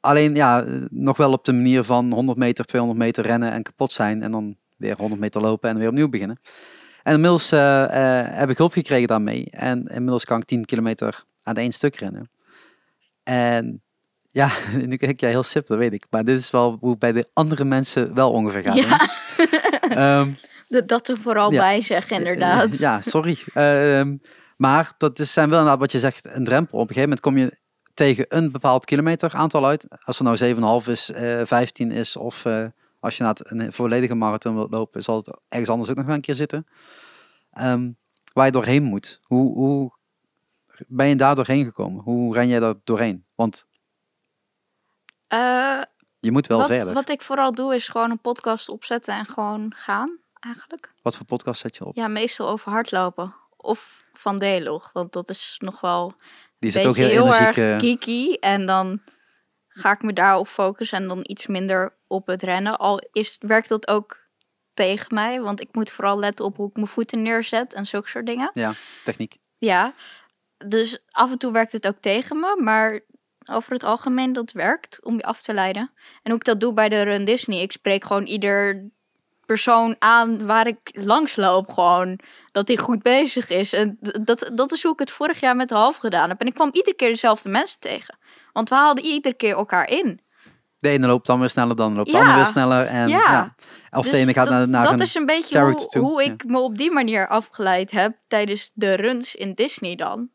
alleen 0.00 0.34
ja, 0.34 0.64
nog 0.90 1.16
wel 1.16 1.32
op 1.32 1.44
de 1.44 1.52
manier 1.52 1.84
van 1.84 2.12
100 2.12 2.38
meter, 2.38 2.64
200 2.64 3.00
meter 3.00 3.24
rennen 3.24 3.52
en 3.52 3.62
kapot 3.62 3.92
zijn. 3.92 4.22
En 4.22 4.32
dan 4.32 4.56
weer 4.76 4.96
100 4.96 5.20
meter 5.20 5.40
lopen 5.40 5.70
en 5.70 5.78
weer 5.78 5.88
opnieuw 5.88 6.08
beginnen. 6.08 6.40
En 7.02 7.14
inmiddels 7.14 7.52
eh, 7.52 7.84
eh, 7.84 8.36
heb 8.36 8.50
ik 8.50 8.58
hulp 8.58 8.72
gekregen 8.72 9.08
daarmee. 9.08 9.50
En 9.50 9.86
inmiddels 9.86 10.24
kan 10.24 10.38
ik 10.38 10.44
10 10.44 10.64
kilometer 10.64 11.24
aan 11.42 11.56
één 11.56 11.72
stuk 11.72 11.96
rennen. 11.96 12.30
En 13.22 13.81
ja, 14.32 14.50
nu 14.86 14.96
kijk 14.96 15.20
jij 15.20 15.30
heel 15.30 15.42
sip, 15.42 15.66
dat 15.66 15.78
weet 15.78 15.92
ik. 15.92 16.04
Maar 16.10 16.24
dit 16.24 16.38
is 16.38 16.50
wel 16.50 16.76
hoe 16.80 16.90
het 16.90 16.98
bij 16.98 17.12
de 17.12 17.28
andere 17.32 17.64
mensen 17.64 18.14
wel 18.14 18.30
ongeveer 18.32 18.62
gaat. 18.62 18.76
Ja? 18.78 19.08
Ehm, 19.88 20.30
dat, 20.86 21.08
er 21.08 21.16
vooral 21.18 21.52
Ja. 21.52 21.58
bij 21.60 21.80
zeggen, 21.80 22.16
inderdaad. 22.16 22.72
eh, 22.72 22.78
Ja, 22.78 23.00
sorry. 23.00 23.38
Ehm, 23.54 24.16
maar 24.56 24.92
dat 24.98 25.18
is, 25.18 25.32
zijn 25.32 25.48
wel 25.48 25.58
inderdaad 25.58 25.80
wat 25.80 25.92
je 25.92 25.98
zegt, 25.98 26.26
een 26.26 26.44
drempel. 26.44 26.78
Op 26.78 26.88
een 26.88 26.94
gegeven 26.94 27.08
moment 27.08 27.20
kom 27.20 27.36
je 27.38 27.60
tegen 27.94 28.24
een 28.28 28.52
bepaald 28.52 28.84
kilometer 28.84 29.32
aantal 29.34 29.66
uit. 29.66 29.86
Als 30.04 30.18
er 30.18 30.24
nou 30.24 30.36
7,5 30.84 30.88
is, 30.88 31.10
eh 31.10 31.40
15 31.44 31.90
is 31.90 32.16
of 32.16 32.44
eh, 32.44 32.64
als 33.00 33.16
je 33.16 33.22
naar 33.22 33.34
het- 33.34 33.50
een 33.50 33.72
volledige 33.72 34.14
marathon 34.14 34.54
wilt 34.54 34.70
lopen, 34.70 35.02
zal 35.02 35.16
het 35.16 35.38
ergens 35.48 35.70
anders 35.70 35.90
ook 35.90 35.96
nog 35.96 36.06
wel 36.06 36.14
een 36.14 36.20
keer 36.20 36.34
zitten. 36.34 36.66
Ehm, 37.52 37.90
waar 38.32 38.46
je 38.46 38.52
doorheen 38.52 38.82
moet. 38.82 39.20
Hoe, 39.22 39.52
hoe 39.54 39.92
ben 40.86 41.08
je 41.08 41.16
daar 41.16 41.34
doorheen 41.34 41.64
gekomen? 41.64 42.02
Hoe 42.02 42.34
ren 42.34 42.48
jij 42.48 42.60
daar 42.60 42.74
doorheen? 42.84 43.24
Want 43.34 43.66
Eh, 45.32 45.82
je 46.20 46.32
moet 46.32 46.46
wel 46.46 46.58
wat, 46.58 46.66
verder. 46.66 46.94
wat 46.94 47.08
ik 47.08 47.22
vooral 47.22 47.52
doe, 47.52 47.74
is 47.74 47.88
gewoon 47.88 48.10
een 48.10 48.20
podcast 48.20 48.68
opzetten 48.68 49.14
en 49.14 49.26
gewoon 49.26 49.72
gaan, 49.76 50.18
eigenlijk. 50.40 50.92
Wat 51.02 51.16
voor 51.16 51.26
podcast 51.26 51.60
zet 51.60 51.76
je 51.76 51.84
op? 51.84 51.96
Ja, 51.96 52.08
meestal 52.08 52.48
over 52.48 52.72
hardlopen. 52.72 53.34
Of 53.56 54.04
van 54.12 54.38
D-log, 54.38 54.90
want 54.92 55.12
dat 55.12 55.30
is 55.30 55.56
nog 55.58 55.80
wel 55.80 56.14
Die 56.58 56.70
zit 56.70 56.86
ook 56.86 56.96
heel, 56.96 57.08
heel 57.08 57.26
energiek. 57.26 57.56
erg 57.56 57.80
geeky. 57.80 58.32
En 58.32 58.66
dan 58.66 59.02
ga 59.68 59.92
ik 59.92 60.02
me 60.02 60.12
daarop 60.12 60.48
focussen 60.48 60.98
en 60.98 61.08
dan 61.08 61.20
iets 61.22 61.46
minder 61.46 61.96
op 62.06 62.26
het 62.26 62.42
rennen. 62.42 62.78
Al 62.78 63.08
is, 63.12 63.36
werkt 63.40 63.68
dat 63.68 63.88
ook 63.88 64.20
tegen 64.74 65.14
mij, 65.14 65.40
want 65.40 65.60
ik 65.60 65.68
moet 65.72 65.90
vooral 65.90 66.18
letten 66.18 66.44
op 66.44 66.56
hoe 66.56 66.68
ik 66.68 66.74
mijn 66.74 66.86
voeten 66.86 67.22
neerzet 67.22 67.72
en 67.74 67.86
zulke 67.86 68.08
soort 68.08 68.26
dingen. 68.26 68.50
ja, 68.54 68.72
techniek. 69.04 69.36
Ja, 69.58 69.94
dus 70.66 70.98
af 71.10 71.30
en 71.30 71.38
toe 71.38 71.52
werkt 71.52 71.72
het 71.72 71.86
ook 71.86 72.00
tegen 72.00 72.40
me, 72.40 72.60
maar 72.62 73.00
over 73.50 73.72
het 73.72 73.84
algemeen 73.84 74.32
dat 74.32 74.52
werkt 74.52 75.04
om 75.04 75.16
je 75.16 75.22
af 75.22 75.42
te 75.42 75.54
leiden. 75.54 75.90
En 76.22 76.30
hoe 76.30 76.34
ik 76.34 76.44
dat 76.44 76.60
doe 76.60 76.72
bij 76.72 76.88
de 76.88 77.02
Run 77.02 77.24
Disney, 77.24 77.60
ik 77.60 77.72
spreek 77.72 78.04
gewoon 78.04 78.24
ieder 78.26 78.90
persoon 79.46 79.96
aan 79.98 80.46
waar 80.46 80.66
ik 80.66 80.78
langs 80.92 81.36
loop 81.36 81.70
gewoon 81.72 82.18
dat 82.52 82.68
hij 82.68 82.76
goed 82.76 83.02
bezig 83.02 83.48
is. 83.48 83.72
En 83.72 83.98
dat, 84.00 84.50
dat 84.54 84.72
is 84.72 84.82
hoe 84.82 84.92
ik 84.92 84.98
het 84.98 85.10
vorig 85.10 85.40
jaar 85.40 85.56
met 85.56 85.68
de 85.68 85.74
half 85.74 85.96
gedaan 85.96 86.28
heb. 86.28 86.40
En 86.40 86.46
ik 86.46 86.54
kwam 86.54 86.70
iedere 86.72 86.96
keer 86.96 87.08
dezelfde 87.08 87.48
mensen 87.48 87.80
tegen. 87.80 88.18
Want 88.52 88.68
we 88.68 88.74
haalden 88.74 89.04
iedere 89.04 89.34
keer 89.34 89.56
elkaar 89.56 89.88
in. 89.88 90.20
De 90.78 90.88
ene 90.88 91.06
loopt 91.06 91.26
dan 91.26 91.38
weer 91.40 91.48
sneller, 91.48 91.76
dan 91.76 91.94
loopt 91.94 92.06
de 92.06 92.12
Ja. 92.12 92.18
andere 92.18 92.38
weer 92.38 92.46
sneller. 92.46 92.84
En, 92.86 93.08
Ja. 93.08 93.18
ja. 93.18 93.54
Of 93.90 94.04
de 94.04 94.10
Dus 94.10 94.20
ene 94.20 94.32
gaat 94.32 94.46
dat, 94.46 94.54
naar, 94.54 94.68
naar 94.68 94.90
dat 94.90 95.00
is 95.00 95.14
een 95.14 95.26
beetje 95.26 95.60
hoe, 95.60 95.98
hoe 95.98 96.22
ja. 96.24 96.30
ik 96.32 96.44
me 96.44 96.58
op 96.58 96.76
die 96.78 96.90
manier 96.90 97.28
afgeleid 97.28 97.90
heb 97.90 98.16
tijdens 98.28 98.70
de 98.74 98.94
runs 98.94 99.34
in 99.34 99.54
Disney 99.54 99.94
dan. 99.94 100.28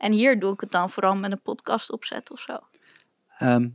En 0.00 0.12
hier 0.12 0.38
doe 0.38 0.52
ik 0.52 0.60
het 0.60 0.70
dan 0.70 0.90
vooral 0.90 1.14
met 1.14 1.32
een 1.32 1.40
podcast 1.40 1.90
opzetten 1.90 2.34
of 2.34 2.40
zo. 2.40 2.58
Ehm, 3.38 3.68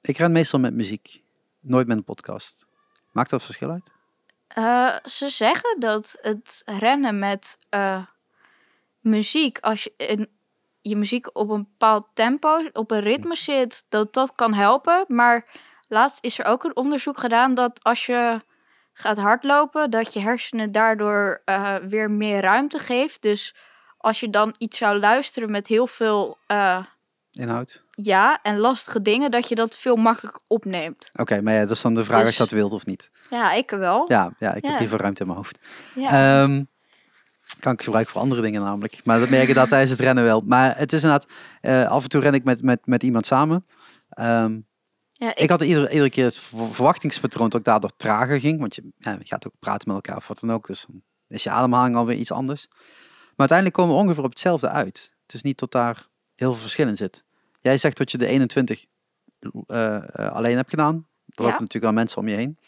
ik 0.00 0.16
ren 0.16 0.32
meestal 0.32 0.60
met 0.60 0.74
muziek. 0.74 1.22
Nooit 1.60 1.86
met 1.86 1.96
een 1.96 2.04
podcast. 2.04 2.66
Maakt 3.10 3.30
dat 3.30 3.42
verschil 3.42 3.70
uit? 3.70 3.90
Eh, 4.48 4.96
ze 5.04 5.28
zeggen 5.28 5.80
dat 5.80 6.18
het 6.20 6.62
rennen 6.66 7.18
met 7.18 7.58
eh, 7.68 8.04
muziek, 9.00 9.58
als 9.58 9.82
je 9.82 9.92
in, 9.96 10.28
je 10.80 10.96
muziek 10.96 11.38
op 11.38 11.50
een 11.50 11.62
bepaald 11.62 12.06
tempo, 12.14 12.68
op 12.72 12.90
een 12.90 13.00
ritme 13.00 13.36
zit, 13.36 13.84
dat 13.88 14.12
dat 14.12 14.34
kan 14.34 14.54
helpen. 14.54 15.04
Maar 15.08 15.46
laatst 15.88 16.24
is 16.24 16.38
er 16.38 16.44
ook 16.44 16.64
een 16.64 16.76
onderzoek 16.76 17.18
gedaan 17.18 17.54
dat 17.54 17.82
als 17.84 18.06
je 18.06 18.40
gaat 18.92 19.18
hardlopen, 19.18 19.90
dat 19.90 20.12
je 20.12 20.20
hersenen 20.20 20.72
daardoor 20.72 21.42
eh, 21.44 21.76
weer 21.76 22.10
meer 22.10 22.40
ruimte 22.40 22.78
geeft. 22.78 23.22
Dus 23.22 23.54
als 24.00 24.20
je 24.20 24.30
dan 24.30 24.54
iets 24.58 24.78
zou 24.78 24.98
luisteren 24.98 25.50
met 25.50 25.66
heel 25.66 25.86
veel 25.86 26.38
eh, 26.46 26.84
Inhoud? 27.32 27.84
ja 27.90 28.42
en 28.42 28.58
lastige 28.58 29.02
dingen, 29.02 29.30
dat 29.30 29.48
je 29.48 29.54
dat 29.54 29.76
veel 29.76 29.96
makkelijker 29.96 30.40
opneemt. 30.46 31.10
Oké, 31.14 31.40
maar 31.40 31.54
ja, 31.54 31.60
dat 31.60 31.70
is 31.70 31.80
dan 31.82 31.94
de 31.94 32.04
vraag 32.04 32.18
Dus- 32.18 32.26
als 32.26 32.36
je 32.36 32.42
dat 32.42 32.50
wilt 32.52 32.72
of 32.72 32.86
niet. 32.86 33.10
Ja, 33.30 33.52
ik 33.52 33.70
wel. 33.70 34.04
Ja, 34.08 34.32
ja 34.38 34.54
ik 34.54 34.64
Ja. 34.64 34.70
heb 34.70 34.80
liever 34.80 35.00
ruimte 35.00 35.20
in 35.20 35.26
mijn 35.26 35.38
hoofd. 35.38 35.58
Ja. 35.94 36.42
Ehm, 36.42 36.62
kan 37.60 37.72
ik 37.72 37.82
gebruiken 37.82 38.12
voor 38.12 38.22
andere 38.22 38.40
dingen 38.40 38.62
namelijk. 38.62 39.00
Maar 39.04 39.18
dat 39.20 39.28
merk 39.28 39.46
je 39.46 39.54
dat 39.54 39.68
tijdens 39.68 39.90
het 39.90 40.00
rennen 40.00 40.24
wel. 40.24 40.40
Maar 40.46 40.76
het 40.78 40.92
is 40.92 41.02
inderdaad, 41.02 41.30
eh, 41.60 41.90
af 41.90 42.02
en 42.02 42.08
toe 42.08 42.20
ren 42.20 42.34
ik 42.34 42.44
met, 42.44 42.62
met, 42.62 42.86
met 42.86 43.02
iemand 43.02 43.26
samen. 43.26 43.66
Ehm, 44.10 44.58
ja, 45.12 45.34
ik 45.34 45.50
had 45.50 45.60
iedere, 45.60 45.88
iedere 45.90 46.10
keer 46.10 46.24
het 46.24 46.38
ver- 46.38 46.74
verwachtingspatroon 46.74 47.48
dat 47.48 47.60
ik 47.60 47.66
daardoor 47.66 47.90
trager 47.96 48.40
ging. 48.40 48.60
Want 48.60 48.74
je, 48.74 48.92
ja, 48.98 49.10
je 49.12 49.26
gaat 49.26 49.46
ook 49.46 49.52
praten 49.58 49.86
met 49.86 49.96
elkaar 49.96 50.16
of 50.16 50.28
wat 50.28 50.40
dan 50.40 50.52
ook. 50.52 50.66
Dus 50.66 50.84
dan 50.88 51.02
is 51.28 51.42
je 51.42 51.50
ademhaling 51.50 51.96
alweer 51.96 52.16
iets 52.16 52.32
anders. 52.32 52.68
Maar 53.40 53.48
uiteindelijk 53.50 53.74
komen 53.74 53.94
we 53.96 54.02
ongeveer 54.02 54.24
op 54.24 54.30
hetzelfde 54.30 54.68
uit. 54.68 55.12
Het 55.22 55.34
is 55.34 55.42
niet 55.42 55.58
dat 55.58 55.72
daar 55.72 56.06
heel 56.34 56.52
veel 56.52 56.60
verschil 56.62 56.88
in 56.88 56.96
zit. 56.96 57.24
jij 57.60 57.76
zegt 57.78 57.96
dat 57.96 58.10
je 58.10 58.18
de 58.18 58.26
21 58.26 58.84
eh, 59.66 59.96
eh, 59.96 60.32
alleen 60.32 60.56
hebt 60.56 60.70
gedaan. 60.70 60.94
Er 60.94 61.02
Ja. 61.24 61.34
lopen 61.44 61.50
natuurlijk 61.50 61.84
wel 61.84 61.92
mensen 61.92 62.18
om 62.18 62.28
je 62.28 62.34
heen. 62.34 62.58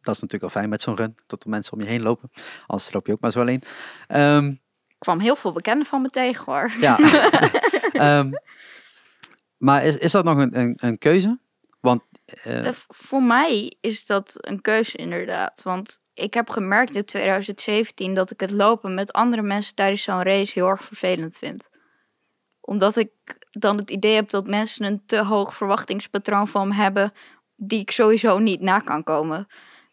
Dat 0.00 0.14
is 0.14 0.20
natuurlijk 0.20 0.40
wel 0.40 0.50
fijn 0.50 0.68
met 0.68 0.82
zo'n 0.82 0.96
run, 0.96 1.16
dat 1.26 1.42
er 1.44 1.50
mensen 1.50 1.72
om 1.72 1.80
je 1.80 1.86
heen 1.86 2.02
lopen. 2.02 2.30
Anders 2.66 2.92
loop 2.92 3.06
je 3.06 3.12
ook 3.12 3.20
maar 3.20 3.30
zo 3.30 3.40
alleen. 3.40 3.62
Ehm, 4.08 4.46
Ik 4.88 4.98
kwam 4.98 5.20
heel 5.20 5.36
veel 5.36 5.52
bekenden 5.52 5.86
van 5.86 6.02
me 6.02 6.08
tegen 6.08 6.44
hoor. 6.44 6.72
ja. 6.80 6.98
Ehm, 7.92 8.30
maar 9.56 9.84
is, 9.84 9.96
is 9.96 10.12
dat 10.12 10.24
nog 10.24 10.38
een, 10.38 10.58
een, 10.58 10.78
een 10.80 10.98
keuze? 10.98 11.38
Want 11.80 12.02
eh, 12.26 12.68
Voor 12.88 13.22
mij 13.22 13.76
is 13.80 14.06
dat 14.06 14.32
een 14.36 14.60
keuze 14.60 14.96
inderdaad. 14.96 15.62
Want 15.62 16.00
ik 16.14 16.34
heb 16.34 16.50
gemerkt 16.50 16.96
in 16.96 17.04
2017 17.04 18.14
dat 18.14 18.30
ik 18.30 18.40
het 18.40 18.50
lopen 18.50 18.94
met 18.94 19.12
andere 19.12 19.42
mensen 19.42 19.74
tijdens 19.74 20.02
zo'n 20.02 20.22
race 20.22 20.52
heel 20.54 20.68
erg 20.68 20.84
vervelend 20.84 21.38
vind. 21.38 21.68
Omdat 22.60 22.96
ik 22.96 23.10
dan 23.50 23.76
het 23.76 23.90
idee 23.90 24.14
heb 24.14 24.30
dat 24.30 24.46
mensen 24.46 24.84
een 24.86 25.02
te 25.06 25.24
hoog 25.24 25.54
verwachtingspatroon 25.54 26.48
van 26.48 26.68
me 26.68 26.74
hebben 26.74 27.12
die 27.56 27.80
ik 27.80 27.90
sowieso 27.90 28.38
niet 28.38 28.60
na 28.60 28.78
kan 28.78 29.04
komen. 29.04 29.46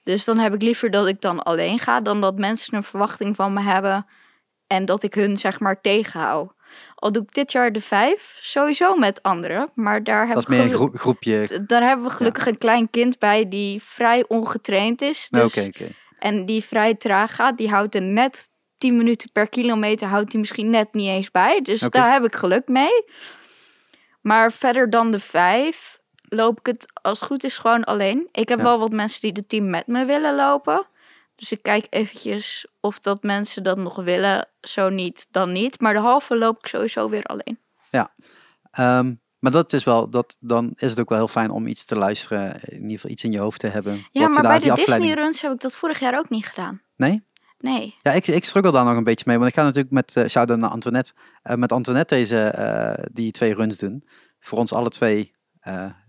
Dus 0.03 0.25
dan 0.25 0.37
heb 0.37 0.53
ik 0.53 0.61
liever 0.61 0.91
dat 0.91 1.07
ik 1.07 1.21
dan 1.21 1.43
alleen 1.43 1.79
ga 1.79 2.01
dan 2.01 2.21
dat 2.21 2.37
mensen 2.37 2.75
een 2.75 2.83
verwachting 2.83 3.35
van 3.35 3.53
me 3.53 3.61
hebben 3.61 4.05
en 4.67 4.85
dat 4.85 5.03
ik 5.03 5.13
hun 5.13 5.37
zeg 5.37 5.59
maar 5.59 5.81
tegenhoud. 5.81 6.53
Al 6.95 7.11
doe 7.11 7.23
ik 7.23 7.33
dit 7.33 7.51
jaar 7.51 7.71
de 7.71 7.81
vijf, 7.81 8.37
sowieso 8.41 8.95
met 8.95 9.23
anderen, 9.23 9.71
maar 9.75 10.03
daar 10.03 10.25
heb 10.25 10.33
dat 10.35 10.49
is 10.49 10.57
ik 10.57 10.63
meer 10.63 10.81
een 10.81 10.97
groepje. 10.97 11.65
Daar 11.65 11.83
hebben 11.83 12.05
we 12.05 12.11
gelukkig 12.11 12.45
een 12.45 12.57
klein 12.57 12.89
kind 12.89 13.19
bij 13.19 13.47
die 13.47 13.83
vrij 13.83 14.25
ongetraind 14.27 15.01
is. 15.01 15.27
Nou, 15.29 15.43
Dus, 15.43 15.57
Oké, 15.57 15.67
oké. 15.67 15.91
En 16.19 16.45
die 16.45 16.63
vrij 16.63 16.95
traag 16.95 17.35
gaat. 17.35 17.57
Die 17.57 17.69
houdt 17.69 17.95
er 17.95 18.01
net 18.01 18.49
10 18.77 18.97
minuten 18.97 19.31
per 19.31 19.49
kilometer. 19.49 20.07
Houdt 20.07 20.31
hij 20.31 20.39
misschien 20.39 20.69
net 20.69 20.93
niet 20.93 21.07
eens 21.07 21.31
bij. 21.31 21.61
Dus 21.61 21.79
daar 21.79 22.11
heb 22.11 22.23
ik 22.23 22.35
geluk 22.35 22.67
mee. 22.67 23.03
Maar 24.21 24.51
verder 24.51 24.89
dan 24.89 25.11
de 25.11 25.19
vijf 25.19 25.99
loop 26.29 26.59
ik 26.59 26.65
het 26.65 26.85
als 27.01 27.19
het 27.19 27.27
goed 27.27 27.43
is 27.43 27.57
gewoon 27.57 27.83
alleen. 27.83 28.27
Ik 28.31 28.49
heb 28.49 28.57
Ja. 28.57 28.63
wel 28.63 28.79
wat 28.79 28.91
mensen 28.91 29.21
die 29.21 29.31
de 29.31 29.45
team 29.45 29.69
met 29.69 29.87
me 29.87 30.05
willen 30.05 30.35
lopen. 30.35 30.87
Dus 31.35 31.51
ik 31.51 31.61
kijk 31.63 31.87
eventjes 31.89 32.67
of 32.79 32.99
dat 32.99 33.23
mensen 33.23 33.63
dat 33.63 33.77
nog 33.77 33.95
willen. 33.95 34.47
Zo 34.61 34.89
niet, 34.89 35.27
dan 35.31 35.51
niet. 35.51 35.79
Maar 35.79 35.93
de 35.93 35.99
halve 35.99 36.37
loop 36.37 36.57
ik 36.59 36.67
sowieso 36.67 37.09
weer 37.09 37.23
alleen. 37.23 37.59
Ehm, 38.71 39.13
maar 39.39 39.51
dat 39.51 39.73
is 39.73 39.83
wel, 39.83 40.09
dat, 40.09 40.37
dan 40.39 40.71
is 40.75 40.89
het 40.89 40.99
ook 40.99 41.09
wel 41.09 41.17
heel 41.17 41.27
fijn 41.27 41.49
om 41.51 41.67
iets 41.67 41.85
te 41.85 41.95
luisteren. 41.95 42.61
In 42.61 42.81
ieder 42.81 42.91
geval 42.91 43.11
iets 43.11 43.23
in 43.23 43.31
je 43.31 43.39
hoofd 43.39 43.59
te 43.59 43.67
hebben. 43.67 44.05
Ja, 44.11 44.27
maar 44.27 44.41
bij 44.41 44.59
de 44.59 44.73
Disney 44.73 45.13
runs 45.13 45.41
heb 45.41 45.51
ik 45.51 45.59
dat 45.59 45.75
vorig 45.75 45.99
jaar 45.99 46.17
ook 46.17 46.29
niet 46.29 46.45
gedaan. 46.45 46.81
Nee? 46.95 47.27
Nee. 47.59 47.95
Ja, 48.01 48.11
ik, 48.11 48.27
ik 48.27 48.45
struggle 48.45 48.71
daar 48.71 48.85
nog 48.85 48.97
een 48.97 49.03
beetje 49.03 49.23
mee. 49.27 49.37
Want 49.37 49.49
ik 49.49 49.55
ga 49.55 49.63
natuurlijk 49.63 49.93
met, 49.93 50.15
eh 50.15 50.25
shout-out 50.25 50.59
naar 50.59 50.69
Antoinette, 50.69 51.11
eh, 51.41 51.55
met 51.55 51.71
Antoinette 51.71 52.15
deze, 52.15 52.39
eh, 52.43 53.03
die 53.11 53.31
twee 53.31 53.53
runs 53.53 53.77
doen. 53.77 54.03
Voor 54.39 54.57
ons 54.57 54.73
alle 54.73 54.89
twee, 54.89 55.33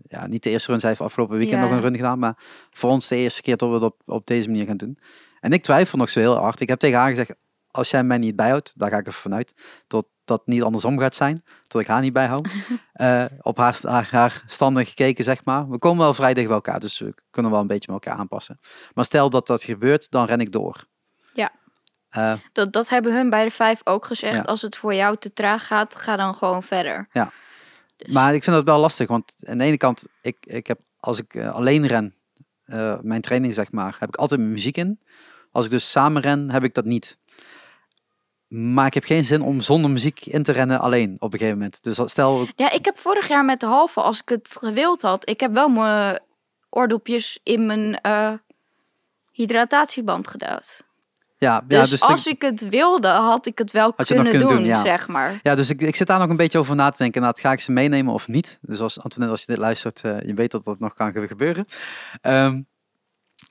ja, 0.07 0.27
niet 0.27 0.43
de 0.43 0.49
eerste 0.49 0.71
run, 0.71 0.79
zij 0.79 0.89
heeft 0.89 1.01
afgelopen 1.01 1.37
weekend 1.37 1.59
Ja. 1.61 1.65
nog 1.67 1.75
een 1.75 1.81
run 1.81 1.95
gedaan. 1.95 2.19
Maar 2.19 2.37
voor 2.71 2.89
ons 2.89 3.07
de 3.07 3.15
eerste 3.15 3.41
keer 3.41 3.57
dat 3.57 3.69
we 3.69 3.75
het 3.75 3.83
op, 3.83 4.01
op 4.05 4.27
deze 4.27 4.47
manier 4.49 4.65
gaan 4.65 4.77
doen. 4.77 4.99
En 5.39 5.53
ik 5.53 5.63
twijfel 5.63 5.97
nog 5.97 6.09
zo 6.09 6.19
heel 6.19 6.35
hard. 6.35 6.59
Ik 6.59 6.69
heb 6.69 6.79
tegen 6.79 6.99
haar 6.99 7.09
gezegd, 7.09 7.35
als 7.71 7.89
jij 7.89 8.03
mij 8.03 8.17
niet 8.17 8.35
bijhoudt, 8.35 8.73
daar 8.77 8.89
ga 8.89 8.97
ik 8.97 9.07
even 9.07 9.21
vanuit, 9.21 9.53
tot 9.87 10.07
dat 10.31 10.47
niet 10.47 10.63
andersom 10.63 10.99
gaat 10.99 11.15
zijn, 11.15 11.43
tot 11.67 11.81
ik 11.81 11.87
haar 11.87 12.01
niet 12.01 12.13
bijhoud. 12.13 12.49
Eh, 12.93 13.25
op 13.41 13.57
haar, 13.57 13.79
haar, 13.81 14.07
haar 14.11 14.43
standen 14.47 14.85
gekeken, 14.85 15.23
zeg 15.23 15.45
maar. 15.45 15.69
We 15.69 15.77
komen 15.79 16.03
wel 16.03 16.13
vrij 16.13 16.33
dicht 16.33 16.45
bij 16.47 16.55
elkaar, 16.55 16.79
dus 16.79 16.99
we 16.99 17.13
kunnen 17.31 17.51
wel 17.51 17.61
een 17.61 17.67
beetje 17.67 17.91
met 17.91 18.05
elkaar 18.05 18.19
aanpassen. 18.19 18.59
Maar 18.93 19.05
stel 19.05 19.29
dat 19.29 19.47
dat 19.47 19.63
gebeurt, 19.63 20.11
dan 20.11 20.25
ren 20.25 20.39
ik 20.39 20.51
door. 20.51 20.85
Ja. 21.33 21.51
Eh, 22.09 22.33
Dat, 22.53 22.73
dat 22.73 22.89
hebben 22.89 23.13
hun 23.15 23.29
bij 23.29 23.43
de 23.43 23.51
vijf 23.51 23.81
ook 23.83 24.05
gezegd. 24.05 24.35
Ja. 24.35 24.41
Als 24.41 24.61
het 24.61 24.77
voor 24.77 24.93
jou 24.93 25.17
te 25.17 25.33
traag 25.33 25.67
gaat, 25.67 25.95
ga 25.95 26.15
dan 26.15 26.35
gewoon 26.35 26.63
verder. 26.63 27.07
Ja. 27.11 27.31
Dus- 27.97 28.13
Maar 28.13 28.33
ik 28.35 28.43
vind 28.43 28.55
dat 28.55 28.65
wel 28.65 28.79
lastig, 28.79 29.07
want 29.07 29.33
aan 29.43 29.57
de 29.57 29.63
ene 29.63 29.77
kant, 29.77 30.03
ik, 30.21 30.37
ik 30.41 30.67
heb, 30.67 30.79
als 30.99 31.19
ik 31.19 31.35
eh, 31.35 31.53
alleen 31.53 31.87
ren, 31.87 32.15
mijn 33.01 33.21
training 33.21 33.53
zeg 33.53 33.71
maar, 33.71 33.95
heb 33.99 34.09
ik 34.09 34.15
altijd 34.15 34.39
mijn 34.39 34.51
muziek 34.53 34.77
in. 34.77 34.99
Als 35.51 35.65
ik 35.65 35.71
dus 35.71 35.91
samen 35.91 36.21
ren, 36.21 36.49
heb 36.51 36.63
ik 36.63 36.73
dat 36.73 36.85
niet. 36.85 37.17
Maar 38.53 38.85
ik 38.85 38.93
heb 38.93 39.03
geen 39.03 39.23
zin 39.23 39.41
om 39.41 39.61
zonder 39.61 39.91
muziek 39.91 40.25
in 40.25 40.43
te 40.43 40.51
rennen 40.51 40.79
alleen 40.79 41.15
op 41.19 41.33
een 41.33 41.39
gegeven 41.39 41.57
moment. 41.57 41.83
Dus 41.83 41.99
stel, 42.05 42.47
Ja, 42.55 42.71
ik 42.71 42.85
heb 42.85 42.97
vorig 42.97 43.27
jaar 43.27 43.45
met 43.45 43.59
de 43.59 43.65
halve, 43.65 44.01
als 44.01 44.21
ik 44.21 44.29
het 44.29 44.57
gewild 44.59 45.01
had, 45.01 45.29
ik 45.29 45.39
heb 45.39 45.53
wel 45.53 45.67
mijn 45.69 46.19
oordopjes 46.69 47.39
in 47.43 47.65
mijn 47.65 48.01
eh, 48.01 48.33
hydratatieband 49.31 50.27
gedaan. 50.27 50.59
ja, 51.37 51.61
Dus, 51.67 51.77
ja, 51.77 51.85
dus 51.85 52.01
als 52.01 52.27
ik 52.27 52.41
het 52.41 52.69
wilde, 52.69 53.07
had 53.07 53.45
ik 53.45 53.57
het 53.57 53.71
wel 53.71 53.93
het 53.95 54.07
kunnen, 54.07 54.39
doen, 54.39 54.47
doen, 54.47 54.65
ja. 54.65 54.81
zeg 54.81 55.07
maar. 55.07 55.39
ja, 55.43 55.55
dus 55.55 55.69
ik, 55.69 55.81
ik 55.81 55.95
zit 55.95 56.07
daar 56.07 56.19
nog 56.19 56.29
een 56.29 56.35
beetje 56.37 56.59
over 56.59 56.75
na 56.75 56.89
te 56.89 56.97
denken. 56.97 57.21
Inderdaad, 57.21 57.41
ga 57.45 57.51
ik 57.51 57.59
ze 57.59 57.71
meenemen 57.71 58.13
of 58.13 58.27
niet? 58.27 58.59
Dus 58.61 58.79
als 58.79 58.95
Antoinette, 58.99 59.31
als 59.31 59.39
je 59.39 59.51
dit 59.51 59.57
luistert, 59.57 60.01
eh, 60.03 60.21
je 60.21 60.33
weet 60.33 60.51
dat 60.51 60.63
dat 60.63 60.79
nog 60.79 60.93
kan 60.93 61.11
ge- 61.11 61.27
gebeuren. 61.27 61.65
Ehm, 62.21 62.61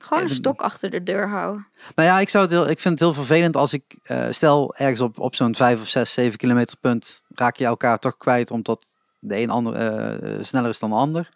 Gewoon 0.01 0.23
een 0.23 0.29
Ja, 0.29 0.35
stok 0.35 0.61
achter 0.61 0.89
de 0.89 1.03
deur 1.03 1.29
houden. 1.29 1.67
Nou 1.95 2.07
ja, 2.07 2.19
ik, 2.19 2.29
zou 2.29 2.43
het 2.43 2.53
heel, 2.53 2.69
ik 2.69 2.79
vind 2.79 2.99
het 2.99 2.99
heel 2.99 3.25
vervelend 3.25 3.55
als 3.55 3.73
ik 3.73 3.99
eh, 4.03 4.25
stel 4.29 4.75
ergens 4.75 5.01
op, 5.01 5.19
op 5.19 5.35
zo'n 5.35 5.55
5 5.55 5.81
of 5.81 5.87
6, 5.87 6.13
7 6.13 6.37
kilometer 6.37 6.77
punt 6.77 7.21
raak 7.35 7.55
je 7.55 7.65
elkaar 7.65 7.99
toch 7.99 8.17
kwijt 8.17 8.51
omdat 8.51 8.97
de 9.19 9.37
een 9.37 9.49
ander 9.49 9.73
eh, 9.73 10.35
eh, 10.35 10.43
sneller 10.43 10.69
is 10.69 10.79
dan 10.79 10.89
de 10.89 10.95
ander. 10.95 11.29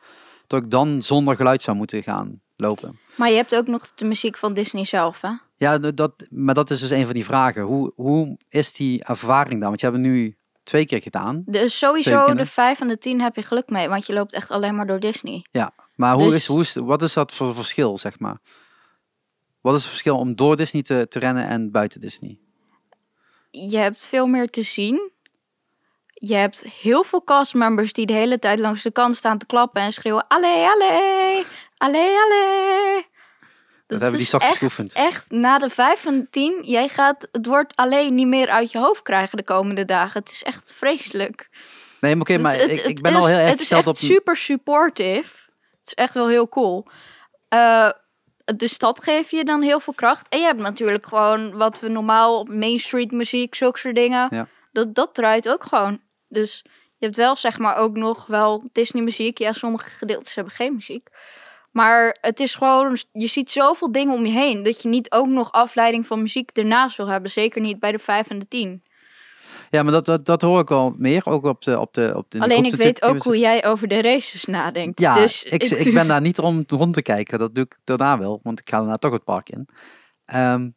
Dat 0.48 0.64
ik 0.64 0.72
dan 0.72 1.04
zonder 1.04 1.36
geluid 1.36 1.64
zou 1.64 1.78
moeten 1.78 2.04
gaan 2.04 2.42
lopen. 2.56 3.00
Maar 3.16 3.30
je 3.30 3.36
hebt 3.36 3.56
ook 3.56 3.68
nog 3.68 3.94
de 3.94 4.06
muziek 4.06 4.38
van 4.38 4.54
Disney 4.54 4.86
zelf, 4.86 5.22
hè? 5.22 5.30
Ja, 5.58 5.78
dat, 5.78 6.26
maar 6.30 6.54
dat 6.54 6.70
is 6.70 6.80
dus 6.80 6.90
een 6.90 7.06
van 7.06 7.14
die 7.14 7.26
vragen. 7.26 7.62
Hoe, 7.62 7.92
hoe 7.96 8.38
is 8.50 8.74
die 8.74 9.04
ervaring 9.04 9.60
dan? 9.60 9.68
Want 9.70 9.80
je 9.80 9.88
hebt 9.88 9.98
het 9.98 10.08
nu 10.08 10.38
twee 10.64 10.86
keer 10.86 11.02
gedaan. 11.02 11.44
Dus 11.46 11.78
sowieso 11.78 12.34
de 12.34 12.46
5 12.46 12.82
en 12.82 12.88
de 12.88 12.98
10 12.98 13.22
heb 13.22 13.36
je 13.36 13.42
geluk 13.42 13.70
mee, 13.70 13.90
want 13.90 14.06
je 14.06 14.14
loopt 14.14 14.34
echt 14.34 14.52
alleen 14.52 14.76
maar 14.76 14.88
door 14.88 15.00
Disney. 15.00 15.46
Maar 15.96 16.14
hoe 16.14 16.24
Dus- 16.24 16.36
is, 16.36 16.46
hoe 16.46 16.62
is, 16.62 16.74
wat 16.74 17.02
is 17.02 17.14
dat 17.14 17.34
voor 17.34 17.56
verschil, 17.56 17.98
zeg 17.98 18.20
maar? 18.20 18.38
Wat 19.62 19.74
is 19.76 19.82
het 19.82 19.90
verschil 19.90 20.18
om 20.18 20.36
door 20.36 20.56
Disney 20.56 20.82
te, 20.82 21.06
te 21.10 21.20
rennen 21.20 21.48
en 21.48 21.72
buiten 21.72 22.02
Disney? 22.02 22.40
je 23.52 23.78
hebt 23.78 24.04
veel 24.04 24.28
meer 24.28 24.50
te 24.50 24.62
zien. 24.62 25.12
Je 26.14 26.34
hebt 26.36 26.64
heel 26.82 27.04
veel 27.04 27.24
castmembers 27.24 27.94
die 27.94 28.06
de 28.06 28.14
hele 28.14 28.40
tijd 28.40 28.60
langs 28.60 28.84
de 28.84 28.92
kant 28.92 29.16
staan 29.16 29.38
te 29.38 29.46
klappen 29.46 29.82
en 29.82 29.94
schreeuwen: 29.94 30.28
Allee, 30.28 30.66
allee, 30.66 31.46
allee, 31.78 32.18
allee. 32.20 33.06
Dat, 33.88 34.02
hebben 34.02 34.20
die 34.20 34.40
echt, 34.40 34.58
geoefend. 34.58 34.94
echt 34.94 35.32
na 35.32 35.58
de 35.58 35.70
5 35.70 36.06
en 36.06 36.20
de 36.20 36.30
10, 36.30 36.60
jij 36.64 36.88
gaat 36.88 37.28
het 37.32 37.46
woord 37.46 37.76
alleen 37.76 38.16
niet 38.16 38.28
meer 38.28 38.50
uit 38.50 38.72
je 38.72 38.78
hoofd 38.80 39.02
krijgen 39.02 39.38
de 39.38 39.44
komende 39.44 39.86
dagen. 39.86 40.20
Het 40.20 40.32
is 40.32 40.44
echt 40.44 40.74
vreselijk. 40.76 41.50
Nee, 42.02 42.16
maar 42.16 42.22
oké, 42.22 42.38
maar 42.38 42.58
het- 42.58 42.86
ik, 42.86 43.02
ben 43.02 43.12
is, 43.12 43.18
al 43.18 43.26
heel 43.28 43.38
erg 43.38 43.50
Het 43.50 43.60
is 43.62 43.72
echt 43.72 43.88
op... 43.88 43.98
super 43.98 44.36
supportive. 44.36 45.30
Het 45.86 45.98
is 45.98 46.04
echt 46.04 46.14
wel 46.14 46.28
heel 46.28 46.50
cool. 46.50 46.86
Eh, 47.50 47.90
dus 48.56 48.78
dat 48.78 49.04
geeft 49.04 49.30
je 49.30 49.44
dan 49.44 49.62
heel 49.62 49.80
veel 49.80 49.94
kracht. 49.94 50.28
En 50.30 50.40
je 50.40 50.46
hebt 50.46 50.60
natuurlijk 50.60 51.06
gewoon 51.06 51.58
wat 51.58 51.80
we 51.80 51.88
normaal 51.88 52.40
op 52.40 52.50
Main 52.50 52.80
Street 52.80 53.12
muziek, 53.12 53.56
zulke 53.56 53.80
soort 53.80 53.96
dingen. 53.96 54.28
Ja. 54.30 54.48
Dat, 54.72 54.96
dat 54.96 55.14
draait 55.14 55.50
ook 55.50 55.64
gewoon. 55.64 56.00
Dus 56.28 56.62
je 56.98 57.06
hebt 57.06 57.18
wel 57.18 57.36
zeg 57.36 57.58
maar 57.58 57.76
ook 57.76 57.96
nog 57.96 58.26
wel 58.26 58.64
Disney 58.72 59.04
muziek. 59.04 59.38
Ja, 59.38 59.52
sommige 59.52 59.90
gedeeltes 59.90 60.36
hebben 60.36 60.54
geen 60.54 60.74
muziek. 60.74 61.10
Maar 61.72 62.18
het 62.22 62.40
is 62.40 62.56
gewoon, 62.56 62.98
je 63.12 63.28
ziet 63.28 63.52
zoveel 63.52 63.92
dingen 63.92 64.14
om 64.14 64.26
je 64.26 64.32
heen. 64.32 64.64
Dat 64.64 64.82
je 64.82 64.90
niet 64.90 65.12
ook 65.12 65.28
nog 65.28 65.52
afleiding 65.52 66.08
van 66.08 66.22
muziek 66.22 66.50
ernaast 66.52 66.98
wil 66.98 67.08
hebben. 67.08 67.32
Zeker 67.32 67.62
niet 67.62 67.80
bij 67.80 67.92
de 67.92 68.00
5 68.00 68.30
en 68.30 68.40
de 68.40 68.48
10. 68.48 68.84
Ja, 69.70 69.84
maar 69.84 69.92
dat, 69.92 70.06
dat, 70.06 70.26
dat 70.26 70.42
hoor 70.42 70.60
ik 70.60 70.70
wel 70.70 70.96
meer, 70.98 71.26
ook 71.26 71.44
op 71.46 71.64
de... 71.64 71.80
Op 71.80 71.94
de, 71.94 72.14
op 72.16 72.32
de 72.32 72.38
de 72.38 72.44
Alleen 72.44 72.58
groep 72.58 72.74
ik 72.74 72.80
weet 72.80 73.02
ook 73.02 73.24
hoe 73.24 73.38
jij 73.38 73.66
over 73.66 73.88
de 73.88 74.02
races 74.02 74.46
nadenkt. 74.46 75.00
Ja, 75.00 75.16
dus 75.16 75.44
ik, 75.44 75.64
ik 75.64 75.94
ben 75.94 76.08
daar 76.14 76.22
niet 76.22 76.40
om 76.40 76.64
rond 76.68 76.94
te 76.94 77.02
kijken. 77.02 77.40
Dat 77.40 77.56
doe 77.56 77.64
ik 77.64 77.80
daarna 77.84 78.20
wel, 78.20 78.40
want 78.44 78.60
ik 78.60 78.70
ga 78.70 78.78
daarna 78.78 78.98
toch 78.98 79.12
het 79.12 79.24
park 79.24 79.50
in. 79.50 79.68
Ehm, 80.26 80.70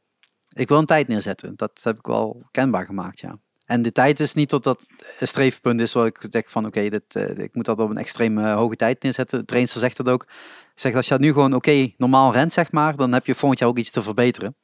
ik 0.52 0.68
wil 0.68 0.78
een 0.78 0.86
tijd 0.86 1.08
neerzetten. 1.08 1.52
Dat 1.56 1.80
heb 1.82 1.98
ik 1.98 2.06
wel 2.06 2.46
kenbaar 2.50 2.84
gemaakt, 2.84 3.20
ja. 3.20 3.38
En 3.68 3.82
de 3.82 3.92
tijd 3.92 4.20
is 4.20 4.34
niet 4.34 4.48
tot 4.48 4.64
dat 4.64 4.86
streefpunt 5.20 5.80
is 5.80 5.92
waar 5.92 6.06
ik 6.06 6.32
denk 6.32 6.48
van 6.48 6.66
oké, 6.66 6.88
dit, 6.88 7.14
eh, 7.14 7.38
ik 7.38 7.54
moet 7.54 7.64
dat 7.64 7.78
op 7.78 7.90
een 7.90 7.96
extreem 7.96 8.38
hoge 8.38 8.76
tijd 8.76 9.02
neerzetten. 9.02 9.38
De 9.38 9.44
trainster 9.44 9.80
zegt 9.80 9.96
dat 9.96 10.08
ook. 10.08 10.26
Zegt 10.74 10.96
als 10.96 11.04
je 11.04 11.10
dat 11.10 11.20
nu 11.20 11.32
gewoon 11.32 11.54
oké 11.54 11.92
normaal 11.96 12.32
rent, 12.32 12.52
zeg 12.52 12.72
maar, 12.72 12.96
dan 12.96 13.12
heb 13.12 13.26
je 13.26 13.34
volgend 13.34 13.60
jaar 13.60 13.68
ook 13.68 13.78
iets 13.78 13.90
te 13.90 14.02
verbeteren. 14.02 14.56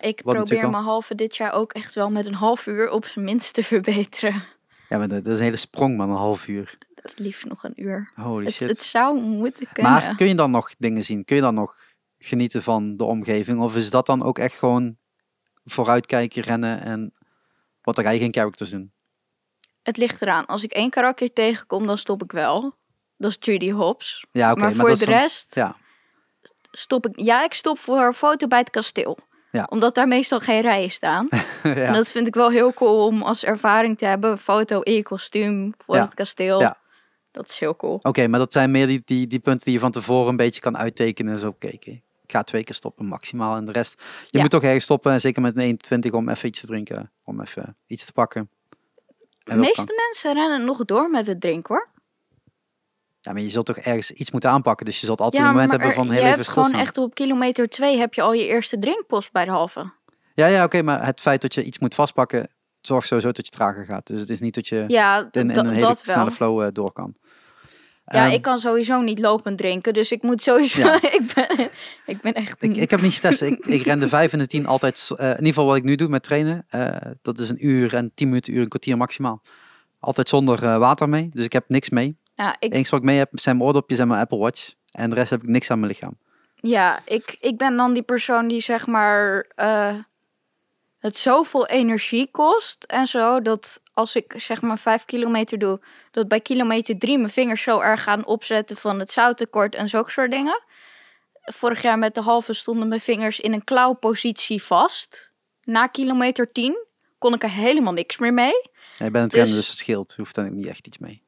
Ik 0.00 0.20
Wat 0.24 0.34
probeer 0.34 0.70
mijn 0.70 0.82
halve 0.82 1.14
dit 1.14 1.36
jaar 1.36 1.52
ook 1.52 1.72
echt 1.72 1.94
wel 1.94 2.10
met 2.10 2.26
een 2.26 2.34
half 2.34 2.66
uur 2.66 2.90
op 2.90 3.04
zijn 3.04 3.24
minst 3.24 3.54
te 3.54 3.62
verbeteren. 3.72 4.42
Ja, 4.88 4.98
maar 4.98 5.08
dat 5.08 5.24
dat 5.24 5.32
is 5.32 5.38
een 5.38 5.44
hele 5.44 5.56
sprong, 5.56 5.96
man, 5.96 6.10
een 6.10 6.16
half 6.16 6.48
uur. 6.48 6.78
Het 6.94 7.18
liefst 7.18 7.44
nog 7.44 7.64
een 7.64 7.82
uur. 7.82 8.10
Holy 8.14 8.44
Het, 8.44 8.54
shit. 8.54 8.68
het 8.68 8.82
zou 8.82 9.20
moeten 9.20 9.66
kunnen. 9.72 9.92
Maar 9.92 10.14
kun 10.14 10.28
je 10.28 10.34
dan 10.34 10.50
nog 10.50 10.70
dingen 10.78 11.04
zien? 11.04 11.24
Kun 11.24 11.36
je 11.36 11.42
dan 11.42 11.54
nog 11.54 11.76
genieten 12.18 12.62
van 12.62 12.96
de 12.96 13.04
omgeving? 13.04 13.60
Of 13.60 13.76
is 13.76 13.90
dat 13.90 14.06
dan 14.06 14.22
ook 14.22 14.38
echt 14.38 14.54
gewoon 14.54 14.96
vooruitkijken, 15.64 16.42
rennen 16.42 16.80
en 16.80 17.14
wat 17.82 17.98
er 17.98 18.04
eigenlijk 18.04 18.34
geen 18.34 18.42
characters 18.42 18.70
doen? 18.70 18.92
Het 19.82 19.96
ligt 19.96 20.22
eraan. 20.22 20.46
Als 20.46 20.62
ik 20.64 20.72
één 20.72 20.90
karakter 20.90 21.32
tegenkom, 21.32 21.86
dan 21.86 21.98
stop 21.98 22.22
ik 22.22 22.32
wel. 22.32 22.74
Dat 23.16 23.30
is 23.30 23.36
Judy 23.40 23.70
Hobbs. 23.70 24.26
Ja, 24.32 24.50
oké. 24.50 24.60
maar 24.60 24.72
voor 24.74 24.88
dat 24.88 24.98
de 24.98 25.04
dan- 25.04 25.14
rest 25.14 25.54
Ja, 25.54 25.76
stop 26.70 27.06
ik... 27.06 27.20
Ja, 27.20 27.44
ik 27.44 27.54
stop 27.54 27.78
voor 27.78 28.00
een 28.00 28.12
foto 28.12 28.46
bij 28.46 28.58
het 28.58 28.70
kasteel. 28.70 29.18
Ja. 29.54 29.66
Omdat 29.70 29.94
daar 29.94 30.08
meestal 30.08 30.40
geen 30.40 30.60
rijen 30.60 30.90
staan. 30.90 31.28
ja. 31.62 31.74
En 31.74 31.92
dat 31.92 32.10
vind 32.10 32.26
ik 32.26 32.34
wel 32.34 32.50
heel 32.50 32.72
cool 32.72 33.06
om 33.06 33.22
als 33.22 33.44
ervaring 33.44 33.98
te 33.98 34.06
hebben. 34.06 34.38
Foto 34.38 34.80
in 34.80 34.92
je 34.92 35.02
kostuum 35.02 35.72
voor 35.78 35.94
Ja. 35.96 36.02
het 36.02 36.14
kasteel. 36.14 36.60
Ja. 36.60 36.78
Dat 37.30 37.48
is 37.48 37.58
heel 37.58 37.76
cool. 37.76 37.98
Oké, 38.02 38.26
maar 38.28 38.38
dat 38.38 38.52
zijn 38.52 38.70
meer 38.70 38.86
die, 38.86 39.02
die, 39.04 39.26
die 39.26 39.38
punten 39.38 39.64
die 39.64 39.72
je 39.74 39.80
van 39.80 39.90
tevoren 39.90 40.28
een 40.28 40.36
beetje 40.36 40.60
kan 40.60 40.76
uittekenen. 40.76 41.38
Zo, 41.38 41.48
oké, 41.48 41.66
ik 41.66 42.00
ga 42.26 42.42
twee 42.42 42.64
keer 42.64 42.74
stoppen 42.74 43.06
maximaal. 43.06 43.56
En 43.56 43.64
de 43.64 43.72
rest, 43.72 44.02
je 44.30 44.38
moet 44.38 44.50
toch 44.50 44.62
ergens 44.62 44.84
stoppen. 44.84 45.12
en 45.12 45.20
Zeker 45.20 45.42
met 45.42 45.54
een 45.56 45.62
21 45.62 46.12
om 46.12 46.28
even 46.28 46.48
iets 46.48 46.60
te 46.60 46.66
drinken. 46.66 47.10
Om 47.24 47.40
even 47.40 47.76
iets 47.86 48.04
te 48.04 48.12
pakken. 48.12 48.50
De 49.44 49.50
En 49.50 49.58
meeste 49.58 50.06
mensen 50.10 50.32
rennen 50.34 50.64
nog 50.64 50.84
door 50.84 51.10
met 51.10 51.26
het 51.26 51.40
drinken 51.40 51.74
hoor. 51.74 51.88
Ja, 53.24 53.32
maar 53.32 53.42
je 53.42 53.48
zult 53.48 53.66
toch 53.66 53.76
ergens 53.78 54.10
iets 54.10 54.30
moeten 54.30 54.50
aanpakken. 54.50 54.86
Dus 54.86 55.00
je 55.00 55.06
zult 55.06 55.20
altijd 55.20 55.42
Ja, 55.42 55.48
een 55.48 55.54
moment 55.54 55.70
maar 55.72 55.80
hebben 55.80 55.96
van 55.96 56.06
heel 56.06 56.22
je 56.22 56.28
even 56.28 56.36
hebt 56.38 56.48
gewoon 56.48 56.72
echt 56.72 56.98
op 56.98 57.14
kilometer 57.14 57.68
2 57.68 57.98
heb 57.98 58.14
je 58.14 58.22
al 58.22 58.32
je 58.32 58.46
eerste 58.46 58.78
drinkpost 58.78 59.32
bij 59.32 59.44
de 59.44 59.50
halve. 59.50 59.92
Ja, 60.34 60.46
ja, 60.46 60.64
oké, 60.64 60.82
maar 60.82 61.06
het 61.06 61.20
feit 61.20 61.40
dat 61.40 61.54
je 61.54 61.62
iets 61.62 61.78
moet 61.78 61.94
vastpakken, 61.94 62.48
zorgt 62.80 63.06
sowieso 63.06 63.30
dat 63.32 63.46
je 63.46 63.52
trager 63.52 63.84
gaat. 63.84 64.06
Dus 64.06 64.20
het 64.20 64.30
is 64.30 64.40
niet 64.40 64.54
dat 64.54 64.68
je 64.68 64.84
Ja, 64.88 65.28
in, 65.30 65.50
in 65.50 65.56
een 65.56 65.68
hele 65.68 65.80
dat 65.80 66.04
wel. 66.04 66.14
snelle 66.14 66.30
flow 66.30 66.60
eh, 66.62 66.68
door 66.72 66.92
kan. 66.92 67.14
Ja, 68.06 68.24
Ehm, 68.24 68.32
ik 68.34 68.42
kan 68.42 68.58
sowieso 68.58 69.00
niet 69.00 69.18
lopend 69.18 69.58
drinken, 69.58 69.92
dus 69.94 70.12
ik 70.12 70.22
moet 70.22 70.42
sowieso. 70.42 70.78
Ja. 70.80 70.94
ik, 71.18 71.32
ben, 71.34 71.68
ik 72.06 72.20
ben 72.20 72.32
echt. 72.34 72.62
Ik, 72.62 72.76
ik 72.76 72.90
heb 72.90 73.00
niet 73.00 73.12
getest. 73.14 73.40
Ik, 73.42 73.66
ik 73.66 73.82
ren 73.82 73.98
de 73.98 74.08
5 74.18 74.32
en 74.32 74.38
de 74.38 74.46
10 74.46 74.66
altijd. 74.66 75.10
eh, 75.16 75.24
in 75.24 75.30
ieder 75.30 75.46
geval 75.46 75.64
wat 75.66 75.76
ik 75.76 75.82
nu 75.82 75.94
doe 75.94 76.08
met 76.08 76.22
trainen. 76.22 76.64
eh, 76.68 76.96
dat 77.22 77.38
is 77.38 77.48
een 77.48 77.66
uur 77.66 77.94
en 77.94 78.12
10 78.14 78.28
minuten, 78.28 78.52
uur, 78.54 78.62
een 78.62 78.68
kwartier 78.68 78.96
maximaal. 78.96 79.42
Altijd 80.00 80.28
zonder 80.28 80.78
water 80.78 81.08
mee. 81.08 81.28
Dus 81.32 81.44
ik 81.44 81.52
heb 81.52 81.64
niks 81.68 81.88
mee. 81.90 82.16
Het 82.34 82.56
ik, 82.74 82.88
wat 82.88 83.00
ik 83.00 83.06
mee 83.06 83.18
heb 83.18 83.28
zijn 83.32 83.56
mijn 83.56 83.68
oordopjes 83.68 83.98
en 83.98 84.08
mijn 84.08 84.20
Apple 84.20 84.38
Watch. 84.38 84.72
En 84.90 85.10
de 85.10 85.16
rest 85.16 85.30
heb 85.30 85.42
ik 85.42 85.48
niks 85.48 85.70
aan 85.70 85.80
mijn 85.80 85.92
lichaam. 85.92 86.18
ja 86.54 87.00
ik, 87.04 87.36
ik 87.40 87.56
ben 87.58 87.76
dan 87.76 87.92
die 87.92 88.02
persoon 88.02 88.48
die 88.48 88.60
zeg 88.60 88.86
maar. 88.86 89.46
eh, 89.54 89.94
het 90.98 91.16
zoveel 91.16 91.66
energie 91.66 92.30
kost 92.30 92.84
en 92.84 93.06
zo. 93.06 93.40
Dat 93.42 93.80
als 93.92 94.16
ik 94.16 94.34
zeg 94.36 94.62
maar 94.62 94.78
5 94.78 95.04
kilometer 95.04 95.58
doe. 95.58 95.80
Dat 96.10 96.28
bij 96.28 96.40
kilometer 96.40 96.98
3 96.98 97.18
mijn 97.18 97.30
vingers 97.30 97.62
zo 97.62 97.80
erg 97.80 98.02
gaan 98.02 98.26
opzetten 98.26 98.76
van 98.76 98.98
het 98.98 99.10
zouttekort 99.10 99.74
en 99.74 99.88
zulke 99.88 100.10
soort 100.10 100.30
dingen. 100.30 100.62
Vorig 101.42 101.82
jaar 101.82 101.98
met 101.98 102.14
de 102.14 102.20
halve 102.20 102.52
stonden 102.52 102.88
mijn 102.88 103.00
vingers 103.00 103.40
in 103.40 103.52
een 103.52 103.64
klauwpositie 103.64 104.62
vast. 104.62 105.32
Na 105.62 105.86
kilometer 105.86 106.52
10 106.52 106.86
kon 107.18 107.34
ik 107.34 107.42
er 107.42 107.50
helemaal 107.50 107.92
niks 107.92 108.18
meer 108.18 108.34
mee. 108.34 108.70
Ja, 108.98 109.04
je 109.04 109.10
bent 109.10 109.14
een 109.14 109.22
Dus- 109.22 109.30
trainer, 109.30 109.54
dus 109.56 109.68
het 109.68 109.78
scheelt. 109.78 110.10
Je 110.16 110.22
hoeft 110.22 110.34
dan 110.34 110.44
ook 110.46 110.52
niet 110.52 110.66
echt 110.66 110.86
iets 110.86 110.98
mee. 110.98 111.22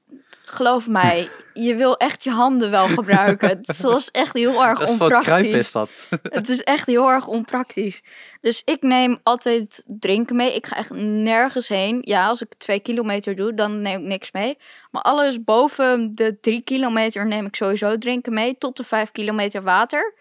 Geloof 0.49 0.89
mij, 0.89 1.29
je 1.55 1.75
wil 1.75 1.97
echt 1.97 2.25
je 2.25 2.31
handen 2.31 2.71
wel 2.71 2.87
gebruiken. 2.87 3.49
Het 3.67 3.81
was 3.81 4.11
echt 4.11 4.33
heel 4.33 4.65
erg 4.65 4.79
Dat 4.79 4.89
is 4.89 4.97
voor 4.97 5.11
het 5.11 5.19
kruipen 5.19 5.45
onpraktisch. 5.45 5.67
is 5.67 5.73
dat. 5.73 5.91
Het 6.39 6.49
is 6.49 6.63
echt 6.63 6.87
heel 6.87 7.11
erg 7.11 7.27
onpraktisch. 7.27 8.03
Dus 8.41 8.63
ik 8.65 8.83
neem 8.83 9.21
altijd 9.23 9.83
drinken 9.87 10.37
mee. 10.37 10.55
Ik 10.55 10.67
ga 10.67 10.77
echt 10.77 10.91
nergens 10.95 11.69
heen. 11.69 11.99
Ja, 12.01 12.27
als 12.27 12.43
ik 12.43 12.55
twee 12.55 12.81
kilometer 12.81 13.37
doe, 13.37 13.55
dan 13.55 13.81
neem 13.81 14.01
ik 14.01 14.07
niks 14.07 14.33
mee. 14.33 14.59
Maar 14.91 15.03
alles 15.03 15.45
boven 15.45 16.15
de 16.15 16.41
drie 16.41 16.61
kilometer 16.61 17.27
neem 17.27 17.47
ik 17.47 17.57
sowieso 17.57 17.99
drinken 17.99 18.33
mee. 18.33 18.59
Tot 18.59 18.77
de 18.77 18.85
vijf 18.85 19.13
kilometer 19.13 19.63
water. 19.63 20.15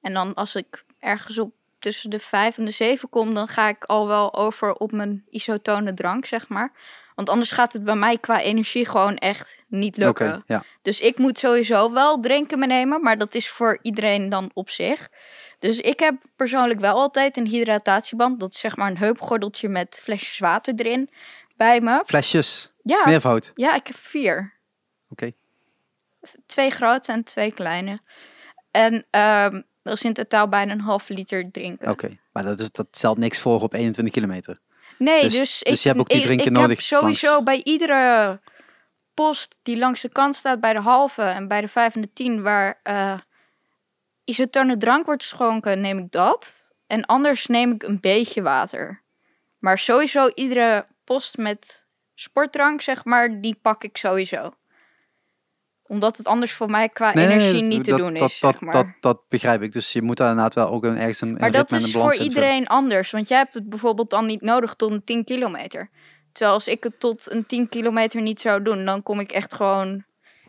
En 0.00 0.14
dan 0.14 0.34
als 0.34 0.54
ik 0.54 0.84
ergens 0.98 1.38
op 1.38 1.52
tussen 1.78 2.10
de 2.10 2.18
vijf 2.18 2.58
en 2.58 2.64
de 2.64 2.70
zeven 2.70 3.08
kom, 3.08 3.34
dan 3.34 3.48
ga 3.48 3.68
ik 3.68 3.84
al 3.84 4.06
wel 4.06 4.34
over 4.34 4.72
op 4.72 4.92
mijn 4.92 5.24
isotone 5.30 5.94
drank, 5.94 6.26
zeg 6.26 6.48
maar. 6.48 6.72
Want 7.14 7.28
anders 7.28 7.50
gaat 7.50 7.72
het 7.72 7.84
bij 7.84 7.94
mij 7.94 8.18
qua 8.18 8.40
energie 8.40 8.86
gewoon 8.86 9.16
echt 9.16 9.62
niet 9.68 9.96
lukken. 9.96 10.42
ja. 10.46 10.64
Dus 10.82 11.00
ik 11.00 11.18
moet 11.18 11.38
sowieso 11.38 11.92
wel 11.92 12.20
drinken 12.20 12.58
meenemen, 12.58 13.02
maar 13.02 13.18
dat 13.18 13.34
is 13.34 13.48
voor 13.48 13.78
iedereen 13.82 14.28
dan 14.28 14.50
op 14.54 14.70
zich. 14.70 15.08
Dus 15.58 15.80
ik 15.80 16.00
heb 16.00 16.14
persoonlijk 16.36 16.80
wel 16.80 16.94
altijd 16.94 17.36
een 17.36 17.46
hydratatieband. 17.46 18.40
Dat 18.40 18.52
is 18.54 18.60
zeg 18.60 18.76
maar 18.76 18.90
een 18.90 18.98
heupgordeltje 18.98 19.68
met 19.68 20.00
flesjes 20.02 20.38
water 20.38 20.74
erin 20.76 21.10
bij 21.56 21.80
me. 21.80 22.02
Flesjes. 22.06 22.72
Ja, 22.82 23.02
Meervoud. 23.04 23.50
ja 23.54 23.74
ik 23.74 23.86
heb 23.86 23.96
vier. 23.96 24.52
Oké. 25.08 25.30
Twee 26.46 26.70
grote 26.70 27.12
en 27.12 27.24
twee 27.24 27.52
kleine. 27.52 28.00
En 28.70 29.06
ehm, 29.10 29.60
dat 29.82 29.94
is 29.94 30.02
in 30.02 30.12
totaal 30.12 30.48
bijna 30.48 30.72
een 30.72 30.80
halve 30.80 31.12
liter 31.12 31.50
drinken. 31.50 31.90
Oké. 31.90 32.18
Maar 32.32 32.42
dat, 32.42 32.60
is, 32.60 32.72
dat 32.72 32.86
stelt 32.90 33.18
niks 33.18 33.38
voor 33.40 33.60
op 33.60 33.72
21 33.74 34.14
kilometer. 34.14 34.58
Nee, 35.02 35.22
Dus- 35.22 35.32
dus, 35.32 35.58
dus 35.58 35.72
ik, 35.72 35.78
je 35.82 35.88
hebt 35.88 36.00
ook 36.00 36.08
die 36.08 36.18
ik- 36.18 36.24
drinken 36.24 36.46
ik 36.46 36.52
nodig 36.52 36.68
heb 36.76 36.80
sowieso 36.80 37.26
langs- 37.30 37.44
bij 37.44 37.60
iedere 37.64 38.40
post 39.14 39.58
die 39.62 39.78
langs 39.78 40.00
de 40.00 40.08
kant 40.08 40.34
staat 40.34 40.60
bij 40.60 40.72
de 40.72 40.80
halve 40.80 41.22
en 41.22 41.48
bij 41.48 41.60
de 41.60 41.68
vijf 41.68 41.94
en 41.94 42.00
de 42.00 42.12
tien 42.12 42.42
waar 42.42 42.80
eh 42.82 43.18
isotone 44.24 44.76
drank 44.76 45.06
wordt 45.06 45.22
geschonken, 45.22 45.80
neem 45.80 45.98
ik 45.98 46.10
dat. 46.10 46.70
En 46.86 47.04
anders 47.04 47.46
neem 47.46 47.72
ik 47.72 47.82
een 47.82 48.00
beetje 48.00 48.42
water. 48.42 49.02
Maar 49.58 49.78
sowieso 49.78 50.30
iedere 50.34 50.86
post 51.04 51.36
met 51.36 51.86
sportdrank, 52.14 52.80
zeg 52.80 53.04
maar, 53.04 53.40
die 53.40 53.58
pak 53.62 53.84
ik 53.84 53.96
sowieso. 53.96 54.54
Omdat 55.92 56.16
het 56.16 56.26
anders 56.26 56.52
voor 56.52 56.70
mij 56.70 56.88
qua 56.88 57.12
Nee, 57.14 57.26
nee, 57.26 57.36
nee, 57.36 57.36
energie 57.36 57.62
niet 57.62 57.84
te 57.84 57.96
doen 57.96 58.14
dat, 58.14 58.30
is, 58.30 58.40
dat, 58.40 58.52
zeg 58.52 58.60
maar. 58.60 58.72
dat, 58.72 58.86
dat 59.00 59.28
begrijp 59.28 59.62
ik. 59.62 59.72
Dus 59.72 59.92
je 59.92 60.02
moet 60.02 60.16
daar 60.16 60.28
inderdaad 60.28 60.54
wel 60.54 60.68
ook 60.68 60.84
een, 60.84 60.96
ergens 60.96 61.20
een, 61.20 61.32
Maar 61.32 61.42
een 61.42 61.52
dat 61.52 61.72
is 61.72 61.92
voor 61.92 62.14
iedereen 62.14 62.66
anders. 62.66 63.10
Want 63.10 63.28
jij 63.28 63.38
hebt 63.38 63.54
het 63.54 63.68
bijvoorbeeld 63.68 64.10
dan 64.10 64.26
niet 64.26 64.40
nodig 64.40 64.74
tot 64.74 64.90
een 64.90 65.04
10 65.04 65.24
kilometer. 65.24 65.90
Terwijl 66.32 66.54
als 66.54 66.68
ik 66.68 66.82
het 66.82 67.00
tot 67.00 67.30
een 67.30 67.46
10 67.46 67.68
kilometer 67.68 68.22
niet 68.22 68.40
zou 68.40 68.62
doen, 68.62 68.84
dan 68.84 69.02
kom 69.02 69.20
ik 69.20 69.32
echt 69.32 69.54
gewoon. 69.54 70.04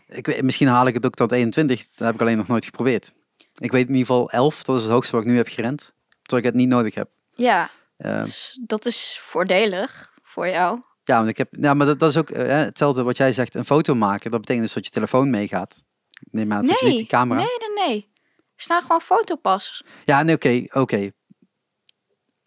Ik 0.07 0.25
weet, 0.25 0.41
misschien 0.41 0.67
haal 0.67 0.87
ik 0.87 0.93
het 0.93 1.05
ook 1.05 1.13
tot 1.13 1.31
21. 1.31 1.87
Dat 1.95 2.05
heb 2.05 2.15
ik 2.15 2.21
alleen 2.21 2.37
nog 2.37 2.47
nooit 2.47 2.65
geprobeerd. 2.65 3.13
Ik 3.57 3.71
weet 3.71 3.87
in 3.87 3.95
ieder 3.95 4.05
geval 4.07 4.29
11. 4.29 4.63
Dat 4.63 4.77
is 4.77 4.83
het 4.83 4.91
hoogste 4.91 5.15
wat 5.15 5.25
ik 5.25 5.31
nu 5.31 5.37
heb 5.37 5.47
gerend. 5.47 5.93
Terwijl 6.21 6.41
ik 6.41 6.51
het 6.51 6.61
niet 6.61 6.69
nodig 6.69 6.95
heb. 6.95 7.09
Ja, 7.35 7.69
dus 7.97 8.59
dat 8.65 8.85
is 8.85 9.19
voordelig 9.21 10.13
voor 10.23 10.47
jou. 10.47 10.81
Ja, 11.03 11.17
want 11.17 11.27
ik 11.29 11.37
heb, 11.37 11.47
ja, 11.51 11.73
maar 11.73 11.85
dat, 11.87 11.99
dat 11.99 12.09
is 12.09 12.17
ook 12.17 12.29
eh, 12.29 12.47
hetzelfde 12.57 13.03
wat 13.03 13.17
jij 13.17 13.33
zegt. 13.33 13.55
Een 13.55 13.65
foto 13.65 13.95
maken. 13.95 14.31
Dat 14.31 14.39
betekent 14.39 14.65
dus 14.65 14.73
dat 14.73 14.85
je 14.85 14.91
telefoon 14.91 15.29
meegaat. 15.29 15.83
Neem 16.31 16.53
aan 16.53 16.65
dat 16.65 16.79
je 16.79 16.85
niet 16.85 16.97
die 16.97 17.05
camera. 17.07 17.39
nee, 17.39 17.57
nee, 17.75 17.87
nee. 17.87 18.11
Er 18.55 18.61
staan 18.61 18.81
gewoon 18.81 19.01
fotopas. 19.01 19.83
Ja, 20.05 20.23
nee, 20.23 20.35
oké, 20.35 20.63
oké. 20.71 20.97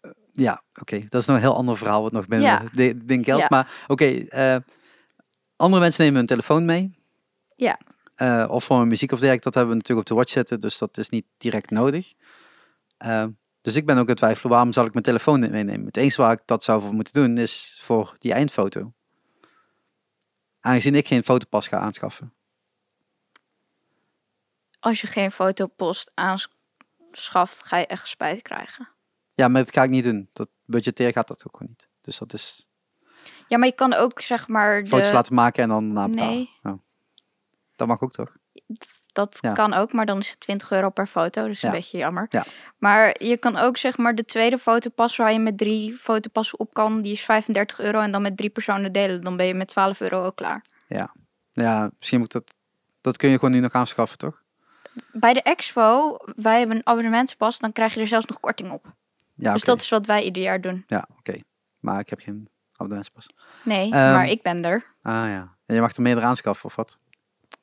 Eh, 0.01 0.11
Ja, 0.31 0.63
oké. 0.79 1.05
Dat 1.09 1.21
is 1.21 1.27
nog 1.27 1.35
een 1.35 1.41
heel 1.41 1.55
ander 1.55 1.77
verhaal 1.77 2.01
wat 2.01 2.11
nog 2.11 2.27
binnen 2.27 2.47
Ja. 2.47 2.63
de 2.73 3.05
ding 3.05 3.25
geldt. 3.25 3.41
Ja. 3.41 3.47
Maar 3.49 3.83
oké, 3.87 4.05
eh, 4.05 4.55
andere 5.55 5.81
mensen 5.81 6.03
nemen 6.03 6.17
hun 6.19 6.27
telefoon 6.27 6.65
mee. 6.65 6.95
Ja. 7.55 7.79
Eh, 8.15 8.45
of 8.49 8.65
gewoon 8.65 8.87
muziek 8.87 9.11
of 9.11 9.17
dergelijke. 9.19 9.43
Dat 9.43 9.53
hebben 9.53 9.71
we 9.73 9.79
natuurlijk 9.79 10.09
op 10.09 10.15
de 10.15 10.21
watch 10.21 10.31
zitten, 10.31 10.59
dus 10.59 10.77
dat 10.77 10.97
is 10.97 11.09
niet 11.09 11.25
direct 11.37 11.69
nodig. 11.69 12.13
Eh, 12.97 13.25
dus 13.67 13.75
ik 13.75 13.85
ben 13.85 13.95
ook 13.95 14.01
aan 14.01 14.09
het 14.09 14.17
twijfelen, 14.17 14.51
waarom 14.51 14.71
zal 14.71 14.85
ik 14.85 14.91
mijn 14.91 15.05
telefoon 15.05 15.39
niet 15.39 15.51
meenemen? 15.51 15.85
Het 15.85 15.97
enige 15.97 16.21
waar 16.21 16.31
ik 16.31 16.41
dat 16.45 16.63
zou 16.63 16.81
voor 16.81 16.93
moeten 16.93 17.13
doen, 17.13 17.37
is 17.37 17.79
voor 17.81 18.13
die 18.17 18.33
eindfoto. 18.33 18.93
Aangezien 20.59 20.95
ik 20.95 21.07
geen 21.07 21.23
fotopas 21.23 21.67
ga 21.67 21.77
aanschaffen. 21.79 22.33
Als 24.79 25.01
je 25.01 25.07
geen 25.07 25.31
fotopost 25.31 26.11
aanschaft, 26.13 27.65
ga 27.65 27.77
je 27.77 27.85
echt 27.85 28.07
spijt 28.07 28.41
krijgen. 28.41 28.89
Ja, 29.33 29.47
maar 29.47 29.63
dat 29.63 29.73
ga 29.73 29.83
ik 29.83 29.89
niet 29.89 30.03
doen. 30.03 30.29
Dat 30.33 30.49
budgeteer 30.65 31.11
gaat 31.11 31.27
dat 31.27 31.47
ook 31.47 31.57
gewoon 31.57 31.73
niet. 31.77 31.89
Dus 32.01 32.17
dat 32.17 32.33
is 32.33 32.69
Ja, 33.47 33.57
maar 33.57 33.67
je 33.67 33.75
kan 33.75 33.93
ook 33.93 34.21
zeg 34.21 34.47
maar. 34.47 34.81
De... 34.83 34.87
foto's 34.87 35.11
laten 35.11 35.35
maken 35.35 35.63
en 35.63 35.69
dan 35.69 35.85
daarna 35.85 36.09
betalen. 36.09 36.33
Nee. 36.33 36.49
Ja. 36.61 36.79
Dat 37.75 37.87
mag 37.87 38.01
ook 38.01 38.11
toch? 38.11 38.37
Dat 39.13 39.37
Ja. 39.41 39.53
kan 39.53 39.73
ook, 39.73 39.93
maar 39.93 40.05
dan 40.05 40.17
is 40.17 40.29
het 40.29 40.39
20 40.39 40.71
euro 40.71 40.89
per 40.89 41.07
foto. 41.07 41.47
Dus 41.47 41.61
Ja. 41.61 41.67
een 41.67 41.73
beetje 41.73 41.97
jammer. 41.97 42.27
Ja. 42.29 42.45
Maar 42.77 43.23
je 43.23 43.37
kan 43.37 43.55
ook 43.57 43.77
zeg 43.77 43.97
maar 43.97 44.15
de 44.15 44.25
tweede 44.25 44.57
fotopas 44.57 45.15
waar 45.15 45.31
je 45.33 45.39
met 45.39 45.57
drie 45.57 45.93
fotopassen 45.97 46.59
op 46.59 46.73
kan. 46.73 47.01
Die 47.01 47.11
is 47.11 47.21
35 47.25 47.79
euro. 47.79 47.99
En 47.99 48.11
dan 48.11 48.21
met 48.21 48.37
drie 48.37 48.49
personen 48.49 48.91
delen. 48.91 49.23
Dan 49.23 49.37
ben 49.37 49.45
je 49.45 49.53
met 49.53 49.67
12 49.67 50.01
euro 50.01 50.25
ook 50.25 50.35
klaar. 50.35 50.61
Ja, 51.53 51.91
misschien 51.99 52.19
moet 52.19 52.35
ik 52.35 52.41
dat... 52.41 52.53
Dat 53.01 53.17
kun 53.17 53.29
je 53.29 53.35
gewoon 53.39 53.51
nu 53.53 53.59
nog 53.59 53.71
aanschaffen, 53.73 54.17
toch? 54.17 54.43
Bij 55.11 55.33
de 55.33 55.41
expo, 55.41 56.17
wij 56.35 56.59
hebben 56.59 56.75
een 56.77 56.85
abonnementspas. 56.87 57.59
Dan 57.59 57.71
krijg 57.71 57.93
je 57.93 57.99
er 57.99 58.07
zelfs 58.07 58.25
nog 58.25 58.39
korting 58.39 58.71
op. 58.71 58.85
Ja, 59.35 59.53
dus 59.53 59.63
dat 59.63 59.81
is 59.81 59.89
wat 59.89 60.05
wij 60.05 60.23
ieder 60.23 60.43
jaar 60.43 60.61
doen. 60.61 60.83
Ja, 60.87 61.07
oké. 61.17 61.41
Maar 61.79 61.99
ik 61.99 62.09
heb 62.09 62.19
geen 62.19 62.49
abonnementspas. 62.71 63.29
Nee, 63.63 63.83
Ehm, 63.83 63.91
maar 64.13 64.27
ik 64.27 64.41
ben 64.41 64.63
er. 64.65 64.85
Ah 65.01 65.13
ja. 65.13 65.55
En 65.65 65.75
je 65.75 65.81
mag 65.81 65.95
er 65.95 66.01
meerdere 66.01 66.25
aanschaffen, 66.25 66.65
of 66.65 66.75
wat? 66.75 66.99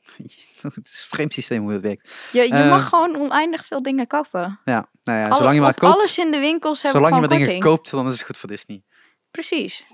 Het 0.63 0.87
is 0.87 1.03
een 1.03 1.09
vreemd 1.09 1.33
systeem 1.33 1.63
hoe 1.63 1.73
het 1.73 1.83
werkt. 1.83 2.11
Je, 2.33 2.43
je 2.43 2.49
eh, 2.49 2.69
mag 2.69 2.89
gewoon 2.89 3.17
oneindig 3.17 3.67
veel 3.67 3.83
dingen 3.83 4.07
kopen. 4.07 4.61
Ja, 4.65 4.89
nou 5.05 5.19
ja, 5.19 5.27
Alle- 5.27 5.37
zolang 5.37 5.55
je 5.55 5.61
maar 5.61 5.71
op 5.71 5.79
koopt... 5.79 5.95
Alles 5.95 6.19
in 6.19 6.31
de 6.31 6.39
winkels 6.39 6.83
hebben 6.83 7.03
Zolang 7.03 7.23
je 7.23 7.29
maar 7.29 7.39
dingen 7.39 7.61
koopt, 7.61 7.91
dan 7.91 8.07
is 8.07 8.13
het 8.13 8.23
goed 8.23 8.39
voor 8.39 8.49
Disney. 8.49 8.83
Precies. 9.31 9.85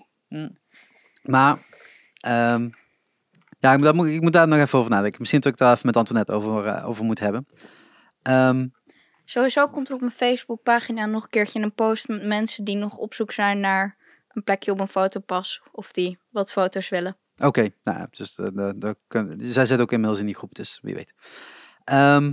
Maar, 1.23 1.59
ehm, 2.21 2.69
ja, 3.59 3.73
ik 3.73 3.79
moet, 3.79 3.95
daar 3.97 4.07
ik 4.07 4.21
moet 4.21 4.33
daar 4.33 4.49
nog 4.49 4.59
even 4.59 4.79
over 4.79 4.91
nadenken. 4.91 5.21
Misschien 5.21 5.41
dat 5.41 5.53
ik 5.53 5.59
daar 5.59 5.73
even 5.73 5.87
met 5.87 5.97
Antoinette 5.97 6.33
over, 6.33 6.67
eh, 6.67 6.89
over 6.89 7.05
moet 7.05 7.21
hebben. 7.21 7.47
Ehm, 8.23 8.67
Sowieso 9.25 9.69
komt 9.69 9.89
er 9.89 9.95
op 9.95 10.01
mijn 10.01 10.13
Facebookpagina 10.13 11.07
nog 11.07 11.23
een 11.23 11.31
keertje 11.31 11.61
een 11.61 11.75
post 11.75 12.09
met 12.09 12.25
mensen 12.25 12.65
die 12.65 12.77
nog 12.77 12.97
op 12.97 13.15
zoek 13.15 13.33
zijn 13.33 13.61
naar 13.61 13.97
een 14.29 14.45
plekje 14.45 14.73
op 14.73 14.81
een 14.81 14.89
fotopas. 14.89 15.63
Of 15.73 15.93
die 15.93 16.19
wat 16.31 16.53
foto's 16.53 16.89
willen. 16.89 17.17
Oké, 17.41 17.69
nou 17.85 17.99
ja, 17.99 18.07
dus 18.11 18.35
de, 18.35 18.53
de, 18.55 18.97
de, 19.07 19.53
zij 19.53 19.65
zit 19.67 19.81
ook 19.81 19.93
inmiddels 19.93 20.21
in 20.21 20.27
die 20.27 20.35
groep, 20.35 20.55
dus 20.55 20.79
wie 20.83 20.95
weet. 20.95 21.15
Ehm, 21.85 22.33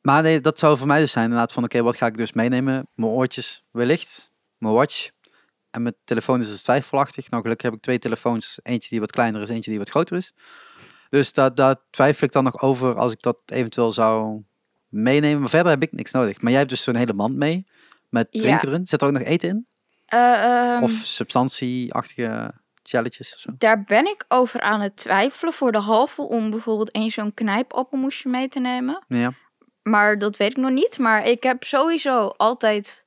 Maar 0.00 0.22
nee, 0.22 0.40
dat 0.40 0.58
zou 0.58 0.78
voor 0.78 0.86
mij 0.86 1.00
dus 1.00 1.12
zijn 1.12 1.24
inderdaad 1.24 1.52
van, 1.52 1.64
oké, 1.64 1.82
wat 1.82 1.96
ga 1.96 2.06
ik 2.06 2.16
dus 2.16 2.32
meenemen? 2.32 2.88
Mijn 2.94 3.12
oortjes 3.12 3.64
wellicht, 3.70 4.32
mijn 4.58 4.74
watch 4.74 5.10
en 5.70 5.82
mijn 5.82 5.94
telefoon 6.04 6.40
is 6.40 6.48
dus 6.48 6.62
twijfelachtig. 6.62 7.30
Nou, 7.30 7.42
gelukkig 7.42 7.66
heb 7.66 7.76
ik 7.76 7.82
twee 7.82 7.98
telefoons, 7.98 8.58
eentje 8.62 8.88
die 8.88 9.00
wat 9.00 9.10
kleiner 9.10 9.42
is, 9.42 9.48
eentje 9.48 9.70
die 9.70 9.78
wat 9.78 9.90
groter 9.90 10.16
is. 10.16 10.32
Dus 11.10 11.32
daar, 11.32 11.54
daar 11.54 11.76
twijfel 11.90 12.26
ik 12.26 12.32
dan 12.32 12.44
nog 12.44 12.60
over 12.62 12.94
als 12.96 13.12
ik 13.12 13.22
dat 13.22 13.38
eventueel 13.46 13.92
zou 13.92 14.42
meenemen. 14.88 15.40
Maar 15.40 15.48
verder 15.48 15.70
heb 15.72 15.82
ik 15.82 15.92
niks 15.92 16.10
nodig. 16.10 16.40
Maar 16.40 16.50
jij 16.50 16.58
hebt 16.58 16.70
dus 16.72 16.82
zo'n 16.82 16.96
hele 16.96 17.12
mand 17.12 17.36
mee 17.36 17.66
met 18.08 18.26
Ja. 18.30 18.40
drinken 18.40 18.68
erin. 18.68 18.86
Zit 18.86 19.00
er 19.02 19.06
ook 19.08 19.12
nog 19.14 19.22
eten 19.22 19.48
in? 19.48 19.66
Eh, 20.06 20.32
ehm, 20.74 20.82
Of 20.82 20.90
substantieachtige 20.90 22.54
of 22.94 23.40
zo? 23.40 23.50
Daar 23.58 23.84
ben 23.84 24.06
ik 24.06 24.24
over 24.28 24.60
aan 24.60 24.80
het 24.80 24.96
twijfelen 24.96 25.52
voor 25.52 25.72
de 25.72 25.78
halve 25.78 26.22
om 26.22 26.50
bijvoorbeeld 26.50 26.90
één 26.90 27.10
zo'n 27.10 27.34
knijpappelmoesje 27.34 28.28
mee 28.28 28.48
te 28.48 28.60
nemen. 28.60 29.04
Ja. 29.08 29.32
Maar 29.82 30.18
dat 30.18 30.36
weet 30.36 30.50
ik 30.50 30.56
nog 30.56 30.70
niet. 30.70 30.98
Maar 30.98 31.28
ik 31.28 31.42
heb 31.42 31.64
sowieso 31.64 32.26
altijd. 32.26 33.06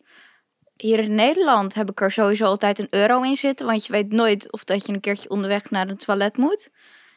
Hier 0.75 0.99
in 0.99 1.15
Nederland 1.15 1.73
heb 1.73 1.89
ik 1.89 2.01
er 2.01 2.11
sowieso 2.11 2.45
altijd 2.45 2.79
een 2.79 2.87
euro 2.89 3.21
in 3.21 3.35
zitten. 3.35 3.65
Want 3.65 3.85
je 3.85 3.91
weet 3.91 4.11
nooit 4.11 4.51
of 4.51 4.63
dat 4.63 4.85
je 4.85 4.93
een 4.93 4.99
keertje 4.99 5.29
onderweg 5.29 5.69
naar 5.69 5.87
een 5.87 5.97
toilet 5.97 6.37
moet. 6.37 6.69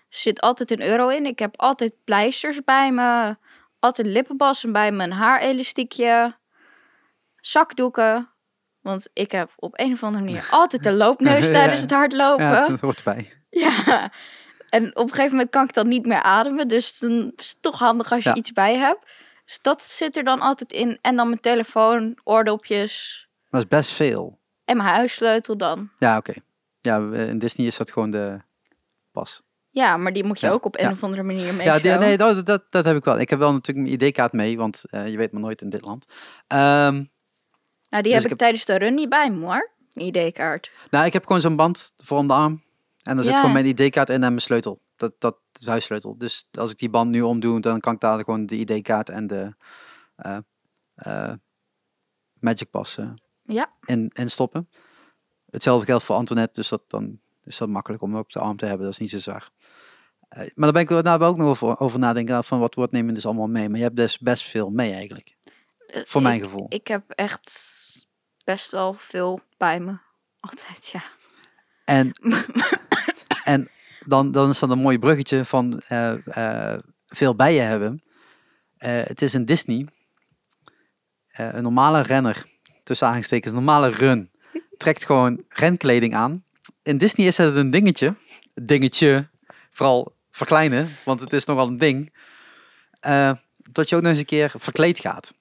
Er 0.09 0.21
zit 0.21 0.41
altijd 0.41 0.71
een 0.71 0.83
euro 0.83 1.09
in. 1.09 1.27
Ik 1.27 1.39
heb 1.39 1.57
altijd 1.57 1.93
pleisters 2.05 2.65
bij 2.65 2.93
me. 2.93 3.37
Altijd 3.79 4.07
lippenbalsem 4.07 4.73
bij 4.73 4.93
me. 4.93 5.03
Een 5.03 5.13
haarelastiekje. 5.13 6.37
Zakdoeken. 7.37 8.34
Want 8.85 9.09
ik 9.13 9.31
heb 9.33 9.51
op 9.57 9.79
een 9.81 9.93
of 9.93 10.03
andere 10.03 10.25
manier 10.25 10.49
altijd 10.51 10.87
een 10.87 10.97
loopneus 10.97 11.47
tijdens 11.59 11.81
het 11.81 11.91
hardlopen. 11.91 12.45
ja, 12.45 12.69
dat 12.69 12.81
hoort 12.81 13.03
erbij. 13.03 13.33
Ja, 13.51 14.13
en 14.69 14.97
op 14.97 15.03
een 15.03 15.09
gegeven 15.15 15.31
moment 15.31 15.51
kan 15.51 15.65
ik 15.65 15.73
dan 15.75 15.89
niet 15.89 16.07
meer 16.07 16.23
ademen. 16.23 16.69
Dus 16.69 16.99
dan 16.99 17.33
is 17.37 17.49
het 17.49 17.63
toch 17.63 17.79
handig 17.79 18.13
als 18.13 18.23
je 18.25 18.29
Ja. 18.31 18.35
iets 18.35 18.53
bij 18.53 18.77
hebt. 18.77 19.07
Dus 19.45 19.59
dat 19.61 19.83
zit 19.83 20.17
er 20.17 20.25
dan 20.25 20.41
altijd 20.41 20.73
in. 20.73 20.99
En 21.01 21.17
dan 21.17 21.29
mijn 21.29 21.41
telefoon, 21.41 22.19
oordopjes 22.25 23.27
dat 23.51 23.61
is 23.63 23.69
best 23.69 23.91
veel. 23.91 24.41
en 24.65 24.77
mijn 24.77 24.89
huissleutel 24.89 25.57
dan. 25.57 25.91
Ja, 25.99 26.17
oké. 26.17 26.33
Ja, 26.81 26.97
in 27.13 27.39
Disney 27.39 27.67
is 27.67 27.77
dat 27.77 27.93
gewoon 27.93 28.11
de 28.11 28.41
pas. 29.13 29.43
Ja, 29.71 29.97
maar 29.97 30.13
die 30.13 30.25
moet 30.25 30.41
je 30.41 30.47
Ja, 30.47 30.53
ook 30.53 30.65
op 30.65 30.79
een 30.79 30.85
ja. 30.85 30.91
of 30.91 31.03
andere 31.03 31.23
manier 31.23 31.55
mee. 31.55 31.67
Ja, 31.67 31.79
die- 31.79 31.91
nee, 31.93 32.17
dat, 32.17 32.47
dat, 32.47 32.65
dat 32.71 32.85
heb 32.85 32.97
ik 32.97 33.05
wel. 33.05 33.21
Ik 33.21 33.31
heb 33.31 33.39
wel 33.39 33.53
natuurlijk 33.53 33.89
mijn 33.89 34.01
ID-kaart 34.03 34.33
mee, 34.33 34.57
want 34.57 34.83
eh, 34.91 35.09
je 35.09 35.17
weet 35.17 35.33
maar 35.33 35.41
nooit 35.41 35.61
in 35.61 35.69
dit 35.69 35.85
land. 35.85 36.05
Ehm, 36.47 37.05
Nou, 37.95 38.07
die 38.07 38.15
dus 38.15 38.23
heb 38.23 38.23
ik 38.23 38.29
heb- 38.29 38.39
tijdens 38.39 38.65
de 38.65 38.77
run 38.79 38.95
niet 38.95 39.09
bij 39.09 39.31
me 39.31 39.45
hoor. 39.45 39.71
ID-kaart. 39.95 40.71
nou, 40.91 41.07
ik 41.07 41.13
heb 41.13 41.27
gewoon 41.27 41.41
zo'n 41.41 41.57
band 41.57 41.93
voor 41.97 42.19
om 42.19 42.27
de 42.27 42.33
arm. 42.33 42.63
En 43.03 43.15
daar 43.15 43.25
zit 43.25 43.35
gewoon 43.35 43.53
mijn 43.53 43.67
ID-kaart 43.67 44.09
in 44.09 44.15
en 44.15 44.21
mijn 44.21 44.41
sleutel. 44.41 44.81
Dat, 44.97 45.13
dat 45.19 45.37
is 45.61 45.67
huissleutel. 45.67 46.19
Dus 46.19 46.49
als 46.53 46.71
ik 46.71 46.79
die 46.79 46.89
band 46.91 47.11
nu 47.11 47.23
omdoe, 47.23 47.61
dan 47.61 47.81
kan 47.81 47.95
ik 47.95 48.01
daar 48.01 48.19
gewoon 48.19 48.47
de 48.47 48.57
ID-kaart 48.57 49.09
en 49.09 49.27
de 49.27 49.55
eh, 50.95 51.33
Magic 52.41 52.71
Pass 52.71 52.99
eh, 52.99 53.11
Ja. 53.43 53.71
in, 53.85 54.11
in 54.15 54.31
stoppen. 54.31 54.69
Hetzelfde 55.51 55.87
geldt 55.87 56.05
voor 56.05 56.17
Antoinette, 56.17 56.61
dus 56.61 56.69
dat, 56.69 56.83
dan 56.89 57.19
is 57.45 57.57
dat 57.57 57.69
makkelijk 57.69 58.03
om 58.03 58.17
op 58.17 58.33
de 58.33 58.39
arm 58.39 58.57
te 58.57 58.67
hebben. 58.67 58.85
Dat 58.85 58.93
is 58.93 59.01
niet 59.01 59.11
zo 59.11 59.19
zwaar. 59.19 59.51
Maar 60.29 60.53
daar 60.55 60.73
ben 60.73 60.83
ik 60.83 60.91
er 60.91 61.03
nou 61.03 61.23
ook 61.23 61.37
nog 61.37 61.49
over, 61.49 61.81
over 61.81 61.99
nadenken 61.99 62.45
van 62.45 62.59
wat, 62.59 62.75
wat 62.75 62.91
neem 62.91 63.07
je 63.07 63.13
dus 63.13 63.27
allemaal 63.27 63.47
mee. 63.49 63.69
Maar 63.69 63.79
je 63.79 63.85
hebt 63.85 63.97
dus 63.97 64.19
best 64.19 64.43
veel 64.43 64.71
mee 64.71 64.93
eigenlijk. 64.93 65.37
Eh, 65.95 66.03
Voor 66.05 66.23
mijn 66.23 66.37
ik- 66.37 66.43
gevoel. 66.45 66.67
Ik 66.69 66.87
heb 66.87 67.11
echt 67.11 67.53
best 68.45 68.71
wel 68.71 68.95
veel 68.99 69.41
bij 69.57 69.81
me. 69.81 69.97
Altijd, 70.41 70.89
ja. 70.93 71.03
En, 71.85 72.11
en 73.45 73.71
dan, 74.07 74.33
dan 74.33 74.51
is 74.51 74.59
dat 74.59 74.71
een 74.71 74.79
mooi 74.79 74.99
bruggetje 74.99 75.45
van 75.45 75.81
eh, 75.89 76.73
eh, 76.73 76.79
veel 77.07 77.35
bij 77.37 77.55
je 77.55 77.61
hebben. 77.61 78.03
Het 78.79 79.23
is 79.23 79.33
een 79.33 79.45
Disney. 79.45 79.89
Een 81.27 81.63
normale 81.63 82.01
renner, 82.01 82.47
tussen 82.83 83.09
aangestekens, 83.09 83.53
een 83.53 83.59
normale 83.59 83.89
run, 83.89 84.31
trekt 84.77 85.05
gewoon 85.05 85.45
renkleding 85.49 86.15
aan. 86.15 86.45
In 86.83 86.99
Disney 86.99 87.27
is 87.27 87.37
het 87.37 87.55
een 87.55 87.71
dingetje. 87.71 88.15
Dingetje. 88.55 89.29
Vooral 89.71 90.17
verkleinen, 90.31 90.89
want 91.05 91.21
het 91.21 91.33
is 91.33 91.45
nogal 91.45 91.67
een 91.67 91.79
ding. 91.79 92.15
dat 93.71 93.89
je 93.89 93.97
ook 93.97 94.03
nog 94.03 94.11
eens 94.11 94.19
een 94.19 94.25
keer 94.25 94.53
verkleed 94.57 94.99
gaat. 94.99 95.35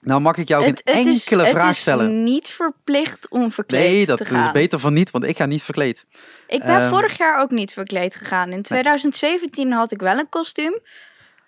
Nou 0.00 0.20
mag 0.20 0.36
ik 0.36 0.48
jou 0.48 0.64
geen 0.64 0.74
is- 0.84 1.26
enkele 1.26 1.46
vraag 1.50 1.66
Het 1.66 1.76
stellen. 1.76 2.06
is 2.24 2.30
niet 2.30 2.48
verplicht 2.48 3.28
om 3.28 3.52
verkleed 3.52 3.80
Nee, 3.90 4.06
dat 4.06 4.16
te 4.18 4.22
is 4.24 4.30
gaan. 4.30 4.52
beter 4.52 4.78
van 4.78 4.92
niet, 4.92 5.10
want 5.10 5.24
ik 5.24 5.36
ga 5.36 5.46
niet 5.46 5.62
verkleed. 5.62 6.06
Ik 6.46 6.60
ben 6.62 6.80
Ehm, 6.80 6.88
vorig 6.88 7.18
jaar 7.18 7.40
ook 7.40 7.50
niet 7.50 7.72
verkleed 7.72 8.14
gegaan. 8.14 8.50
In 8.52 8.62
2017 8.62 9.72
had 9.72 9.92
ik 9.92 10.00
wel 10.00 10.18
een 10.18 10.28
kostuum. 10.28 10.78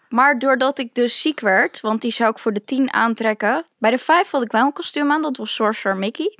Maar 0.08 0.38
doordat 0.38 0.78
ik 0.78 0.94
dus 0.94 1.20
ziek 1.20 1.40
werd, 1.40 1.80
want 1.80 2.00
die 2.00 2.10
zou 2.12 2.30
ik 2.30 2.38
voor 2.38 2.52
de 2.52 2.62
10 2.62 2.92
aantrekken. 2.92 3.64
Bij 3.78 3.90
de 3.90 3.98
5 3.98 4.30
had 4.30 4.42
ik 4.42 4.52
wel 4.52 4.64
een 4.64 4.72
kostuum 4.72 5.12
aan, 5.12 5.22
dat 5.22 5.36
was 5.36 5.54
Sorcerer 5.54 5.96
Mickey. 5.96 6.38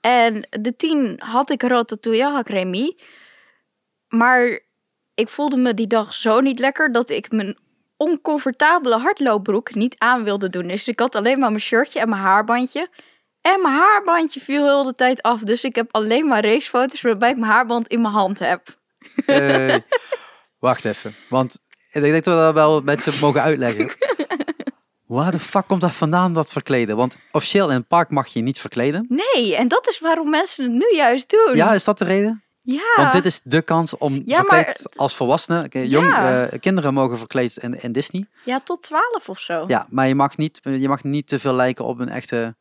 En 0.00 0.46
de 0.60 0.76
10 0.76 1.14
had 1.18 1.50
ik 1.50 1.62
Ratatouille, 1.62 2.24
had 2.24 2.40
ik 2.40 2.54
Remy. 2.54 2.96
Maar 4.08 4.60
ik 5.14 5.28
voelde 5.28 5.56
me 5.56 5.74
die 5.74 5.86
dag 5.86 6.14
zo 6.14 6.40
niet 6.40 6.58
lekker 6.58 6.92
dat 6.92 7.10
ik 7.10 7.30
mijn 7.30 7.58
oncomfortabele 7.96 8.98
hardloopbroek 8.98 9.74
niet 9.74 9.94
aan 9.98 10.24
wilde 10.24 10.50
doen. 10.50 10.66
Dus 10.66 10.88
ik 10.88 11.00
had 11.00 11.14
alleen 11.14 11.38
maar 11.38 11.48
mijn 11.48 11.60
shirtje 11.60 12.00
en 12.00 12.08
mijn 12.08 12.22
haarbandje. 12.22 12.88
En 13.40 13.62
mijn 13.62 13.74
haarbandje 13.74 14.40
viel 14.40 14.64
heel 14.64 14.84
de 14.84 14.94
tijd 14.94 15.22
af. 15.22 15.40
Dus 15.40 15.64
ik 15.64 15.74
heb 15.76 15.88
alleen 15.90 16.26
maar 16.26 16.44
racefoto's 16.44 17.00
waarbij 17.00 17.30
ik 17.30 17.36
mijn 17.36 17.52
haarband 17.52 17.88
in 17.88 18.00
mijn 18.00 18.14
hand 18.14 18.38
heb. 18.38 18.62
Hey. 19.26 19.84
Wacht 20.58 20.84
even, 20.84 21.14
want 21.28 21.58
ik 21.90 22.00
denk 22.02 22.12
dat 22.12 22.24
we 22.24 22.40
dat 22.40 22.54
wel 22.54 22.80
mensen 22.80 23.12
mogen 23.20 23.42
uitleggen. 23.42 23.90
Waar 25.06 25.30
de 25.30 25.38
fuck 25.38 25.66
komt 25.66 25.80
dat 25.80 25.94
vandaan, 25.94 26.32
dat 26.32 26.52
verkleden? 26.52 26.96
Want 26.96 27.16
officieel 27.32 27.68
in 27.68 27.76
het 27.76 27.88
park 27.88 28.10
mag 28.10 28.26
je 28.26 28.40
niet 28.40 28.58
verkleden. 28.58 29.06
Nee, 29.08 29.56
en 29.56 29.68
dat 29.68 29.88
is 29.88 29.98
waarom 29.98 30.30
mensen 30.30 30.64
het 30.64 30.72
nu 30.72 30.96
juist 30.96 31.30
doen. 31.30 31.56
Ja, 31.56 31.72
is 31.72 31.84
dat 31.84 31.98
de 31.98 32.04
reden? 32.04 32.44
Ja. 32.68 32.94
Want 32.96 33.12
dit 33.12 33.26
is 33.26 33.40
de 33.42 33.62
kans 33.62 33.96
om 33.98 34.22
Ja, 34.24 34.36
verkleed 34.36 34.64
maar- 34.66 34.76
als 34.96 35.14
volwassene. 35.14 35.66
Jong, 35.70 36.08
Ja. 36.10 36.44
eh, 36.46 36.60
kinderen 36.60 36.94
mogen 36.94 37.18
verkleed 37.18 37.56
in, 37.56 37.82
in 37.82 37.92
Disney. 37.92 38.26
ja, 38.44 38.60
tot 38.60 38.82
12 38.82 39.28
of 39.28 39.38
zo. 39.38 39.64
Ja, 39.66 39.86
maar 39.90 40.06
je 40.08 40.14
mag 40.14 40.36
niet, 40.36 40.60
je 40.62 40.88
mag 40.88 41.02
niet 41.04 41.26
te 41.28 41.38
veel 41.38 41.52
lijken 41.54 41.84
op 41.84 41.98
een 41.98 42.08
echte. 42.08 42.56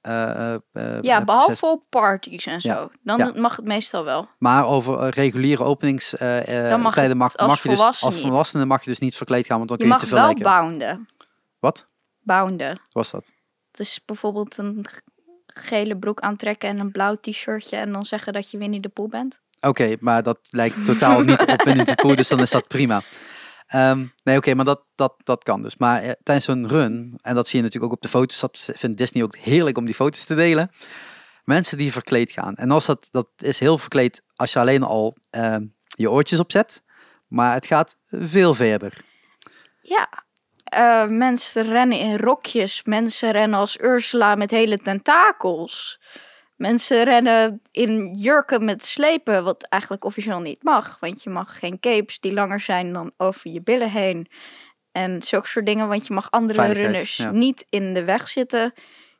eh, 0.00 0.54
eh, 0.54 0.60
Ja, 1.00 1.18
eh, 1.18 1.24
behalve 1.24 1.66
op 1.66 1.82
parties 1.88 2.46
en 2.46 2.60
zo. 2.60 2.90
Ja. 3.02 3.16
Dan 3.16 3.40
mag 3.40 3.56
het 3.56 3.64
meestal 3.64 4.04
wel. 4.04 4.28
Maar 4.38 4.66
over 4.66 5.08
reguliere 5.08 5.62
openingstijden 5.64 6.80
mag 6.80 6.94
tijden 6.94 7.16
mag, 7.16 7.36
als 7.36 7.48
mag 7.48 7.62
je 7.62 7.68
dus 7.68 7.78
als 7.80 8.20
volwassene 8.20 8.64
mag 8.64 8.84
je 8.84 8.90
dus 8.90 8.98
niet 8.98 9.16
verkleed 9.16 9.46
gaan, 9.46 9.56
want 9.56 9.68
dan 9.68 9.78
Je 9.78 9.84
kun 9.84 9.92
je 9.92 9.98
mag 10.00 10.02
te 10.08 10.14
veel 10.14 10.16
wel 10.18 10.26
lijken. 10.26 10.44
bounden. 10.44 11.08
Wat 11.58 11.86
Bounden. 12.20 12.68
Wat 12.68 12.80
was 12.92 13.10
dat? 13.10 13.30
Het 13.70 13.80
is 13.80 14.00
bijvoorbeeld 14.04 14.58
een 14.58 14.86
gele 15.46 15.96
broek 15.96 16.20
aantrekken 16.20 16.68
en 16.68 16.78
een 16.78 16.92
blauw 16.92 17.16
t-shirtje 17.20 17.76
en 17.76 17.92
dan 17.92 18.04
zeggen 18.04 18.32
dat 18.32 18.50
je 18.50 18.58
Winnie 18.58 18.80
de 18.80 18.88
Pooh 18.88 19.10
bent. 19.10 19.40
Oké, 19.60 19.96
maar 20.00 20.22
dat 20.22 20.38
lijkt 20.50 20.84
totaal 20.84 21.20
niet 21.20 21.46
op 21.46 21.62
Winnie 21.62 21.84
de 21.84 21.94
Pooh, 21.94 22.16
dus 22.16 22.28
dan 22.28 22.40
is 22.40 22.50
dat 22.50 22.68
prima. 22.68 23.02
Ehm, 23.66 24.06
nee, 24.22 24.36
oké, 24.36 24.54
maar 24.54 24.64
dat, 24.64 24.84
dat, 24.94 25.14
dat 25.24 25.44
kan 25.44 25.62
dus. 25.62 25.76
Maar 25.76 26.02
eh, 26.02 26.10
tijdens 26.22 26.46
zo'n 26.46 26.68
run, 26.68 27.18
en 27.22 27.34
dat 27.34 27.48
zie 27.48 27.58
je 27.58 27.64
natuurlijk 27.64 27.92
ook 27.92 27.98
op 27.98 28.02
de 28.02 28.18
foto's, 28.18 28.40
dat 28.40 28.70
vindt 28.74 28.98
Disney 28.98 29.22
ook 29.22 29.36
heerlijk 29.36 29.78
om 29.78 29.84
die 29.84 29.94
foto's 29.94 30.24
te 30.24 30.34
delen. 30.34 30.70
Mensen 31.44 31.78
die 31.78 31.92
verkleed 31.92 32.30
gaan. 32.30 32.54
En 32.54 32.70
als 32.70 32.86
dat, 32.86 33.08
dat 33.10 33.28
is 33.36 33.58
heel 33.58 33.78
verkleed 33.78 34.22
als 34.34 34.52
je 34.52 34.58
alleen 34.58 34.82
al 34.82 35.16
ehm, 35.30 35.66
je 35.86 36.10
oortjes 36.10 36.40
opzet. 36.40 36.82
Maar 37.28 37.54
het 37.54 37.66
gaat 37.66 37.96
veel 38.10 38.54
verder. 38.54 39.04
Ja. 39.82 40.24
Eh, 40.64 41.06
mensen 41.06 41.62
rennen 41.62 41.98
in 41.98 42.16
rokjes. 42.16 42.84
Mensen 42.84 43.30
rennen 43.30 43.58
als 43.58 43.80
Ursula 43.80 44.34
met 44.34 44.50
hele 44.50 44.78
tentakels. 44.78 46.00
Mensen 46.56 47.04
rennen 47.04 47.60
in 47.70 48.10
jurken 48.18 48.64
met 48.64 48.84
slepen, 48.84 49.44
wat 49.44 49.62
eigenlijk 49.62 50.04
officieel 50.04 50.40
niet 50.40 50.62
mag. 50.62 50.96
Want 51.00 51.22
je 51.22 51.30
mag 51.30 51.58
geen 51.58 51.80
capes 51.80 52.20
die 52.20 52.32
langer 52.32 52.60
zijn 52.60 52.92
dan 52.92 53.12
over 53.16 53.50
je 53.50 53.62
billen 53.62 53.90
heen. 53.90 54.28
En 54.92 55.22
zulke 55.22 55.48
soort 55.48 55.66
dingen, 55.66 55.88
want 55.88 56.06
je 56.06 56.14
mag 56.14 56.30
andere 56.30 56.72
runners 56.72 57.16
ja. 57.16 57.30
niet 57.30 57.66
in 57.70 57.92
de 57.92 58.04
weg 58.04 58.28
zitten. 58.28 58.72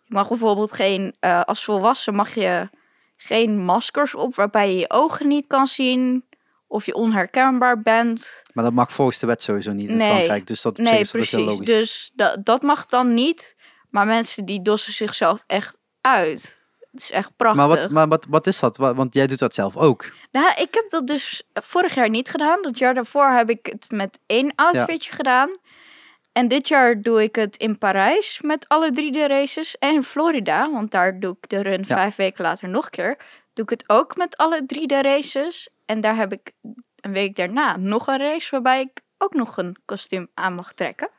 Je 0.05 0.15
mag 0.15 0.29
bijvoorbeeld 0.29 0.73
geen, 0.73 1.17
eh, 1.21 1.43
als 1.43 1.65
volwassen 1.65 2.15
mag 2.15 2.35
je 2.35 2.69
geen 3.17 3.59
maskers 3.59 4.15
op 4.15 4.35
waarbij 4.35 4.73
je 4.73 4.79
je 4.79 4.91
ogen 4.91 5.29
niet 5.29 5.47
kan 5.47 5.67
zien. 5.67 6.25
Of 6.69 6.87
je 6.87 6.95
onherkenbaar 6.95 7.81
bent. 7.83 8.43
Maar 8.53 8.65
dat 8.65 8.73
mag 8.73 8.93
volgens 8.93 9.19
de 9.19 9.27
wet 9.27 9.43
sowieso 9.43 9.73
niet 9.73 9.89
in 9.89 9.97
Nee. 9.97 10.09
Frankrijk. 10.09 10.47
Dus 10.47 10.63
dat, 10.63 10.77
Nee, 10.77 11.01
is 11.01 11.11
dat 11.11 11.23
heel 11.23 11.31
precies. 11.41 11.47
logisch. 11.59 11.67
Dus 11.67 12.11
da- 12.15 12.37
dat 12.43 12.63
mag 12.63 12.87
dan 12.87 13.15
niet. 13.15 13.57
Maar 13.91 14.07
mensen 14.07 14.45
die 14.45 14.63
dossen 14.63 14.93
zichzelf 14.93 15.41
echt 15.47 15.77
uit. 16.01 16.61
Het 16.97 17.05
is 17.05 17.11
echt 17.11 17.37
prachtig. 17.37 17.67
maar 17.67 17.77
wat, 17.79 17.91
maar 17.91 18.09
wat, 18.09 18.27
wat 18.29 18.47
is 18.47 18.59
dat? 18.61 18.77
Wa- 18.77 18.95
Want 18.95 19.15
jij 19.15 19.27
doet 19.27 19.39
dat 19.39 19.55
zelf 19.55 19.77
ook. 19.77 20.13
Nou, 20.33 20.49
ik 20.61 20.75
heb 20.75 20.89
dat 20.89 21.07
dus 21.07 21.43
vorig 21.53 21.95
jaar 21.95 22.09
niet 22.11 22.29
gedaan. 22.29 22.63
Dat 22.63 22.79
jaar 22.79 22.95
daarvoor 22.95 23.29
heb 23.29 23.51
ik 23.51 23.67
het 23.67 23.87
met 23.91 24.19
één 24.27 24.53
outfitje 24.55 25.13
gedaan. 25.13 25.57
En 26.33 26.49
dit 26.49 26.69
jaar 26.69 27.01
doe 27.01 27.23
ik 27.23 27.35
het 27.37 27.57
in 27.57 27.79
Parijs 27.79 28.41
met 28.43 28.69
alle 28.69 28.93
drie 28.93 29.13
de 29.13 29.27
races. 29.27 29.79
En 29.79 29.95
in 29.95 30.03
Florida, 30.03 30.71
want 30.73 30.91
daar 30.91 31.21
doe 31.21 31.37
ik 31.41 31.49
de 31.49 31.63
run 31.63 31.85
Ja. 31.87 31.95
vijf 31.97 32.17
weken 32.17 32.45
later 32.45 32.69
nog 32.69 32.85
een 32.85 32.91
keer. 32.91 33.17
Doe 33.53 33.65
ik 33.65 33.71
het 33.71 33.85
ook 33.87 34.17
met 34.17 34.37
alle 34.37 34.65
drie 34.67 34.87
de 34.87 35.03
races. 35.03 35.69
En 35.87 36.01
daar 36.01 36.17
heb 36.17 36.33
ik 36.33 36.53
een 37.01 37.13
week 37.13 37.37
daarna 37.37 37.77
nog 37.77 38.07
een 38.07 38.19
race 38.19 38.49
waarbij 38.51 38.81
ik 38.81 39.01
ook 39.19 39.35
nog 39.35 39.57
een 39.57 39.77
kostuum 39.85 40.29
aan 40.35 40.55
mag 40.55 40.73
trekken. 40.73 41.11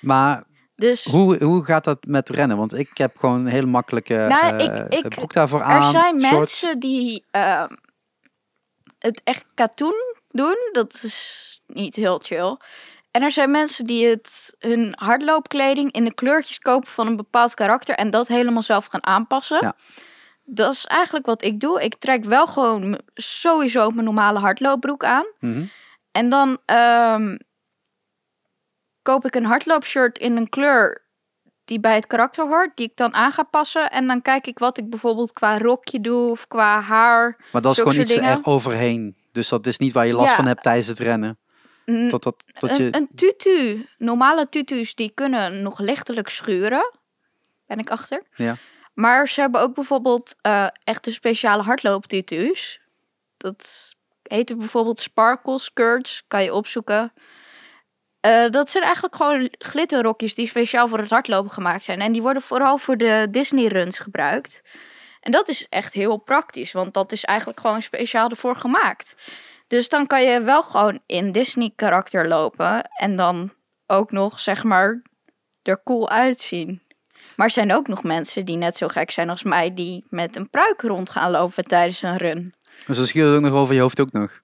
Maar 0.00 0.44
Dus 0.78 1.04
Hoe, 1.04 1.44
hoe 1.44 1.64
gaat 1.64 1.84
dat 1.84 1.98
met 2.06 2.28
rennen? 2.28 2.56
Want 2.56 2.74
ik 2.78 2.88
heb 2.98 3.16
gewoon 3.16 3.40
een 3.40 3.46
hele 3.46 3.66
makkelijke 3.66 4.26
Nou, 4.28 4.58
eh, 4.58 4.84
ik- 4.88 5.04
ik- 5.04 5.08
broek 5.08 5.32
daarvoor 5.32 5.62
aan. 5.62 5.76
er 5.82 5.90
zijn 5.90 6.16
mensen 6.16 6.78
die 6.78 7.24
ehm, 7.30 7.68
het 8.98 9.20
echt 9.24 9.44
katoen 9.54 10.14
doen. 10.28 10.56
Dat 10.72 11.00
is 11.04 11.60
niet 11.66 11.94
heel 11.96 12.18
chill. 12.22 12.56
En 13.10 13.22
er 13.22 13.30
zijn 13.32 13.50
mensen 13.50 13.84
die 13.84 14.06
het 14.06 14.54
hun 14.58 14.94
hardloopkleding 14.98 15.92
in 15.92 16.04
de 16.04 16.14
kleurtjes 16.14 16.58
kopen 16.58 16.90
van 16.90 17.06
een 17.06 17.16
bepaald 17.16 17.54
karakter 17.54 17.94
en 17.94 18.10
dat 18.10 18.28
helemaal 18.28 18.62
zelf 18.62 18.86
gaan 18.86 19.06
aanpassen. 19.06 19.58
Ja. 19.60 19.74
Dat 20.44 20.72
is 20.72 20.86
eigenlijk 20.86 21.26
wat 21.26 21.42
ik 21.42 21.60
doe. 21.60 21.82
Ik 21.82 21.94
trek 21.94 22.24
wel 22.24 22.46
gewoon 22.46 23.00
sowieso 23.14 23.90
mijn 23.90 24.04
normale 24.04 24.38
hardloopbroek 24.38 25.04
aan. 25.04 25.26
Mhm. 25.40 25.62
En 26.12 26.28
dan 26.28 26.58
ehm, 26.64 27.36
koop 29.08 29.24
ik 29.24 29.34
een 29.34 29.44
hardloopshirt 29.44 30.18
in 30.18 30.36
een 30.36 30.48
kleur 30.48 31.02
die 31.64 31.80
bij 31.80 31.94
het 31.94 32.06
karakter 32.06 32.46
hoort, 32.46 32.76
die 32.76 32.86
ik 32.86 32.96
dan 32.96 33.14
aan 33.14 33.32
ga 33.32 33.42
passen. 33.42 33.90
En 33.90 34.06
dan 34.06 34.22
kijk 34.22 34.46
ik 34.46 34.58
wat 34.58 34.78
ik 34.78 34.90
bijvoorbeeld 34.90 35.32
qua 35.32 35.58
rokje 35.58 36.00
doe 36.00 36.30
of 36.30 36.46
qua 36.46 36.80
haar. 36.80 37.38
Maar 37.52 37.62
dat 37.62 37.72
is 37.72 37.78
gewoon 37.78 38.00
iets 38.00 38.16
er 38.16 38.38
overheen. 38.42 39.16
Dus 39.32 39.48
dat 39.48 39.66
is 39.66 39.78
niet 39.78 39.92
waar 39.92 40.06
je 40.06 40.12
last 40.12 40.28
Ja. 40.28 40.34
van 40.34 40.46
hebt 40.46 40.62
tijdens 40.62 40.86
het 40.86 40.98
rennen. 40.98 41.38
Tot, 42.08 42.22
dat, 42.22 42.44
tot 42.58 42.76
je... 42.76 42.88
een 42.90 43.08
tutu, 43.14 43.86
normale 43.98 44.48
tutus, 44.48 44.94
die 44.94 45.10
kunnen 45.14 45.62
nog 45.62 45.78
lichtelijk 45.78 46.28
schuren. 46.28 46.92
Ben 47.66 47.78
ik 47.78 47.90
achter. 47.90 48.22
Ja. 48.34 48.56
Maar 48.94 49.28
ze 49.28 49.40
hebben 49.40 49.60
ook 49.60 49.74
bijvoorbeeld 49.74 50.36
eh 50.40 50.66
echte 50.84 51.12
speciale 51.12 51.62
hardlooptutus. 51.62 52.80
Dat 53.36 53.94
heet 54.22 54.58
bijvoorbeeld 54.58 55.00
sparkle 55.00 55.58
skirts, 55.58 56.24
kan 56.26 56.44
je 56.44 56.54
opzoeken. 56.54 57.12
Eh, 58.28 58.50
dat 58.50 58.70
zijn 58.70 58.84
eigenlijk 58.84 59.16
gewoon 59.16 59.48
glitterrokjes 59.58 60.34
die 60.34 60.46
speciaal 60.46 60.88
voor 60.88 60.98
het 60.98 61.10
hardlopen 61.10 61.50
gemaakt 61.50 61.84
zijn. 61.84 62.00
En 62.00 62.12
die 62.12 62.22
worden 62.22 62.42
vooral 62.42 62.78
voor 62.78 62.96
de 62.96 63.26
Disney 63.30 63.66
runs 63.66 63.98
gebruikt. 63.98 64.62
En 65.20 65.32
dat 65.32 65.48
is 65.48 65.66
echt 65.68 65.92
heel 65.92 66.16
praktisch, 66.16 66.72
want 66.72 66.94
dat 66.94 67.12
is 67.12 67.24
eigenlijk 67.24 67.60
gewoon 67.60 67.82
speciaal 67.82 68.28
ervoor 68.28 68.56
gemaakt. 68.56 69.14
Dus 69.66 69.88
dan 69.88 70.06
kan 70.06 70.22
je 70.22 70.40
wel 70.40 70.62
gewoon 70.62 71.00
in 71.06 71.32
Disney 71.32 71.72
karakter 71.76 72.28
lopen 72.28 72.82
en 72.82 73.16
dan 73.16 73.52
ook 73.86 74.10
nog 74.10 74.40
zeg 74.40 74.64
maar 74.64 75.02
er 75.62 75.82
cool 75.82 76.10
uitzien. 76.10 76.82
Maar 77.36 77.46
er 77.46 77.52
zijn 77.52 77.74
ook 77.74 77.88
nog 77.88 78.02
mensen 78.02 78.44
die 78.44 78.56
net 78.56 78.76
zo 78.76 78.88
gek 78.88 79.10
zijn 79.10 79.30
als 79.30 79.42
mij, 79.42 79.74
die 79.74 80.04
met 80.08 80.36
een 80.36 80.50
pruik 80.50 80.82
rond 80.82 81.10
gaan 81.10 81.30
lopen 81.30 81.64
tijdens 81.64 82.02
een 82.02 82.16
run. 82.16 82.54
Dus 82.86 82.96
dan 82.96 83.06
schiet 83.06 83.22
ook 83.22 83.40
nog 83.40 83.52
over 83.52 83.74
je 83.74 83.80
hoofd 83.80 84.00
ook 84.00 84.12
nog. 84.12 84.40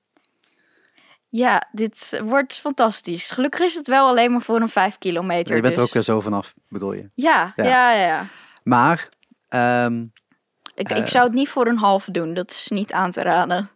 Ja, 1.37 1.69
dit 1.73 2.21
wordt 2.25 2.59
fantastisch. 2.59 3.31
Gelukkig 3.31 3.61
is 3.61 3.75
het 3.75 3.87
wel 3.87 4.07
alleen 4.09 4.31
maar 4.33 4.43
voor 4.43 4.61
een 4.61 4.69
5 4.69 4.99
kilometer. 4.99 5.55
je 5.57 5.61
bent 5.63 5.73
er 5.75 5.79
dus- 5.81 5.89
ook 5.89 5.95
weer 5.95 6.03
zo 6.03 6.21
vanaf, 6.21 6.55
bedoel 6.69 6.93
je. 6.93 7.11
Ja, 7.15 7.53
Ja. 7.57 7.65
ja, 7.65 7.93
ja. 7.93 8.07
ja. 8.07 8.27
Maar, 8.63 9.09
ehm, 9.49 10.05
Ik, 10.75 10.91
Eh. 10.91 10.97
ik 10.97 11.09
zou 11.09 11.25
het 11.25 11.33
niet 11.35 11.49
voor 11.49 11.67
een 11.67 11.79
halve 11.79 12.11
doen. 12.11 12.35
Dat 12.35 12.51
is 12.51 12.69
niet 12.69 12.93
aan 12.93 13.11
te 13.11 13.23
raden. 13.23 13.71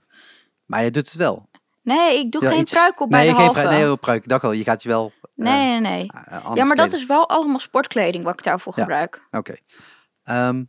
maar 0.66 0.82
je 0.84 0.90
doet 0.90 1.06
het 1.06 1.14
wel. 1.16 1.48
Nee, 1.82 2.18
ik 2.18 2.30
doe 2.32 2.42
Ja, 2.42 2.48
geen 2.50 2.60
iets- 2.60 2.72
pruik 2.72 3.00
op 3.00 3.10
bij 3.10 3.18
nee, 3.20 3.28
de 3.28 3.34
geen 3.34 3.44
halve. 3.44 3.60
pruik. 3.60 3.84
Nee, 3.84 3.96
pruik. 3.96 4.22
Ik 4.22 4.28
dacht 4.28 4.44
al, 4.44 4.52
je 4.52 4.64
gaat 4.64 4.82
je 4.82 4.88
wel 4.88 5.12
eh, 5.22 5.22
nee, 5.34 5.68
nee, 5.70 5.80
nee. 5.80 6.10
eh, 6.28 6.50
Ja, 6.54 6.64
maar 6.64 6.76
dat 6.76 6.92
is 6.92 7.06
wel 7.06 7.28
allemaal 7.28 7.58
sportkleding 7.58 8.24
wat 8.24 8.32
ik 8.38 8.42
daarvoor 8.44 8.72
Ja. 8.76 8.82
gebruik. 8.82 9.22
Oké. 9.30 9.54
Ehm, 10.24 10.64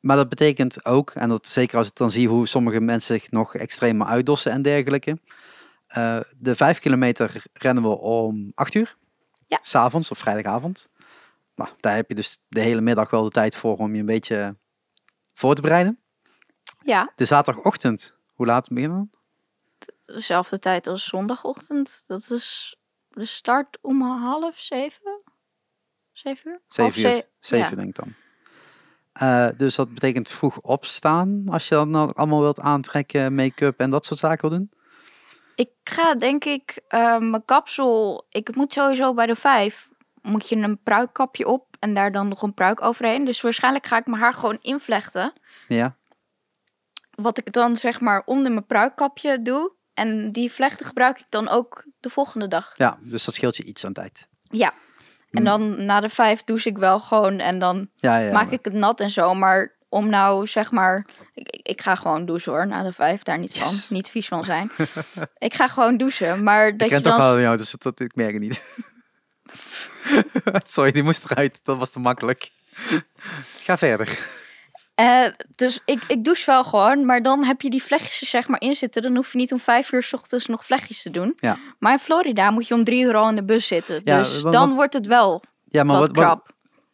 maar 0.00 0.16
dat 0.16 0.28
betekent 0.28 0.84
ook, 0.84 1.10
en 1.10 1.28
dat 1.28 1.46
zeker 1.46 1.78
als 1.78 1.88
ik 1.88 1.94
dan 1.94 2.10
zie 2.10 2.28
hoe 2.28 2.46
sommige 2.46 2.80
mensen 2.80 3.20
zich 3.20 3.30
nog 3.30 3.54
extremer 3.54 4.06
uitdossen 4.06 4.52
en 4.52 4.62
dergelijke. 4.62 5.18
Eh, 5.88 6.20
de 6.36 6.54
vijf 6.56 6.78
kilometer 6.78 7.42
rennen 7.52 7.82
we 7.82 7.88
om 7.98 8.52
acht 8.54 8.74
uur. 8.74 8.96
Ja. 9.46 9.58
S'avonds 9.62 10.10
of 10.10 10.18
vrijdagavond. 10.18 10.88
Nou, 11.54 11.70
daar 11.80 11.94
heb 11.94 12.08
je 12.08 12.14
dus 12.14 12.38
de 12.48 12.60
hele 12.60 12.80
middag 12.80 13.10
wel 13.10 13.24
de 13.24 13.30
tijd 13.30 13.56
voor 13.56 13.76
om 13.76 13.94
je 13.94 14.00
een 14.00 14.06
beetje 14.06 14.56
voor 15.34 15.54
te 15.54 15.62
bereiden. 15.62 15.98
Ja, 16.80 17.12
De 17.14 17.24
zaterdagochtend, 17.24 18.16
hoe 18.34 18.46
laat 18.46 18.68
beginnen 18.68 19.10
we? 19.10 19.16
dezelfde 20.14 20.58
tijd 20.58 20.86
als 20.86 21.04
zondagochtend. 21.04 22.02
Dat 22.06 22.30
is 22.30 22.76
de 23.08 23.24
start 23.24 23.78
om 23.80 24.02
half 24.02 24.56
zeven? 24.58 25.22
Zeven 26.12 26.50
uur? 26.50 26.60
Zeven 26.68 27.00
uur. 27.00 27.08
ze- 27.14 27.26
Zeven 27.40 27.70
ja. 27.70 27.76
denk 27.76 27.88
ik 27.88 27.94
dan. 28.04 28.14
Eh, 29.12 29.48
dus 29.56 29.74
dat 29.74 29.94
betekent 29.94 30.30
vroeg 30.30 30.60
opstaan. 30.60 31.48
Als 31.48 31.68
je 31.68 31.74
dat 31.74 31.86
nou 31.88 32.12
allemaal 32.14 32.40
wilt 32.40 32.60
aantrekken, 32.60 33.34
make-up 33.34 33.80
en 33.80 33.90
dat 33.90 34.06
soort 34.06 34.20
zaken 34.20 34.48
wil 34.48 34.58
doen. 34.58 34.70
Ik 35.58 35.70
ga 35.84 36.14
denk 36.14 36.44
ik 36.44 36.80
eh, 36.88 37.18
mijn 37.18 37.44
kapsel. 37.44 38.26
Ik 38.30 38.54
moet 38.54 38.72
sowieso 38.72 39.14
bij 39.14 39.26
de 39.26 39.36
vijf. 39.36 39.88
Moet 40.22 40.48
je 40.48 40.56
een 40.56 40.82
pruikkapje 40.82 41.46
op 41.46 41.76
en 41.78 41.94
daar 41.94 42.12
dan 42.12 42.28
nog 42.28 42.42
een 42.42 42.54
pruik 42.54 42.82
overheen. 42.82 43.24
Dus 43.24 43.40
waarschijnlijk 43.40 43.86
ga 43.86 43.96
ik 43.98 44.06
mijn 44.06 44.22
haar 44.22 44.34
gewoon 44.34 44.58
invlechten. 44.60 45.32
Ja. 45.68 45.96
Wat 47.10 47.38
ik 47.38 47.52
dan 47.52 47.76
zeg 47.76 48.00
maar 48.00 48.22
onder 48.24 48.52
mijn 48.52 48.66
pruikkapje 48.66 49.42
doe. 49.42 49.72
En 49.94 50.32
die 50.32 50.52
vlechten 50.52 50.86
gebruik 50.86 51.18
ik 51.18 51.26
dan 51.28 51.48
ook 51.48 51.84
de 52.00 52.10
volgende 52.10 52.48
dag. 52.48 52.72
ja, 52.76 52.98
dus 53.00 53.24
dat 53.24 53.34
scheelt 53.34 53.56
je 53.56 53.64
iets 53.64 53.84
aan 53.84 53.92
tijd. 53.92 54.28
Ja. 54.42 54.72
En 55.30 55.38
Mm. 55.40 55.44
dan 55.44 55.84
na 55.84 56.00
de 56.00 56.08
vijf 56.08 56.44
douche 56.44 56.68
ik 56.68 56.78
wel 56.78 57.00
gewoon 57.00 57.38
en 57.38 57.58
dan 57.58 57.90
Ja, 57.94 58.18
ja. 58.18 58.32
maak 58.32 58.44
maar- 58.44 58.52
ik 58.52 58.64
het 58.64 58.74
nat 58.74 59.00
en 59.00 59.10
zo. 59.10 59.34
Maar 59.34 59.76
om 59.88 60.08
nou 60.08 60.46
zeg 60.46 60.70
maar. 60.70 61.06
Ik, 61.34 61.48
ik- 61.48 61.66
ik 61.66 61.80
ga 61.80 61.94
gewoon 61.94 62.26
douchen 62.26 62.52
hoor, 62.52 62.66
na 62.66 62.82
de 62.82 62.92
vijf, 62.92 63.22
daar 63.22 63.38
niet 63.38 63.56
Yes. 63.56 63.62
van. 63.86 63.96
Niet 63.96 64.10
vies 64.10 64.28
van 64.28 64.44
zijn. 64.44 64.70
ik 65.38 65.54
ga 65.54 65.68
gewoon 65.68 65.96
douchen. 65.96 66.42
Maar 66.42 66.66
Ik 66.68 66.78
dat 66.78 66.88
ken 66.88 66.96
je 66.96 67.02
toch 67.02 67.16
dan. 67.16 67.26
wel 67.26 67.40
jou, 67.40 67.56
dus 67.56 67.70
dat, 67.78 68.00
ik 68.00 68.14
merk 68.14 68.32
het 68.32 68.42
niet. 68.42 68.76
Sorry, 70.66 70.90
die 70.92 71.02
moest 71.02 71.24
eruit. 71.30 71.60
Dat 71.62 71.78
was 71.78 71.90
te 71.90 71.98
makkelijk. 71.98 72.50
Ga 73.58 73.78
verder. 73.78 74.18
Eh, 74.94 75.26
dus 75.56 75.80
ik, 75.84 76.02
ik 76.08 76.24
douche 76.24 76.46
wel 76.46 76.64
gewoon, 76.64 77.04
maar 77.06 77.22
dan 77.22 77.44
heb 77.44 77.60
je 77.60 77.70
die 77.70 77.82
vlechtjes 77.82 78.20
er 78.20 78.26
zeg 78.26 78.48
maar 78.48 78.60
in 78.60 78.74
zitten. 78.74 79.02
Dan 79.02 79.16
hoef 79.16 79.32
je 79.32 79.38
niet 79.38 79.52
om 79.52 79.58
vijf 79.60 79.92
uur 79.92 80.02
s 80.02 80.12
ochtends 80.12 80.46
nog 80.46 80.64
vlechtjes 80.64 81.02
te 81.02 81.10
doen. 81.10 81.32
Ja. 81.36 81.58
Maar 81.78 81.92
in 81.92 81.98
Florida 81.98 82.50
moet 82.50 82.68
je 82.68 82.74
om 82.74 82.84
drie 82.84 83.02
uur 83.04 83.14
al 83.16 83.28
in 83.28 83.36
de 83.36 83.44
bus 83.44 83.66
zitten. 83.66 84.00
Ja, 84.04 84.18
dus 84.18 84.42
dan 84.42 84.52
wat- 84.52 84.72
wordt 84.76 84.92
het 84.92 85.06
wel 85.06 85.42
Ja, 85.64 85.82
maar 85.84 85.98
wat 85.98 86.16
wat, 86.16 86.24
wat. 86.26 86.46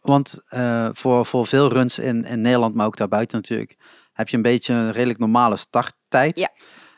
Want 0.04 0.40
eh, 0.48 0.88
voor, 0.92 1.26
voor 1.26 1.46
veel 1.46 1.68
runs 1.68 1.98
in, 1.98 2.24
in 2.24 2.40
Nederland, 2.40 2.74
maar 2.74 2.86
ook 2.86 2.96
daarbuiten 2.96 3.36
natuurlijk, 3.38 3.76
heb 4.12 4.28
je 4.28 4.36
een 4.36 4.42
beetje 4.42 4.74
een 4.74 4.92
redelijk 4.92 5.18
normale 5.18 5.56
starttijd. 5.56 6.38
Ja. 6.38 6.50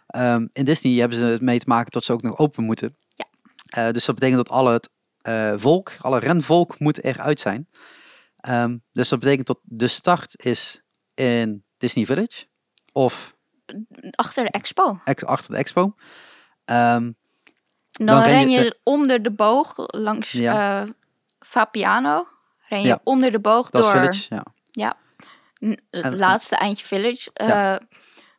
Ehm, 0.07 0.47
in 0.53 0.65
Disney 0.65 0.93
hebben 1.01 1.19
ze 1.19 1.25
het 1.25 1.41
mee 1.43 1.59
te 1.59 1.69
maken 1.69 1.91
dat 1.91 2.05
ze 2.05 2.13
ook 2.13 2.23
nog 2.23 2.39
open 2.39 2.65
moeten. 2.65 2.97
Ja. 3.15 3.25
Eh, 3.67 3.93
dus 3.93 4.05
dat 4.05 4.15
betekent 4.15 4.47
dat 4.47 4.57
alle 4.57 4.73
het 4.73 4.91
eh, 5.23 5.53
volk, 5.57 5.93
alle 6.01 6.19
renvolk 6.19 6.79
moet 6.79 7.05
eruit 7.05 7.41
zijn. 7.41 7.69
Ehm, 8.37 8.77
dus 8.93 9.09
dat 9.09 9.21
betekent 9.21 9.47
dat 9.47 9.59
de 9.63 9.87
start 9.87 10.45
is 10.45 10.83
in 11.15 11.65
Disney 11.77 12.07
Village 12.07 12.47
of 12.93 13.35
Achter 14.11 14.45
de 14.45 14.51
expo. 14.51 15.01
ex, 15.05 15.25
achter 15.25 15.51
de 15.51 15.57
expo. 15.57 15.95
En 16.65 17.17
dan, 17.91 18.07
Dan 18.07 18.23
ren 18.23 18.33
ren 18.33 18.49
je- 18.51 18.79
onder 18.83 19.23
de 19.23 19.33
boog 19.33 19.75
langs 19.87 20.33
Ja. 20.33 20.87
Fabiano. 21.39 22.27
Ren 22.69 22.81
je 22.81 22.87
Ja. 22.87 23.01
onder 23.05 23.31
de 23.33 23.41
boog 23.41 23.71
dat 23.71 23.83
door 23.83 23.91
Village, 23.93 24.27
ja. 24.35 24.45
Ja, 24.71 24.97
het 25.91 26.05
En- 26.05 26.17
laatste 26.17 26.57
eindje 26.57 26.87
Village. 26.87 27.31
eh. 27.33 27.77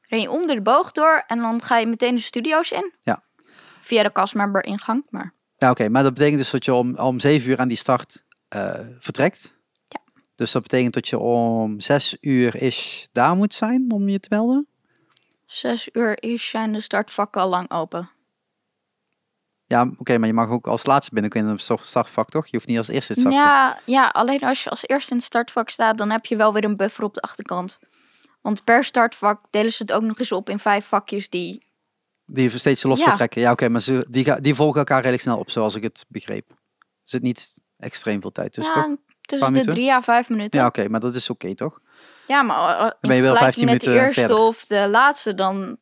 Ren 0.02 0.22
je 0.22 0.32
onder 0.32 0.56
de 0.56 0.62
boog 0.62 0.92
door 0.92 1.24
en 1.28 1.40
dan 1.40 1.62
ga 1.62 1.78
je 1.78 1.88
meteen 1.88 2.16
de 2.16 2.22
studio's 2.22 2.72
in. 2.72 2.94
Ja. 3.04 3.24
Via 3.80 4.04
de 4.04 4.12
castmember 4.12 4.66
ingang, 4.66 5.06
maar 5.10 5.34
Ja, 5.58 5.70
oké. 5.70 5.90
Maar 5.90 6.04
dat 6.04 6.14
betekent 6.14 6.38
dus 6.38 6.50
dat 6.50 6.66
je 6.66 6.74
om, 6.74 6.98
om 6.98 7.20
7 7.20 7.50
uur 7.50 7.58
aan 7.58 7.68
die 7.68 7.78
start 7.78 8.24
eh, 8.48 8.74
vertrekt. 9.00 9.60
Ja. 9.88 10.00
Dus 10.36 10.52
dat 10.52 10.62
betekent 10.62 10.94
dat 10.94 11.08
je 11.08 11.20
om 11.20 11.80
6 11.80 12.18
uur 12.22 12.56
is 12.56 13.10
daar 13.12 13.36
moet 13.36 13.54
zijn 13.54 13.86
om 13.92 14.10
je 14.10 14.20
te 14.20 14.28
melden. 14.30 14.68
zes 15.46 15.90
uur 15.94 16.24
is 16.24 16.50
zijn 16.50 16.72
de 16.74 16.80
startvakken 16.82 17.42
al 17.42 17.50
lang 17.50 17.72
open. 17.72 18.10
Ja, 19.68 19.90
oké, 19.98 20.18
maar 20.18 20.28
je 20.28 20.34
mag 20.34 20.50
ook 20.50 20.68
als 20.68 20.86
laatste 20.86 21.14
binnenkomen 21.14 21.50
in 21.50 21.56
het 21.68 21.80
startvak, 21.88 22.30
toch? 22.30 22.46
Je 22.46 22.56
hoeft 22.56 22.68
niet 22.68 22.78
als 22.78 22.88
eerste 22.88 23.14
in 23.14 23.22
het 23.24 23.34
startvak. 23.34 23.56
Ja, 23.56 23.80
ja, 23.86 24.08
alleen 24.08 24.42
als 24.42 24.64
je 24.64 24.70
als 24.70 24.88
eerste 24.88 25.12
in 25.12 25.18
het 25.18 25.26
startvak 25.26 25.70
staat, 25.70 25.98
dan 25.98 26.10
heb 26.10 26.26
je 26.26 26.36
wel 26.36 26.54
weer 26.54 26.64
een 26.64 26.76
buffer 26.76 27.04
op 27.04 27.14
de 27.14 27.22
achterkant. 27.22 27.80
Want 28.42 28.64
per 28.64 28.84
startvak 28.84 29.42
delen 29.50 29.74
ze 29.74 29.82
het 29.82 29.92
ook 29.92 30.02
nog 30.02 30.20
eens 30.20 30.32
op 30.32 30.50
in 30.50 30.60
vijf 30.60 30.86
vakjes 30.86 31.30
die... 31.30 31.66
Die 32.26 32.58
steeds 32.58 32.84
los 32.84 33.00
Ja. 33.00 33.06
vertrekken. 33.06 33.42
Ja, 33.42 33.52
oké, 33.52 33.70
maar 33.70 33.82
ze, 33.82 34.06
die, 34.10 34.24
ga- 34.24 34.36
die 34.40 34.56
volgen 34.56 34.78
elkaar 34.78 34.98
redelijk 34.98 35.22
snel 35.22 35.38
op, 35.38 35.50
zoals 35.50 35.76
ik 35.76 35.84
het 35.84 36.06
begreep. 36.08 36.50
Er 36.50 36.56
zit 37.04 37.22
niet 37.22 37.60
extreem 37.78 38.22
veel 38.22 38.32
tijd 38.32 38.54
tussen, 38.54 38.74
toch? 38.74 38.84
ja, 38.88 38.96
tussen 39.22 39.54
de 39.54 39.66
drie 39.66 39.92
à 39.94 40.02
vijf 40.02 40.30
minuten. 40.30 40.60
Ja, 40.60 40.66
Ja, 40.66 40.68
oké, 40.70 40.90
maar 40.90 41.00
dat 41.00 41.16
is 41.16 41.30
oké, 41.30 41.56
toch? 41.56 41.80
maar 42.28 42.80
uh, 42.80 42.86
in 42.86 42.92
ben 43.00 43.16
je 43.16 43.22
wel 43.22 43.36
vergelijking 43.36 43.40
15 43.42 43.66
met 43.66 43.82
de 43.82 43.88
minuten 43.90 44.06
eerste 44.06 44.20
verder. 44.20 44.38
of 44.38 44.66
de 44.66 44.88
laatste, 44.90 45.34
dan... 45.34 45.78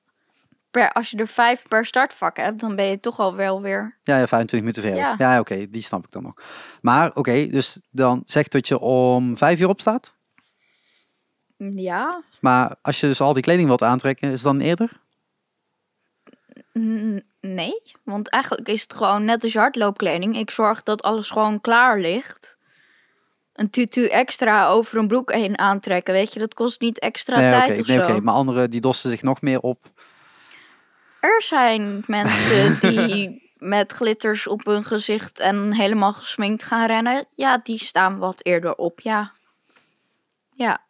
Per, 0.76 0.92
als 0.92 1.10
je 1.10 1.18
er 1.18 1.28
vijf 1.28 1.68
per 1.68 1.86
startvak 1.86 2.38
hebt, 2.38 2.60
dan 2.60 2.76
ben 2.76 2.86
je 2.86 3.00
toch 3.00 3.20
al 3.20 3.36
wel 3.36 3.62
weer... 3.62 3.98
Ja, 4.04 4.18
ja 4.18 4.28
25 4.28 4.60
minuten 4.60 4.82
verder. 4.82 5.00
Ja. 5.00 5.16
Ja, 5.18 5.40
oké, 5.40 5.70
die 5.70 5.82
snap 5.82 6.06
ik 6.06 6.12
dan 6.12 6.24
nog. 6.24 6.34
Maar 6.82 7.12
oké, 7.14 7.48
dus 7.48 7.80
dan 7.92 8.22
zegt 8.26 8.52
dat 8.52 8.68
je 8.68 8.80
om 8.80 9.38
5 9.38 9.60
uur 9.60 9.68
opstaat. 9.68 10.14
Ja, 11.58 12.24
Maar 12.40 12.76
als 12.82 13.00
je 13.00 13.08
dus 13.08 13.22
al 13.22 13.34
die 13.34 13.44
kleding 13.44 13.68
wilt 13.68 13.84
aantrekken, 13.84 14.28
is 14.28 14.34
het 14.34 14.44
dan 14.44 14.60
eerder? 14.60 14.92
N- 16.80 17.24
nee. 17.42 17.82
Want 18.04 18.30
eigenlijk 18.30 18.68
is 18.68 18.82
het 18.82 18.94
gewoon 18.94 19.26
net 19.26 19.44
als 19.44 19.54
je 19.54 19.60
hardloopkleding. 19.60 20.38
Ik 20.38 20.52
zorg 20.52 20.84
dat 20.84 21.02
alles 21.04 21.30
gewoon 21.30 21.62
klaar 21.62 22.00
ligt. 22.00 22.54
een 23.54 23.70
tutu 23.70 24.06
extra 24.08 24.68
over 24.68 24.98
een 24.98 25.08
broek 25.08 25.32
heen 25.32 25.58
aantrekken. 25.60 26.14
Weet 26.14 26.34
je, 26.34 26.40
dat 26.40 26.54
kost 26.54 26.82
niet 26.82 27.00
extra 27.00 27.40
Nee, 27.40 27.50
tijd 27.52 27.80
of 27.80 27.88
nee, 27.88 27.98
zo. 27.98 28.04
oké, 28.04 28.20
maar 28.22 28.34
anderen 28.34 28.70
die 28.70 28.82
dossen 28.82 29.10
zich 29.10 29.22
nog 29.22 29.42
meer 29.42 29.60
op. 29.60 29.86
Er 31.26 31.42
zijn 31.42 32.04
mensen 32.08 32.78
die 32.90 33.52
met 33.58 33.92
glitters 33.92 34.48
op 34.48 34.66
hun 34.66 34.84
gezicht 34.84 35.40
en 35.40 35.74
helemaal 35.74 36.14
gesminkt 36.14 36.64
gaan 36.64 36.88
rennen. 36.88 37.26
Ja, 37.30 37.58
die 37.58 37.80
staan 37.80 38.18
wat 38.18 38.46
eerder 38.46 38.76
op, 38.76 39.00
ja. 39.00 39.32
Ja, 40.52 40.86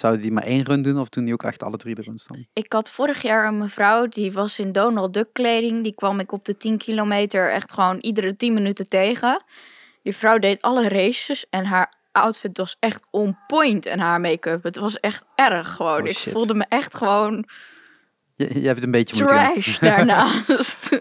Zouden 0.00 0.22
die 0.22 0.32
maar 0.32 0.42
één 0.42 0.64
run 0.64 0.82
doen 0.82 0.98
of 0.98 1.08
doen 1.08 1.24
die 1.24 1.32
ook 1.32 1.42
echt 1.42 1.62
alle 1.62 1.76
drie 1.76 1.94
de 1.94 2.02
runs 2.02 2.26
dan? 2.26 2.46
ik 2.52 2.72
had 2.72 2.90
vorig 2.90 3.22
jaar 3.22 3.46
een 3.46 3.58
mevrouw, 3.58 4.06
die 4.06 4.32
was 4.32 4.58
in 4.58 4.72
Donald 4.72 5.14
Duck 5.14 5.28
kleding. 5.32 5.82
Die 5.82 5.94
kwam 5.94 6.20
ik 6.20 6.32
op 6.32 6.44
de 6.44 6.56
10 6.56 6.78
kilometer 6.78 7.50
echt 7.50 7.72
gewoon 7.72 7.98
iedere 7.98 8.36
10 8.36 8.54
minuten 8.54 8.88
tegen. 8.88 9.44
Die 10.02 10.16
vrouw 10.16 10.38
deed 10.38 10.62
alle 10.62 10.88
races 10.88 11.46
en 11.50 11.64
haar 11.64 11.92
outfit 12.12 12.56
was 12.56 12.76
echt 12.78 13.02
on 13.10 13.38
point. 13.46 13.86
En 13.86 13.98
haar 13.98 14.20
make-up, 14.20 14.62
het 14.62 14.76
was 14.76 15.00
echt 15.00 15.24
erg 15.34 15.74
gewoon. 15.74 16.02
Oh, 16.02 16.08
ik 16.08 16.16
voelde 16.16 16.54
me 16.54 16.64
echt 16.68 16.96
gewoon 16.96 17.46
Je, 18.40 18.60
je 18.60 18.66
hebt 18.66 18.76
het 18.76 18.84
een 18.84 18.90
beetje 18.90 19.16
trash 19.16 19.78
daarnaast. 19.78 20.88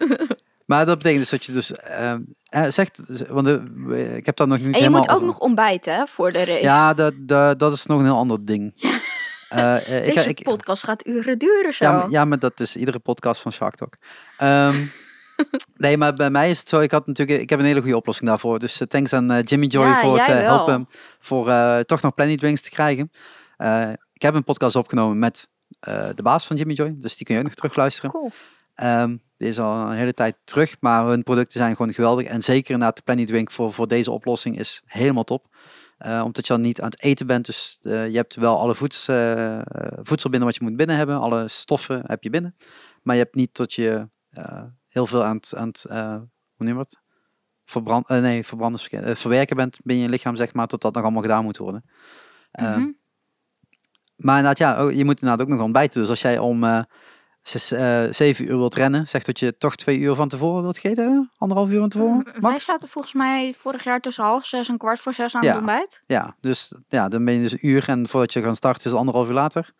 Maar 0.66 0.86
dat 0.86 0.98
betekent 0.98 1.22
dus 1.22 1.30
dat 1.30 1.46
je 1.46 1.52
dus 1.52 1.76
eh, 1.76 2.12
eh, 2.46 2.72
zegt, 2.72 3.02
want 3.30 3.48
ik 4.18 4.26
heb 4.26 4.36
dat 4.36 4.48
nog 4.48 4.58
niet 4.58 4.66
en 4.66 4.72
je 4.72 4.78
helemaal 4.78 5.00
moet 5.00 5.10
ook 5.10 5.16
over- 5.16 5.28
nog 5.28 5.40
ontbijten 5.40 5.94
hè, 5.96 6.08
voor 6.08 6.32
de 6.32 6.44
race. 6.44 6.62
Ja, 6.62 6.94
dat, 6.94 7.14
dat, 7.18 7.60
dat 7.60 7.74
is 7.74 7.86
nog 7.86 8.00
een 8.00 8.06
heel 8.06 8.18
ander 8.18 8.46
ding. 8.46 8.74
Eh, 9.50 9.76
eh, 9.76 10.08
ik, 10.08 10.14
Deze 10.14 10.30
ik, 10.30 10.44
podcast 10.44 10.84
gaat 10.84 11.08
uren 11.08 11.38
duren 11.38 11.74
zo. 11.74 11.86
ja, 11.86 11.92
maar- 11.92 12.10
ja, 12.10 12.26
maar 12.26 12.40
dat 12.40 12.60
is 12.60 12.76
iedere 12.76 13.00
podcast 13.00 13.42
van 13.42 13.52
Shark 13.52 13.76
Talk. 13.76 13.94
Ehm, 14.38 14.86
nee, 15.76 15.98
maar 15.98 16.14
bij 16.14 16.30
mij 16.30 16.50
is 16.50 16.60
het 16.60 16.70
zo, 16.70 16.80
ik 16.80 16.92
had 16.92 17.08
natuurlijk, 17.08 17.42
ik 17.42 17.50
heb 17.50 17.60
een 17.60 17.66
hele 17.66 17.80
goede 17.80 17.96
oplossing 17.96 18.30
daarvoor. 18.30 18.60
Dus 18.60 18.82
eh, 18.82 18.88
thanks 18.88 19.14
aan 19.14 19.42
Jimmy 19.42 19.66
Joy 19.66 19.86
Ja, 19.86 20.02
voor 20.02 20.18
het 20.18 20.26
helpen 20.26 20.88
voor 21.20 21.46
toch 21.86 22.02
nog 22.02 22.14
Planet 22.14 22.40
Drinks 22.40 22.62
te 22.62 22.70
krijgen. 22.70 23.12
Ik 24.14 24.22
heb 24.22 24.34
een 24.34 24.44
podcast 24.44 24.76
opgenomen 24.76 25.20
met 25.20 25.50
eh, 25.80 26.10
de 26.16 26.24
baas 26.24 26.48
van 26.48 26.56
Jimmy 26.56 26.74
Joy, 26.74 26.96
dus 26.98 27.18
die 27.18 27.26
kun 27.26 27.36
je 27.36 27.42
ook 27.42 27.48
nog 27.48 27.56
terugluisteren. 27.56 28.12
Cool. 28.12 28.32
Ehm, 28.76 29.18
die 29.38 29.48
is 29.48 29.60
al 29.60 29.90
een 29.90 29.98
hele 29.98 30.14
tijd 30.14 30.38
terug, 30.44 30.76
maar 30.80 31.06
hun 31.06 31.24
producten 31.24 31.60
zijn 31.60 31.76
gewoon 31.76 31.94
geweldig. 31.94 32.26
En 32.28 32.44
zeker 32.44 32.72
inderdaad 32.72 32.96
de 32.96 33.02
Planet 33.04 33.28
Drink 33.28 33.52
voor, 33.52 33.74
voor 33.74 33.88
deze 33.88 34.12
oplossing 34.12 34.60
is 34.60 34.82
helemaal 34.86 35.24
top. 35.24 35.56
Eh, 35.98 36.22
omdat 36.26 36.48
je 36.48 36.54
dan 36.54 36.62
niet 36.62 36.82
aan 36.82 36.90
het 36.90 37.02
eten 37.02 37.28
bent, 37.28 37.46
dus 37.46 37.80
eh, 37.82 38.10
je 38.10 38.16
hebt 38.16 38.36
wel 38.36 38.60
alle 38.60 38.76
voeds, 38.76 39.06
voedsel 40.04 40.30
binnen 40.30 40.48
wat 40.48 40.56
je 40.56 40.64
moet 40.64 40.76
binnen 40.76 40.96
hebben. 40.98 41.20
Alle 41.20 41.48
stoffen 41.48 42.02
heb 42.06 42.24
je 42.24 42.30
binnen. 42.30 42.56
Maar 43.04 43.16
je 43.16 43.22
hebt 43.22 43.36
niet 43.36 43.54
tot 43.54 43.74
je 43.74 44.10
heel 44.88 45.08
veel 45.08 45.24
aan 45.24 45.36
het, 45.36 45.54
aan 45.56 45.68
het 45.68 45.84
hoe 45.90 46.68
noem 46.68 46.68
je 46.68 46.74
dat? 46.74 47.00
Verbrand, 47.66 48.08
nee, 48.08 48.46
verbranden, 48.46 49.18
verwerken 49.18 49.56
bent 49.56 49.78
binnen 49.84 50.06
je 50.06 50.12
lichaam, 50.12 50.36
zeg 50.36 50.54
maar, 50.54 50.68
tot 50.68 50.82
dat 50.82 50.94
nog 50.94 51.04
allemaal 51.04 51.22
gedaan 51.22 51.44
moet 51.44 51.58
worden. 51.58 51.84
Ehm, 52.52 52.80
Mhm. 52.80 52.90
Maar 54.20 54.38
inderdaad, 54.38 54.58
ja, 54.58 54.90
je 54.90 55.06
moet 55.06 55.22
inderdaad 55.22 55.42
ook 55.48 55.54
nog 55.54 55.62
ontbijten. 55.62 56.02
Dus 56.02 56.10
als 56.10 56.22
jij 56.22 56.38
om 56.40 56.64
eh, 56.64 56.80
zes, 57.42 57.72
eh, 57.72 58.04
zeven 58.10 58.46
uur 58.46 58.58
wilt 58.58 58.76
rennen, 58.76 59.08
zegt 59.08 59.26
dat 59.26 59.40
je 59.40 59.58
toch 59.58 59.76
twee 59.76 59.98
uur 59.98 60.16
van 60.16 60.28
tevoren 60.30 60.62
wilt 60.64 60.78
gegeten 60.78 61.04
hebben? 61.04 61.32
Anderhalf 61.38 61.70
uur 61.70 61.80
van 61.80 61.90
tevoren? 61.90 62.24
Wij 62.24 62.34
Max? 62.40 62.66
zaten 62.66 62.88
volgens 62.90 63.14
mij 63.14 63.54
vorig 63.58 63.84
jaar 63.84 64.00
tussen 64.00 64.24
half 64.24 64.46
zes 64.46 64.70
en 64.70 64.78
kwart 64.78 65.00
voor 65.00 65.14
zes 65.14 65.36
aan 65.36 65.42
Ja. 65.42 65.48
het 65.48 65.58
ontbijt. 65.58 66.04
Ja, 66.08 66.36
dus 66.42 66.74
ja, 66.88 67.08
dan 67.08 67.26
ben 67.26 67.34
je 67.34 67.42
dus 67.42 67.52
een 67.52 67.68
uur 67.68 67.84
en 67.90 68.08
voordat 68.08 68.34
je 68.34 68.42
gaat 68.42 68.56
starten 68.56 68.84
is 68.86 68.92
het 68.92 69.00
anderhalf 69.00 69.28
uur 69.28 69.34
later. 69.34 69.72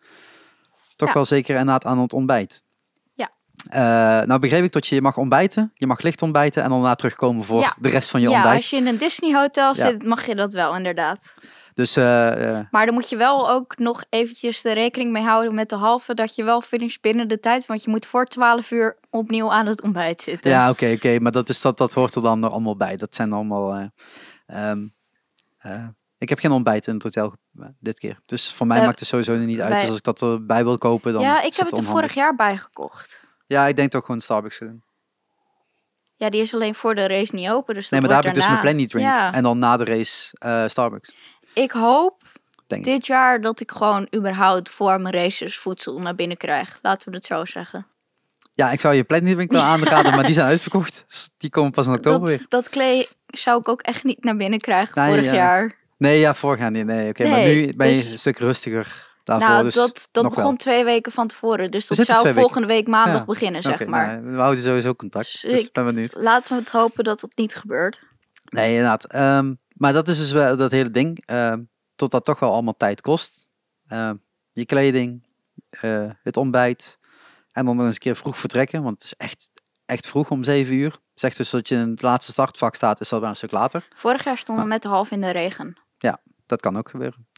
Toch 0.96 1.08
Ja. 1.08 1.14
wel 1.14 1.24
zeker 1.24 1.50
inderdaad 1.56 1.84
aan 1.84 1.98
het 1.98 2.12
ontbijt. 2.12 2.62
Ja. 3.14 3.30
Eh, 3.70 4.26
nou 4.26 4.40
begreep 4.40 4.64
ik 4.64 4.72
dat 4.72 4.86
je, 4.86 4.94
je 4.94 5.02
mag 5.02 5.16
ontbijten, 5.16 5.70
je 5.74 5.86
mag 5.86 6.00
licht 6.02 6.22
ontbijten 6.22 6.62
en 6.62 6.68
dan 6.68 6.78
daarna 6.78 6.94
terugkomen 6.94 7.44
voor 7.44 7.60
Ja. 7.60 7.74
de 7.78 7.88
rest 7.88 8.10
van 8.10 8.20
je 8.20 8.28
ja, 8.28 8.34
ontbijt. 8.34 8.56
als 8.56 8.70
je 8.70 8.76
in 8.76 8.86
een 8.86 8.98
Disney 8.98 9.34
hotel 9.34 9.66
Ja. 9.74 9.74
zit, 9.88 10.02
mag 10.04 10.26
je 10.26 10.34
dat 10.34 10.52
wel 10.52 10.76
inderdaad. 10.76 11.34
Dus 11.80 11.96
eh, 11.96 12.58
eh, 12.58 12.66
Maar 12.70 12.84
dan 12.86 12.94
moet 12.94 13.08
je 13.08 13.16
wel 13.16 13.50
ook 13.50 13.78
nog 13.78 14.04
eventjes 14.10 14.62
de 14.62 14.72
rekening 14.72 15.12
mee 15.12 15.22
houden 15.22 15.54
met 15.54 15.68
de 15.68 15.76
halve 15.76 16.14
dat 16.14 16.34
je 16.34 16.44
wel 16.44 16.60
finish 16.60 16.96
binnen 16.96 17.28
de 17.28 17.38
tijd. 17.38 17.66
Want 17.66 17.84
je 17.84 17.90
moet 17.90 18.06
voor 18.06 18.26
12 18.26 18.70
uur 18.70 18.96
opnieuw 19.10 19.50
aan 19.50 19.66
het 19.66 19.82
ontbijt 19.82 20.20
zitten. 20.20 20.50
ja, 20.50 20.70
oké, 20.70 20.92
oké, 20.92 21.18
maar 21.18 21.32
dat, 21.32 21.48
is, 21.48 21.60
dat, 21.60 21.78
dat 21.78 21.94
hoort 21.94 22.14
er 22.14 22.22
dan 22.22 22.44
er 22.44 22.50
allemaal 22.50 22.76
bij. 22.76 22.96
Dat 22.96 23.14
zijn 23.14 23.32
allemaal... 23.32 23.74
eh, 23.74 24.70
ehm, 24.70 24.86
eh, 25.58 25.86
ik 26.18 26.28
heb 26.28 26.38
geen 26.38 26.50
ontbijt 26.50 26.86
in 26.86 26.94
het 26.94 27.02
hotel 27.02 27.34
dit 27.78 27.98
keer. 27.98 28.20
Dus 28.26 28.52
voor 28.52 28.66
mij 28.66 28.84
maakt 28.84 28.98
het 28.98 29.08
sowieso 29.08 29.36
niet 29.36 29.60
uit. 29.60 29.80
Dus 29.80 29.88
als 29.88 29.96
ik 29.96 30.04
dat 30.04 30.22
erbij 30.22 30.64
wil 30.64 30.78
kopen, 30.78 31.12
dan 31.12 31.22
ja, 31.22 31.42
ik 31.42 31.54
heb 31.54 31.66
het 31.66 31.78
er 31.78 31.84
vorig 31.84 32.14
jaar 32.14 32.34
bij 32.34 32.56
gekocht. 32.56 33.24
Ja, 33.46 33.66
ik 33.66 33.76
denk 33.76 33.90
toch 33.90 34.04
gewoon 34.04 34.20
Starbucks 34.20 34.56
gedaan. 34.56 34.82
Ja, 36.16 36.30
die 36.30 36.40
is 36.40 36.54
alleen 36.54 36.74
voor 36.74 36.94
de 36.94 37.06
race 37.06 37.34
niet 37.34 37.50
open. 37.50 37.74
Dus 37.74 37.88
Nee, 37.88 38.00
maar 38.00 38.08
daar 38.08 38.18
heb 38.18 38.28
ik 38.28 38.34
dus 38.34 38.48
mijn. 38.48 38.60
Planet 38.60 38.88
Drink. 38.88 39.06
Ja. 39.06 39.32
En 39.32 39.42
dan 39.42 39.58
na 39.58 39.76
de 39.76 39.84
race 39.84 40.34
Starbucks. 40.68 41.14
Ik 41.54 41.70
hoop 41.70 42.22
Denk 42.66 42.84
dit 42.84 43.06
jaar 43.06 43.40
dat 43.40 43.60
ik 43.60 43.70
gewoon 43.70 44.08
überhaupt 44.16 44.70
voor 44.70 45.00
mijn 45.00 45.14
races 45.14 45.58
voedsel 45.58 45.98
naar 46.00 46.14
binnen 46.14 46.36
krijg. 46.36 46.78
Laten 46.82 47.10
we 47.10 47.16
het 47.16 47.24
zo 47.24 47.44
zeggen. 47.44 47.86
Ja, 48.52 48.70
ik 48.70 48.80
zou 48.80 48.94
je 48.94 49.04
wel 49.06 49.62
aanraden, 49.72 50.14
maar 50.14 50.24
die 50.24 50.34
zijn 50.34 50.46
uitverkocht. 50.46 51.04
Dus 51.08 51.30
die 51.38 51.50
komen 51.50 51.70
pas 51.70 51.86
in 51.86 51.92
oktober 51.92 52.28
weer. 52.28 52.38
Dat, 52.38 52.50
dat 52.50 52.68
klee 52.68 53.08
zou 53.26 53.60
ik 53.60 53.68
ook 53.68 53.80
echt 53.82 54.04
niet 54.04 54.24
naar 54.24 54.36
binnen 54.36 54.58
krijgen 54.58 54.92
Nee, 55.02 55.08
vorig 55.08 55.24
ja. 55.24 55.34
jaar. 55.34 55.76
Nee, 55.98 56.18
ja, 56.18 56.34
vorig 56.34 56.58
jaar 56.60 56.70
niet. 56.70 56.86
Nee, 56.86 57.08
oké. 57.08 57.22
maar 57.22 57.38
Nee, 57.38 57.66
nu 57.66 57.74
ben 57.76 57.88
je 57.88 57.94
dus- 57.94 58.10
een 58.10 58.18
stuk 58.18 58.38
rustiger 58.38 59.08
daarvoor. 59.24 59.48
nou, 59.48 59.62
dus 59.64 59.74
dat, 59.74 60.08
dat 60.12 60.22
begon 60.28 60.42
wel. 60.42 60.52
twee 60.56 60.84
weken 60.84 61.12
van 61.12 61.28
tevoren. 61.28 61.70
Dus 61.70 61.86
dat 61.86 61.96
zou 62.06 62.32
volgende 62.32 62.66
week 62.66 62.86
maandag 62.86 63.18
Ja. 63.20 63.24
beginnen, 63.24 63.62
zeg 63.62 63.86
maar. 63.86 64.06
nou, 64.06 64.32
we 64.34 64.40
houden 64.40 64.62
sowieso 64.62 64.94
contact. 64.94 65.24
Dus 65.32 65.40
Dus 65.40 65.60
ik 65.60 65.66
ik- 65.66 65.72
ben 65.72 65.84
benieuwd. 65.84 66.14
Laten 66.14 66.54
we 66.56 66.60
het 66.62 66.70
hopen 66.70 67.04
dat 67.04 67.20
dat 67.20 67.32
niet 67.36 67.54
gebeurt. 67.56 68.00
Nee, 68.44 68.70
inderdaad. 68.70 69.04
Ehm, 69.04 69.54
maar 69.80 69.92
dat 69.92 70.08
is 70.08 70.18
dus 70.18 70.32
wel 70.32 70.56
dat 70.56 70.70
hele 70.70 70.90
ding. 70.90 71.22
ehm 71.26 71.62
tot 71.96 72.10
dat 72.10 72.24
toch 72.24 72.40
wel 72.40 72.52
allemaal 72.52 72.76
tijd 72.76 73.00
kost. 73.00 73.50
Ehm, 73.86 74.16
je 74.52 74.66
kleding, 74.66 75.26
eh, 75.70 76.10
het 76.22 76.36
ontbijt. 76.36 76.98
En 77.52 77.64
dan 77.64 77.76
nog 77.76 77.84
eens 77.84 77.94
een 77.94 78.00
keer 78.00 78.16
vroeg 78.16 78.38
vertrekken. 78.38 78.82
Want 78.82 78.94
het 78.94 79.04
is 79.04 79.14
echt, 79.16 79.50
echt 79.84 80.06
vroeg 80.06 80.30
om 80.30 80.44
zeven 80.44 80.74
uur. 80.74 80.98
Zegt 81.14 81.36
dus 81.36 81.50
dat 81.50 81.68
je 81.68 81.74
in 81.74 81.90
het 81.90 82.02
laatste 82.02 82.32
startvak 82.32 82.74
staat, 82.74 83.00
is 83.00 83.08
dat 83.08 83.20
wel 83.20 83.28
een 83.28 83.36
stuk 83.36 83.50
later. 83.50 83.88
Vorig 83.94 84.24
jaar 84.24 84.38
stonden 84.38 84.64
we 84.64 84.70
met 84.70 84.82
de 84.82 84.88
half 84.88 85.10
in 85.10 85.20
de 85.20 85.30
regen. 85.30 85.76
Dat 86.46 86.60
kan 86.60 86.76
ook 86.76 86.88
gebeuren. 86.88 87.28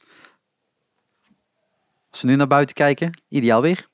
Als 2.11 2.21
we 2.21 2.29
nu 2.29 2.37
naar 2.37 2.47
buiten 2.47 2.75
kijken, 2.75 3.23
ideaal 3.29 3.63
weer. 3.63 3.89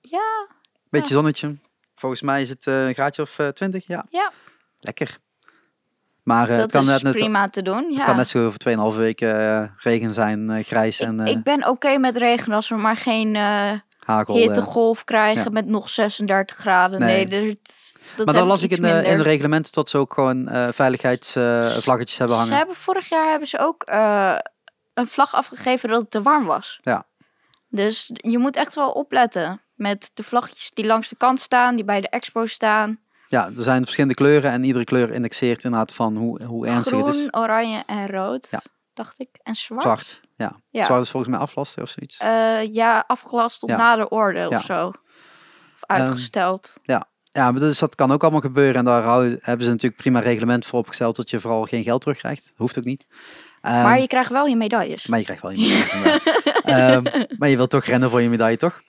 Ja, 0.00 0.48
Beetje 0.88 1.14
zonnetje. 1.14 1.58
Volgens 1.94 2.22
mij 2.22 2.42
is 2.42 2.48
het 2.48 2.66
eh, 2.66 2.86
een 2.86 2.94
graadje 2.94 3.22
of 3.22 3.38
eh, 3.38 3.48
20. 3.48 3.86
Ja, 3.86 4.06
ja 4.10 4.32
lekker. 4.78 5.18
Maar 6.26 6.48
eh, 6.48 6.58
het, 6.58 6.60
dat 6.60 6.70
kan 6.70 6.80
is 6.80 6.88
net, 6.88 7.02
net, 7.02 7.14
prima 7.14 7.48
te 7.48 7.62
doen. 7.62 7.84
het 7.84 7.96
Ja. 7.96 8.04
kan 8.04 8.16
net 8.16 8.28
zo 8.28 8.46
over 8.46 8.92
2,5 8.92 8.98
weken 8.98 9.40
eh, 9.40 9.68
regen 9.76 10.14
zijn, 10.14 10.50
eh, 10.50 10.64
grijs 10.64 11.00
ik, 11.00 11.06
en 11.06 11.20
ik 11.20 11.42
ben 11.42 11.68
oké 11.68 11.98
met 11.98 12.16
regen 12.16 12.52
als 12.52 12.68
we 12.68 12.74
maar 12.74 12.96
geen 12.96 13.36
eh. 13.36 13.72
hittegolf 14.26 15.04
krijgen 15.04 15.44
ja. 15.44 15.50
met 15.50 15.66
nog 15.66 15.90
36 15.90 16.56
graden. 16.56 17.00
Nee. 17.00 17.26
Nee, 17.26 17.44
dat, 17.44 17.56
dat 18.16 18.26
maar 18.26 18.34
dan 18.34 18.46
las 18.46 18.62
ik 18.62 18.70
in 18.70 18.82
de, 18.82 18.88
in 18.88 19.16
de 19.16 19.22
reglementen 19.22 19.72
dat 19.72 19.90
ze 19.90 19.98
ook 19.98 20.12
gewoon 20.12 20.48
veiligheidsvlaggetjes 20.72 22.18
hebben 22.18 22.36
Ze 22.36 22.42
hangen. 22.42 22.56
hebben 22.56 22.76
vorig 22.76 23.08
jaar 23.08 23.30
hebben 23.30 23.48
ze 23.48 23.58
ook 23.58 23.82
een 24.94 25.06
vlag 25.06 25.34
afgegeven 25.34 25.88
dat 25.88 26.00
het 26.00 26.10
te 26.10 26.22
warm 26.22 26.44
was. 26.44 26.78
Ja. 26.82 27.06
Dus 27.68 28.10
je 28.14 28.38
moet 28.38 28.56
echt 28.56 28.74
wel 28.74 28.90
opletten 28.90 29.60
met 29.74 30.10
de 30.14 30.22
vlaggetjes 30.22 30.70
die 30.70 30.86
langs 30.86 31.08
de 31.08 31.16
kant 31.16 31.40
staan, 31.40 31.76
die 31.76 31.84
bij 31.84 32.00
de 32.00 32.08
expo 32.08 32.46
staan. 32.46 32.98
Ja, 33.28 33.46
er 33.56 33.62
zijn 33.62 33.82
verschillende 33.82 34.14
kleuren 34.14 34.50
en 34.50 34.64
iedere 34.64 34.84
kleur 34.84 35.10
indexeert 35.12 35.64
inderdaad 35.64 35.94
van 35.94 36.16
hoe, 36.16 36.44
hoe 36.44 36.66
ernstig 36.66 36.98
het 36.98 37.06
is. 37.14 37.20
Groen, 37.20 37.36
oranje 37.42 37.82
en 37.86 38.06
rood, 38.08 38.48
Ja. 38.50 38.60
dacht 38.94 39.20
ik. 39.20 39.28
En 39.42 39.54
zwart. 39.54 39.82
Zwart, 39.82 40.20
ja. 40.36 40.60
Ja. 40.70 40.84
Zwart 40.84 41.02
is 41.02 41.10
volgens 41.10 41.32
mij 41.32 41.40
aflasten 41.42 41.82
of 41.82 41.88
zoiets. 41.88 42.16
Eh, 42.18 42.72
ja, 42.74 43.04
afgelast 43.06 43.60
tot 43.60 43.68
Ja. 43.68 43.76
na 43.76 43.96
de 43.96 44.08
orde 44.08 44.38
Ja. 44.38 44.48
of 44.48 44.64
zo. 44.64 44.86
Of 45.74 45.84
uitgesteld. 45.86 46.72
Ja, 46.82 47.50
maar 47.50 47.60
dus 47.60 47.78
dat 47.78 47.94
kan 47.94 48.12
ook 48.12 48.22
allemaal 48.22 48.40
gebeuren. 48.40 48.74
En 48.74 48.84
daar 48.84 49.02
houden, 49.02 49.38
hebben 49.40 49.64
ze 49.66 49.70
natuurlijk 49.72 50.00
prima 50.02 50.20
reglement 50.20 50.66
voor 50.66 50.78
opgesteld 50.78 51.16
dat 51.16 51.30
je 51.30 51.40
vooral 51.40 51.64
geen 51.64 51.82
geld 51.82 52.00
terugkrijgt. 52.00 52.52
Hoeft 52.56 52.78
ook 52.78 52.84
niet. 52.84 53.06
Ehm, 53.60 53.82
maar 53.82 54.00
je 54.00 54.06
krijgt 54.06 54.30
wel 54.30 54.46
je 54.46 54.56
medailles. 54.56 55.06
maar 55.06 55.18
je 55.18 55.24
krijgt 55.24 55.42
wel 55.42 55.50
je 55.50 55.58
medailles. 55.58 56.22
Ehm, 56.64 57.02
maar 57.38 57.48
je 57.48 57.56
wilt 57.56 57.70
toch 57.70 57.84
rennen 57.84 58.10
voor 58.10 58.20
je 58.22 58.28
medaille, 58.28 58.56
toch? 58.56 58.82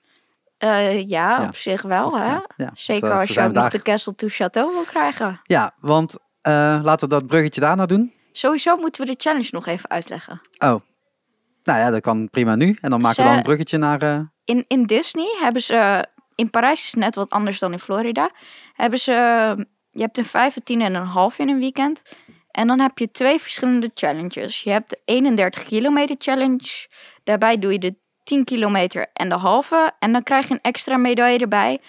Eh, 0.57 1.07
ja, 1.07 1.39
Ja. 1.41 1.47
op 1.47 1.55
zich 1.55 1.81
wel, 1.81 2.17
hè? 2.17 2.25
Ja, 2.25 2.45
ja. 2.57 2.71
Zeker 2.73 3.01
Dat, 3.01 3.11
eh, 3.11 3.19
als 3.19 3.29
je 3.29 3.41
ook 3.41 3.51
nog 3.51 3.69
de 3.69 3.81
Castle 3.81 4.15
to 4.15 4.27
Chateau 4.29 4.73
wil 4.73 4.83
krijgen. 4.83 5.39
Ja, 5.43 5.73
want 5.79 6.17
eh, 6.41 6.79
laten 6.83 7.09
we 7.09 7.15
dat 7.15 7.27
bruggetje 7.27 7.61
daarna 7.61 7.85
doen. 7.85 8.13
Sowieso 8.31 8.77
moeten 8.77 9.05
we 9.05 9.11
de 9.11 9.19
challenge 9.21 9.47
nog 9.51 9.65
even 9.65 9.89
uitleggen. 9.89 10.41
Nou 11.63 11.79
ja, 11.79 11.89
dat 11.91 12.01
kan 12.01 12.29
prima 12.29 12.55
nu. 12.55 12.77
En 12.81 12.89
dan 12.89 13.01
maken 13.01 13.23
we 13.23 13.29
dan 13.29 13.37
een 13.37 13.43
bruggetje 13.43 13.77
naar... 13.77 14.01
eh, 14.01 14.19
In, 14.45 14.65
in 14.67 14.83
Disney 14.85 15.35
hebben 15.41 15.61
ze... 15.61 16.05
In 16.35 16.49
Parijs 16.49 16.81
is 16.83 16.91
het 16.91 16.99
net 16.99 17.15
wat 17.15 17.29
anders 17.29 17.59
dan 17.59 17.71
in 17.71 17.79
Florida. 17.79 18.29
Hebben 18.73 18.99
ze... 18.99 19.11
Je 19.91 20.01
hebt 20.01 20.17
een 20.17 20.25
5, 20.25 20.55
een 20.55 20.63
10 20.63 20.81
en 20.81 20.93
een 20.95 21.05
half 21.05 21.39
in 21.39 21.49
een 21.49 21.59
weekend. 21.59 22.01
En 22.51 22.67
dan 22.67 22.79
heb 22.79 22.97
je 22.97 23.11
twee 23.11 23.39
verschillende 23.39 23.91
challenges. 23.93 24.61
Je 24.61 24.69
hebt 24.69 24.89
de 24.89 24.99
31 25.05 25.63
kilometer 25.63 26.15
challenge. 26.19 26.87
Daarbij 27.23 27.59
doe 27.59 27.71
je 27.71 27.79
de 27.79 27.95
10 28.27 28.43
kilometer 28.43 29.07
en 29.13 29.29
de 29.29 29.35
halve. 29.35 29.91
En 29.99 30.11
dan 30.11 30.23
krijg 30.23 30.47
je 30.47 30.53
een 30.53 30.59
extra 30.61 30.97
medaille 30.97 31.39
erbij. 31.39 31.79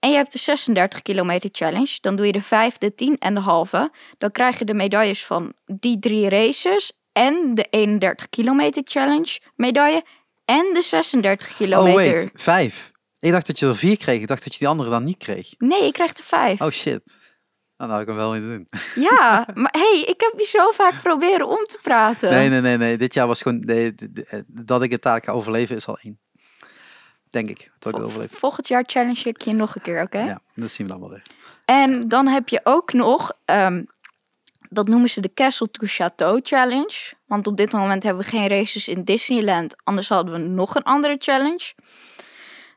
En 0.00 0.10
je 0.10 0.16
hebt 0.16 0.32
de 0.32 0.38
36 0.38 1.02
kilometer 1.02 1.48
challenge. 1.52 1.98
Dan 2.00 2.16
doe 2.16 2.26
je 2.26 2.32
de 2.32 2.42
5, 2.42 2.78
de 2.78 2.94
10 2.94 3.16
en 3.18 3.34
de 3.34 3.40
halve. 3.40 3.90
Dan 4.18 4.30
krijg 4.30 4.58
je 4.58 4.64
de 4.64 4.74
medailles 4.74 5.24
van 5.26 5.52
die 5.66 5.98
drie 5.98 6.28
races. 6.28 6.92
en 7.12 7.54
de 7.54 7.66
31 7.70 8.28
kilometer 8.28 8.82
challenge 8.84 9.38
medaille 9.56 10.02
en 10.44 10.70
de 10.72 10.82
36 10.82 11.48
Oh, 11.50 11.56
kilometer. 11.56 12.12
wait. 12.14 12.30
Vijf. 12.34 12.92
Ik 13.20 13.30
dacht 13.32 13.46
dat 13.46 13.58
je 13.58 13.66
er 13.66 13.76
vier 13.76 13.96
kreeg. 13.96 14.20
Ik 14.20 14.26
dacht 14.28 14.44
dat 14.44 14.52
je 14.52 14.58
die 14.58 14.68
andere 14.68 14.90
dan 14.90 15.04
niet 15.04 15.16
kreeg. 15.16 15.54
Nee, 15.58 15.86
ik 15.86 15.92
krijg 15.92 16.16
er 16.16 16.24
vijf. 16.24 16.60
Oh, 16.60 16.70
shit. 16.70 17.16
Dan 17.78 17.90
had 17.90 18.00
ik 18.00 18.06
hem 18.06 18.16
wel 18.16 18.30
moeten 18.30 18.48
doen. 18.48 18.66
Ja, 19.10 19.46
maar 19.54 19.74
hey, 19.78 20.04
ik 20.06 20.20
heb 20.20 20.32
je 20.36 20.44
zo 20.44 20.70
vaak 20.70 21.02
proberen 21.02 21.46
om 21.46 21.64
te 21.64 21.78
praten. 21.82 22.30
Nee, 22.30 22.48
nee, 22.48 22.60
nee, 22.60 22.76
nee. 22.76 22.96
Dit 22.96 23.14
jaar 23.14 23.26
was 23.26 23.42
gewoon... 23.42 23.60
nee, 23.60 23.94
eh, 24.14 24.40
dat 24.46 24.82
ik 24.82 24.90
het 24.90 25.02
taak 25.02 25.24
ga 25.24 25.32
overleven 25.32 25.76
is 25.76 25.86
al 25.86 25.98
één. 25.98 26.18
Denk 27.30 27.48
ik. 27.48 27.70
Dat 27.78 27.92
ik 27.92 27.98
het 27.98 28.08
overleef. 28.08 28.38
Volgend 28.38 28.68
jaar 28.68 28.84
challenge 28.86 29.28
ik 29.28 29.42
je 29.42 29.52
nog 29.52 29.74
een 29.74 29.82
keer, 29.82 30.02
oké? 30.02 30.18
Ja, 30.18 30.40
dat 30.54 30.70
zien 30.70 30.86
we 30.86 30.92
dan 30.92 31.00
wel 31.00 31.10
weer. 31.10 31.22
En 31.64 32.08
dan 32.08 32.26
heb 32.26 32.48
je 32.48 32.60
ook 32.62 32.92
nog, 32.92 33.32
ehm, 33.44 33.84
dat 34.68 34.88
noemen 34.88 35.10
ze 35.10 35.20
de 35.20 35.34
Castle 35.34 35.70
to 35.70 35.86
Chateau 35.86 36.40
Challenge. 36.42 37.12
Want 37.26 37.46
op 37.46 37.56
dit 37.56 37.72
moment 37.72 38.02
hebben 38.02 38.24
we 38.24 38.30
geen 38.30 38.48
races 38.48 38.88
in 38.88 39.04
Disneyland. 39.04 39.74
Anders 39.84 40.08
hadden 40.08 40.32
we 40.32 40.38
nog 40.38 40.74
een 40.74 40.82
andere 40.82 41.14
challenge. 41.18 41.72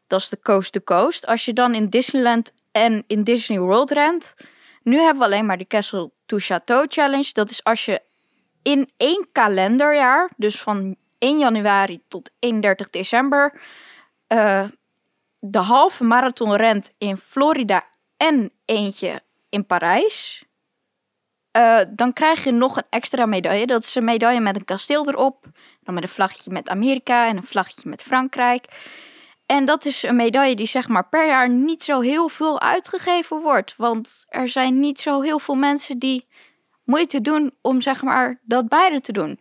Dat 0.07 0.19
is 0.19 0.29
de 0.29 0.39
Coast 0.39 0.71
to 0.71 0.79
Coast. 0.83 1.25
Als 1.25 1.45
je 1.45 1.53
dan 1.53 1.73
in 1.75 1.89
Disneyland 1.89 2.53
en 2.71 3.03
in 3.07 3.23
Disney 3.23 3.59
World 3.59 3.91
rent. 3.91 4.33
Nu 4.83 4.97
hebben 4.97 5.19
we 5.19 5.25
alleen 5.25 5.45
maar 5.45 5.57
de 5.57 5.67
Castle 5.67 6.11
to 6.25 6.37
Chateau 6.39 6.85
Challenge. 6.87 7.29
Dat 7.33 7.49
is 7.49 7.63
als 7.63 7.85
je 7.85 8.01
in 8.61 8.91
één 8.97 9.27
kalenderjaar, 9.31 10.31
dus 10.37 10.61
van 10.61 10.95
1 11.17 11.39
januari 11.39 12.01
tot 12.07 12.31
31 12.39 12.89
december, 12.89 13.61
eh, 14.27 14.63
de 15.39 15.59
halve 15.59 16.03
marathon 16.03 16.55
rent 16.55 16.93
in 16.97 17.17
Florida 17.17 17.87
en 18.17 18.51
eentje 18.65 19.21
in 19.49 19.65
Parijs. 19.65 20.45
Eh, 21.51 21.79
dan 21.89 22.13
krijg 22.13 22.43
je 22.43 22.51
nog 22.51 22.77
een 22.77 22.85
extra 22.89 23.25
medaille. 23.25 23.65
Dat 23.65 23.83
is 23.83 23.95
een 23.95 24.03
medaille 24.03 24.39
met 24.39 24.55
een 24.55 24.65
kasteel 24.65 25.07
erop. 25.07 25.45
Dan 25.83 25.93
met 25.93 26.03
een 26.03 26.09
vlaggetje 26.09 26.51
met 26.51 26.69
Amerika 26.69 27.27
en 27.27 27.37
een 27.37 27.43
vlaggetje 27.43 27.89
met 27.89 28.03
Frankrijk. 28.03 28.65
En 29.51 29.65
dat 29.65 29.85
is 29.85 30.03
een 30.03 30.15
medaille 30.15 30.55
die 30.55 30.65
zeg 30.65 30.87
maar 30.87 31.09
per 31.09 31.27
jaar 31.27 31.49
niet 31.49 31.83
zo 31.83 31.99
heel 31.99 32.29
veel 32.29 32.61
uitgegeven 32.61 33.41
wordt. 33.41 33.73
Want 33.77 34.25
er 34.27 34.47
zijn 34.47 34.79
niet 34.79 34.99
zo 34.99 35.21
heel 35.21 35.39
veel 35.39 35.55
mensen 35.55 35.99
die 35.99 36.27
moeite 36.83 37.21
doen 37.21 37.53
om 37.61 37.81
zeg 37.81 38.01
maar 38.01 38.39
dat 38.43 38.67
beide 38.67 39.01
te 39.01 39.11
doen. 39.11 39.39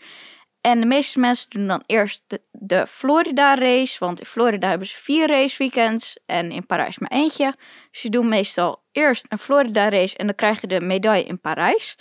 En 0.60 0.80
de 0.80 0.86
meeste 0.86 1.18
mensen 1.18 1.50
doen 1.50 1.66
dan 1.66 1.82
eerst 1.86 2.24
de, 2.26 2.42
de 2.50 2.86
Florida 2.86 3.54
race. 3.54 3.96
Want 3.98 4.18
in 4.18 4.26
Florida 4.26 4.68
hebben 4.68 4.86
ze 4.86 4.96
vier 4.96 5.28
raceweekends 5.28 6.18
en 6.26 6.50
in 6.50 6.66
Parijs 6.66 6.98
maar 6.98 7.10
eentje. 7.10 7.54
Ze 7.90 8.08
doen 8.08 8.28
meestal 8.28 8.82
eerst 8.92 9.26
een 9.28 9.38
Florida 9.38 9.88
race 9.88 10.16
en 10.16 10.26
dan 10.26 10.34
krijg 10.34 10.60
je 10.60 10.66
de 10.66 10.80
medaille 10.80 11.24
in 11.24 11.40
Parijs. 11.40 11.96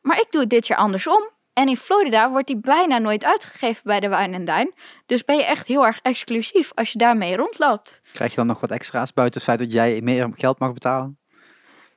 Maar 0.00 0.20
ik 0.20 0.26
doe 0.30 0.40
het 0.40 0.50
dit 0.50 0.66
jaar 0.66 0.78
andersom. 0.78 1.30
En 1.54 1.68
in 1.68 1.76
Florida 1.76 2.30
wordt 2.30 2.46
die 2.46 2.56
bijna 2.56 2.98
nooit 2.98 3.24
uitgegeven 3.24 3.82
bij 3.84 4.00
de 4.00 4.08
Wine 4.08 4.36
and 4.36 4.46
Dine. 4.46 4.72
Dus 5.06 5.24
ben 5.24 5.36
je 5.36 5.44
echt 5.44 5.66
heel 5.66 5.86
erg 5.86 5.98
exclusief 6.02 6.72
als 6.74 6.92
je 6.92 6.98
daarmee 6.98 7.36
rondloopt. 7.36 8.00
Krijg 8.12 8.30
je 8.30 8.36
dan 8.36 8.46
nog 8.46 8.60
wat 8.60 8.70
extra's 8.70 9.12
buiten 9.12 9.40
het 9.40 9.48
feit 9.48 9.58
dat 9.58 9.72
jij 9.72 10.00
meer 10.02 10.30
geld 10.36 10.58
mag 10.58 10.72
betalen? 10.72 11.18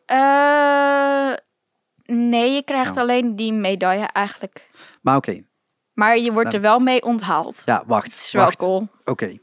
Eh, 0.05 1.33
nee, 2.05 2.51
je 2.53 2.63
krijgt 2.63 2.95
Nou. 2.95 2.99
alleen 2.99 3.35
die 3.35 3.53
medaille 3.53 4.05
eigenlijk. 4.05 4.69
Maar 5.01 5.15
oké. 5.15 5.41
Maar 5.93 6.17
je 6.17 6.31
wordt 6.31 6.43
Nou. 6.51 6.55
er 6.55 6.61
wel 6.69 6.79
mee 6.79 7.03
onthaald. 7.03 7.61
Ja, 7.65 7.83
wacht. 7.87 8.05
Dat 8.09 8.19
is 8.19 8.31
wel 8.31 8.43
wacht. 8.43 8.57
cool. 8.57 8.87
Oké. 9.03 9.37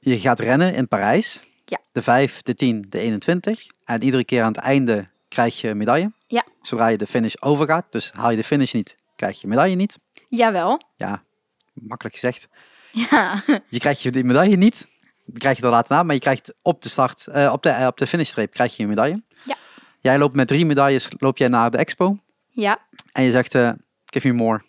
Je 0.00 0.18
gaat 0.18 0.38
rennen 0.40 0.74
in 0.74 0.88
Parijs. 0.88 1.44
Ja. 1.64 1.78
De 1.92 2.02
5, 2.02 2.42
de 2.42 2.54
10, 2.54 2.86
de 2.88 2.98
21. 2.98 3.66
En 3.84 4.02
iedere 4.02 4.24
keer 4.24 4.42
aan 4.42 4.52
het 4.52 4.60
einde 4.62 5.08
krijg 5.32 5.60
je 5.60 5.74
medaille. 5.74 6.12
Ja. 6.26 6.44
Zodra 6.60 6.86
je 6.86 6.96
de 6.98 7.06
finish 7.06 7.34
overgaat. 7.40 7.86
Dus 7.90 8.10
haal 8.12 8.30
je 8.30 8.36
de 8.36 8.44
finish 8.44 8.72
niet, 8.72 8.96
krijg 9.16 9.40
je 9.40 9.46
medaille 9.46 9.76
niet. 9.76 9.98
Jawel. 10.28 10.80
Ja, 10.96 11.22
makkelijk 11.72 12.14
gezegd. 12.14 12.48
Ja. 12.92 13.42
Je 13.68 13.78
krijgt 13.78 14.02
je 14.02 14.10
die 14.10 14.24
medaille 14.24 14.56
niet. 14.56 14.88
Die 15.26 15.38
krijg 15.38 15.56
je 15.58 15.62
er 15.62 15.70
later 15.70 15.96
na. 15.96 16.02
Maar 16.02 16.14
je 16.14 16.20
krijgt 16.20 16.54
op 16.62 16.82
de 16.82 16.88
start, 16.88 17.26
eh, 17.26 17.52
op, 17.52 17.62
de, 17.62 17.68
eh, 17.70 17.86
op 17.86 17.96
de 17.96 18.06
finishstreep 18.06 18.52
krijg 18.52 18.76
je 18.76 18.82
een 18.82 18.88
medaille. 18.88 19.22
Ja. 19.44 19.56
Jij 20.00 20.18
loopt 20.18 20.34
met 20.34 20.48
drie 20.48 20.66
medailles 20.66 21.08
loop 21.18 21.38
jij 21.38 21.48
naar 21.48 21.70
de 21.70 21.76
expo. 21.76 22.18
ja. 22.50 22.78
En 23.12 23.22
je 23.22 23.30
zegt, 23.30 23.54
eh, 23.54 23.70
give 24.06 24.28
me 24.28 24.32
more. 24.34 24.62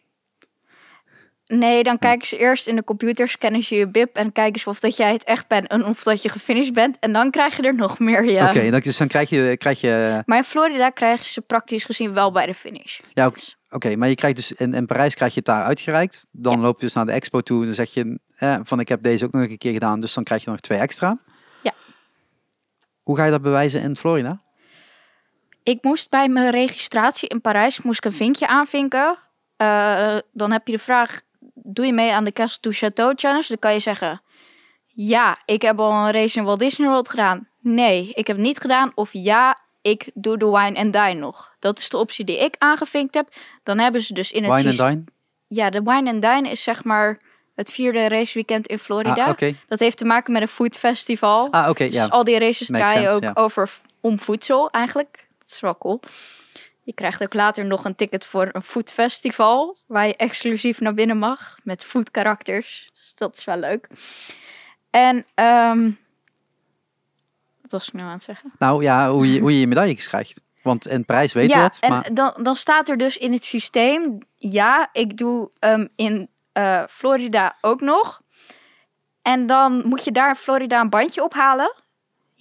Nee, 1.45 1.83
dan 1.83 1.99
kijken 1.99 2.27
ze 2.27 2.37
eerst 2.37 2.67
in 2.67 2.75
de 2.75 2.83
computer, 2.83 3.27
scannen 3.27 3.63
ze 3.63 3.75
je 3.75 3.87
bib 3.87 4.15
en 4.15 4.31
kijken 4.31 4.59
ze 4.61 4.69
of 4.69 4.79
dat 4.79 4.97
jij 4.97 5.11
het 5.11 5.23
echt 5.23 5.47
bent 5.47 5.67
en 5.67 5.85
of 5.85 6.03
dat 6.03 6.21
je 6.21 6.29
gefinished 6.29 6.73
bent. 6.73 6.99
En 6.99 7.13
dan 7.13 7.31
krijg 7.31 7.55
je 7.55 7.61
er 7.61 7.75
nog 7.75 7.99
meer, 7.99 8.25
ja. 8.25 8.47
Oké, 8.47 8.69
dan, 8.69 8.79
dus 8.79 8.97
dan 8.97 9.07
krijg 9.07 9.29
je, 9.29 9.57
krijg 9.57 9.81
je 9.81 10.23
Maar 10.25 10.37
in 10.37 10.43
Florida 10.43 10.89
krijgen 10.89 11.25
ze 11.25 11.41
praktisch 11.41 11.85
gezien 11.85 12.13
wel 12.13 12.31
bij 12.31 12.45
de 12.45 12.53
finish. 12.53 12.99
Ja, 13.13 13.27
oké. 13.27 13.39
Dus- 13.79 13.95
maar 13.95 14.09
je 14.09 14.15
krijgt 14.15 14.35
dus 14.35 14.51
in, 14.51 14.73
in 14.73 14.85
Parijs 14.85 15.15
krijg 15.15 15.33
je 15.33 15.37
het 15.37 15.47
daar 15.47 15.63
uitgereikt. 15.63 16.25
Dan 16.31 16.59
loop 16.59 16.79
je 16.79 16.85
dus 16.85 16.93
naar 16.93 17.05
de 17.05 17.11
expo 17.11 17.41
toe. 17.41 17.65
Dan 17.65 17.73
zeg 17.73 17.93
je 17.93 18.19
eh, 18.35 18.59
van 18.63 18.79
ik 18.79 18.87
heb 18.87 19.03
deze 19.03 19.25
ook 19.25 19.31
nog 19.31 19.41
een 19.41 19.57
keer 19.57 19.73
gedaan. 19.73 19.99
Dus 19.99 20.13
dan 20.13 20.23
krijg 20.23 20.43
je 20.43 20.49
nog 20.49 20.59
twee 20.59 20.79
extra. 20.79 21.19
Ja. 21.61 21.73
Hoe 23.01 23.17
ga 23.17 23.25
je 23.25 23.31
dat 23.31 23.41
bewijzen 23.41 23.81
in 23.81 23.95
Florida? 23.95 24.41
Ik 25.63 25.83
moest 25.83 26.09
bij 26.09 26.29
mijn 26.29 26.51
registratie 26.51 27.29
in 27.29 27.41
Parijs 27.41 27.81
moest 27.81 27.97
ik 27.97 28.05
een 28.05 28.17
vinkje 28.17 28.47
aanvinken. 28.47 29.17
Eh, 29.57 30.17
dan 30.33 30.51
heb 30.51 30.67
je 30.67 30.73
de 30.73 30.79
vraag, 30.79 31.21
doe 31.53 31.85
je 31.85 31.93
mee 31.93 32.11
aan 32.11 32.23
de 32.23 32.31
Castle 32.31 32.61
to 32.61 32.71
Chateau 32.71 33.13
Challenge? 33.15 33.45
Dan 33.47 33.59
kan 33.59 33.73
je 33.73 33.79
zeggen, 33.79 34.21
ja, 34.85 35.37
ik 35.45 35.61
heb 35.61 35.79
al 35.79 35.91
een 35.91 36.11
race 36.11 36.37
in 36.37 36.43
Walt 36.43 36.59
Disney 36.59 36.87
World 36.87 37.09
gedaan. 37.09 37.47
Nee, 37.59 38.11
ik 38.13 38.27
heb 38.27 38.37
niet 38.37 38.59
gedaan. 38.59 38.91
Of 38.95 39.09
ja, 39.11 39.57
ik 39.81 40.11
doe 40.13 40.37
de 40.37 40.49
Wine 40.49 40.79
and 40.79 40.93
Dine 40.93 41.13
nog. 41.13 41.55
Dat 41.59 41.77
is 41.77 41.89
de 41.89 41.97
optie 41.97 42.25
die 42.25 42.39
ik 42.39 42.55
aangevinkt 42.57 43.13
heb. 43.13 43.27
Dan 43.63 43.79
hebben 43.79 44.01
ze 44.01 44.13
dus 44.13 44.31
in 44.31 44.43
het 44.43 44.53
Wine 44.53 44.69
and 44.69 44.77
Dine? 44.77 45.03
Ja, 45.47 45.69
de 45.69 45.81
Wine 45.83 46.11
and 46.11 46.21
Dine 46.21 46.49
is 46.49 46.63
zeg 46.63 46.83
maar 46.83 47.19
het 47.55 47.71
vierde 47.71 48.07
raceweekend 48.07 48.67
in 48.67 48.79
Florida. 48.79 49.23
Ah, 49.23 49.29
oké. 49.29 49.55
Dat 49.67 49.79
heeft 49.79 49.97
te 49.97 50.05
maken 50.05 50.33
met 50.33 50.41
een 50.41 50.47
food 50.47 50.77
festival. 50.77 51.51
Ah, 51.51 51.69
oké, 51.69 51.85
dus 51.85 51.95
ja. 51.95 52.05
al 52.05 52.23
die 52.23 52.39
races 52.39 52.69
Makes 52.69 52.91
draaien 52.91 53.09
sense, 53.09 53.27
ook 53.29 53.39
over 53.39 53.71
om 54.01 54.19
voedsel 54.19 54.69
eigenlijk. 54.69 55.27
Dat 55.39 55.49
is 55.49 55.59
wel 55.59 55.77
cool. 55.77 55.99
Je 56.83 56.93
krijgt 56.93 57.23
ook 57.23 57.33
later 57.33 57.65
nog 57.65 57.85
een 57.85 57.95
ticket 57.95 58.25
voor 58.25 58.49
een 58.51 58.61
food 58.61 58.91
festival. 58.91 59.77
Waar 59.87 60.07
je 60.07 60.15
exclusief 60.15 60.79
naar 60.79 60.93
binnen 60.93 61.17
mag. 61.17 61.57
Met 61.63 61.85
food 61.85 62.11
karakters. 62.11 62.89
Dus 62.93 63.13
dat 63.15 63.37
is 63.37 63.43
wel 63.43 63.57
leuk. 63.57 63.87
En, 64.89 65.25
ehm 65.35 65.91
wat 67.61 67.71
was 67.71 67.87
ik 67.87 67.93
nou 67.93 68.07
aan 68.07 68.13
het 68.13 68.23
zeggen? 68.23 68.53
Nou 68.59 68.83
ja, 68.83 69.11
hoe 69.11 69.33
je, 69.33 69.39
hoe 69.39 69.53
je 69.53 69.59
je 69.59 69.67
medailles 69.67 70.07
krijgt. 70.07 70.41
Want 70.63 70.87
in 70.87 71.05
Parijs 71.05 71.33
weet 71.33 71.49
je 71.49 71.55
ja, 71.55 71.61
dat. 71.61 71.77
en 71.79 71.89
Maar 71.89 72.13
dan, 72.13 72.33
dan 72.41 72.55
staat 72.55 72.89
er 72.89 72.97
dus 72.97 73.17
in 73.17 73.31
het 73.31 73.45
systeem... 73.45 74.17
Ja, 74.35 74.89
ik 74.91 75.17
doe 75.17 75.51
hem 75.59 75.89
in 75.95 76.29
eh, 76.51 76.83
Florida 76.89 77.57
ook 77.61 77.81
nog. 77.81 78.21
En 79.21 79.45
dan 79.45 79.87
moet 79.87 80.03
je 80.03 80.11
daar 80.11 80.29
in 80.29 80.35
Florida 80.35 80.79
een 80.79 80.89
bandje 80.89 81.23
ophalen. 81.23 81.73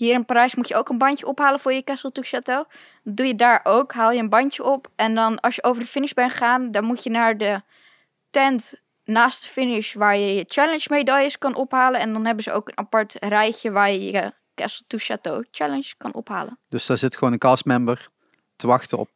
Hier 0.02 0.14
in 0.14 0.24
Parijs 0.24 0.54
moet 0.54 0.68
je 0.68 0.74
ook 0.74 0.88
een 0.88 0.98
bandje 0.98 1.26
ophalen 1.26 1.60
voor 1.60 1.72
je 1.72 1.84
Castle 1.84 2.12
to 2.12 2.22
Chateau. 2.24 2.64
Dat 3.02 3.16
doe 3.16 3.26
je 3.26 3.34
daar 3.34 3.60
ook, 3.62 3.92
haal 3.92 4.12
je 4.12 4.18
een 4.18 4.28
bandje 4.28 4.64
op. 4.64 4.88
En 4.96 5.14
dan 5.14 5.40
als 5.40 5.54
je 5.54 5.62
over 5.62 5.82
de 5.82 5.88
finish 5.88 6.12
bent 6.12 6.30
gegaan... 6.30 6.70
dan 6.70 6.84
moet 6.84 7.04
je 7.04 7.10
naar 7.10 7.36
de 7.36 7.62
tent 8.30 8.74
naast 9.04 9.42
de 9.42 9.48
finish... 9.48 9.94
waar 9.94 10.16
je 10.16 10.34
je 10.34 10.44
challenge 10.46 10.86
medailles 10.90 11.38
kan 11.38 11.54
ophalen. 11.54 12.00
En 12.00 12.12
dan 12.12 12.24
hebben 12.24 12.44
ze 12.44 12.52
ook 12.52 12.68
een 12.68 12.78
apart 12.78 13.16
rijtje... 13.20 13.70
waar 13.70 13.90
je 13.90 14.10
je 14.10 14.32
Castle 14.54 14.84
to 14.86 14.98
Chateau 15.00 15.44
challenge 15.50 15.94
kan 15.98 16.14
ophalen. 16.14 16.58
dus 16.68 16.86
daar 16.86 16.98
zit 16.98 17.16
gewoon 17.16 17.32
een 17.32 17.38
castmember 17.38 18.08
te 18.56 18.66
wachten 18.66 18.98
op 18.98 19.08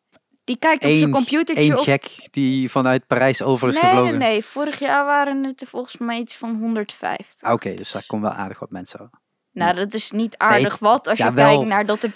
Die 0.45 0.57
kijkt 0.57 0.85
op 0.85 0.91
zijn 0.91 1.11
computertje 1.11 1.79
of 1.79 1.85
gek 1.85 2.29
die 2.31 2.71
vanuit 2.71 3.07
Parijs 3.07 3.43
over 3.43 3.69
is 3.69 3.75
nee, 3.75 3.85
gevlogen. 3.85 4.19
nee, 4.19 4.29
nee. 4.29 4.45
Vorig 4.45 4.79
jaar 4.79 5.05
waren 5.05 5.45
het 5.45 5.61
er 5.61 5.67
volgens 5.67 5.97
mij 5.97 6.19
iets 6.19 6.37
van 6.37 6.57
150. 6.59 7.49
Ah, 7.49 7.55
Oké, 7.55 7.75
dus 7.75 7.93
daar 7.93 8.05
komen 8.07 8.31
wel 8.31 8.39
aardig 8.39 8.59
wat 8.59 8.71
mensen 8.71 9.01
over. 9.01 9.25
Nou, 9.57 9.75
dat 9.75 9.95
is 9.95 10.11
niet 10.11 10.37
aardig 10.37 10.79
wat 10.79 11.07
als 11.07 11.19
je 11.19 11.33
kijkt 11.33 11.65
naar 11.65 11.87
dat 11.87 12.03
er 12.03 12.13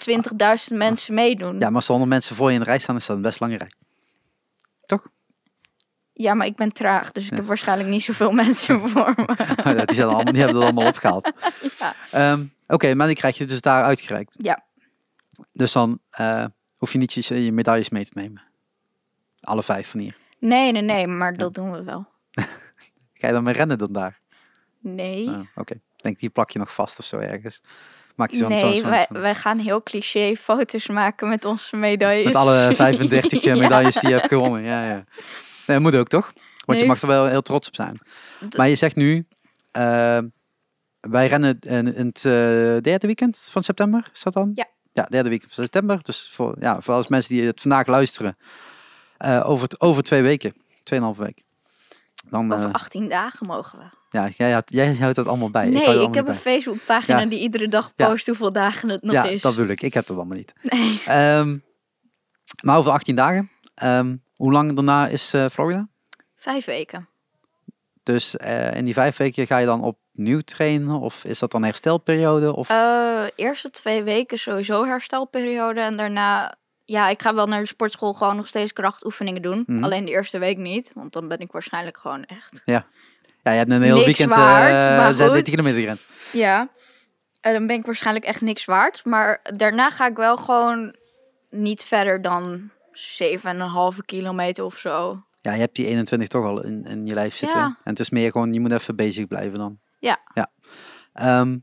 20.000 0.71 0.77
mensen 0.77 1.13
meedoen. 1.13 1.53
Ja, 1.53 1.59
Ja. 1.59 1.69
maar 1.69 1.81
zonder 1.81 2.07
mensen 2.07 2.35
voor 2.35 2.47
je 2.47 2.53
in 2.53 2.59
de 2.59 2.65
rij 2.65 2.79
staan 2.79 2.95
is 2.95 3.05
dat 3.05 3.15
een 3.15 3.21
best 3.21 3.39
lange 3.39 3.57
rij. 3.57 3.71
Toch? 4.85 5.07
maar 6.13 6.45
ik 6.45 6.55
ben 6.55 6.71
traag, 6.71 7.11
dus 7.11 7.25
ik 7.25 7.35
heb 7.35 7.45
waarschijnlijk 7.45 7.89
niet 7.89 8.03
zoveel 8.03 8.31
mensen 8.45 8.89
voor 8.89 9.13
me. 9.15 9.35
Ja, 9.63 9.85
die, 9.85 9.95
zijn 9.95 10.07
allemaal, 10.07 10.23
die 10.33 10.41
hebben 10.41 10.55
het 10.61 10.63
allemaal 10.65 10.87
opgehaald. 10.87 11.31
Ja. 11.79 11.95
Ehm, 12.11 12.45
Oké, 12.67 12.93
maar 12.93 13.07
die 13.07 13.15
krijg 13.15 13.37
je 13.37 13.45
dus 13.45 13.61
daar 13.61 13.83
uitgereikt. 13.83 14.35
Ja. 14.41 14.63
Dus 15.53 15.71
dan 15.71 15.99
eh, 16.09 16.45
hoef 16.77 16.91
je 16.91 16.97
niet 16.97 17.13
je, 17.13 17.43
je 17.45 17.51
medailles 17.51 17.89
mee 17.89 18.05
te 18.05 18.11
nemen. 18.13 18.41
Alle 19.39 19.63
vijf 19.63 19.89
van 19.89 19.99
hier. 19.99 20.17
Nee, 20.39 20.71
nee, 20.71 20.81
nee, 20.81 21.07
maar 21.07 21.33
dat 21.33 21.53
doen 21.53 21.71
we 21.71 21.83
wel. 21.83 22.07
Ga 23.19 23.27
je 23.27 23.33
dan 23.33 23.43
mee 23.43 23.53
rennen 23.53 23.77
dan 23.77 23.91
daar? 23.91 24.19
Nee. 24.79 25.29
Ah, 25.29 25.39
Oké. 25.55 25.81
Denk 26.01 26.19
die 26.19 26.29
plak 26.29 26.49
je 26.51 26.59
nog 26.59 26.73
vast 26.73 26.99
of 26.99 27.05
zo 27.05 27.17
ergens. 27.17 27.61
Maak 28.15 28.31
je 28.31 28.37
zo'n 28.37 28.49
nee, 28.49 28.75
zo'n- 28.79 28.89
wij, 28.89 29.05
zo'n- 29.11 29.21
wij 29.21 29.35
gaan 29.35 29.57
heel 29.59 29.83
cliché 29.83 30.35
foto's 30.35 30.87
maken 30.87 31.29
met 31.29 31.45
onze 31.45 31.75
medailles. 31.75 32.25
met 32.25 32.35
alle 32.35 32.73
35 32.75 33.41
Ja. 33.43 33.55
medailles 33.55 33.95
die 33.95 34.09
je 34.09 34.15
hebt 34.15 34.27
gewonnen. 34.27 34.63
Ja, 34.63 34.89
ja. 34.89 35.03
Nee, 35.67 35.79
moet 35.79 35.95
ook 35.95 36.07
toch? 36.07 36.33
Want 36.65 36.79
je 36.79 36.85
mag 36.85 37.01
er 37.01 37.07
wel 37.07 37.25
heel 37.25 37.41
trots 37.41 37.67
op 37.67 37.75
zijn. 37.75 37.99
D- 38.49 38.57
Maar 38.57 38.67
je 38.69 38.75
zegt 38.75 38.95
nu, 38.95 39.25
eh, 39.71 40.17
wij 40.99 41.27
rennen 41.27 41.59
in, 41.59 41.95
in 41.95 42.05
het 42.05 42.17
eh, 42.17 42.31
derde 42.81 43.07
weekend 43.07 43.47
van 43.51 43.63
september, 43.63 44.09
is 44.13 44.21
dat 44.23 44.33
dan? 44.33 44.51
Ja. 44.55 44.67
Ja, 44.93 45.03
derde 45.03 45.29
weekend 45.29 45.53
van 45.53 45.63
september. 45.63 45.99
Dus 46.01 46.29
voor, 46.31 46.55
ja, 46.59 46.81
voor 46.81 46.93
als 46.93 47.07
mensen 47.07 47.35
die 47.35 47.45
het 47.45 47.61
vandaag 47.61 47.87
luisteren, 47.87 48.37
eh, 49.17 49.49
over, 49.49 49.67
t- 49.67 49.81
over 49.81 50.03
twee 50.03 50.21
weken 50.21 50.53
2,5 50.83 51.17
week. 51.17 51.41
Dan, 52.29 52.53
Over 52.53 52.67
eh, 52.67 52.73
18 52.73 53.09
dagen 53.09 53.47
mogen 53.47 53.79
we. 53.79 53.85
Ja, 54.11 54.29
jij, 54.37 54.51
had- 54.51 54.69
jij 54.73 54.95
houdt 54.95 55.15
dat 55.15 55.27
allemaal 55.27 55.49
bij. 55.49 55.65
nee, 55.69 56.01
ik, 56.01 56.13
heb 56.13 56.27
een 56.27 56.35
Facebookpagina 56.35 57.19
Ja. 57.19 57.25
die 57.25 57.39
iedere 57.39 57.67
dag 57.67 57.91
Ja. 57.95 58.07
post 58.09 58.27
hoeveel 58.27 58.51
dagen 58.51 58.89
het 58.89 59.01
nog 59.03 59.13
ja, 59.13 59.23
is. 59.25 59.41
dat 59.41 59.55
bedoel 59.55 59.71
ik. 59.71 59.81
Ik 59.81 59.93
heb 59.93 60.05
dat 60.07 60.17
allemaal 60.17 60.37
niet. 60.37 60.53
Nee. 60.61 61.01
Ehm, 61.05 61.57
maar 62.63 62.77
over 62.77 62.91
18 62.91 63.15
dagen. 63.15 63.51
Ehm, 63.75 64.15
hoe 64.35 64.51
lang 64.51 64.73
daarna 64.75 65.07
is 65.07 65.33
Florida? 65.51 65.87
Vijf 66.35 66.65
weken. 66.65 67.09
Dus 68.03 68.37
eh, 68.37 68.75
in 68.75 68.85
die 68.85 68.93
vijf 68.93 69.17
weken 69.17 69.47
ga 69.47 69.57
je 69.57 69.65
dan 69.65 69.83
opnieuw 69.83 70.39
trainen? 70.39 70.99
Of 70.99 71.23
is 71.25 71.39
dat 71.39 71.51
dan 71.51 71.63
herstelperiode? 71.63 72.55
Of... 72.55 72.69
Eh 72.69 73.23
eerste 73.35 73.69
twee 73.69 74.03
weken 74.03 74.39
sowieso 74.39 74.85
herstelperiode. 74.85 75.79
En 75.81 75.97
daarna, 75.97 76.55
ja, 76.85 77.09
ik 77.09 77.21
ga 77.21 77.33
wel 77.35 77.47
naar 77.47 77.59
de 77.59 77.65
sportschool 77.67 78.13
gewoon 78.13 78.35
nog 78.35 78.47
steeds 78.47 78.73
krachtoefeningen 78.73 79.41
doen. 79.41 79.63
Mhm. 79.67 79.83
Alleen 79.83 80.05
de 80.05 80.11
eerste 80.11 80.37
week 80.37 80.57
niet, 80.57 80.91
want 80.95 81.13
dan 81.13 81.27
ben 81.27 81.39
ik 81.39 81.51
waarschijnlijk 81.51 81.97
gewoon 81.97 82.23
echt. 82.23 82.61
ja, 82.65 82.85
je 83.43 83.49
hebt 83.49 83.71
een 83.71 83.81
heel 83.81 83.93
niks 83.93 84.05
weekend 84.05 84.35
waard, 84.35 84.83
eh 84.83 84.97
maar 84.97 85.15
30 85.15 85.35
goed. 85.35 85.43
kilometer 85.43 85.79
gerend. 85.79 86.01
Ja, 86.31 86.69
en 87.41 87.53
dan 87.53 87.67
ben 87.67 87.75
ik 87.75 87.85
waarschijnlijk 87.85 88.25
echt 88.25 88.41
niks 88.41 88.65
waard. 88.65 89.05
Maar 89.05 89.39
daarna 89.55 89.89
ga 89.89 90.07
ik 90.07 90.15
wel 90.15 90.37
gewoon 90.37 90.95
niet 91.49 91.83
verder 91.83 92.21
dan 92.21 92.69
7,5 92.93 94.05
kilometer 94.05 94.63
of 94.63 94.77
zo. 94.77 95.23
Ja, 95.41 95.53
je 95.53 95.59
hebt 95.59 95.75
die 95.75 95.85
21 95.87 96.27
toch 96.27 96.45
al 96.45 96.63
in, 96.63 96.83
in 96.83 97.05
je 97.05 97.13
lijf 97.13 97.35
zitten. 97.35 97.59
Ja. 97.59 97.65
En 97.65 97.91
het 97.91 97.99
is 97.99 98.09
meer 98.09 98.31
gewoon, 98.31 98.53
je 98.53 98.59
moet 98.59 98.71
even 98.71 98.95
bezig 98.95 99.27
blijven 99.27 99.57
dan. 99.57 99.79
Ja. 99.99 100.19
ja. 100.33 100.51
Ehm, 101.13 101.57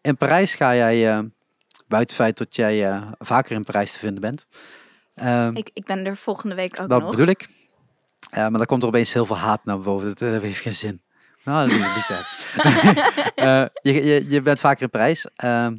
in 0.00 0.16
Parijs 0.16 0.54
ga 0.54 0.74
jij, 0.74 1.08
eh, 1.08 1.18
buiten 1.88 1.98
het 1.98 2.14
feit 2.14 2.38
dat 2.38 2.56
jij 2.56 2.88
eh, 2.90 3.02
vaker 3.18 3.52
in 3.52 3.64
Parijs 3.64 3.92
te 3.92 3.98
vinden 3.98 4.20
bent. 4.20 4.46
Ehm, 5.14 5.56
Ik, 5.56 5.70
ik 5.72 5.84
ben 5.84 6.06
er 6.06 6.16
volgende 6.16 6.54
week 6.54 6.80
ook 6.80 6.88
dat 6.88 7.00
nog. 7.00 7.10
bedoel 7.10 7.26
ik. 7.26 7.48
Eh, 8.30 8.40
maar 8.40 8.58
dan 8.58 8.66
komt 8.66 8.82
er 8.82 8.88
opeens 8.88 9.12
heel 9.12 9.26
veel 9.26 9.36
haat 9.38 9.64
naar 9.64 9.80
boven. 9.80 10.06
Dat, 10.08 10.18
dat 10.18 10.42
heeft 10.42 10.60
geen 10.60 10.72
zin. 10.72 11.02
Nou, 11.44 11.68
dat 11.68 11.76
is 11.78 12.08
niet. 12.08 12.20
Eh, 13.34 13.64
je, 13.82 13.92
je, 14.04 14.24
je 14.30 14.42
bent 14.42 14.60
vaker 14.60 14.82
in 14.82 14.90
Parijs. 14.90 15.26
Ehm, 15.36 15.76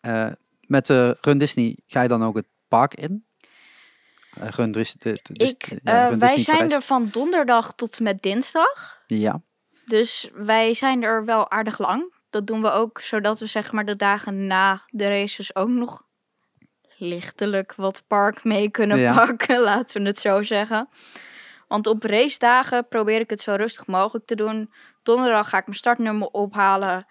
eh, 0.00 0.26
met 0.60 0.86
de 0.86 1.16
Run 1.20 1.38
Disney 1.38 1.78
ga 1.86 2.02
je 2.02 2.08
dan 2.08 2.24
ook 2.24 2.36
het 2.36 2.46
park 2.68 2.94
in? 2.94 3.24
Eh, 4.34 4.48
Run 4.48 4.70
Dis- 4.72 4.92
de- 4.98 5.20
Ik, 5.32 5.78
ja, 5.82 6.08
Run 6.08 6.18
wij 6.18 6.28
Disney 6.28 6.38
zijn 6.44 6.56
Parijs. 6.56 6.72
er 6.72 6.82
van 6.82 7.08
donderdag 7.12 7.72
tot 7.74 8.00
met 8.00 8.22
dinsdag. 8.22 9.02
Ja, 9.06 9.40
Dus 9.86 10.28
wij 10.34 10.74
zijn 10.74 11.02
er 11.02 11.24
wel 11.24 11.50
aardig 11.50 11.78
lang. 11.78 12.14
Dat 12.30 12.46
doen 12.46 12.62
we 12.62 12.70
ook 12.70 13.00
zodat 13.00 13.38
we 13.38 13.46
zeg 13.46 13.72
maar 13.72 13.84
de 13.84 13.96
dagen 13.96 14.46
na 14.46 14.82
de 14.90 15.08
races 15.08 15.54
ook 15.54 15.68
nog 15.68 16.02
lichtelijk 16.96 17.74
wat 17.74 18.02
park 18.06 18.44
mee 18.44 18.70
kunnen 18.70 18.98
Ja. 18.98 19.14
pakken, 19.26 19.60
laten 19.70 20.02
we 20.02 20.08
het 20.08 20.18
zo 20.18 20.42
zeggen. 20.42 20.88
Want 21.68 21.86
op 21.86 22.02
racedagen 22.02 22.88
probeer 22.88 23.20
ik 23.20 23.30
het 23.30 23.40
zo 23.40 23.54
rustig 23.54 23.86
mogelijk 23.86 24.26
te 24.26 24.34
doen. 24.34 24.72
Donderdag 25.02 25.48
ga 25.48 25.58
ik 25.58 25.66
mijn 25.66 25.78
startnummer 25.78 26.28
ophalen. 26.28 27.06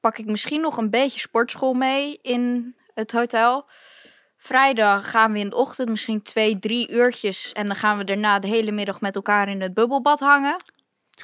Pak 0.00 0.18
ik 0.18 0.26
misschien 0.26 0.60
nog 0.60 0.76
een 0.76 0.90
beetje 0.90 1.20
sportschool 1.20 1.74
mee 1.74 2.18
in 2.22 2.74
het 2.94 3.12
hotel. 3.12 3.68
Vrijdag 4.36 5.10
gaan 5.10 5.32
we 5.32 5.38
in 5.38 5.50
de 5.50 5.56
ochtend 5.56 5.88
misschien 5.88 6.22
twee, 6.22 6.58
drie 6.58 6.90
uurtjes. 6.90 7.52
En 7.52 7.66
dan 7.66 7.76
gaan 7.76 7.98
we 7.98 8.04
daarna 8.04 8.38
de 8.38 8.48
hele 8.48 8.70
middag 8.70 9.00
met 9.00 9.14
elkaar 9.14 9.48
in 9.48 9.60
het 9.60 9.74
bubbelbad 9.74 10.20
hangen. 10.20 10.56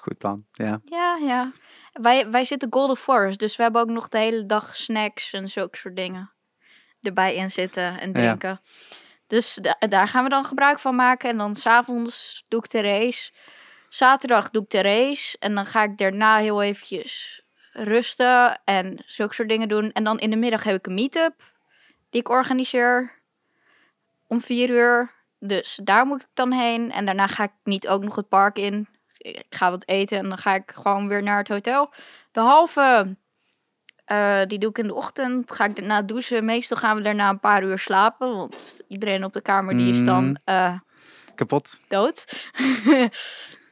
goed 0.01 0.19
plan. 0.19 0.47
Ja. 0.53 0.81
Ja, 0.85 1.17
ja. 1.21 1.53
Wij, 1.93 2.31
wij 2.31 2.45
zitten 2.45 2.73
Golden 2.73 2.97
Forest, 2.97 3.39
dus 3.39 3.57
we 3.57 3.63
hebben 3.63 3.81
ook 3.81 3.89
nog 3.89 4.09
de 4.09 4.19
hele 4.19 4.47
dag 4.47 4.77
snacks 4.77 5.33
en 5.33 5.49
zulke 5.49 5.77
soort 5.77 5.97
dingen 5.97 6.33
erbij 7.03 7.35
in 7.35 7.51
zitten 7.51 8.01
en 8.01 8.13
drinken. 8.13 8.61
Dus 9.27 9.55
da- 9.55 9.77
daar 9.89 10.09
gaan 10.09 10.25
we 10.25 10.29
dan 10.29 10.45
gebruik 10.45 10.79
van 10.79 10.95
maken. 10.95 11.31
En 11.31 11.39
dan 11.39 11.55
s'avonds 11.55 12.45
doe 12.49 12.65
ik 12.65 12.71
de 12.71 12.81
race. 12.81 13.33
Zaterdag 13.89 14.51
doe 14.51 14.63
ik 14.63 14.71
de 14.71 14.81
race. 14.83 15.37
En 15.39 15.55
dan 15.55 15.67
ga 15.67 15.83
ik 15.83 15.99
daarna 15.99 16.37
heel 16.37 16.63
eventjes 16.63 17.43
rusten 17.73 18.61
en 18.65 19.03
zulke 19.07 19.35
soort 19.35 19.49
dingen 19.49 19.69
doen. 19.69 19.93
En 19.93 20.05
dan 20.05 20.19
in 20.19 20.31
de 20.31 20.37
middag 20.37 20.65
heb 20.65 20.77
ik 20.77 20.87
een 20.87 20.95
meet-up 20.95 21.35
die 22.11 22.21
ik 22.21 22.29
organiseer 22.29 23.23
om 24.27 24.41
vier 24.41 24.71
uur. 24.71 25.15
Dus 25.39 25.81
daar 25.83 26.07
moet 26.07 26.23
ik 26.23 26.29
dan 26.35 26.53
heen. 26.53 26.93
En 26.93 27.05
daarna 27.05 27.27
ga 27.27 27.45
ik 27.45 27.53
niet 27.65 27.89
ook 27.89 28.03
nog 28.03 28.17
het 28.17 28.29
park 28.29 28.59
in. 28.59 28.89
Ik 29.19 29.45
ga 29.49 29.71
wat 29.71 29.89
eten 29.89 30.19
en 30.19 30.29
dan 30.29 30.39
ga 30.39 30.55
ik 30.55 30.71
gewoon 30.71 31.09
weer 31.09 31.23
naar 31.23 31.39
het 31.39 31.49
hotel. 31.49 31.93
De 32.33 32.41
halve, 32.41 33.17
eh, 34.07 34.41
die 34.47 34.59
doe 34.59 34.71
ik 34.71 34.79
in 34.79 34.87
de 34.87 34.95
ochtend. 34.95 35.53
Ga 35.53 35.65
ik 35.65 35.77
daarna 35.77 36.03
douchen. 36.03 36.45
Meestal 36.45 36.77
gaan 36.77 36.97
we 36.97 37.03
daarna 37.03 37.29
een 37.29 37.41
paar 37.41 37.63
uur 37.63 37.79
slapen. 37.79 38.37
Want 38.37 38.81
iedereen 38.89 39.25
op 39.25 39.33
de 39.33 39.41
kamer 39.41 39.77
die 39.77 39.89
is 39.89 40.05
dan 40.05 40.25
Mm. 40.25 40.37
eh, 40.45 40.73
Kapot. 41.35 41.81
dood. 41.89 42.25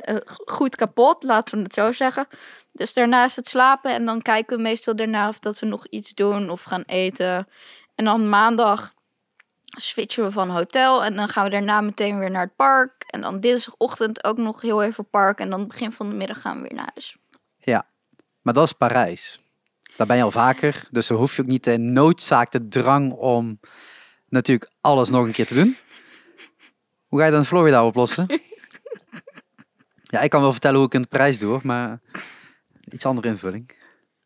Eh, 0.05 0.17
goed 0.47 0.77
kapot, 0.77 1.23
laten 1.23 1.57
we 1.59 1.63
het 1.63 1.75
zo 1.75 1.93
zeggen. 1.93 2.27
Dus 2.73 2.93
daarna 2.95 3.25
is 3.25 3.37
het 3.37 3.49
slapen 3.49 3.93
en 3.95 4.05
dan 4.05 4.23
kijken 4.23 4.57
we 4.57 4.63
meestal 4.63 4.97
daarna 4.97 5.29
of 5.29 5.39
dat 5.39 5.59
we 5.59 5.67
nog 5.67 5.87
iets 5.87 6.15
doen 6.15 6.51
of 6.51 6.63
gaan 6.63 6.83
eten. 6.87 7.49
En 7.95 8.05
dan 8.05 8.29
maandag 8.29 8.93
switchen 9.65 10.25
we 10.25 10.31
van 10.31 10.51
hotel 10.51 11.05
en 11.05 11.17
dan 11.17 11.29
gaan 11.29 11.45
we 11.45 11.51
daarna 11.51 11.81
meteen 11.81 12.19
weer 12.19 12.31
naar 12.31 12.43
het 12.45 12.57
park. 12.57 13.05
En 13.11 13.21
dan 13.21 13.41
dinsdagochtend 13.41 14.25
ook 14.25 14.37
nog 14.37 14.61
heel 14.61 14.83
even 14.83 15.09
park 15.09 15.39
en 15.41 15.51
dan 15.51 15.67
begin 15.67 15.93
van 15.93 16.09
de 16.09 16.15
middag 16.15 16.41
gaan 16.41 16.57
we 16.57 16.63
weer 16.63 16.75
naar 16.75 16.91
huis. 16.95 17.17
Maar 18.43 18.55
dat 18.55 18.65
is 18.65 18.73
Parijs. 18.73 19.41
Daar 19.97 20.07
ben 20.07 20.17
je 20.17 20.23
al 20.23 20.31
vaker. 20.31 20.89
Dus 20.91 21.07
dan 21.07 21.17
hoef 21.17 21.37
je 21.37 21.43
ook 21.43 21.49
niet 21.49 21.65
de 21.65 21.79
noodzaak, 21.79 22.53
de 22.53 22.69
drang 22.69 23.13
om 23.13 23.61
natuurlijk 24.29 24.71
alles 24.81 25.09
nog 25.09 25.27
een 25.27 25.33
keer 25.33 25.47
te 25.47 25.55
doen. 25.55 25.77
Hoe 27.07 27.19
ga 27.19 27.25
je 27.27 27.33
dan 27.33 27.45
Florida 27.45 27.87
oplossen? 27.87 28.27
ja, 30.15 30.21
ik 30.21 30.31
kan 30.31 30.41
wel 30.41 30.53
vertellen 30.53 30.77
hoe 30.77 30.87
ik 30.87 30.95
in 30.95 31.09
Parijs 31.09 31.39
doe, 31.39 31.61
maar 31.63 32.01
iets 32.91 33.07
andere 33.07 33.29
invulling. 33.29 33.77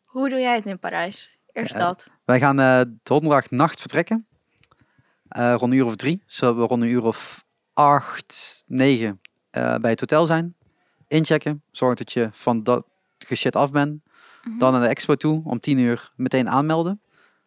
Hoe 0.05 0.29
doe 0.29 0.39
jij 0.39 0.55
het 0.55 0.65
in 0.65 0.79
Parijs? 0.79 1.37
Eerst 1.51 1.73
Ja. 1.73 1.79
dat. 1.79 2.07
Wij 2.25 2.39
gaan 2.39 2.59
eh 2.59 2.81
donderdag 3.03 3.49
nacht 3.49 3.79
vertrekken. 3.79 4.27
Eh, 5.27 5.53
rond 5.57 5.71
een 5.71 5.77
uur 5.77 5.85
of 5.85 5.95
drie. 5.95 6.23
Zullen 6.25 6.57
we 6.57 6.65
rond 6.65 6.81
een 6.81 6.89
uur 6.89 7.03
of 7.03 7.45
acht, 7.73 8.63
negen 8.67 9.21
eh, 9.49 9.75
bij 9.75 9.89
het 9.91 9.99
hotel 9.99 10.25
zijn. 10.25 10.55
Inchecken. 11.07 11.63
Zorg 11.71 11.97
dat 11.97 12.11
je 12.11 12.29
van 12.31 12.63
dat 12.63 12.85
shit 13.35 13.55
af 13.55 13.71
bent. 13.71 14.01
Mhm. 14.43 14.57
Dan 14.57 14.71
naar 14.71 14.81
de 14.81 14.87
expo 14.87 15.15
toe. 15.15 15.41
Om 15.43 15.59
tien 15.59 15.77
uur 15.77 16.11
meteen 16.15 16.49
aanmelden. 16.49 17.01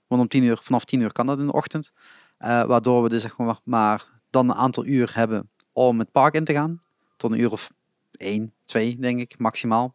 Want 0.06 0.23
om 0.23 0.28
tien 0.28 0.43
uur, 0.43 0.59
vanaf 0.62 0.85
tien 0.85 1.01
uur 1.01 1.12
kan 1.12 1.27
dat 1.27 1.39
in 1.39 1.47
de 1.47 1.52
ochtend. 1.52 1.93
Eh, 2.39 2.64
waardoor 2.64 3.02
we 3.02 3.09
dus 3.09 3.23
zeg 3.23 3.36
maar, 3.36 3.56
maar 3.64 4.05
dan 4.31 4.51
een 4.51 4.56
aantal 4.56 4.86
uur 4.86 5.10
hebben 5.14 5.51
om 5.73 5.98
het 5.98 6.12
park 6.12 6.35
in 6.35 6.44
te 6.44 6.52
gaan. 6.52 6.82
Tot 7.16 7.31
een 7.31 7.40
uur 7.40 7.52
of 7.52 7.70
één, 8.12 8.55
twee 8.64 8.97
denk 8.98 9.20
ik 9.20 9.39
maximaal. 9.39 9.94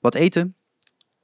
Wat 0.00 0.14
eten. 0.14 0.56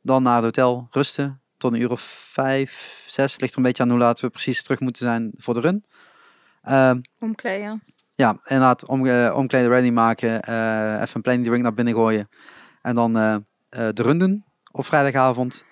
Dan 0.02 0.22
naar 0.22 0.34
het 0.34 0.44
hotel 0.44 0.86
rusten. 0.90 1.40
Tot 1.56 1.72
een 1.72 1.80
uur 1.80 1.90
of 1.90 2.00
vijf, 2.32 3.04
zes. 3.06 3.40
Ligt 3.40 3.52
er 3.52 3.58
een 3.58 3.64
beetje 3.64 3.82
aan 3.82 3.90
hoe 3.90 3.98
laat 3.98 4.20
we 4.20 4.30
precies 4.30 4.62
terug 4.62 4.80
moeten 4.80 5.06
zijn 5.06 5.32
voor 5.36 5.54
de 5.54 5.60
run. 5.60 5.84
Ehm, 6.62 7.00
Omkleden. 7.18 7.82
ja, 8.14 8.38
inderdaad, 8.44 8.86
om, 8.86 9.06
eh, 9.06 9.32
omkleden, 9.36 9.68
ready 9.68 9.90
maken, 9.90 10.42
eh, 10.42 11.00
even 11.00 11.16
een 11.16 11.22
planning 11.22 11.46
drink 11.46 11.62
naar 11.62 11.74
binnen 11.74 11.94
gooien. 11.94 12.28
En 12.82 12.94
dan 12.94 13.12
de 13.68 14.02
run 14.02 14.18
doen 14.18 14.44
op 14.70 14.86
vrijdagavond. 14.86 15.64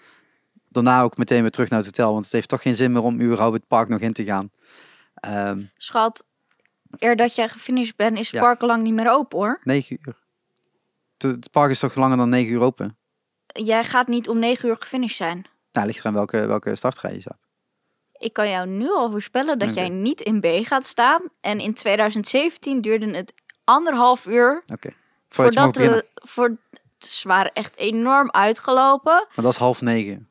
Daarna 0.68 1.02
ook 1.02 1.16
meteen 1.16 1.40
weer 1.40 1.50
terug 1.50 1.68
naar 1.70 1.78
het 1.78 1.86
hotel, 1.96 2.12
want 2.12 2.24
het 2.24 2.32
heeft 2.32 2.48
toch 2.48 2.62
geen 2.62 2.74
zin 2.74 2.92
meer 2.92 3.02
om 3.02 3.20
überhaupt 3.20 3.54
het 3.54 3.66
park 3.66 3.88
nog 3.88 4.00
in 4.00 4.12
te 4.12 4.24
gaan. 4.24 4.50
Ehm 5.14 5.62
Schat, 5.76 6.26
eer 6.98 7.16
dat 7.16 7.34
jij 7.34 7.48
gefinished 7.48 7.96
bent 7.96 8.18
is 8.18 8.26
het 8.26 8.34
Ja. 8.36 8.40
park 8.40 8.60
al 8.60 8.68
lang 8.68 8.82
niet 8.82 8.94
meer 8.94 9.10
open 9.10 9.38
hoor. 9.38 9.60
9 9.62 9.98
uur. 10.06 10.16
Het- 11.18 11.50
park 11.50 11.70
is 11.70 11.78
toch 11.78 11.94
langer 11.94 12.16
dan 12.16 12.28
9 12.28 12.52
uur 12.52 12.60
open? 12.60 12.96
Jij 13.46 13.84
gaat 13.84 14.06
niet 14.06 14.28
om 14.28 14.38
9 14.38 14.68
uur 14.68 14.76
gefinished 14.78 15.16
zijn. 15.16 15.46
Nou, 15.72 15.86
ligt 15.86 15.98
eraan 16.00 16.14
welke, 16.14 16.46
welke 16.46 16.76
startrij 16.76 17.14
je 17.14 17.20
zat. 17.20 17.36
Ik 18.12 18.32
kan 18.32 18.48
jou 18.48 18.66
nu 18.66 18.88
al 18.90 19.10
voorspellen 19.10 19.58
dat 19.58 19.70
Oké. 19.70 19.80
jij 19.80 19.88
niet 19.88 20.20
in 20.20 20.40
B 20.40 20.46
gaat 20.66 20.86
staan. 20.86 21.20
En 21.40 21.60
in 21.60 21.74
2017 21.74 22.80
duurde 22.80 23.10
het 23.16 23.32
anderhalf 23.64 24.26
uur 24.26 24.62
je 24.80 24.92
voordat 25.28 25.76
we... 25.76 26.06
Voor, 26.14 26.56
ze 26.98 27.28
waren 27.28 27.52
echt 27.52 27.76
enorm 27.76 28.30
uitgelopen. 28.30 29.12
Maar 29.12 29.44
dat 29.44 29.52
is 29.52 29.58
half 29.58 29.80
negen. 29.80 30.28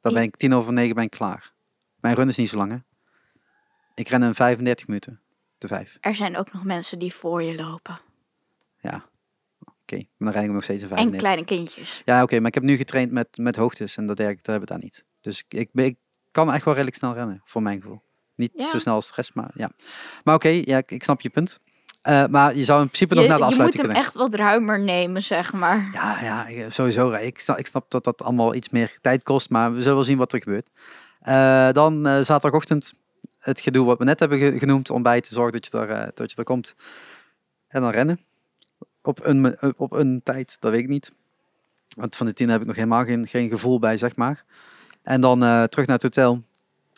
Dan 0.00 0.12
ben 0.12 0.22
ik 0.22 0.36
tien 0.36 0.54
over 0.54 0.72
negen 0.72 0.94
ben 0.94 1.04
ik 1.04 1.10
klaar. 1.10 1.52
Mijn 2.00 2.14
run 2.14 2.28
is 2.28 2.36
niet 2.36 2.48
zo 2.48 2.56
lang, 2.56 2.70
hè. 2.70 2.78
Ik 3.94 4.08
ren 4.08 4.22
in 4.22 4.34
35 4.34 4.86
minuten. 4.86 5.20
De 5.58 5.68
vijf. 5.68 5.98
Er 6.00 6.14
zijn 6.14 6.36
ook 6.36 6.52
nog 6.52 6.64
mensen 6.64 6.98
die 6.98 7.14
voor 7.14 7.42
je 7.42 7.54
lopen. 7.54 8.00
Ja. 8.80 9.04
Oké, 9.82 9.96
maar 10.16 10.32
dan 10.32 10.40
ren 10.40 10.44
ik 10.44 10.54
nog 10.54 10.62
steeds 10.64 10.82
in 10.82 10.88
En 10.88 10.94
35. 10.96 11.20
kleine 11.20 11.44
kindjes. 11.44 12.02
Ja, 12.04 12.22
oké, 12.22 12.38
maar 12.38 12.48
ik 12.48 12.54
heb 12.54 12.62
nu 12.62 12.76
getraind 12.76 13.10
met, 13.10 13.28
met 13.36 13.56
hoogtes 13.56 13.96
en 13.96 14.06
dat 14.06 14.16
dat 14.16 14.26
hebben 14.26 14.60
we 14.60 14.66
daar 14.66 14.78
niet. 14.78 15.04
Dus 15.20 15.44
ik, 15.48 15.68
ik, 15.72 15.96
kan 16.30 16.52
echt 16.52 16.64
wel 16.64 16.74
redelijk 16.74 16.96
snel 16.96 17.14
rennen, 17.14 17.40
voor 17.44 17.62
mijn 17.62 17.80
gevoel. 17.80 18.02
Niet 18.34 18.52
Ja. 18.54 18.68
zo 18.68 18.78
snel 18.78 18.94
als 18.94 19.06
de 19.06 19.12
rest, 19.16 19.34
maar 19.34 19.50
ja. 19.54 19.70
Maar 20.24 20.34
oké, 20.34 20.48
ja, 20.48 20.76
ik, 20.76 20.90
ik 20.90 21.02
snap 21.02 21.20
je 21.20 21.30
punt. 21.30 21.60
Eh, 22.02 22.26
maar 22.26 22.56
je 22.56 22.64
zou 22.64 22.80
in 22.80 22.86
principe 22.86 23.14
nog 23.14 23.22
Je, 23.22 23.28
naar 23.30 23.38
de 23.38 23.44
je 23.44 23.50
moet 23.50 23.60
afsluiting 23.60 23.82
hem 23.82 23.92
kunnen. 23.92 24.06
echt 24.08 24.14
wat 24.30 24.34
ruimer 24.34 24.80
nemen, 24.80 25.22
zeg 25.22 25.52
maar. 25.52 25.90
Ja, 25.92 26.20
ja, 26.48 26.70
sowieso. 26.70 27.10
Ik 27.12 27.38
snap, 27.38 27.58
ik 27.58 27.66
snap 27.66 27.90
dat 27.90 28.04
dat 28.04 28.22
allemaal 28.22 28.54
iets 28.54 28.68
meer 28.68 28.98
tijd 29.00 29.22
kost, 29.22 29.50
maar 29.50 29.72
we 29.72 29.78
zullen 29.78 29.94
wel 29.94 30.04
zien 30.04 30.18
wat 30.18 30.32
er 30.32 30.42
gebeurt. 30.42 30.68
Eh, 31.20 31.70
dan 31.72 32.06
eh, 32.06 32.12
zaterdagochtend 32.20 32.92
het 33.38 33.60
gedoe 33.60 33.86
wat 33.86 33.98
we 33.98 34.04
net 34.04 34.20
hebben 34.20 34.38
ge- 34.38 34.58
genoemd, 34.58 34.90
ontbijten, 34.90 35.32
zorg 35.34 35.52
dat 35.52 35.66
je 35.66 35.78
er, 35.78 36.10
dat 36.14 36.30
je 36.30 36.36
er 36.36 36.44
komt. 36.44 36.74
En 37.68 37.80
dan 37.80 37.90
rennen. 37.90 38.20
op 39.02 39.24
een, 39.24 39.56
op 39.76 39.92
een 39.92 40.20
tijd, 40.24 40.56
dat 40.60 40.70
weet 40.70 40.80
ik 40.80 40.88
niet. 40.88 41.12
Want 41.96 42.16
van 42.16 42.26
de 42.26 42.32
tien 42.32 42.48
heb 42.48 42.60
ik 42.60 42.66
nog 42.66 42.76
helemaal 42.76 43.04
geen, 43.04 43.26
geen 43.26 43.48
gevoel 43.48 43.78
bij, 43.78 43.96
zeg 43.96 44.16
maar. 44.16 44.44
En 45.02 45.20
dan 45.20 45.38
terug 45.68 45.86
naar 45.86 45.98
het 45.98 46.02
hotel. 46.02 46.42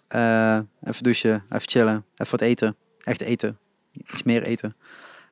Even 0.08 1.02
douchen, 1.02 1.44
even 1.50 1.68
chillen, 1.68 2.04
even 2.16 2.30
wat 2.30 2.40
eten. 2.40 2.76
Echt 3.00 3.20
eten. 3.20 3.58
Iets 3.92 4.22
meer 4.22 4.42
eten. 4.42 4.76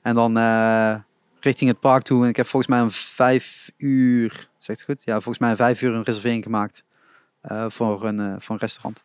En 0.03 0.15
dan 0.15 0.37
eh, 0.39 0.95
richting 1.41 1.71
het 1.71 1.81
park 1.81 2.03
toe. 2.03 2.23
En 2.23 2.29
ik 2.29 2.37
heb 2.37 2.47
volgens 2.47 2.73
mij 2.73 2.81
een 2.81 2.91
vijf 2.91 3.71
uur, 3.77 4.49
zegt 4.59 4.83
goed? 4.83 5.05
Ja, 5.05 5.13
volgens 5.15 5.39
mij 5.39 5.51
een 5.51 5.57
vijf 5.57 5.83
uur 5.83 5.95
een 5.95 6.03
reservering 6.03 6.43
gemaakt. 6.43 6.85
eh, 7.41 7.65
voor, 7.69 8.05
een, 8.05 8.21
eh, 8.21 8.35
voor 8.39 8.55
een 8.55 8.61
restaurant. 8.61 9.05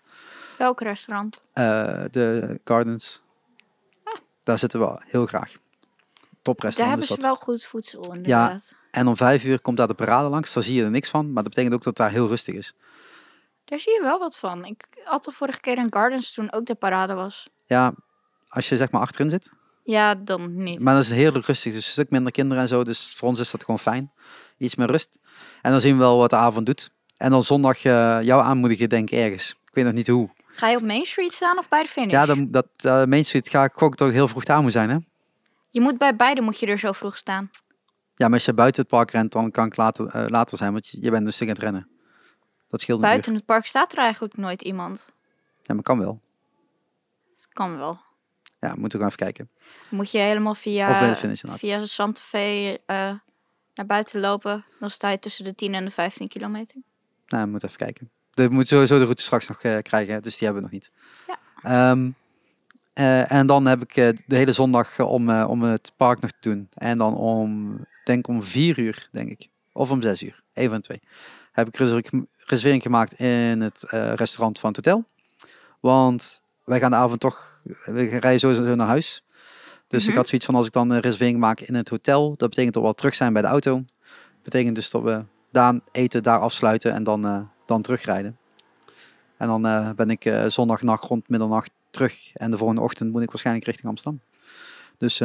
Welk 0.58 0.82
restaurant? 0.82 1.44
De 2.12 2.60
Gardens. 2.64 3.24
Daar 4.44 4.58
zitten 4.60 4.80
we 4.80 5.02
heel 5.06 5.26
graag. 5.26 5.52
Top 6.42 6.62
Daar 6.62 6.66
restaurant 6.66 7.00
hebben 7.00 7.18
ze 7.18 7.28
wel 7.28 7.36
goed 7.36 7.64
voedsel 7.66 8.14
inderdaad. 8.14 8.76
En 8.92 9.08
om 9.08 9.16
vijf 9.18 9.44
uur 9.44 9.62
komt 9.62 9.78
daar 9.78 9.88
de 9.88 9.94
parade 9.94 10.30
langs. 10.30 10.54
Daar 10.54 10.64
zie 10.64 10.76
je 10.76 10.84
er 10.84 10.90
niks 10.90 11.10
van. 11.10 11.26
Maar 11.34 11.44
dat 11.44 11.54
betekent 11.54 11.74
ook 11.74 11.84
dat 11.84 11.96
daar 11.98 12.12
heel 12.12 12.28
rustig 12.28 12.56
is. 12.56 12.74
Daar 13.66 13.80
zie 13.80 13.94
je 13.94 14.02
wel 14.02 14.20
wat 14.20 14.38
van. 14.38 14.66
Ik 14.66 14.86
had 15.04 15.24
de 15.24 15.32
vorige 15.32 15.60
keer 15.60 15.78
in 15.78 15.88
Gardens 15.94 16.34
toen 16.34 16.52
ook 16.52 16.66
de 16.66 16.76
parade 16.76 17.14
was. 17.14 17.50
Ja, 17.66 17.94
als 18.56 18.70
je 18.70 18.78
zeg 18.78 18.92
maar 18.92 19.02
achterin 19.02 19.30
zit. 19.30 19.52
Ja, 19.84 20.16
dan 20.16 20.64
niet. 20.64 20.82
Maar 20.82 20.96
dat 20.96 21.04
is 21.04 21.10
heerlijk 21.10 21.46
rustig. 21.46 21.74
Dus 21.74 21.86
een 21.86 21.92
stuk 21.92 22.10
minder 22.10 22.32
kinderen 22.32 22.64
en 22.64 22.70
zo. 22.70 22.84
Dus 22.84 23.14
voor 23.16 23.28
ons 23.28 23.40
is 23.40 23.52
dat 23.52 23.64
gewoon 23.64 23.80
fijn. 23.80 24.12
Iets 24.58 24.76
meer 24.76 24.92
rust. 24.92 25.20
En 25.62 25.72
dan 25.72 25.82
zien 25.82 25.94
we 25.94 26.00
wel 26.00 26.18
wat 26.18 26.30
de 26.30 26.36
avond 26.36 26.66
doet. 26.66 26.92
En 27.18 27.32
dan 27.32 27.44
zondag 27.44 27.84
eh, 27.84 28.22
jou 28.22 28.42
aanmoedigen, 28.42 28.90
denk 28.90 29.10
ik, 29.10 29.20
ergens. 29.20 29.50
Ik 29.50 29.74
weet 29.74 29.86
nog 29.86 29.94
niet 29.94 30.08
hoe. 30.08 30.30
Ga 30.48 30.68
je 30.68 30.76
op 30.76 30.84
Main 30.84 31.06
Street 31.06 31.34
staan 31.34 31.58
of 31.58 31.70
bij 31.70 31.84
de 31.84 31.90
finish? 31.90 32.12
Ja, 32.12 32.26
dan, 32.26 32.52
dat 32.52 32.68
eh 32.78 33.04
Main 33.04 33.26
Street 33.26 33.50
ga 33.50 33.64
ik 33.64 33.72
gok 33.74 33.96
toch 33.96 34.12
heel 34.12 34.28
vroeg 34.28 34.44
daar 34.44 34.62
moet 34.62 34.72
zijn, 34.72 34.90
hè? 34.90 34.98
Je 35.70 35.82
moet 35.82 35.98
bij 35.98 36.16
beide 36.16 36.42
moet 36.42 36.60
je 36.60 36.66
er 36.66 36.80
zo 36.80 36.92
vroeg 36.92 37.18
staan. 37.18 37.50
Ja, 38.16 38.26
maar 38.26 38.34
als 38.34 38.46
je 38.46 38.54
buiten 38.54 38.82
het 38.82 38.92
park 38.92 39.12
rent, 39.12 39.32
dan 39.32 39.52
kan 39.52 39.66
ik 39.66 39.76
later, 39.76 40.08
eh, 40.08 40.26
later 40.28 40.58
zijn. 40.58 40.72
Want 40.72 40.88
je, 40.88 40.98
je 41.02 41.12
bent 41.12 41.26
dus 41.26 41.36
stuk 41.36 41.48
aan 41.48 41.54
het 41.54 41.64
rennen. 41.64 41.88
Dat 42.68 42.82
scheelt 42.82 42.98
een. 42.98 43.06
Buiten 43.06 43.34
het 43.34 43.46
park 43.46 43.66
staat 43.66 43.92
er 43.92 43.98
eigenlijk 43.98 44.38
nooit 44.38 44.62
iemand. 44.62 45.12
Ja, 45.64 45.74
maar 45.74 45.84
kan 45.84 46.00
wel. 46.00 46.22
Dat 47.34 47.48
kan 47.54 47.78
wel. 47.78 48.00
Ja, 48.66 48.76
moeten 48.78 49.00
we 49.00 49.06
gaan 49.06 49.14
even 49.14 49.26
kijken. 49.26 49.50
Moet 49.90 50.12
je 50.12 50.18
helemaal 50.18 50.56
via, 50.56 51.16
finish 51.16 51.44
via 51.48 51.86
Santa 51.86 52.22
Fe 52.22 52.80
eh, 52.86 53.12
naar 53.74 53.86
buiten 53.86 54.20
lopen. 54.20 54.66
Dan 54.80 54.90
sta 54.90 55.10
je 55.10 55.20
tussen 55.20 55.44
de 55.44 55.56
10 55.56 55.74
en 55.74 55.86
de 55.86 55.92
15 55.92 56.28
kilometer. 56.28 56.76
Nou, 57.28 57.44
we 57.44 57.50
moeten 57.50 57.70
even 57.70 57.86
kijken. 57.86 58.10
We 58.34 58.48
moeten 58.48 58.68
sowieso 58.68 58.98
de 58.98 59.04
route 59.04 59.22
straks 59.22 59.48
nog 59.48 59.62
eh, 59.62 59.78
krijgen, 59.78 60.22
dus 60.22 60.38
die 60.38 60.48
hebben 60.48 60.64
we 60.64 60.70
nog 60.70 60.82
niet. 60.82 60.92
Ja. 61.28 61.40
Ehm, 61.62 62.12
eh, 62.94 63.32
en 63.32 63.48
dan 63.48 63.66
heb 63.66 63.82
ik 63.82 63.94
de 64.26 64.36
hele 64.36 64.52
zondag 64.52 65.00
om, 65.00 65.42
om 65.42 65.62
het 65.62 65.92
park 65.98 66.20
nog 66.22 66.32
te 66.32 66.50
doen. 66.50 66.68
En 66.74 66.98
dan 66.98 67.16
om, 67.16 67.80
denk 68.04 68.28
om 68.28 68.44
vier 68.44 68.80
uur, 68.80 69.10
denk 69.12 69.30
ik. 69.30 69.48
Of 69.72 69.92
om 69.92 70.02
zes 70.02 70.22
uur. 70.22 70.44
Een 70.54 70.68
van 70.70 70.78
de 70.78 70.84
twee. 70.84 71.02
Heb 71.52 71.68
ik 71.68 71.76
reservering, 71.76 72.82
gemaakt 72.82 73.14
in 73.14 73.62
het 73.62 73.84
restaurant 74.16 74.60
van 74.60 74.72
het 74.74 74.86
hotel. 74.86 75.06
Want 75.80 76.44
wij 76.66 76.80
gaan 76.80 76.92
de 76.92 76.98
avond 76.98 77.20
toch, 77.20 77.62
we 77.84 78.04
rijden 78.04 78.40
sowieso 78.40 78.76
naar 78.76 78.88
huis. 78.88 79.24
Dus 79.88 80.02
ik 80.04 80.08
Mhm. 80.10 80.18
had 80.18 80.28
zoiets 80.28 80.46
van 80.46 80.56
als 80.56 80.66
ik 80.66 80.72
dan 80.72 80.90
een 80.90 81.00
reservering 81.00 81.40
maak 81.40 81.60
in 81.60 81.76
het 81.76 81.90
hotel, 81.90 82.28
dat 82.38 82.50
betekent 82.50 82.74
dat 82.74 82.84
we 82.84 82.90
al 82.90 82.96
terug 82.96 83.16
zijn 83.16 83.34
bij 83.34 83.42
de 83.42 83.48
auto. 83.48 83.84
betekent 84.44 84.76
dus 84.76 84.90
dat 84.90 85.02
we 85.02 85.24
daar 85.52 85.80
eten, 85.92 86.24
daar 86.24 86.40
afsluiten 86.40 86.94
en 86.94 87.04
dan, 87.04 87.26
eh, 87.26 87.40
dan 87.66 87.82
terugrijden. 87.82 88.38
En 89.38 89.48
dan 89.48 89.66
eh, 89.66 89.90
ben 89.90 90.10
ik 90.10 90.26
eh, 90.26 90.46
zondagnacht 90.46 91.04
rond 91.04 91.30
middernacht 91.30 91.72
terug. 91.90 92.32
En 92.34 92.52
de 92.52 92.58
volgende 92.58 92.82
ochtend 92.82 93.12
moet 93.12 93.22
ik 93.22 93.28
waarschijnlijk 93.30 93.66
richting 93.66 93.88
Amsterdam. 93.88 94.22
Dus 94.98 95.22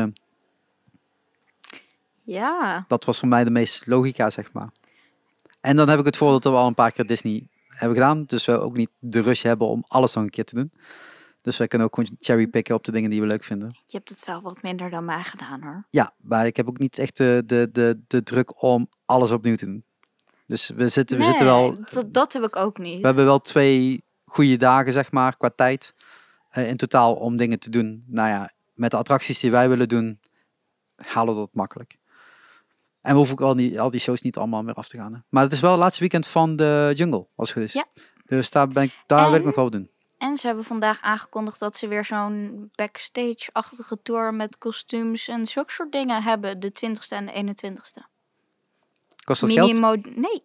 Ja. 2.22 2.84
dat 2.88 3.04
was 3.04 3.18
voor 3.18 3.28
mij 3.28 3.44
de 3.44 3.50
meest 3.50 3.86
logica, 3.86 4.30
zeg 4.30 4.52
maar. 4.52 4.68
En 5.60 5.76
dan 5.76 5.88
heb 5.88 5.98
ik 5.98 6.04
het 6.04 6.16
voordeel 6.16 6.40
dat 6.40 6.52
we 6.52 6.58
al 6.58 6.66
een 6.66 6.74
paar 6.74 6.92
keer 6.92 7.06
Disney 7.06 7.46
hebben 7.68 7.96
gedaan. 7.96 8.24
Dus 8.24 8.44
we 8.44 8.60
ook 8.60 8.76
niet 8.76 8.90
de 8.98 9.20
rush 9.20 9.42
hebben 9.42 9.66
om 9.66 9.84
alles 9.88 10.14
nog 10.14 10.24
een 10.24 10.30
keer 10.30 10.44
te 10.44 10.54
doen. 10.54 10.72
Dus 11.42 11.56
wij 11.56 11.68
kunnen 11.68 11.86
ook 11.86 11.94
gewoon 11.94 12.16
cherrypicken 12.18 12.74
op 12.74 12.84
de 12.84 12.92
dingen 12.92 13.10
die 13.10 13.20
we 13.20 13.26
leuk 13.26 13.44
vinden. 13.44 13.68
Je 13.84 13.96
hebt 13.96 14.08
het 14.08 14.24
wel 14.24 14.40
wat 14.40 14.62
minder 14.62 14.90
dan 14.90 15.04
mij 15.04 15.22
gedaan 15.22 15.62
hoor. 15.62 15.84
Ja, 15.90 16.12
maar 16.16 16.46
ik 16.46 16.56
heb 16.56 16.68
ook 16.68 16.78
niet 16.78 16.98
echt 16.98 17.16
de, 17.16 17.42
de, 17.46 17.68
de, 17.72 18.00
de 18.06 18.22
druk 18.22 18.62
om 18.62 18.88
alles 19.04 19.30
opnieuw 19.30 19.56
te 19.56 19.64
doen. 19.64 19.84
Dus 20.46 20.68
we 20.68 20.88
zitten, 20.88 21.18
we 21.18 21.24
zitten 21.24 21.44
wel... 21.44 21.76
Dat, 21.92 22.12
dat 22.14 22.32
heb 22.32 22.42
ik 22.42 22.56
ook 22.56 22.78
niet. 22.78 23.00
We 23.00 23.06
hebben 23.06 23.24
wel 23.24 23.40
twee 23.40 24.04
goede 24.24 24.56
dagen, 24.56 24.92
zeg 24.92 25.12
maar, 25.12 25.36
qua 25.36 25.50
tijd. 25.56 25.94
eh, 26.50 26.68
in 26.68 26.76
totaal 26.76 27.14
om 27.14 27.36
dingen 27.36 27.58
te 27.58 27.70
doen. 27.70 28.04
Nou 28.06 28.28
ja, 28.28 28.50
met 28.74 28.90
de 28.90 28.96
attracties 28.96 29.40
die 29.40 29.50
wij 29.50 29.68
willen 29.68 29.88
doen, 29.88 30.20
halen 30.96 31.34
we 31.34 31.40
dat 31.40 31.50
makkelijk. 31.54 31.98
En 33.00 33.10
we 33.12 33.16
hoeven 33.16 33.34
ook 33.34 33.40
al 33.46 33.54
die, 33.54 33.80
al 33.80 33.90
die 33.90 34.00
shows 34.00 34.20
niet 34.20 34.36
allemaal 34.36 34.62
meer 34.62 34.74
af 34.74 34.88
te 34.88 34.96
gaan. 34.96 35.12
Hè. 35.14 35.18
Maar 35.28 35.42
het 35.42 35.52
is 35.52 35.60
wel 35.60 35.70
het 35.70 35.80
laatste 35.80 36.00
weekend 36.00 36.26
van 36.26 36.56
de 36.56 36.92
jungle, 36.96 37.26
als 37.36 37.48
het 37.48 37.58
goed 37.58 37.66
is. 37.66 37.72
Ja. 37.72 37.86
Dus 38.26 38.50
daar, 38.50 38.68
ben 38.68 38.82
ik, 38.82 39.02
daar 39.06 39.24
wil 39.24 39.32
ik 39.34 39.38
En- 39.40 39.44
nog 39.46 39.54
wel 39.54 39.70
doen. 39.70 39.90
En 40.20 40.36
ze 40.36 40.46
hebben 40.46 40.64
vandaag 40.64 41.00
aangekondigd 41.00 41.58
dat 41.58 41.76
ze 41.76 41.88
weer 41.88 42.04
zo'n 42.04 42.70
backstage-achtige 42.74 44.02
tour 44.02 44.34
met 44.34 44.58
kostuums 44.58 45.28
en 45.28 45.46
zulke 45.46 45.72
soort 45.72 45.92
dingen 45.92 46.22
hebben. 46.22 46.60
De 46.60 46.72
20ste 46.72 47.16
en 47.16 47.26
de 47.26 47.54
21ste. 47.54 48.02
Kost 49.24 49.40
dat 49.40 49.50
geld? 49.50 49.68
Minimo 49.68 49.96
nee. 50.14 50.42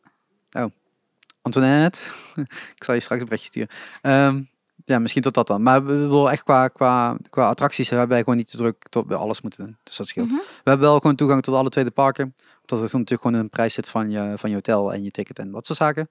Antoinette, 1.42 2.02
ik 2.76 2.84
zal 2.84 2.94
je 2.94 3.00
straks 3.00 3.22
een 3.22 3.28
berichtje 3.28 3.50
sturen. 3.50 3.70
Ehm, 4.02 4.44
ja, 4.86 5.00
misschien 5.00 5.22
tot 5.22 5.34
dat 5.34 5.48
dan. 5.48 5.64
Maar 5.64 5.86
we 5.86 5.94
willen 5.94 6.32
echt 6.32 6.44
qua, 6.44 6.68
qua, 6.68 7.18
qua 7.30 7.48
attracties 7.48 7.90
hebben 7.90 8.08
wij 8.08 8.20
gewoon 8.20 8.38
niet 8.38 8.50
te 8.50 8.58
druk 8.58 8.88
tot 8.90 9.08
we 9.08 9.16
alles 9.16 9.42
moeten 9.42 9.66
doen. 9.66 9.78
Dus 9.84 9.98
dat 9.98 10.08
scheelt. 10.08 10.28
Mhm. 10.28 10.36
We 10.38 10.70
hebben 10.70 10.88
wel 10.88 11.00
gewoon 11.00 11.16
toegang 11.16 11.44
tot 11.44 11.54
alle 11.56 11.70
tweede 11.70 11.92
parken. 11.92 12.36
Omdat 12.62 12.92
er 12.92 12.98
natuurlijk 12.98 13.22
gewoon 13.22 13.34
een 13.34 13.50
prijs 13.50 13.74
zit 13.74 13.90
van 13.90 14.10
je, 14.10 14.34
van 14.36 14.50
je 14.50 14.56
hotel 14.56 14.94
en 14.94 15.04
je 15.04 15.12
ticket 15.12 15.40
en 15.40 15.52
dat 15.52 15.66
soort 15.66 15.78
zaken. 15.78 16.10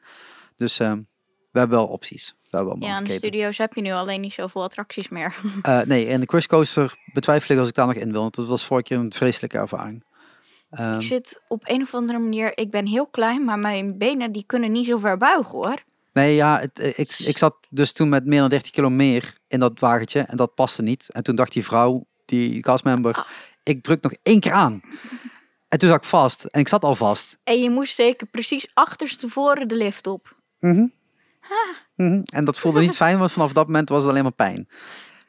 Dus 0.56 0.78
ehm, 0.78 1.00
we 1.55 1.60
hebben 1.60 1.78
wel 1.78 1.86
opties. 1.86 2.35
We 2.51 2.56
hebben 2.56 2.78
wel 2.78 2.89
Ja, 2.89 2.98
in 2.98 3.05
de 3.05 3.12
studio's 3.12 3.59
heb 3.59 3.74
je 3.74 3.81
nu 3.81 3.90
alleen 3.90 4.20
niet 4.20 4.32
zoveel 4.32 4.62
attracties 4.62 5.09
meer. 5.09 5.35
Eh, 5.62 5.81
nee, 5.81 6.06
en 6.06 6.20
de 6.20 6.26
Crush 6.26 6.47
Coaster 6.47 6.94
betwijfel 7.12 7.55
ik 7.55 7.60
als 7.60 7.68
ik 7.68 7.74
daar 7.74 7.86
nog 7.86 7.94
in 7.94 8.12
wil. 8.12 8.20
Want 8.20 8.35
dat 8.35 8.47
was 8.47 8.64
vorige 8.64 8.86
keer 8.86 8.98
een 8.98 9.12
vreselijke 9.12 9.59
ervaring. 9.59 10.05
Ehm, 10.70 10.94
ik 10.94 11.02
zit 11.02 11.43
op 11.48 11.62
een 11.68 11.82
of 11.82 11.94
andere 11.94 12.18
manier, 12.18 12.59
ik 12.59 12.70
ben 12.70 12.86
heel 12.86 13.06
klein, 13.06 13.44
maar 13.44 13.59
mijn 13.59 13.98
benen 13.98 14.32
die 14.32 14.44
kunnen 14.47 14.72
niet 14.72 14.86
zo 14.86 14.98
ver 14.98 15.18
buigen 15.18 15.52
hoor. 15.52 15.82
Nee, 16.12 16.35
ja, 16.35 16.60
het, 16.60 16.78
eh, 16.78 16.89
ik, 16.89 17.18
ik 17.26 17.39
zat 17.39 17.56
dus 17.70 17.93
toen 17.93 18.09
met 18.09 18.26
meer 18.26 18.40
dan 18.40 18.48
30 18.48 18.70
kilo 18.70 18.90
meer 18.90 19.35
in 19.48 19.60
dat 19.60 19.81
wagentje 19.81 20.20
en 20.20 20.36
dat 20.36 20.55
paste 20.55 20.82
niet. 20.82 21.09
En 21.12 21.22
toen 21.22 21.35
dacht 21.35 21.52
die 21.52 21.64
vrouw, 21.64 22.06
die 22.24 22.60
castmember, 22.60 23.14
Ah. 23.14 23.24
ik 23.62 23.82
druk 23.82 24.02
nog 24.02 24.12
één 24.22 24.40
keer 24.40 24.52
aan. 24.52 24.81
En 25.68 25.78
toen 25.78 25.89
zat 25.89 25.98
ik 25.98 26.05
vast 26.09 26.44
en 26.44 26.60
ik 26.60 26.68
zat 26.68 26.85
al 26.85 26.94
vast. 26.94 27.39
En 27.44 27.59
je 27.59 27.70
moest 27.70 27.94
zeker 27.94 28.26
precies 28.26 28.66
achterstevoren 28.74 29.68
de 29.68 29.76
lift 29.76 30.06
op. 30.06 30.36
Mhm. 30.59 30.86
Mhm. 31.96 32.20
En 32.24 32.44
dat 32.44 32.58
voelde 32.58 32.80
niet 32.80 32.96
fijn, 32.96 33.18
want 33.18 33.32
vanaf 33.32 33.52
dat 33.52 33.66
moment 33.66 33.88
was 33.88 34.00
het 34.02 34.10
alleen 34.10 34.22
maar 34.22 34.32
pijn. 34.32 34.68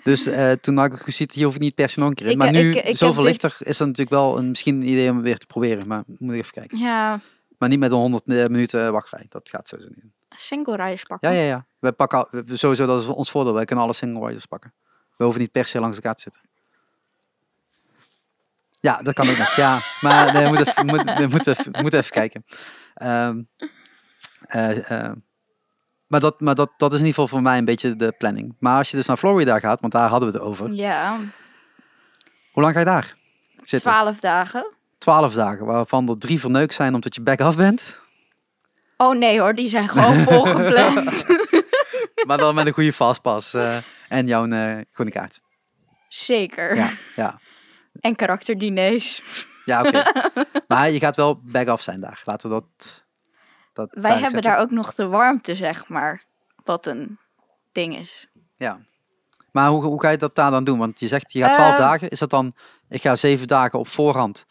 Dus 0.03 0.25
eh, 0.25 0.51
toen 0.51 0.77
had 0.77 0.93
ik 0.93 0.99
gezien, 0.99 1.29
hier 1.33 1.45
hoef 1.45 1.55
ik 1.55 1.61
niet 1.61 1.75
per 1.75 1.89
se 1.89 1.99
nog 1.99 2.09
een 2.09 2.15
keer 2.15 2.25
in. 2.25 2.31
Ik- 2.31 2.37
Maar 2.37 2.51
nu, 2.51 2.71
ik- 2.75 2.83
ik 2.83 2.97
zoveel 2.97 3.23
dit- 3.23 3.31
lichter, 3.41 3.67
is 3.67 3.77
dat 3.77 3.87
natuurlijk 3.87 4.15
wel 4.15 4.37
een, 4.37 4.49
misschien 4.49 4.75
een 4.75 4.87
idee 4.87 5.09
om 5.11 5.21
weer 5.21 5.37
te 5.37 5.45
proberen. 5.45 5.87
Maar 5.87 6.03
moet 6.07 6.33
ik 6.33 6.39
even 6.39 6.53
kijken. 6.53 6.77
Ja, 6.77 7.19
Maar 7.57 7.69
niet 7.69 7.79
met 7.79 7.91
een 7.91 7.97
100 7.97 8.25
minuten 8.25 8.91
wachtrij. 8.91 9.25
Dat 9.29 9.49
gaat 9.49 9.67
sowieso 9.67 9.91
niet. 9.95 10.05
single 10.29 10.75
riders 10.75 11.03
pakken. 11.03 11.31
Ja, 11.33 11.39
ja, 11.41 11.47
ja. 11.47 11.65
We 11.79 11.91
pakken 11.91 12.27
sowieso, 12.45 12.85
dat 12.85 13.01
is 13.01 13.07
ons 13.07 13.31
voordeel. 13.31 13.53
Wij 13.53 13.65
kunnen 13.65 13.83
alle 13.85 13.93
single 13.93 14.25
riders 14.27 14.45
pakken. 14.45 14.73
We 15.17 15.23
hoeven 15.23 15.41
niet 15.41 15.51
per 15.51 15.65
se 15.65 15.79
langs 15.79 15.95
elkaar 15.95 16.15
te 16.15 16.21
zitten. 16.21 16.41
Ja, 18.79 19.01
dat 19.01 19.13
kan 19.13 19.29
ook 19.29 19.37
nog. 19.37 19.55
Ja, 19.55 19.79
maar 20.01 20.33
nee, 20.33 20.41
we 20.43 20.47
moeten 20.49 20.67
even, 20.67 20.85
moet, 20.85 21.03
we 21.03 21.27
moeten 21.27 21.57
even, 21.57 21.71
we 21.71 21.81
moeten 21.81 21.99
even 21.99 22.11
kijken. 22.11 22.45
Ehm, 22.93 23.41
eh, 24.47 24.91
eh, 25.05 25.11
maar 26.07 26.19
dat, 26.19 26.39
maar 26.39 26.55
dat, 26.55 26.71
dat 26.77 26.91
is 26.93 26.99
in 26.99 27.05
ieder 27.05 27.21
geval 27.21 27.37
voor 27.37 27.41
mij 27.41 27.57
een 27.57 27.65
beetje 27.65 27.95
de 27.95 28.11
planning. 28.17 28.55
Maar 28.59 28.77
als 28.77 28.89
je 28.89 28.97
dus 28.97 29.07
naar 29.07 29.17
Florida 29.17 29.59
gaat, 29.59 29.81
want 29.81 29.93
daar 29.93 30.09
hadden 30.09 30.31
we 30.31 30.37
het 30.37 30.47
over. 30.47 30.73
Ja, 30.73 31.17
Hoe 32.51 32.63
lang 32.63 32.73
ga 32.73 32.79
je 32.79 32.85
daar 32.85 33.15
zitten? 33.55 33.91
twaalf 33.91 34.19
dagen. 34.19 34.73
Twaalf 34.97 35.33
dagen, 35.33 35.65
waarvan 35.65 36.09
er 36.09 36.17
drie 36.17 36.39
verneukt 36.39 36.73
zijn 36.73 36.93
omdat 36.93 37.15
je 37.15 37.21
back 37.21 37.41
af 37.41 37.55
bent. 37.55 37.99
Oh 38.97 39.17
nee 39.17 39.39
hoor, 39.39 39.55
die 39.55 39.69
zijn 39.69 39.87
gewoon 39.89 40.15
volgepland. 40.29 41.25
Maar 42.27 42.37
dan 42.37 42.55
met 42.55 42.65
een 42.67 42.73
goede 42.73 42.93
fastpass 42.93 43.53
eh, 43.53 43.77
en 44.09 44.27
jouw 44.27 44.47
eh 44.47 44.81
groene 44.91 45.11
kaart. 45.11 45.41
Zeker. 46.07 46.75
Ja, 46.75 46.89
ja. 47.15 47.39
En 47.99 48.15
karakterdiners. 48.15 49.23
Ja, 49.65 49.81
oké. 49.81 50.03
maar 50.67 50.89
je 50.89 50.99
gaat 50.99 51.15
wel 51.15 51.39
back 51.43 51.67
af 51.67 51.81
zijn 51.81 52.01
daar. 52.01 52.21
Laten 52.25 52.49
we 52.49 52.55
dat. 52.55 53.04
Dat 53.75 53.89
Wij 53.91 54.11
hebben 54.11 54.29
zetten. 54.29 54.51
daar 54.51 54.59
ook 54.59 54.71
nog 54.71 54.93
de 54.95 55.07
warmte, 55.07 55.55
zeg 55.55 55.87
maar. 55.87 56.23
Wat 56.63 56.85
een 56.85 57.19
ding 57.71 57.97
is. 57.97 58.27
Ja. 58.57 58.79
Maar 59.51 59.69
hoe, 59.69 59.83
hoe 59.83 60.01
ga 60.01 60.09
je 60.09 60.17
dat 60.17 60.35
daar 60.35 60.51
dan 60.51 60.63
doen? 60.63 60.79
Want 60.79 60.99
je 60.99 61.07
zegt 61.07 61.31
je 61.31 61.41
gaat 61.41 61.53
twaalf 61.53 61.71
Eh, 61.71 61.77
dagen. 61.77 62.09
Is 62.09 62.19
dat 62.19 62.29
dan. 62.29 62.53
Ik 62.89 63.01
ga 63.01 63.15
zeven 63.15 63.47
dagen 63.47 63.79
op 63.79 63.87
voorhand. 63.87 64.45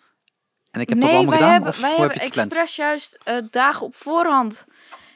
En 0.70 0.80
ik 0.80 0.88
heb 0.88 1.00
dat 1.00 1.08
nee, 1.08 1.16
allemaal 1.16 1.38
wij 1.38 1.48
gedaan? 1.48 1.52
hebben, 1.52 1.68
of 1.72 1.80
wij 1.80 1.90
heb 1.90 1.98
hebben 1.98 2.20
gepland? 2.20 2.46
expres 2.50 2.76
juist 2.76 3.18
eh, 3.24 3.36
dagen 3.50 3.86
op 3.86 3.96
voorhand 3.96 4.64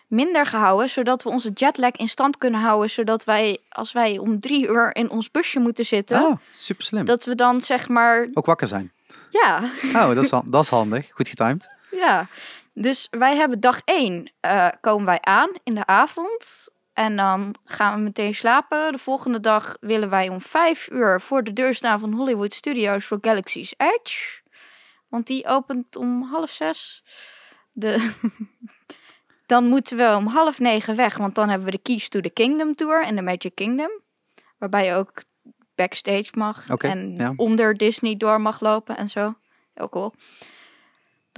minder 0.09 0.47
gehouden. 0.47 0.91
Zodat 0.91 1.23
we 1.23 1.29
onze 1.29 1.51
jetlag 1.55 1.91
in 1.91 2.09
stand 2.09 2.39
kunnen 2.39 2.61
houden. 2.61 2.91
Zodat 2.91 3.25
wij, 3.25 3.59
als 3.69 3.93
wij 3.93 4.19
om 4.19 4.41
drie 4.41 4.67
uur 4.69 4.95
in 4.97 5.11
ons 5.11 5.31
busje 5.31 5.59
moeten 5.59 5.85
zitten. 5.85 6.17
Ah, 6.25 6.37
super 6.57 6.85
slim. 6.85 7.05
Dat 7.05 7.25
we 7.25 7.35
dan 7.35 7.61
zeg 7.61 7.89
maar 7.89 8.29
Ook 8.33 8.47
wakker 8.47 8.67
zijn. 8.67 8.93
Ja, 9.31 9.71
Oh, 9.95 10.15
dat 10.15 10.17
is, 10.25 10.31
dat 10.45 10.63
is 10.65 10.69
handig. 10.71 11.11
Goed 11.13 11.29
getimed. 11.29 11.75
ja. 11.91 12.27
Dus 12.81 13.09
wij 13.11 13.37
hebben 13.37 13.61
dag 13.61 13.81
1 13.85 14.33
komen 14.81 15.07
wij 15.07 15.21
aan 15.21 15.51
in 15.65 15.75
de 15.75 15.87
avond. 15.87 16.69
En 16.93 17.17
dan 17.17 17.55
gaan 17.65 17.95
we 17.95 18.01
meteen 18.01 18.35
slapen. 18.35 18.93
De 18.93 18.99
volgende 18.99 19.41
dag 19.41 19.77
willen 19.81 20.11
wij 20.11 20.29
om 20.29 20.41
5 20.41 20.89
uur 20.91 21.21
voor 21.21 21.45
de 21.45 21.53
deur 21.53 21.75
staan 21.75 22.01
van 22.01 22.13
Hollywood 22.13 22.53
Studios 22.53 23.05
voor 23.05 23.19
Galaxy's 23.21 23.75
Edge. 23.77 24.41
Want 25.09 25.27
die 25.27 25.47
opent 25.47 25.97
om 25.97 26.23
half 26.23 26.51
zes. 26.51 27.05
De 27.73 28.13
dan 29.47 29.65
moeten 29.65 29.97
we 29.97 30.15
om 30.17 30.27
half 30.27 30.59
negen 30.59 30.97
weg, 30.97 31.17
want 31.17 31.35
dan 31.35 31.49
hebben 31.49 31.67
we 31.67 31.73
de 31.73 31.83
Keys 31.83 32.09
to 32.09 32.21
the 32.21 32.31
Kingdom 32.31 32.75
Tour 32.75 33.05
en 33.05 33.17
de 33.17 33.23
Magic 33.23 33.55
Kingdom. 33.55 33.91
Waarbij 34.59 34.85
je 34.85 34.95
ook 34.95 35.23
backstage 35.75 36.29
mag 36.33 36.69
en 36.69 37.15
ja. 37.17 37.33
onder 37.37 37.77
Disney 37.77 38.17
door 38.17 38.41
mag 38.41 38.61
lopen 38.61 38.97
en 38.97 39.09
zo. 39.09 39.35
Heel 39.75 39.89
cool. 39.89 40.15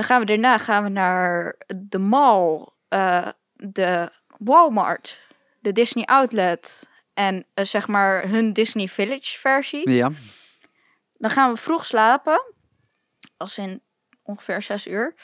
Dan 0.01 0.09
gaan 0.09 0.21
we 0.21 0.27
daarna 0.27 0.59
gaan 0.59 0.83
we 0.83 0.89
naar 0.89 1.57
de 1.77 1.99
mall, 1.99 2.69
eh, 2.89 3.29
de 3.53 4.13
Walmart, 4.39 5.21
de 5.59 5.73
Disney 5.73 6.05
Outlet 6.05 6.91
en 7.15 7.47
eh, 7.55 7.65
zeg 7.65 7.89
maar 7.89 8.29
hun 8.29 8.53
Disney 8.53 8.89
Village 8.89 9.39
versie. 9.39 9.91
Ja, 9.91 10.11
Dan 11.15 11.31
gaan 11.31 11.53
we 11.53 11.59
vroeg 11.59 11.85
slapen. 11.85 12.55
Als 13.37 13.59
in 13.59 13.83
ongeveer 14.23 14.63
6 14.63 14.87
uur. 14.87 15.15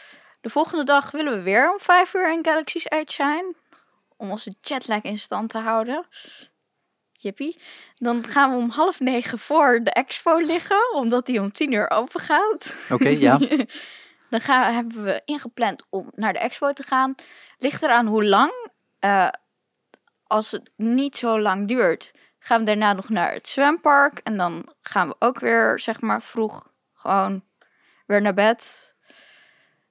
De 0.40 0.50
volgende 0.50 0.84
dag 0.84 1.10
willen 1.10 1.32
we 1.32 1.42
weer 1.42 1.72
om 1.72 1.80
5 1.80 2.14
uur 2.14 2.32
in 2.32 2.44
Galaxy's 2.44 2.86
Edge 2.88 3.12
zijn. 3.12 3.56
Om 4.16 4.30
onze 4.30 4.54
jetlag 4.60 5.02
in 5.02 5.18
stand 5.18 5.50
te 5.50 5.58
houden. 5.58 6.06
Jippie. 7.12 7.58
Dan 7.94 8.26
gaan 8.26 8.50
we 8.50 8.56
om 8.56 8.70
half 8.70 9.00
negen 9.00 9.38
voor 9.38 9.80
de 9.82 9.90
expo 9.90 10.38
liggen. 10.38 10.94
Omdat 10.94 11.26
die 11.26 11.40
om 11.40 11.52
10 11.52 11.72
uur 11.72 11.90
open 11.90 12.20
gaat. 12.20 12.76
oké, 12.90 13.08
ja. 13.08 13.38
Dan 14.30 14.40
gaan, 14.40 14.74
hebben 14.74 15.04
we 15.04 15.22
ingepland 15.24 15.86
om 15.88 16.10
naar 16.14 16.32
de 16.32 16.38
expo 16.38 16.72
te 16.72 16.82
gaan. 16.82 17.14
Ligt 17.58 17.82
eraan 17.82 18.06
hoe 18.06 18.24
lang. 18.24 18.70
Eh, 18.98 19.28
als 20.26 20.50
het 20.50 20.70
niet 20.76 21.16
zo 21.16 21.40
lang 21.40 21.68
duurt, 21.68 22.12
gaan 22.38 22.58
we 22.58 22.64
daarna 22.64 22.92
nog 22.92 23.08
naar 23.08 23.32
het 23.32 23.48
zwempark. 23.48 24.18
En 24.18 24.36
dan 24.36 24.68
gaan 24.80 25.08
we 25.08 25.16
ook 25.18 25.38
weer, 25.38 25.80
zeg 25.80 26.00
maar, 26.00 26.22
vroeg 26.22 26.72
gewoon 26.94 27.44
weer 28.06 28.22
naar 28.22 28.34
bed. 28.34 28.94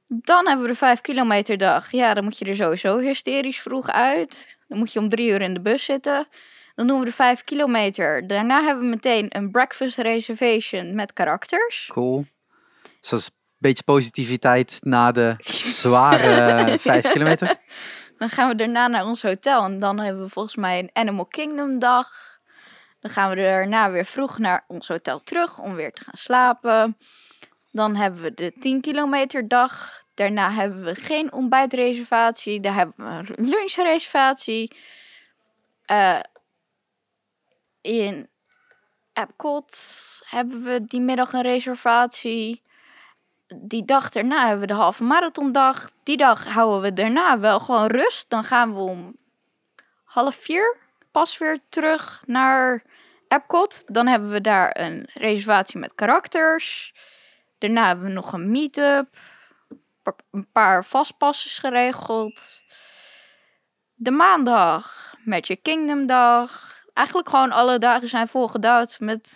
Dan 0.08 0.48
hebben 0.48 0.66
we 0.66 0.72
de 0.72 0.78
5 0.78 1.02
kilometer 1.02 1.58
dag. 1.58 1.92
Ja, 1.92 2.14
dan 2.14 2.24
moet 2.24 2.38
je 2.38 2.46
er 2.46 2.56
sowieso 2.56 2.98
hysterisch 2.98 3.62
vroeg 3.62 3.88
uit. 3.90 4.58
Dan 4.68 4.78
moet 4.78 4.94
je 4.94 5.00
om 5.00 5.10
drie 5.10 5.30
uur 5.30 5.42
in 5.42 5.54
de 5.54 5.62
bus 5.62 5.86
zitten. 5.86 6.28
Dan 6.76 6.88
doen 6.88 7.00
we 7.00 7.06
de 7.06 7.12
5 7.12 7.44
kilometer. 7.44 8.28
Daarna 8.28 8.64
hebben 8.64 8.84
we 8.84 8.90
meteen 8.90 9.26
een 9.30 9.52
breakfast 9.52 9.98
reservation 9.98 10.96
met 10.96 11.14
karakters. 11.14 11.90
Cool. 11.92 12.26
Dus 13.00 13.10
dat 13.10 13.20
is 13.20 13.35
beetje 13.58 13.84
positiviteit 13.84 14.80
na 14.82 15.12
de 15.12 15.36
zware 15.66 16.78
vijf 16.80 17.12
kilometer. 17.12 17.56
Dan 18.18 18.30
gaan 18.30 18.48
we 18.48 18.56
daarna 18.56 18.88
naar 18.88 19.06
ons 19.06 19.22
hotel 19.22 19.64
en 19.64 19.80
dan 19.80 20.00
hebben 20.00 20.24
we 20.24 20.30
volgens 20.30 20.56
mij 20.56 20.80
een 20.80 20.90
Animal 20.94 21.26
Kingdom 21.26 21.80
dag. 21.80 22.10
Dan 23.00 23.12
gaan 23.12 23.30
we 23.30 23.36
daarna 23.36 23.92
weer 23.92 24.06
vroeg 24.06 24.38
naar 24.38 24.64
ons 24.68 24.88
hotel 24.88 25.20
terug 25.20 25.60
om 25.60 25.76
weer 25.76 25.94
te 25.94 26.04
gaan 26.04 26.18
slapen. 26.18 26.98
Dan 27.72 27.96
hebben 27.96 28.22
we 28.22 28.34
de 28.34 28.54
10 28.60 28.82
kilometer 28.82 29.48
dag. 29.48 30.04
Daarna 30.14 30.52
hebben 30.52 30.84
we 30.84 30.96
geen 30.96 31.34
ontbijtreservatie. 31.34 32.60
Daar 32.60 32.74
hebben 32.74 32.96
we 32.98 33.34
een 33.36 33.50
lunchreservatie. 33.50 34.76
Eh, 35.86 36.20
in 37.82 38.30
Epcot 39.14 39.78
hebben 40.26 40.64
we 40.64 40.86
die 40.86 41.02
middag 41.02 41.34
een 41.34 41.42
reservatie 41.42 42.64
die 43.48 43.86
dag 43.86 44.10
daarna 44.10 44.42
hebben 44.42 44.60
we 44.60 44.68
de 44.68 44.74
halve 44.74 45.04
marathondag. 45.04 45.92
Die 46.04 46.18
dag 46.18 46.46
houden 46.46 46.82
we 46.82 46.94
daarna 46.94 47.40
wel 47.40 47.60
gewoon 47.60 47.88
rust. 47.88 48.30
Dan 48.30 48.44
gaan 48.44 48.74
we 48.74 48.80
om 48.80 49.16
half 50.04 50.36
vier 50.36 50.78
pas 51.12 51.38
weer 51.38 51.60
terug 51.70 52.24
naar 52.26 52.84
Epcot. 53.28 53.84
Dan 53.86 54.08
hebben 54.08 54.30
we 54.30 54.42
daar 54.42 54.80
een 54.80 55.10
reservatie 55.14 55.80
met 55.80 55.96
karakters. 55.96 56.94
Daarna 57.58 57.88
hebben 57.88 58.06
we 58.06 58.12
nog 58.12 58.34
een 58.34 58.52
meet-up. 58.52 59.18
Een 60.32 60.52
paar 60.52 60.86
vastpassers 60.86 61.60
geregeld. 61.60 62.64
De 63.94 64.12
maandag, 64.12 65.16
Magic 65.26 65.64
Kingdom 65.64 66.06
dag. 66.06 66.84
Eigenlijk 66.94 67.30
gewoon 67.30 67.52
alle 67.52 67.78
dagen 67.78 68.08
zijn 68.08 68.28
volgedouwd 68.28 69.00
met... 69.00 69.30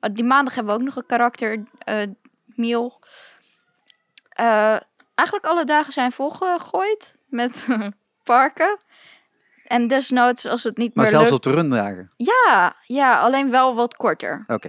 oh, 0.00 0.10
Die 0.14 0.24
maandag 0.24 0.54
hebben 0.54 0.74
we 0.74 0.80
ook 0.80 0.86
nog 0.86 0.96
een 0.96 1.06
karakter 1.06 1.64
eh. 1.78 2.02
Eh, 4.34 4.76
eigenlijk 5.14 5.46
alle 5.46 5.64
dagen 5.64 5.92
zijn 5.92 6.12
volgegooid 6.12 7.16
met 7.28 7.66
parken. 8.22 8.78
En 9.66 9.86
desnoods 9.86 10.46
als 10.46 10.62
het 10.62 10.76
niet 10.76 10.94
Maar 10.94 11.04
meer 11.04 11.12
zelfs 11.12 11.30
lukt... 11.30 11.46
op 11.46 11.52
de 11.52 11.60
rundagen. 11.60 12.10
Ja, 12.16 12.76
ja, 12.80 13.20
alleen 13.20 13.50
wel 13.50 13.74
wat 13.74 13.96
korter. 13.96 14.44
Oké. 14.46 14.68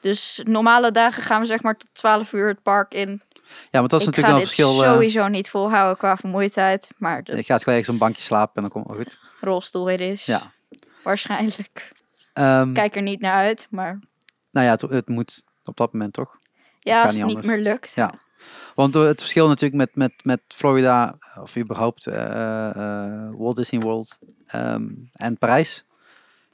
Dus 0.00 0.40
normale 0.44 0.90
dagen 0.90 1.22
gaan 1.22 1.40
we 1.40 1.46
zeg 1.46 1.62
maar 1.62 1.76
tot 1.76 1.94
12 1.94 2.32
uur 2.32 2.48
het 2.48 2.62
park 2.62 2.94
in. 2.94 3.22
Ja, 3.70 3.78
want 3.78 3.90
dat 3.90 4.00
is 4.00 4.06
ik 4.06 4.16
natuurlijk 4.16 4.26
ga 4.26 4.34
een 4.34 4.40
verschil. 4.46 4.82
eh, 4.84 4.92
sowieso 4.92 5.28
niet 5.28 5.50
volhouden 5.50 5.96
qua 5.98 6.16
vermoeidheid. 6.16 6.90
Maar 6.98 7.22
de 7.22 7.36
je 7.36 7.42
gaat 7.42 7.58
gewoon 7.62 7.78
ergens 7.78 7.94
een 7.94 8.00
bankje 8.00 8.22
slapen 8.22 8.54
en 8.54 8.62
dan 8.62 8.70
komt 8.70 8.88
het 8.88 8.96
goed. 8.96 9.18
rolstoel 9.40 9.84
weer 9.84 10.00
is. 10.00 10.26
Ja. 10.26 10.52
Waarschijnlijk. 11.02 11.92
Ehm, 12.32 12.72
Kijk 12.72 12.96
er 12.96 13.02
niet 13.02 13.20
naar 13.20 13.34
uit, 13.34 13.66
maar 13.70 13.98
nou 14.50 14.66
ja, 14.66 14.72
het, 14.72 14.80
het 14.80 15.08
moet 15.08 15.44
op 15.64 15.76
dat 15.76 15.92
moment 15.92 16.12
toch. 16.12 16.38
ja, 16.80 16.94
gaat 16.96 17.04
als 17.04 17.12
niet 17.12 17.20
het 17.22 17.28
niet 17.28 17.36
anders. 17.36 17.54
meer 17.54 17.64
lukt. 17.72 17.92
Ja. 17.94 18.14
Want 18.74 18.94
het 18.94 19.20
verschil 19.20 19.48
natuurlijk 19.48 19.74
met, 19.74 19.90
met, 19.94 20.12
met 20.24 20.40
Florida, 20.48 21.18
of 21.40 21.56
überhaupt 21.56 22.06
eh, 22.06 22.68
eh, 22.70 23.30
Walt 23.38 23.56
Disney 23.56 23.80
World 23.80 24.18
ehm, 24.46 24.88
en 25.12 25.38
Parijs, 25.38 25.84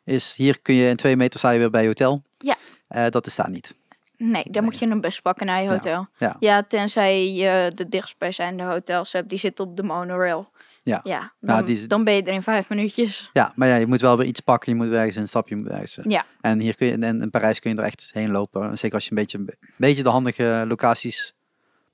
is 0.04 0.34
hier 0.36 0.60
kun 0.62 0.74
je 0.74 0.88
in 0.88 0.96
twee 0.96 1.16
meter 1.16 1.38
sta 1.38 1.50
je 1.50 1.58
weer 1.58 1.70
bij 1.70 1.80
je 1.82 1.86
hotel. 1.86 2.22
Ja. 2.38 2.56
Eh, 2.88 3.08
dat 3.08 3.26
is 3.26 3.36
daar 3.36 3.50
niet. 3.50 3.76
Nee, 4.16 4.44
dan 4.50 4.64
moet 4.64 4.78
je 4.78 4.86
een 4.86 5.00
bus 5.00 5.20
pakken 5.20 5.46
naar 5.46 5.62
je 5.62 5.68
hotel. 5.68 6.06
ja. 6.18 6.36
ja 6.40 6.62
tenzij 6.62 7.32
je 7.32 7.72
de 7.74 7.88
dichtstbijzijnde 7.88 8.62
hotels 8.62 9.12
hebt, 9.12 9.28
die 9.28 9.38
zitten 9.38 9.64
op 9.64 9.76
de 9.76 9.82
monorail. 9.82 10.50
Ja. 10.82 11.00
Ja, 11.04 11.32
dan, 11.40 11.64
die- 11.64 11.86
dan 11.86 12.04
ben 12.04 12.14
je 12.14 12.22
er 12.22 12.32
in 12.32 12.42
vijf 12.42 12.68
minuutjes. 12.68 13.30
Ja, 13.32 13.52
maar 13.54 13.68
ja, 13.68 13.74
je 13.76 13.86
moet 13.86 14.00
wel 14.00 14.16
weer 14.16 14.26
iets 14.26 14.40
pakken, 14.40 14.72
je 14.72 14.84
moet 14.84 14.92
ergens 14.92 15.16
een 15.16 15.28
stapje 15.28 15.56
eh. 15.68 16.04
Ja. 16.08 16.24
En 16.40 16.60
hier 16.60 16.74
kun 16.76 16.86
je, 16.86 16.92
en 16.92 17.22
in 17.22 17.30
Parijs 17.30 17.58
kun 17.60 17.70
je 17.70 17.76
er 17.76 17.84
echt 17.84 18.10
heen 18.12 18.30
lopen. 18.30 18.78
Zeker 18.78 18.94
als 18.94 19.04
je 19.04 19.10
een 19.10 19.16
beetje, 19.16 19.38
een 19.38 19.50
beetje 19.76 20.02
de 20.02 20.08
handige 20.08 20.64
locaties 20.68 21.34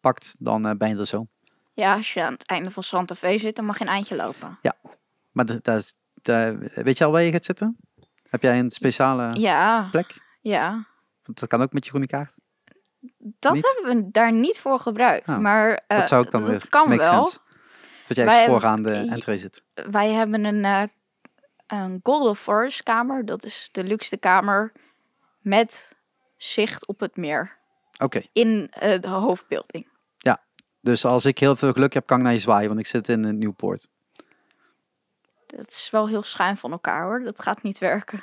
pakt, 0.05 0.35
dan 0.39 0.67
eh, 0.67 0.75
ben 0.77 0.89
je 0.89 0.97
er 0.97 1.07
zo. 1.07 1.27
Ja, 1.75 1.93
als 1.95 2.13
je 2.13 2.23
aan 2.25 2.33
het 2.33 2.47
einde 2.47 2.71
van 2.71 2.83
Santa 2.83 3.15
Fe 3.15 3.39
zit, 3.39 3.57
dan 3.57 3.65
mag 3.65 3.79
je 3.79 3.85
een 3.85 3.91
eindje 3.91 4.17
lopen. 4.17 4.59
Maar 5.33 5.47
de- 5.47 5.59
dat 5.63 5.95
de- 6.23 6.71
weet 6.75 6.99
je 6.99 7.05
al 7.05 7.11
waar 7.13 7.23
je 7.23 7.33
gaat 7.33 7.45
zitten? 7.45 7.77
Heb 8.29 8.43
jij 8.43 8.59
een 8.59 8.71
speciale 8.71 9.35
Ja, 9.41 9.89
plek? 9.91 10.21
ja. 10.41 10.87
Dat 11.23 11.47
kan 11.49 11.63
ook 11.63 11.73
met 11.73 11.85
je 11.85 11.91
groene 11.91 12.07
kaart. 12.07 12.35
Dat 13.19 13.53
Niet? 13.53 13.75
hebben 13.75 13.97
we 14.05 14.11
daar 14.11 14.33
niet 14.33 14.61
voor 14.61 14.79
gebruikt. 14.79 15.29
Oh, 15.29 15.39
maar 15.39 15.83
eh, 15.87 15.99
dat 15.99 16.09
zou 16.09 16.25
ik 16.25 16.31
dan 16.31 16.41
dat 16.41 16.51
weer 16.51 16.69
kan 16.69 16.89
wel. 16.89 17.03
sense. 17.27 17.39
Dat 18.09 18.17
jij 18.17 18.27
Wij 18.27 18.47
vooraan 18.47 18.83
de 18.83 18.95
entree 18.95 19.39
zit. 19.39 19.65
Wij 19.75 20.11
hebben 20.13 20.45
een, 20.45 20.65
eh, 20.65 20.83
een 21.67 22.01
Golden 22.03 22.37
Forest 22.37 22.83
kamer. 22.83 23.25
Dat 23.25 23.45
is 23.45 23.69
de 23.73 23.85
luxe 23.85 24.17
kamer 24.17 24.73
met 25.41 25.97
zicht 26.37 26.87
op 26.87 27.01
het 27.01 27.17
meer. 27.17 27.57
Oké, 27.99 28.23
In 28.33 28.67
eh, 28.71 29.01
de 29.01 29.09
hoofdbuilding. 29.09 29.89
Dus 30.85 31.05
als 31.05 31.25
ik 31.25 31.39
heel 31.39 31.57
veel 31.57 31.73
geluk 31.73 31.93
heb, 31.93 32.07
kan 32.07 32.19
ik 32.19 32.25
naar 32.25 32.33
je 32.33 32.39
zwaaien, 32.39 32.69
want 32.69 32.81
ik 32.81 32.87
zit 32.87 33.09
in 33.09 33.25
een 33.25 33.39
Newport. 33.39 33.89
Dat 35.47 35.69
is 35.69 35.89
wel 35.91 36.09
heel 36.09 36.23
schuin 36.23 36.57
van 36.57 36.73
elkaar 36.73 37.03
hoor. 37.03 37.23
Dat 37.25 37.43
gaat 37.43 37.63
niet 37.63 37.79
werken. 37.79 38.21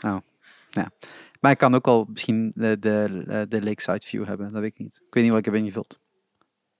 Maar 1.40 1.52
ik 1.52 1.58
kan 1.58 1.76
ook 1.76 1.88
al 1.88 2.06
misschien 2.10 2.52
de, 2.56 2.80
de, 2.80 3.46
de 3.50 3.64
Lakeside 3.64 4.08
View 4.08 4.26
hebben, 4.26 4.48
dat 4.48 4.62
weet 4.62 4.72
ik 4.72 4.80
niet. 4.80 5.02
Ik 5.08 5.14
weet 5.14 5.24
niet 5.24 5.32
wat 5.32 5.40
ik 5.40 5.46
heb 5.46 5.56
ingevuld. 5.56 6.00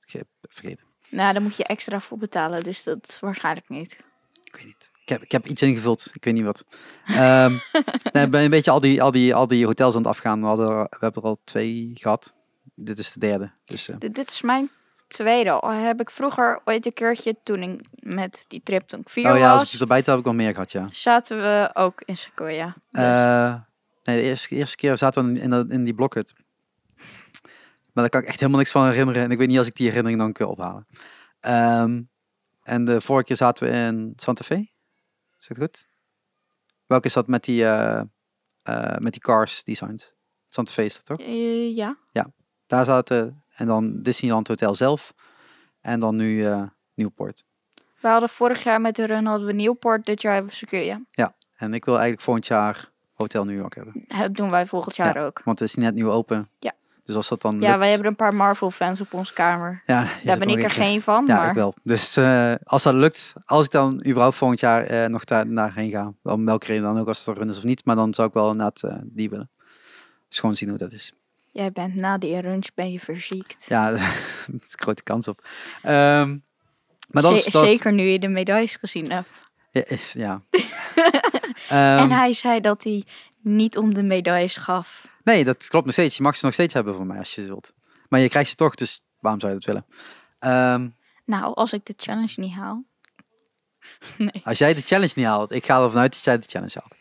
Ik 0.02 0.12
heb 0.12 0.28
vergeten. 0.42 0.86
Nou, 1.10 1.34
daar 1.34 1.42
moet 1.42 1.56
je 1.56 1.64
extra 1.64 2.00
voor 2.00 2.18
betalen. 2.18 2.64
Dus 2.64 2.84
dat 2.84 3.18
waarschijnlijk 3.22 3.70
niet. 3.70 3.98
Ik 4.44 4.56
weet 4.56 4.66
niet. 4.66 4.92
Ik 5.02 5.10
heb, 5.10 5.22
ik 5.22 5.32
heb 5.32 5.46
iets 5.46 5.62
ingevuld, 5.62 6.10
ik 6.14 6.24
weet 6.24 6.34
niet 6.34 6.44
wat. 6.44 6.66
Ehm 7.06 7.52
nee, 8.12 8.24
ik 8.24 8.32
ben 8.32 8.44
een 8.44 8.50
beetje 8.50 8.72
al 8.72 8.80
die, 8.80 9.02
al, 9.04 9.12
die, 9.12 9.36
al 9.36 9.48
die 9.48 9.66
hotels 9.66 9.96
aan 9.96 10.02
het 10.02 10.10
afgaan. 10.10 10.42
We, 10.42 10.46
hadden, 10.46 10.68
we 10.68 10.98
hebben 11.00 11.22
er 11.22 11.28
al 11.28 11.38
twee 11.44 11.92
gehad. 11.94 12.34
Dit 12.76 12.98
is 12.98 13.14
de 13.14 13.20
derde. 13.20 13.52
Dus 13.66 13.90
eh, 13.90 13.96
Dit, 14.00 14.16
dit 14.16 14.30
is 14.30 14.42
mijn 14.42 14.70
tweede. 15.12 15.52
Al 15.52 15.72
heb 15.72 16.00
ik 16.00 16.10
vroeger 16.10 16.62
ooit 16.66 16.86
een 16.86 16.94
keertje 16.94 17.36
toen 17.44 17.64
ik 17.64 17.88
met 18.00 18.46
die 18.48 18.62
trip 18.64 18.88
toen 18.88 19.00
ik 19.00 19.10
vier 19.10 19.32
oh 19.32 19.38
ja, 19.38 19.52
als 19.52 19.60
was. 19.60 19.74
ik 19.74 19.80
erbij 19.80 20.02
heb 20.06 20.18
ik 20.18 20.26
al 20.26 20.34
meer 20.34 20.52
gehad, 20.54 20.72
ja. 20.72 20.88
Zaten 20.92 21.38
we 21.38 21.70
ook 21.74 22.02
in 22.06 22.18
Sequoia. 22.18 22.76
Dus- 22.90 23.02
Eh, 23.04 23.56
nee, 24.04 24.18
de 24.18 24.24
eerste, 24.24 24.56
eerste 24.56 24.76
keer 24.76 24.98
zaten 24.98 25.34
we 25.34 25.40
in, 25.40 25.70
in 25.70 25.84
die 25.84 25.94
blokhut. 25.94 26.34
Maar 27.94 28.04
daar 28.04 28.10
kan 28.10 28.22
ik 28.22 28.28
echt 28.28 28.40
helemaal 28.40 28.60
niks 28.60 28.72
van 28.72 28.86
herinneren. 28.86 29.24
En 29.24 29.32
ik 29.32 29.38
weet 29.38 29.48
niet 29.48 29.58
als 29.58 29.68
ik 29.68 29.76
die 29.76 29.88
herinnering 29.88 30.20
dan 30.22 30.32
kan 30.32 30.48
ophalen. 30.48 30.88
Ehm, 31.40 32.02
en 32.64 32.86
de 32.86 33.02
vorige 33.02 33.26
keer 33.26 33.36
zaten 33.36 33.68
we 33.68 33.74
in 33.74 34.14
Santa 34.16 34.44
Fe. 34.44 34.56
Is 35.40 35.48
het 35.48 35.58
goed? 35.58 35.88
Welke 36.86 37.08
is 37.08 37.14
dat 37.14 37.28
met 37.28 37.44
die, 37.44 37.66
eh, 37.66 38.02
eh, 38.64 38.98
met 38.98 39.12
die 39.12 39.22
cars 39.22 39.64
designs? 39.64 40.14
Santa 40.50 40.72
Fe 40.72 40.86
is 40.86 40.94
dat 40.94 41.06
toch? 41.06 41.20
Eh, 41.20 41.76
ja. 41.76 41.98
Daar 42.68 42.86
zaten, 42.86 43.41
en 43.62 43.68
dan 43.68 44.02
Disneyland 44.02 44.48
Hotel 44.48 44.76
zelf. 44.76 45.14
En 45.82 46.00
dan 46.00 46.16
nu 46.16 46.46
eh 46.46 46.64
Newport. 46.94 47.44
We 48.00 48.08
hadden 48.08 48.30
vorig 48.30 48.64
jaar 48.64 48.82
met 48.82 48.96
de 48.96 49.06
run 49.06 49.26
hadden 49.26 49.48
we 49.48 49.54
Newport, 49.54 50.06
dit 50.06 50.22
jaar 50.22 50.34
hebben 50.34 50.52
we 50.52 50.58
Sequoia. 50.58 51.02
En 51.58 51.74
ik 51.74 51.86
wil 51.86 51.94
eigenlijk 51.94 52.24
volgend 52.24 52.48
jaar 52.48 52.90
Hotel 53.14 53.46
New 53.46 53.56
York 53.58 53.76
hebben. 53.76 54.06
Dat 54.08 54.36
doen 54.36 54.50
wij 54.50 54.66
volgend 54.66 54.96
jaar 54.96 55.26
ook. 55.26 55.42
Want 55.44 55.60
het 55.60 55.68
is 55.68 55.76
net 55.76 55.94
nieuw 55.96 56.12
open. 56.12 56.48
Ja. 56.60 56.72
Dus 57.04 57.16
als 57.16 57.30
dat 57.30 57.42
dan 57.42 57.60
Ja, 57.60 57.68
lukt- 57.68 57.80
wij 57.80 57.90
hebben 57.90 58.08
een 58.08 58.16
paar 58.16 58.36
Marvel 58.36 58.72
fans 58.72 59.02
op 59.02 59.14
onze 59.14 59.34
kamer. 59.34 59.84
Ja, 59.86 60.08
Daar 60.24 60.38
ben 60.38 60.48
ik 60.48 60.64
er 60.64 60.72
geen 60.72 61.02
van, 61.02 61.26
Ja, 61.28 61.36
maar 61.38 61.48
ik 61.50 61.54
wel. 61.54 61.74
Dus 61.84 62.18
eh, 62.18 62.54
als 62.64 62.84
dat 62.84 62.94
lukt, 62.94 63.34
als 63.46 63.66
ik 63.66 63.72
dan 63.72 64.04
überhaupt 64.08 64.36
volgend 64.36 64.60
jaar 64.60 64.84
eh, 64.86 65.06
nog 65.10 65.24
daar 65.24 65.48
naarheen 65.48 65.90
ga, 65.90 66.14
om 66.24 66.46
welke 66.46 66.66
reden 66.66 66.84
dan 66.84 67.00
ook, 67.00 67.08
als 67.08 67.20
het 67.20 67.28
er 67.28 67.38
run 67.42 67.50
is 67.50 67.58
of 67.58 67.64
niet, 67.64 67.86
maar 67.86 67.96
dan 67.96 68.14
zou 68.14 68.28
ik 68.28 68.34
wel 68.34 68.52
inderdaad 68.52 68.84
eh, 68.84 68.96
die 69.04 69.30
willen. 69.30 69.50
Dus 70.28 70.40
gewoon 70.40 70.56
zien 70.56 70.70
hoe 70.70 70.78
dat 70.78 70.94
is. 70.94 71.14
Jij 71.52 71.72
bent 71.72 71.96
na 71.96 72.18
die 72.18 72.40
runch 72.40 72.74
ben 72.74 72.92
je 72.92 73.00
verziekt. 73.00 73.66
Ja, 73.68 73.92
daar 73.92 74.18
is 74.48 74.48
een 74.48 74.62
grote 74.70 75.04
kans 75.04 75.28
op. 75.28 75.48
Ehm, 75.82 76.38
maar 77.10 77.24
dat 77.24 77.32
is, 77.32 77.44
dat 77.46 77.66
Zeker 77.66 77.94
nu 77.94 78.04
je 78.04 78.20
de 78.20 78.28
medailles 78.28 78.76
gezien 78.76 79.12
hebt. 79.12 79.30
ja, 79.72 79.84
is- 79.86 80.14
ja. 80.14 80.42
en 81.70 81.98
Ehm, 82.00 82.10
hij 82.10 82.34
zei 82.34 82.60
dat 82.60 82.84
hij 82.84 83.04
niet 83.42 83.78
om 83.78 83.94
de 83.94 84.04
medailles 84.04 84.56
gaf. 84.58 85.08
Nee, 85.24 85.44
dat 85.44 85.68
klopt 85.68 85.86
nog 85.86 85.94
steeds. 85.94 86.18
Je 86.18 86.24
mag 86.24 86.36
ze 86.36 86.46
nog 86.46 86.54
steeds 86.54 86.74
hebben 86.74 86.94
voor 86.96 87.06
mij 87.06 87.18
als 87.18 87.36
je 87.36 87.46
wilt. 87.46 87.74
Maar 88.10 88.20
je 88.20 88.30
krijgt 88.30 88.50
ze 88.50 88.56
toch, 88.56 88.76
dus 88.76 89.04
waarom 89.20 89.40
zou 89.42 89.54
je 89.54 89.60
dat 89.60 89.68
willen? 89.68 89.86
Ehm, 90.40 90.90
Nou, 91.26 91.56
als 91.56 91.74
ik 91.74 91.86
de 91.86 91.94
challenge 91.98 92.34
niet 92.36 92.54
haal. 92.54 92.84
Nee, 94.18 94.42
als 94.44 94.58
jij 94.58 94.74
de 94.74 94.82
challenge 94.82 95.14
niet 95.16 95.26
haalt, 95.26 95.52
ik 95.52 95.66
ga 95.66 95.84
ervan 95.84 96.02
uit 96.02 96.12
dat 96.14 96.24
jij 96.24 96.40
de 96.40 96.48
challenge 96.48 96.74
haalt. 96.74 96.96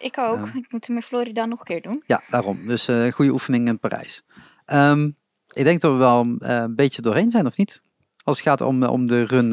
Ik 0.00 0.18
ook. 0.18 0.46
Ik 0.48 0.72
moet 0.72 0.86
hem 0.86 0.96
in 0.96 1.02
Florida 1.02 1.44
nog 1.44 1.58
een 1.58 1.64
keer 1.64 1.82
doen. 1.82 2.02
Ja, 2.06 2.22
daarom. 2.28 2.66
Dus 2.66 2.88
eh 2.88 3.12
goede 3.12 3.30
oefening 3.32 3.68
in 3.68 3.78
Parijs. 3.78 4.22
Ehm, 4.64 5.04
ik 5.52 5.64
denk 5.64 5.80
dat 5.80 5.92
we 5.92 5.98
wel 5.98 6.36
eh, 6.38 6.54
een 6.56 6.74
beetje 6.74 7.02
doorheen 7.02 7.30
zijn, 7.30 7.46
of 7.46 7.56
niet? 7.56 7.82
Als 8.24 8.36
het 8.38 8.46
gaat 8.48 8.60
om, 8.60 8.82
eh, 8.82 8.90
om 8.92 9.06
de 9.06 9.24
run, 9.24 9.50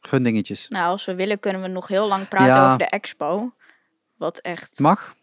run 0.00 0.22
dingetjes. 0.22 0.68
Nou, 0.68 0.88
als 0.90 1.04
we 1.04 1.14
willen 1.14 1.38
kunnen 1.40 1.62
we 1.62 1.68
nog 1.68 1.88
heel 1.88 2.08
lang 2.08 2.28
praten 2.28 2.46
Ja. 2.54 2.64
over 2.66 2.78
de 2.78 2.84
expo. 2.88 3.54
Wat 4.16 4.38
echt... 4.38 4.78
Mag? 4.78 5.14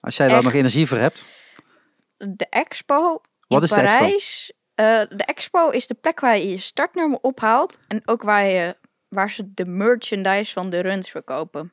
Als 0.00 0.16
jij 0.16 0.28
daar 0.28 0.42
nog 0.42 0.52
energie 0.52 0.86
voor 0.86 0.98
hebt. 0.98 1.26
De 2.16 2.46
expo 2.50 3.20
Wat 3.48 3.58
in 3.58 3.62
is 3.62 3.70
de 3.70 3.80
expo? 3.80 3.98
Parijs. 3.98 4.52
eh, 4.74 5.00
de 5.16 5.24
expo 5.24 5.68
is 5.68 5.86
de 5.86 5.94
plek 5.94 6.20
waar 6.20 6.36
je 6.36 6.48
je 6.50 6.58
startnummer 6.58 7.18
ophaalt. 7.22 7.78
En 7.88 8.02
ook 8.04 8.22
waar, 8.22 8.44
je, 8.46 8.76
waar 9.10 9.30
ze 9.30 9.54
de 9.54 9.64
merchandise 9.66 10.52
van 10.52 10.70
de 10.70 10.80
runs 10.80 11.10
verkopen. 11.10 11.72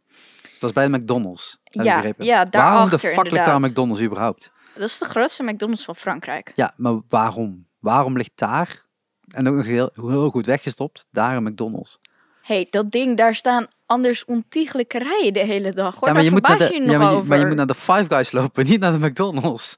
Dat 0.59 0.69
is 0.69 0.75
bij 0.75 0.87
de 0.87 0.97
McDonald's. 0.97 1.59
ik 1.63 1.83
Ja, 1.83 1.83
ja, 1.83 2.03
Waarom 2.03 2.43
de 2.45 2.49
daarachter 2.49 2.99
fuck 2.99 3.31
ligt 3.31 3.45
daar 3.45 3.59
McDonald's 3.59 4.01
überhaupt? 4.01 4.51
Dat 4.73 4.87
is 4.87 4.97
de 4.97 5.05
grootste 5.05 5.43
McDonald's 5.43 5.83
van 5.83 5.95
Frankrijk. 5.95 6.51
Ja, 6.55 6.73
maar 6.75 6.99
waarom? 7.09 7.67
Waarom 7.79 8.17
ligt 8.17 8.31
daar, 8.35 8.85
en 9.27 9.47
ook 9.47 9.55
nog 9.55 9.65
heel, 9.65 9.91
heel 9.95 10.29
goed 10.29 10.45
weggestopt, 10.45 11.05
daar 11.11 11.35
een 11.35 11.43
McDonald's? 11.43 11.99
Hey, 12.47 12.67
dat 12.69 12.91
ding, 12.91 13.17
daar 13.17 13.35
staan 13.35 13.67
anders 13.85 14.25
ontiegelijke 14.25 14.97
rijen 14.97 15.33
de 15.33 15.39
hele 15.39 15.73
dag. 15.73 15.95
Hoor, 15.95 16.07
ja, 16.07 16.13
maar 16.13 16.13
daar 16.13 16.23
je, 16.23 16.31
moet 16.31 16.47
naar 16.47 16.57
de, 16.57 16.63
je 16.73 16.91
ja, 16.91 16.97
maar, 16.97 17.09
je, 17.09 17.15
over. 17.15 17.27
maar 17.27 17.37
je 17.39 17.45
moet 17.45 17.55
naar 17.55 17.67
de 17.67 17.75
Five 17.75 18.05
Guys 18.07 18.31
lopen, 18.31 18.65
niet 18.69 18.79
naar 18.79 18.99
de 18.99 19.05
McDonald's. 19.05 19.77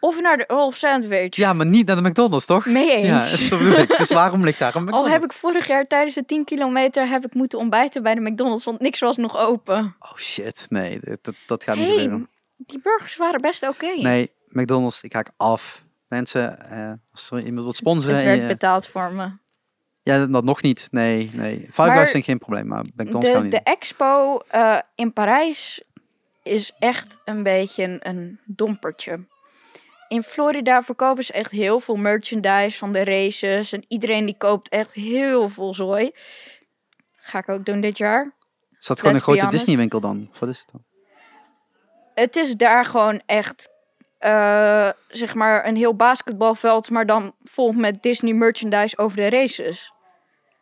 Of 0.00 0.20
naar 0.20 0.36
de 0.36 0.46
Earl 0.46 0.72
Sandwich. 0.72 1.36
Ja, 1.36 1.52
maar 1.52 1.66
niet 1.66 1.86
naar 1.86 1.96
de 2.02 2.08
McDonald's, 2.08 2.46
toch? 2.46 2.66
Mee 2.66 3.04
Ja, 3.04 3.16
eens. 3.16 3.48
dat 3.48 3.60
ik. 3.60 3.98
Dus 3.98 4.10
waarom 4.10 4.44
ligt 4.44 4.58
daar 4.58 4.76
een 4.76 4.90
Al 4.98 5.08
heb 5.08 5.24
ik 5.24 5.32
vorig 5.32 5.66
jaar 5.66 5.86
tijdens 5.86 6.14
de 6.14 6.24
10 6.24 6.44
kilometer 6.44 7.08
heb 7.08 7.24
ik 7.24 7.34
moeten 7.34 7.58
ontbijten 7.58 8.02
bij 8.02 8.14
de 8.14 8.20
McDonald's, 8.20 8.64
want 8.64 8.80
niks 8.80 8.98
was 9.00 9.16
nog 9.16 9.36
open. 9.36 9.96
Oh 9.98 10.16
shit, 10.16 10.66
nee, 10.68 11.00
dat- 11.22 11.34
dat, 11.46 11.62
gaat 11.64 11.76
niet 11.76 11.86
hey, 11.86 11.94
gebeuren. 11.94 12.28
die 12.56 12.80
burgers 12.82 13.16
waren 13.16 13.40
best 13.40 13.68
oké. 13.68 13.92
Nee, 13.96 14.32
McDonald's, 14.46 15.02
ik 15.02 15.12
haak 15.12 15.30
af. 15.36 15.82
Mensen, 16.08 16.70
eh, 16.70 16.92
als 17.12 17.30
er 17.30 17.42
iemand 17.42 17.66
wat 17.66 17.76
sponsoren... 17.76 18.16
Het 18.16 18.24
werd 18.24 18.46
betaald 18.48 18.88
voor 18.88 19.12
me. 19.12 19.30
Ja, 20.08 20.26
dat 20.26 20.44
nog 20.44 20.62
niet. 20.62 20.88
Nee, 20.90 21.30
nee. 21.32 21.60
Five 21.60 21.82
Guys 21.82 22.10
vind 22.10 22.14
ik 22.14 22.24
geen 22.24 22.38
probleem, 22.38 22.66
maar 22.66 22.84
McDonald's 22.96 23.30
kan 23.30 23.38
De, 23.38 23.42
niet. 23.42 23.52
de 23.52 23.62
expo 23.62 24.38
eh, 24.48 24.78
in 24.94 25.12
Parijs 25.12 25.82
is 26.42 26.72
echt 26.78 27.16
een 27.24 27.42
beetje 27.42 27.96
een, 28.00 28.40
dompertje. 28.46 29.26
In 30.08 30.22
Florida 30.22 30.82
verkopen 30.82 31.24
ze 31.24 31.32
echt 31.32 31.50
heel 31.50 31.80
veel 31.80 31.96
merchandise 31.96 32.78
van 32.78 32.92
de 32.92 33.04
races. 33.04 33.72
En 33.72 33.84
iedereen 33.88 34.26
die 34.26 34.36
koopt 34.38 34.68
echt 34.68 34.94
heel 34.94 35.48
veel 35.48 35.74
zooi. 35.74 36.10
Ga 37.16 37.38
ik 37.38 37.48
ook 37.48 37.64
doen 37.64 37.80
dit 37.80 37.98
jaar. 37.98 38.34
Is 38.80 38.86
dat 38.86 39.00
gewoon 39.00 39.14
let's 39.14 39.26
een 39.26 39.34
grote. 39.34 39.56
Disney 39.56 39.76
winkel 39.76 40.00
dan? 40.00 40.28
Of 40.32 40.38
Wat 40.38 40.48
is 40.48 40.58
het 40.58 40.68
dan? 40.72 40.84
Het 42.14 42.36
is 42.36 42.56
daar 42.56 42.84
gewoon 42.84 43.22
echt, 43.26 43.68
eh, 44.18 44.90
zeg 45.08 45.34
maar, 45.34 45.66
een 45.66 45.76
heel 45.76 45.94
basketbalveld. 45.94 46.90
Maar 46.90 47.06
dan 47.06 47.34
vol 47.44 47.72
met 47.72 48.02
Disney 48.02 48.32
merchandise 48.32 48.98
over 48.98 49.16
de 49.16 49.28
races. 49.28 49.92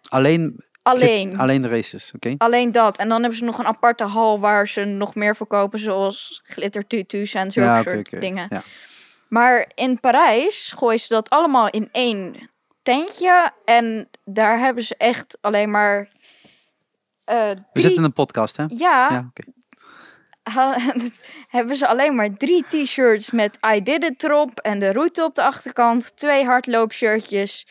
Alleen, 0.08 0.64
Alleen. 0.82 1.38
alleen 1.38 1.62
de 1.62 1.68
races, 1.68 2.12
oké? 2.14 2.34
Alleen 2.38 2.72
dat. 2.72 2.98
En 2.98 3.08
dan 3.08 3.20
hebben 3.20 3.38
ze 3.38 3.44
nog 3.44 3.58
een 3.58 3.66
aparte 3.66 4.04
hal 4.04 4.40
waar 4.40 4.68
ze 4.68 4.84
nog 4.84 5.14
meer 5.14 5.36
verkopen, 5.36 5.78
zoals 5.78 6.40
glittertutus 6.44 7.34
en 7.34 7.50
zulke 7.50 7.68
Ja, 7.68 7.80
oké, 7.80 7.90
soort 7.90 8.20
dingen. 8.20 8.46
Ja. 8.50 8.62
Maar 9.28 9.70
in 9.74 10.00
Parijs 10.00 10.72
gooien 10.76 10.98
ze 10.98 11.08
dat 11.08 11.30
allemaal 11.30 11.70
in 11.70 11.88
één 11.92 12.48
tentje. 12.82 13.50
En 13.64 14.08
daar 14.24 14.58
hebben 14.58 14.82
ze 14.84 14.94
echt 14.96 15.38
alleen 15.40 15.70
maar. 15.70 16.08
eh, 17.24 17.50
We 17.72 17.80
zitten 17.80 17.98
in 17.98 18.04
een 18.04 18.12
podcast, 18.12 18.56
hè? 18.56 18.64
Ja, 18.68 19.08
Ja, 19.10 19.30
oké. 19.30 19.42
hebben 21.48 21.76
ze 21.76 21.86
alleen 21.86 22.14
maar 22.14 22.36
drie 22.36 22.64
t-shirts 22.68 23.30
met 23.30 23.58
I 23.74 23.82
did 23.82 24.04
it 24.04 24.22
erop 24.22 24.58
en 24.60 24.78
de 24.78 24.92
route 24.92 25.24
op 25.24 25.34
de 25.34 25.42
achterkant, 25.42 26.16
twee 26.16 26.44
hardloopshirtjes, 26.44 27.66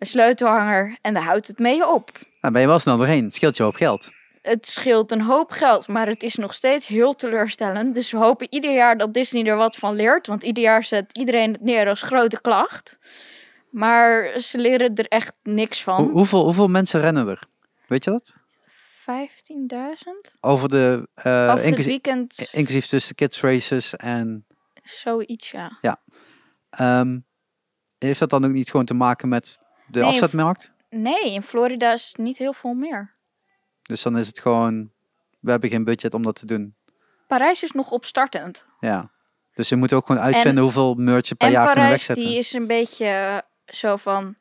een 0.00 0.06
sleutelhanger 0.06 0.98
en 1.00 1.14
daar 1.14 1.22
houdt 1.22 1.46
het 1.46 1.58
mee 1.58 1.88
op. 1.88 2.10
Nou, 2.40 2.52
ben 2.52 2.62
je 2.62 2.68
wel 2.68 2.78
snel 2.78 2.96
doorheen. 2.96 3.24
Het 3.24 3.34
scheelt 3.34 3.56
je 3.56 3.62
hoop 3.62 3.74
geld. 3.74 4.10
Het 4.42 4.66
scheelt 4.68 5.10
een 5.12 5.20
hoop 5.22 5.50
geld, 5.50 5.88
maar 5.88 6.06
het 6.06 6.22
is 6.22 6.34
nog 6.34 6.54
steeds 6.54 6.86
heel 6.86 7.14
teleurstellend. 7.14 7.94
Dus 7.94 8.10
we 8.10 8.18
hopen 8.18 8.46
ieder 8.50 8.72
jaar 8.74 8.98
dat 8.98 9.14
Disney 9.14 9.44
er 9.46 9.56
wat 9.56 9.76
van 9.76 9.94
leert. 9.94 10.26
Want 10.26 10.42
ieder 10.42 10.62
jaar 10.62 10.84
zet 10.84 11.18
iedereen 11.18 11.52
het 11.52 11.60
neer 11.60 11.88
als 11.88 12.02
grote 12.02 12.40
klacht. 12.40 12.98
Maar 13.70 14.40
ze 14.40 14.58
leren 14.58 14.94
er 14.94 15.06
echt 15.08 15.32
niks 15.42 15.82
van. 15.82 16.02
Hoe- 16.02 16.10
hoeveel, 16.12 16.44
hoeveel 16.44 16.68
mensen 16.68 17.00
rennen 17.00 17.28
er? 17.28 17.42
Weet 17.86 18.04
je 18.04 18.10
dat? 18.10 18.32
15.000? 19.00 20.36
Over 20.40 20.68
de, 20.68 21.08
eh, 21.14 21.32
Over 21.32 21.50
het 21.56 21.62
inclusief, 21.62 21.86
weekend, 21.90 22.48
inclusief 22.52 22.86
tussen 22.86 23.14
kids 23.14 23.40
races 23.40 23.96
en... 23.96 24.46
zoiets 24.82 25.50
ja. 25.50 25.78
ehm, 26.70 27.18
heeft 27.98 28.18
dat 28.18 28.30
dan 28.30 28.44
ook 28.44 28.52
niet 28.52 28.70
gewoon 28.70 28.86
te 28.86 28.94
maken 28.94 29.28
met 29.28 29.58
de 29.90 29.98
Nee, 30.00 30.08
afzetmarkt? 30.08 30.72
Nee, 30.90 31.32
in 31.32 31.42
Florida 31.42 31.92
is 31.92 32.14
niet 32.18 32.38
heel 32.38 32.52
veel 32.52 32.74
meer. 32.74 33.14
Dus 33.82 34.02
dan 34.02 34.18
is 34.18 34.26
het 34.26 34.38
gewoon... 34.40 34.90
We 35.40 35.50
hebben 35.50 35.70
geen 35.70 35.84
budget 35.84 36.14
om 36.14 36.22
dat 36.22 36.34
te 36.34 36.46
doen. 36.46 36.74
Parijs 37.26 37.62
is 37.62 37.72
nog 37.72 37.90
opstartend. 37.90 38.66
Ja. 38.80 39.10
Dus 39.54 39.68
je 39.68 39.76
moet 39.76 39.92
ook 39.92 40.06
gewoon 40.06 40.22
uitvinden 40.22 40.62
hoeveel 40.62 40.94
merch 40.94 41.28
je 41.28 41.34
per 41.34 41.50
jaar 41.50 41.64
kunnen 41.64 41.82
Parijs 41.82 41.90
wegzetten. 42.06 42.24
die 42.26 42.38
is 42.38 42.52
een 42.52 42.66
beetje 42.66 43.42
zo 43.66 43.96
van... 43.96 44.34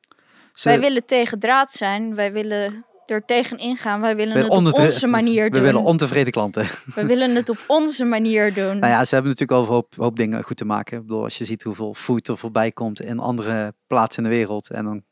Ze- 0.53 0.69
Wij 0.69 0.79
willen 0.79 1.05
tegen 1.05 1.39
draad 1.39 1.71
zijn. 1.71 2.15
Wij 2.15 2.31
willen 2.33 2.85
er 3.05 3.25
tegen 3.25 3.57
ingaan. 3.57 4.01
Wij 4.01 4.15
willen 4.15 4.33
we 4.33 4.39
het 4.39 4.49
op 4.49 4.77
onze 4.79 5.07
manier 5.07 5.43
We 5.49 5.49
doen. 5.49 5.61
willen 5.61 5.81
ontevreden 5.83 6.31
klanten. 6.31 6.65
We 6.95 7.05
willen 7.05 7.35
het 7.35 7.49
op 7.49 7.63
onze 7.67 8.05
manier 8.05 8.53
doen. 8.53 8.79
Nou 8.79 8.91
ja, 8.93 9.05
ze 9.05 9.13
hebben 9.15 9.31
natuurlijk 9.31 9.59
wel 9.59 9.61
een 9.61 9.73
hoop, 9.75 9.93
hoop 9.97 10.17
dingen 10.17 10.43
goed 10.43 10.57
te 10.57 10.65
maken. 10.65 10.97
Ik 10.97 11.03
bedoel, 11.03 11.23
als 11.23 11.37
je 11.37 11.45
ziet 11.45 11.63
hoeveel 11.63 11.93
food 11.93 12.27
er 12.27 12.37
voorbij 12.37 12.71
komt 12.71 13.01
in 13.01 13.19
andere 13.19 13.73
plaatsen 13.87 14.23
in 14.23 14.29
de 14.29 14.35
wereld. 14.35 14.69
En 14.69 14.83
dan 14.83 15.03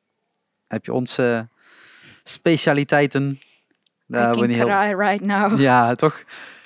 heb 0.68 0.86
je 0.86 0.94
onze 0.94 1.48
specialiteiten. 2.24 3.40
Daar 4.08 4.36
we 4.36 4.48
niet 4.48 4.58
heel... 4.58 4.98
right 5.00 5.24
now. 5.24 5.60
Ja, 5.60 5.96
toch? 5.96 6.24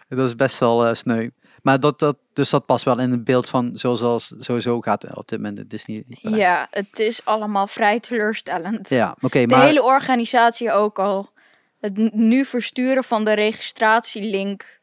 Dat 0.09 0.27
is 0.27 0.35
best 0.35 0.59
wel 0.59 0.85
eh, 0.85 0.93
sneu. 0.93 1.29
Maar 1.61 1.79
dat, 1.79 1.99
dat, 1.99 2.17
dus 2.33 2.49
dat 2.49 2.65
past 2.65 2.85
wel 2.85 2.99
in 2.99 3.11
het 3.11 3.23
beeld 3.23 3.49
van 3.49 3.69
zoals 3.73 4.33
sowieso 4.39 4.81
gaat 4.81 5.15
op 5.15 5.27
dit 5.27 5.39
moment 5.39 5.57
de 5.57 5.67
Disney. 5.67 6.03
Parijs. 6.21 6.41
Ja, 6.41 6.67
het 6.71 6.99
is 6.99 7.25
allemaal 7.25 7.67
vrij 7.67 7.99
teleurstellend. 7.99 8.89
Ja, 8.89 9.15
oké, 9.21 9.45
De 9.45 9.55
maar 9.55 9.65
hele 9.65 9.83
organisatie 9.83 10.71
ook 10.71 10.99
al. 10.99 11.29
Het 11.79 12.13
nu 12.13 12.45
versturen 12.45 13.03
van 13.03 13.25
de 13.25 13.33
registratielink. 13.33 14.79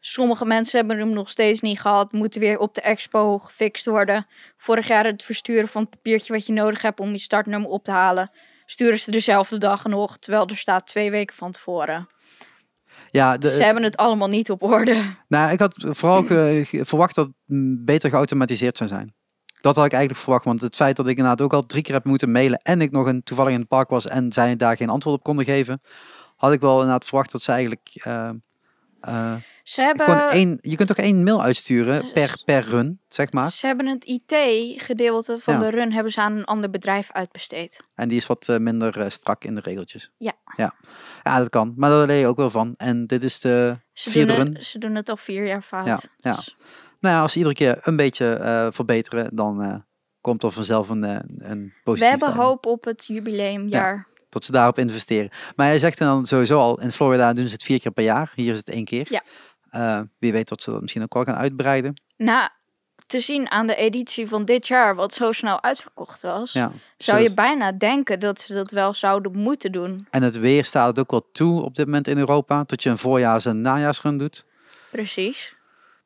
Sommige 0.00 0.44
mensen 0.44 0.78
hebben 0.78 0.98
hem 0.98 1.10
nog 1.10 1.28
steeds 1.28 1.60
niet 1.60 1.80
gehad. 1.80 2.12
Moeten 2.12 2.40
weer 2.40 2.58
op 2.58 2.74
de 2.74 2.80
expo 2.80 3.38
gefixt 3.38 3.86
worden. 3.86 4.26
Vorig 4.56 4.88
jaar 4.88 5.04
het 5.04 5.22
versturen 5.22 5.68
van 5.68 5.82
het 5.82 5.90
papiertje 5.90 6.32
wat 6.32 6.46
je 6.46 6.52
nodig 6.52 6.82
hebt 6.82 7.00
om 7.00 7.10
je 7.10 7.18
startnummer 7.18 7.70
op 7.70 7.84
te 7.84 7.90
halen. 7.90 8.30
Sturen 8.66 8.98
ze 8.98 9.10
dezelfde 9.10 9.58
dag 9.58 9.84
nog, 9.84 10.18
terwijl 10.18 10.46
er 10.46 10.56
staat 10.56 10.86
twee 10.86 11.10
weken 11.10 11.36
van 11.36 11.52
tevoren. 11.52 12.08
ja, 13.10 13.38
de, 13.38 13.48
Ze 13.48 13.62
hebben 13.62 13.82
het 13.82 13.96
allemaal 13.96 14.28
niet 14.28 14.50
op 14.50 14.62
orde. 14.62 15.02
nou, 15.28 15.52
ik 15.52 15.58
had 15.58 15.74
vooral 15.78 16.22
ge- 16.24 16.80
verwacht 16.84 17.14
dat 17.14 17.26
het 17.26 17.84
beter 17.84 18.10
geautomatiseerd 18.10 18.76
zou 18.76 18.88
zijn. 18.88 19.14
Dat 19.60 19.76
had 19.76 19.84
ik 19.84 19.92
eigenlijk 19.92 20.22
verwacht, 20.22 20.44
want 20.44 20.60
het 20.60 20.76
feit 20.76 20.96
dat 20.96 21.06
ik 21.06 21.16
inderdaad 21.16 21.40
ook 21.42 21.52
al 21.52 21.66
drie 21.66 21.82
keer 21.82 21.94
heb 21.94 22.04
moeten 22.04 22.30
mailen 22.30 22.58
en 22.62 22.80
ik 22.80 22.90
nog 22.90 23.06
een, 23.06 23.22
toevallig 23.22 23.52
in 23.52 23.58
het 23.58 23.68
park 23.68 23.88
was 23.88 24.06
en 24.06 24.32
zij 24.32 24.56
daar 24.56 24.76
geen 24.76 24.88
antwoord 24.88 25.16
op 25.16 25.22
konden 25.24 25.44
geven, 25.44 25.80
had 26.36 26.52
ik 26.52 26.60
wel 26.60 26.74
inderdaad 26.80 27.04
verwacht 27.04 27.32
dat 27.32 27.42
ze 27.42 27.52
eigenlijk... 27.52 27.90
eh, 27.94 28.30
eh, 29.00 29.34
Ze 29.66 29.82
hebben, 29.82 30.06
Gewoon 30.06 30.28
één, 30.30 30.58
je 30.60 30.76
kunt 30.76 30.88
toch 30.88 30.96
één 30.96 31.22
mail 31.24 31.42
uitsturen 31.42 32.12
per, 32.12 32.40
per 32.44 32.62
run, 32.68 33.00
zeg 33.08 33.32
maar. 33.32 33.50
ze 33.50 33.66
hebben 33.66 33.86
het 33.86 34.04
IT-gedeelte 34.04 35.36
van 35.40 35.54
Ja. 35.54 35.60
de 35.60 35.68
run 35.70 35.92
hebben 35.92 36.12
ze 36.12 36.20
aan 36.20 36.36
een 36.36 36.44
ander 36.44 36.70
bedrijf 36.70 37.12
uitbesteed. 37.12 37.80
En 37.94 38.08
die 38.08 38.16
is 38.16 38.26
wat 38.26 38.48
eh, 38.48 38.56
minder 38.58 39.00
eh, 39.00 39.08
strak 39.10 39.44
in 39.44 39.54
de 39.54 39.60
regeltjes. 39.60 40.10
Ja. 40.18 40.32
ja. 40.56 40.74
Ja, 41.22 41.38
dat 41.38 41.48
kan. 41.48 41.72
Maar 41.76 41.90
daar 41.90 42.06
leer 42.06 42.18
je 42.18 42.26
ook 42.26 42.36
wel 42.36 42.50
van. 42.50 42.74
En 42.76 43.06
dit 43.06 43.24
is 43.24 43.40
de 43.40 43.78
Ze 43.92 44.10
vierde 44.10 44.34
doen, 44.34 44.44
run. 44.44 44.54
het, 44.54 44.64
ze 44.64 44.78
doen 44.78 44.94
het 44.94 45.08
al 45.08 45.16
vier 45.16 45.46
jaar 45.46 45.62
fout. 45.62 45.86
Ja, 45.86 45.98
ja. 46.16 46.34
Dus 46.34 46.56
Nou 47.00 47.14
ja, 47.14 47.20
als 47.20 47.32
ze 47.32 47.38
iedere 47.38 47.54
keer 47.56 47.78
een 47.82 47.96
beetje 47.96 48.32
eh, 48.32 48.66
verbeteren, 48.70 49.36
dan 49.36 49.84
komt 50.20 50.42
er 50.42 50.50
vanzelf 50.50 50.88
een, 50.88 51.02
een 51.02 51.72
positief 51.84 51.98
we 52.10 52.16
hebben 52.18 52.32
hoop 52.32 52.66
op 52.66 52.84
het 52.84 53.04
jubileumjaar. 53.06 54.06
Dat 54.28 54.44
ze 54.44 54.52
daarop 54.52 54.78
investeren. 54.78 55.30
Maar 55.56 55.66
hij 55.66 55.78
zegt 55.78 55.98
dan 55.98 56.26
sowieso 56.26 56.58
al, 56.58 56.80
in 56.80 56.92
Florida 56.92 57.32
doen 57.32 57.46
ze 57.46 57.52
het 57.52 57.62
vier 57.62 57.80
keer 57.80 57.92
per 57.92 58.04
jaar. 58.04 58.32
Hier 58.34 58.50
is 58.52 58.58
het 58.58 58.68
één 58.70 58.84
keer. 58.84 59.06
Ja. 59.10 59.22
Eh, 59.70 60.00
wie 60.18 60.32
weet 60.32 60.48
dat 60.48 60.62
ze 60.62 60.70
dat 60.70 60.80
misschien 60.80 61.02
ook 61.02 61.14
wel 61.14 61.24
gaan 61.24 61.34
uitbreiden. 61.36 61.94
Nou, 62.16 62.48
te 63.06 63.20
zien 63.20 63.50
aan 63.50 63.66
de 63.66 63.74
editie 63.76 64.28
van 64.28 64.44
dit 64.44 64.66
jaar, 64.66 64.94
wat 64.94 65.14
zo 65.14 65.32
snel 65.32 65.62
uitverkocht 65.62 66.22
was, 66.22 66.52
Ja. 66.52 66.72
zou 66.98 67.18
Zo 67.18 67.22
je 67.24 67.34
bijna 67.34 67.72
denken 67.72 68.20
dat 68.20 68.40
ze 68.40 68.54
dat 68.54 68.70
wel 68.70 68.94
zouden 68.94 69.36
moeten 69.38 69.72
doen. 69.72 70.06
En 70.10 70.22
het 70.22 70.38
weer 70.38 70.64
staat 70.64 70.86
het 70.86 70.98
ook 70.98 71.10
wel 71.10 71.28
toe 71.32 71.62
op 71.62 71.74
dit 71.74 71.84
moment 71.86 72.08
in 72.08 72.18
Europa. 72.18 72.62
Dat 72.66 72.82
je 72.82 72.90
een 72.90 72.98
voorjaars- 72.98 73.46
en 73.46 73.60
najaarsrun 73.60 74.18
doet. 74.18 74.44
Precies. 74.90 75.54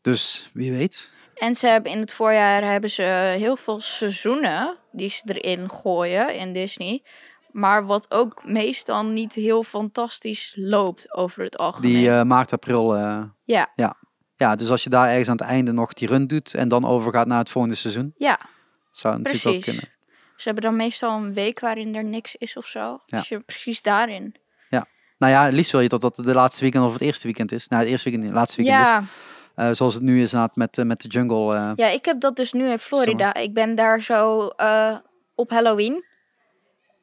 Dus 0.02 0.50
wie 0.52 0.72
weet. 0.72 1.12
En 1.34 1.54
ze 1.54 1.66
hebben 1.66 1.92
in 1.92 2.00
het 2.00 2.12
voorjaar 2.12 2.62
hebben 2.64 2.90
ze 2.90 3.02
heel 3.38 3.56
veel 3.56 3.80
seizoenen 3.80 4.76
die 4.92 5.08
ze 5.08 5.22
erin 5.34 5.70
gooien 5.70 6.34
in 6.34 6.52
Disney. 6.52 7.02
Maar 7.52 7.86
wat 7.86 8.10
ook 8.10 8.44
meestal 8.44 9.06
niet 9.06 9.32
heel 9.32 9.62
fantastisch 9.62 10.52
loopt 10.56 11.12
over 11.14 11.44
het 11.44 11.58
algemeen. 11.58 11.90
Die 11.92 12.10
eh, 12.10 12.22
maart, 12.22 12.52
april. 12.52 12.96
eh, 12.96 13.22
Ja, 13.44 13.68
ja, 14.36 14.54
dus 14.56 14.70
als 14.70 14.82
je 14.82 14.90
daar 14.90 15.08
ergens 15.08 15.28
aan 15.28 15.36
het 15.36 15.46
einde 15.46 15.72
nog 15.72 15.92
die 15.92 16.08
run 16.08 16.26
doet. 16.26 16.54
En 16.54 16.68
dan 16.68 16.84
overgaat 16.84 17.26
naar 17.26 17.38
het 17.38 17.50
volgende 17.50 17.76
seizoen. 17.76 18.14
ja, 18.16 18.38
Zou 18.90 19.14
het 19.14 19.22
natuurlijk 19.22 19.56
ook 19.56 19.62
precies. 19.62 19.80
kunnen. 19.80 19.98
Ze 20.36 20.42
hebben 20.44 20.64
dan 20.64 20.76
meestal 20.76 21.16
een 21.16 21.32
week 21.32 21.60
waarin 21.60 21.94
er 21.94 22.04
niks 22.04 22.36
is 22.36 22.56
of 22.56 22.66
zo. 22.66 23.00
Ja. 23.06 23.18
Dus 23.18 23.28
je 23.28 23.40
precies 23.40 23.82
daarin. 23.82 24.34
Nou 25.18 25.32
ja, 25.32 25.44
het 25.44 25.52
liefst 25.52 25.72
wil 25.72 25.80
je 25.80 25.88
tot 25.88 26.00
dat 26.00 26.16
het 26.16 26.26
de 26.26 26.34
laatste 26.34 26.62
weekend 26.62 26.84
of 26.84 26.92
het 26.92 27.02
eerste 27.02 27.24
weekend 27.26 27.52
is. 27.52 27.68
Nou, 27.68 27.82
het 27.82 27.90
eerste 27.90 28.10
weekend 28.10 28.28
het 28.30 28.38
laatste 28.38 28.62
weekend 28.62 28.82
is. 28.82 28.88
Ja, 28.88 29.04
Eh, 29.54 29.68
zoals 29.72 29.94
het 29.94 30.02
nu 30.02 30.22
is 30.22 30.32
met, 30.54 30.78
eh, 30.78 30.84
met 30.84 31.00
de 31.00 31.08
jungle. 31.08 31.72
ja, 31.76 31.86
ik 31.88 32.04
heb 32.04 32.20
dat 32.20 32.36
dus 32.36 32.52
nu 32.52 32.70
in 32.70 32.78
Florida. 32.78 33.34
Ik 33.34 33.54
ben 33.54 33.74
daar 33.74 34.00
zo 34.02 34.50
op 35.34 35.50
Halloween. 35.50 36.04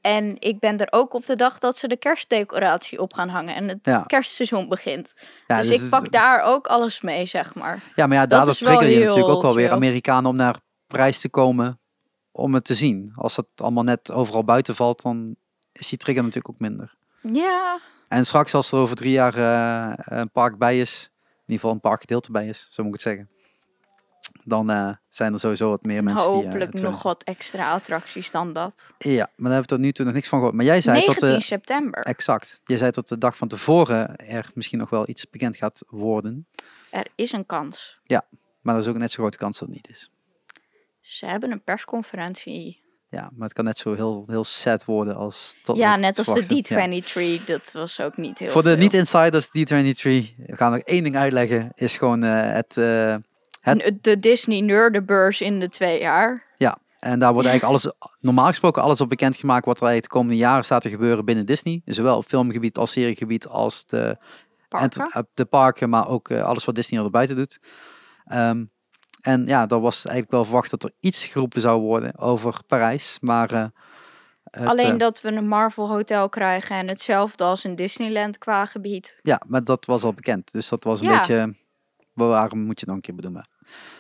En 0.08 0.36
ik 0.40 0.60
ben 0.60 0.78
er 0.78 0.88
ook 0.90 1.14
op 1.14 1.26
de 1.26 1.36
dag 1.36 1.60
dat 1.60 1.78
ze 1.78 1.88
de 1.88 1.98
kerstdecoratie 1.98 3.00
op 3.00 3.14
gaan 3.14 3.30
hangen. 3.30 3.56
En 3.56 3.68
het 3.68 3.80
Ja. 3.82 4.02
kerstseizoen 4.02 4.68
begint. 4.70 5.14
ja, 5.48 5.58
dus 5.58 5.68
dus 5.68 5.76
ik 5.76 5.82
het- 5.82 5.90
pak 5.90 6.12
daar 6.12 6.42
ook 6.42 6.68
alles 6.68 7.02
mee, 7.02 7.26
zeg 7.26 7.56
maar. 7.56 7.84
Ja, 7.96 8.08
maar 8.08 8.16
ja, 8.18 8.22
Dat 8.26 8.30
daardoor 8.30 8.54
trigger 8.56 8.88
je 8.88 9.00
natuurlijk 9.06 9.28
ook 9.36 9.42
wel 9.42 9.56
weer. 9.56 9.72
Amerikanen 9.72 10.30
om 10.30 10.36
naar 10.36 10.60
prijs 10.88 11.22
te 11.22 11.30
komen 11.30 11.80
om 12.32 12.54
het 12.54 12.64
te 12.64 12.74
zien. 12.76 13.12
Als 13.16 13.36
het 13.36 13.46
allemaal 13.56 13.84
net 13.84 14.12
overal 14.12 14.44
buiten 14.44 14.76
valt, 14.76 15.02
dan 15.02 15.36
is 15.72 15.88
die 15.90 15.98
trigger 15.98 16.24
natuurlijk 16.24 16.54
ook 16.54 16.60
minder. 16.60 16.96
Ja, 17.34 17.80
En 18.08 18.26
straks 18.26 18.54
als 18.54 18.72
er 18.72 18.78
over 18.80 18.96
drie 18.96 19.12
jaar 19.12 19.36
eh, 19.38 19.94
een 20.20 20.32
park 20.32 20.58
bij 20.58 20.80
is, 20.80 21.10
in 21.24 21.30
ieder 21.40 21.56
geval 21.56 21.72
een 21.72 21.80
parkgedeelte 21.80 22.32
bij 22.32 22.48
is, 22.48 22.68
zo 22.72 22.84
moet 22.84 22.96
ik 22.96 23.04
het 23.04 23.14
zeggen. 23.16 23.30
Dan 24.50 24.70
eh, 24.70 24.90
zijn 25.10 25.34
er 25.34 25.40
sowieso 25.40 25.70
wat 25.70 25.84
meer 25.84 25.98
en 25.98 26.04
mensen 26.04 26.26
die... 26.28 26.38
eh, 26.38 26.44
hopelijk 26.44 26.72
het 26.72 26.82
nog 26.82 26.92
willen 26.92 27.04
wat 27.04 27.24
extra 27.24 27.72
attracties 27.72 28.32
dan 28.32 28.54
dat. 28.54 28.94
Ja, 28.98 29.16
maar 29.16 29.26
daar 29.36 29.52
hebben 29.52 29.62
we 29.62 29.68
tot 29.68 29.80
nu 29.80 29.92
toe 29.92 30.06
nog 30.06 30.14
niks 30.14 30.28
van 30.28 30.38
gehoord. 30.38 30.56
Maar 30.58 30.66
jij 30.66 30.82
zei 30.82 30.96
19 30.98 31.20
tot 31.20 31.30
de... 31.40 31.42
september. 31.46 32.04
Exact. 32.04 32.62
Je 32.66 32.78
zei 32.78 32.92
tot 32.92 33.08
de 33.08 33.18
dag 33.18 33.38
van 33.38 33.48
tevoren 33.48 34.16
er 34.16 34.52
misschien 34.54 34.80
nog 34.80 34.90
wel 34.90 35.10
iets 35.10 35.30
bekend 35.30 35.56
gaat 35.56 35.84
worden. 35.88 36.48
Er 36.90 37.08
is 37.16 37.32
een 37.32 37.46
kans. 37.46 38.02
Maar 38.62 38.76
er 38.76 38.82
is 38.82 38.88
ook 38.88 38.98
net 38.98 39.12
zo 39.12 39.22
grote 39.22 39.38
kans 39.38 39.60
dat 39.60 39.68
het 39.68 39.78
niet 39.78 39.90
is. 39.90 40.12
Ze 41.02 41.26
hebben 41.26 41.52
een 41.52 41.64
persconferentie. 41.64 42.86
Ja, 43.10 43.30
maar 43.36 43.48
het 43.48 43.54
kan 43.54 43.66
net 43.66 43.78
zo 43.78 43.94
heel, 43.96 44.24
heel 44.28 44.44
sad 44.44 44.86
worden 44.86 45.16
als... 45.16 45.58
Tot 45.64 45.78
ja, 45.78 45.96
net 45.96 46.18
als 46.18 46.48
de 46.48 46.56
Ja. 46.56 46.88
D23. 47.40 47.44
Dat 47.46 47.72
was 47.72 48.00
ook 48.00 48.18
niet 48.18 48.40
heel 48.40 48.50
Voor 48.50 48.64
de 48.64 48.78
niet-insiders, 48.78 49.48
D23, 49.48 50.02
we 50.04 50.56
gaan 50.56 50.72
nog 50.72 50.82
één 50.82 51.04
ding 51.04 51.18
uitleggen, 51.18 51.72
is 51.74 51.98
gewoon 51.98 52.24
eh, 52.24 52.54
het... 52.54 52.78
eh, 53.68 53.74
het- 53.74 53.84
En 53.84 53.98
De 54.02 54.16
Disney 54.18 54.60
Nerdenbeurs 54.62 55.42
in 55.42 55.60
de 55.60 55.70
twee 55.70 56.00
jaar. 56.00 56.46
en 57.00 57.20
daar 57.20 57.34
wordt 57.34 57.48
eigenlijk 57.50 57.64
alles, 57.84 57.94
normaal 58.20 58.48
gesproken 58.48 58.82
alles 58.82 59.02
op 59.02 59.10
bekendgemaakt 59.10 59.66
wat 59.66 59.78
er 59.78 59.84
eigenlijk 59.84 60.14
de 60.14 60.20
komende 60.20 60.42
jaren 60.42 60.64
staat 60.64 60.82
te 60.82 60.90
gebeuren 60.90 61.26
binnen 61.26 61.46
Disney. 61.46 61.82
Zowel 61.86 62.18
op 62.18 62.26
filmgebied 62.26 62.78
als 62.78 62.92
seriegebied 62.92 63.48
als 63.48 63.86
de, 63.86 64.18
Parken. 64.70 65.10
eh, 65.12 65.22
de 65.34 65.46
parken, 65.46 65.90
maar 65.90 66.08
ook 66.08 66.30
eh, 66.30 66.44
alles 66.44 66.66
wat 66.66 66.76
Disney 66.76 67.04
er 67.04 67.10
buiten 67.10 67.36
doet. 67.36 67.60
Ehm, 68.26 68.66
en 69.22 69.46
ja, 69.46 69.66
dat 69.66 69.82
was 69.82 69.96
eigenlijk 69.96 70.32
wel 70.32 70.44
verwacht 70.44 70.70
dat 70.72 70.84
er 70.84 70.92
iets 71.00 71.26
geroepen 71.26 71.62
zou 71.62 71.82
worden 71.82 72.18
over 72.20 72.60
Parijs, 72.68 73.18
maar... 73.22 73.52
eh, 73.54 73.66
het, 74.52 74.68
Alleen 74.68 74.92
eh, 74.94 74.98
dat 74.98 75.22
we 75.22 75.32
een 75.32 75.48
Marvel 75.48 75.90
Hotel 75.90 76.30
krijgen 76.30 76.76
en 76.76 76.88
hetzelfde 76.88 77.44
als 77.44 77.66
in 77.66 77.76
Disneyland 77.76 78.38
qua 78.38 78.66
gebied. 78.66 79.16
Ja, 79.22 79.42
maar 79.48 79.64
dat 79.64 79.86
was 79.86 80.04
al 80.04 80.14
bekend. 80.14 80.52
Dus 80.52 80.70
dat 80.70 80.84
was 80.84 81.00
een 81.02 81.08
Ja. 81.08 81.18
beetje... 81.20 81.56
Waarom 82.14 82.60
moet 82.60 82.80
je 82.80 82.86
het 82.86 82.86
nog 82.86 82.96
een 82.96 83.02
keer 83.02 83.16
benoemen? 83.16 83.50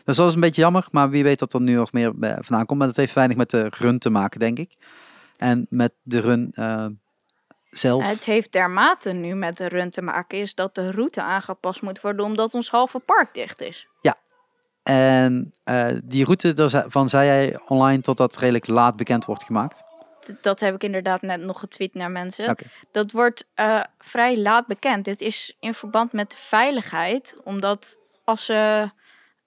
Dus 0.06 0.16
dat 0.16 0.26
was 0.26 0.34
een 0.34 0.40
beetje 0.40 0.62
jammer, 0.62 0.88
maar 0.92 1.10
wie 1.10 1.24
weet 1.24 1.40
dat 1.40 1.54
er 1.54 1.62
nu 1.62 1.74
nog 1.74 1.92
meer 1.92 2.12
vandaan 2.20 2.66
komt. 2.66 2.80
Maar 2.80 2.88
dat 2.88 2.96
heeft 2.96 3.14
weinig 3.14 3.38
met 3.38 3.50
de 3.50 3.68
run 3.70 4.00
te 4.00 4.10
maken, 4.10 4.40
denk 4.40 4.60
ik. 4.60 4.76
En 5.38 5.68
met 5.70 5.94
de 6.04 6.20
run 6.20 6.52
eh, 6.54 6.86
zelf. 7.70 8.04
Het 8.04 8.26
heeft 8.26 8.52
dermate 8.52 9.14
nu 9.14 9.36
met 9.36 9.58
de 9.58 9.68
run 9.68 9.90
te 9.90 10.02
maken 10.02 10.38
is 10.38 10.56
dat 10.56 10.76
de 10.76 10.92
route 10.92 11.22
aangepast 11.22 11.82
moet 11.82 12.02
worden 12.02 12.26
omdat 12.26 12.54
ons 12.54 12.70
halve 12.70 13.00
park 13.00 13.34
dicht 13.34 13.62
is. 13.62 13.88
En 14.88 15.54
eh, 15.64 15.88
die 16.04 16.26
route 16.26 16.54
daarvan 16.54 17.10
zei 17.10 17.26
jij 17.26 17.60
online 17.68 18.02
totdat 18.02 18.38
redelijk 18.38 18.68
laat 18.68 18.96
bekend 18.96 19.26
wordt 19.26 19.44
gemaakt. 19.44 19.84
Dat 20.42 20.60
heb 20.60 20.76
ik 20.76 20.84
inderdaad 20.84 21.22
net 21.22 21.42
nog 21.42 21.60
getweet 21.60 21.94
naar 21.94 22.12
mensen. 22.12 22.58
Dat 22.92 23.12
wordt 23.12 23.48
eh, 23.54 23.84
vrij 24.00 24.38
laat 24.38 24.68
bekend. 24.68 25.06
Dit 25.06 25.22
is 25.22 25.56
in 25.60 25.74
verband 25.74 26.12
met 26.12 26.32
de 26.32 26.38
veiligheid. 26.38 27.38
Omdat 27.44 27.98
als 28.24 28.46
ze 28.46 28.90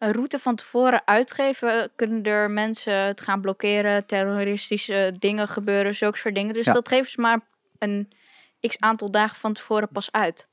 een 0.00 0.12
route 0.12 0.38
van 0.38 0.54
tevoren 0.54 1.02
uitgeven, 1.04 1.90
kunnen 1.96 2.22
er 2.22 2.50
mensen 2.50 2.92
het 2.94 3.20
gaan 3.20 3.40
blokkeren, 3.40 4.06
terroristische 4.06 5.16
dingen 5.18 5.48
gebeuren, 5.48 5.94
zulke 5.94 6.18
soort 6.18 6.34
dingen. 6.34 6.54
Dus 6.54 6.64
Ja. 6.64 6.72
dat 6.72 6.88
geven 6.88 7.10
ze 7.10 7.20
maar 7.20 7.40
een 7.78 8.12
x 8.60 8.76
aantal 8.78 9.10
dagen 9.10 9.36
van 9.36 9.52
tevoren 9.52 9.88
pas 9.88 10.12
uit. 10.12 10.48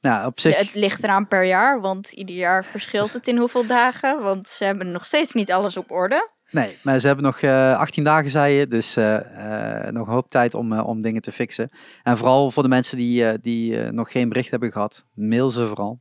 Nou, 0.00 0.26
op 0.26 0.40
zich... 0.40 0.56
Het 0.58 0.74
ligt 0.74 1.02
eraan 1.02 1.28
per 1.28 1.44
jaar, 1.44 1.80
want 1.80 2.12
ieder 2.12 2.34
jaar 2.36 2.64
verschilt 2.64 3.12
het 3.12 3.28
in 3.28 3.36
hoeveel 3.36 3.66
dagen. 3.80 4.20
Want 4.22 4.48
ze 4.48 4.64
hebben 4.64 4.90
nog 4.92 5.06
steeds 5.06 5.32
niet 5.32 5.52
alles 5.52 5.76
op 5.76 5.90
orde. 5.90 6.28
Nee, 6.50 6.78
maar 6.82 6.98
ze 6.98 7.06
hebben 7.06 7.24
nog 7.24 7.40
eh 7.40 7.78
18 7.78 8.04
dagen, 8.04 8.30
zei 8.30 8.54
je. 8.54 8.66
Dus 8.66 8.96
eh, 8.96 9.84
eh, 9.86 9.92
nog 9.92 10.06
een 10.06 10.12
hoop 10.12 10.30
tijd 10.30 10.54
om, 10.54 10.78
om 10.80 11.00
dingen 11.00 11.22
te 11.22 11.32
fixen. 11.32 11.70
En 12.02 12.16
vooral 12.18 12.50
voor 12.50 12.62
de 12.62 12.68
mensen 12.68 12.96
die, 12.96 13.40
die 13.40 13.76
nog 13.92 14.10
geen 14.12 14.28
bericht 14.28 14.50
hebben 14.50 14.72
gehad, 14.72 15.04
mail 15.14 15.50
ze 15.50 15.66
vooral. 15.66 16.00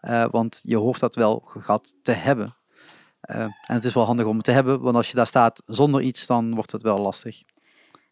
Eh, 0.00 0.24
want 0.30 0.60
je 0.62 0.76
hoort 0.76 1.00
dat 1.00 1.14
wel 1.14 1.42
gehad 1.44 1.94
te 2.02 2.12
hebben. 2.12 2.56
Eh, 3.20 3.40
en 3.40 3.54
het 3.62 3.84
is 3.84 3.94
wel 3.94 4.04
handig 4.04 4.26
om 4.26 4.36
het 4.36 4.44
te 4.44 4.50
hebben, 4.50 4.80
want 4.80 4.96
als 4.96 5.08
je 5.08 5.16
daar 5.16 5.26
staat 5.26 5.62
zonder 5.66 6.00
iets, 6.00 6.26
dan 6.26 6.54
wordt 6.54 6.72
het 6.72 6.82
wel 6.82 6.98
lastig. 6.98 7.42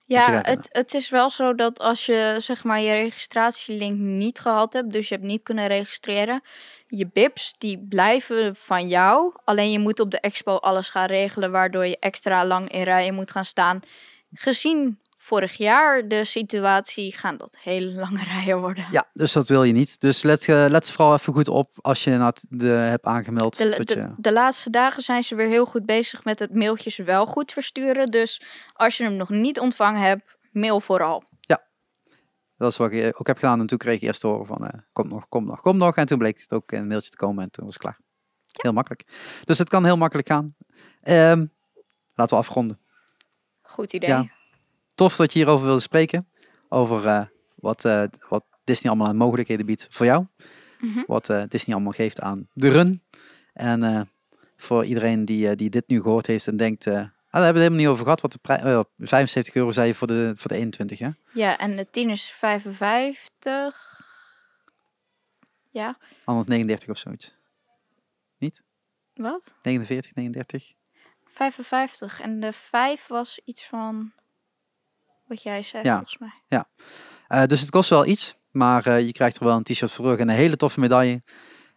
Ja, 0.04 0.40
het, 0.42 0.68
het 0.72 0.94
is 0.94 1.08
wel 1.08 1.30
zo 1.30 1.54
dat 1.54 1.78
als 1.78 2.06
je 2.06 2.36
zeg 2.38 2.64
maar 2.64 2.80
je 2.80 2.90
registratielink 2.90 3.98
niet 3.98 4.38
gehad 4.38 4.72
hebt, 4.72 4.92
dus 4.92 5.08
je 5.08 5.14
hebt 5.14 5.26
niet 5.26 5.42
kunnen 5.42 5.66
registreren, 5.66 6.42
je 6.88 7.10
bips 7.12 7.54
die 7.58 7.86
blijven 7.88 8.56
van 8.56 8.88
jou. 8.88 9.34
Alleen 9.44 9.70
je 9.70 9.78
moet 9.78 10.00
op 10.00 10.10
de 10.10 10.20
expo 10.20 10.56
alles 10.56 10.88
gaan 10.88 11.06
regelen, 11.06 11.50
waardoor 11.50 11.86
je 11.86 11.98
extra 11.98 12.46
lang 12.46 12.72
in 12.72 12.82
rijen 12.82 13.14
moet 13.14 13.30
gaan 13.30 13.44
staan. 13.44 13.80
Gezien 14.32 14.98
vorig 15.26 15.56
jaar 15.56 16.08
de 16.08 16.24
situatie, 16.24 17.16
gaan 17.16 17.36
dat 17.36 17.58
hele 17.62 17.92
lange 17.92 18.24
rijen 18.34 18.60
worden. 18.60 18.86
Ja, 18.90 19.08
dus 19.12 19.32
dat 19.32 19.48
wil 19.48 19.64
je 19.64 19.72
niet. 19.72 20.00
Dus 20.00 20.22
let, 20.22 20.48
eh, 20.48 20.66
let 20.68 20.90
vooral 20.90 21.14
even 21.14 21.32
goed 21.32 21.48
op 21.48 21.74
als 21.80 22.04
je 22.04 22.10
inderdaad 22.10 22.44
de 22.48 22.66
hebt 22.66 23.04
aangemeld. 23.04 23.56
De, 23.56 23.68
dat 23.68 23.86
de, 23.86 23.94
je, 23.94 24.14
de 24.16 24.32
laatste 24.32 24.70
dagen 24.70 25.02
zijn 25.02 25.22
ze 25.22 25.34
weer 25.34 25.46
heel 25.46 25.66
goed 25.66 25.86
bezig 25.86 26.24
met 26.24 26.38
het 26.38 26.54
mailtjes 26.54 26.96
wel 26.96 27.26
goed 27.26 27.52
versturen. 27.52 28.10
Dus 28.10 28.42
als 28.72 28.96
je 28.96 29.04
hem 29.04 29.16
nog 29.16 29.28
niet 29.28 29.60
ontvangen 29.60 30.00
hebt, 30.00 30.36
mail 30.52 30.80
vooral. 30.80 31.24
dat 32.56 32.70
is 32.70 32.76
wat 32.76 32.92
ik 32.92 33.20
ook 33.20 33.26
heb 33.26 33.38
gedaan. 33.38 33.60
En 33.60 33.66
toen 33.66 33.78
kreeg 33.78 33.96
ik 33.96 34.02
eerst 34.02 34.20
te 34.20 34.26
horen 34.26 34.46
van, 34.46 34.66
eh 34.66 34.80
kom 34.92 35.08
nog, 35.08 35.28
kom 35.28 35.44
nog, 35.44 35.60
kom 35.60 35.76
nog. 35.76 35.96
En 35.96 36.06
toen 36.06 36.18
bleek 36.18 36.40
het 36.40 36.52
ook 36.52 36.72
in 36.72 36.78
een 36.78 36.86
mailtje 36.86 37.10
te 37.10 37.16
komen 37.16 37.44
en 37.44 37.50
toen 37.50 37.64
was 37.64 37.74
het 37.74 37.82
klaar. 37.82 37.98
Heel 38.46 38.72
makkelijk. 38.72 39.04
Dus 39.44 39.58
het 39.58 39.68
kan 39.68 39.84
heel 39.84 39.96
makkelijk 39.96 40.28
gaan. 40.28 40.56
Ehm, 41.00 41.46
laten 42.14 42.36
we 42.36 42.42
afronden. 42.42 42.80
Goed 43.62 43.92
idee. 43.92 44.08
Ja. 44.08 44.35
Tof 44.96 45.16
dat 45.16 45.32
je 45.32 45.38
hierover 45.38 45.66
wilde 45.66 45.80
spreken. 45.80 46.28
Over 46.68 47.06
eh, 47.06 47.26
wat, 47.54 47.84
eh, 47.84 48.02
wat 48.28 48.44
Disney 48.64 48.92
allemaal 48.92 49.08
aan 49.08 49.16
mogelijkheden 49.16 49.66
biedt 49.66 49.86
voor 49.90 50.06
jou. 50.06 50.26
Mhm. 50.80 51.02
Wat 51.06 51.30
eh, 51.30 51.42
Disney 51.48 51.74
allemaal 51.74 51.92
geeft 51.92 52.20
aan 52.20 52.48
de 52.52 52.68
run. 52.68 53.02
En 53.52 54.10
voor 54.56 54.84
iedereen 54.84 55.24
die, 55.24 55.56
die 55.56 55.70
dit 55.70 55.88
nu 55.88 56.02
gehoord 56.02 56.26
heeft 56.26 56.46
en 56.46 56.56
denkt... 56.56 56.86
ah, 56.86 56.92
daar 56.94 57.02
hebben 57.30 57.30
we 57.30 57.46
het 57.46 57.56
helemaal 57.56 57.78
niet 57.78 57.86
over 57.88 58.04
gehad. 58.04 58.20
Wat 58.20 58.32
de 58.32 58.38
prijs... 58.38 58.62
ja, 58.62 58.84
75 58.98 59.54
euro 59.54 59.70
zei 59.70 59.86
je 59.86 59.94
voor 59.94 60.06
de, 60.06 60.32
voor 60.36 60.50
de 60.50 60.56
21, 60.56 60.98
hè? 60.98 61.10
Ja, 61.32 61.58
en 61.58 61.76
de 61.76 61.90
10 61.90 62.10
is 62.10 62.30
55. 62.30 64.00
Ja. 65.70 65.98
139 66.24 66.88
of 66.88 66.98
zoiets. 66.98 67.38
Wat? 69.14 69.54
49, 69.62 70.14
39. 70.14 70.72
55. 71.24 72.20
En 72.20 72.40
de 72.40 72.52
5 72.52 73.06
was 73.06 73.40
iets 73.44 73.66
van. 73.66 74.12
Wat 75.26 75.42
jij 75.42 75.62
zei, 75.62 75.82
Ja. 75.84 75.94
volgens 75.94 76.18
mij. 76.18 76.64
Eh, 77.28 77.44
dus 77.46 77.60
het 77.60 77.70
kost 77.70 77.90
wel 77.90 78.06
iets, 78.06 78.36
maar 78.50 78.86
eh, 78.86 79.00
je 79.00 79.12
krijgt 79.12 79.36
er 79.38 79.44
wel 79.44 79.56
een 79.56 79.62
t-shirt 79.62 79.92
voor 79.92 80.04
terug 80.04 80.18
en 80.20 80.28
een 80.28 80.34
hele 80.36 80.56
toffe 80.56 80.80
medaille. 80.80 81.22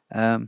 Ehm, 0.07 0.45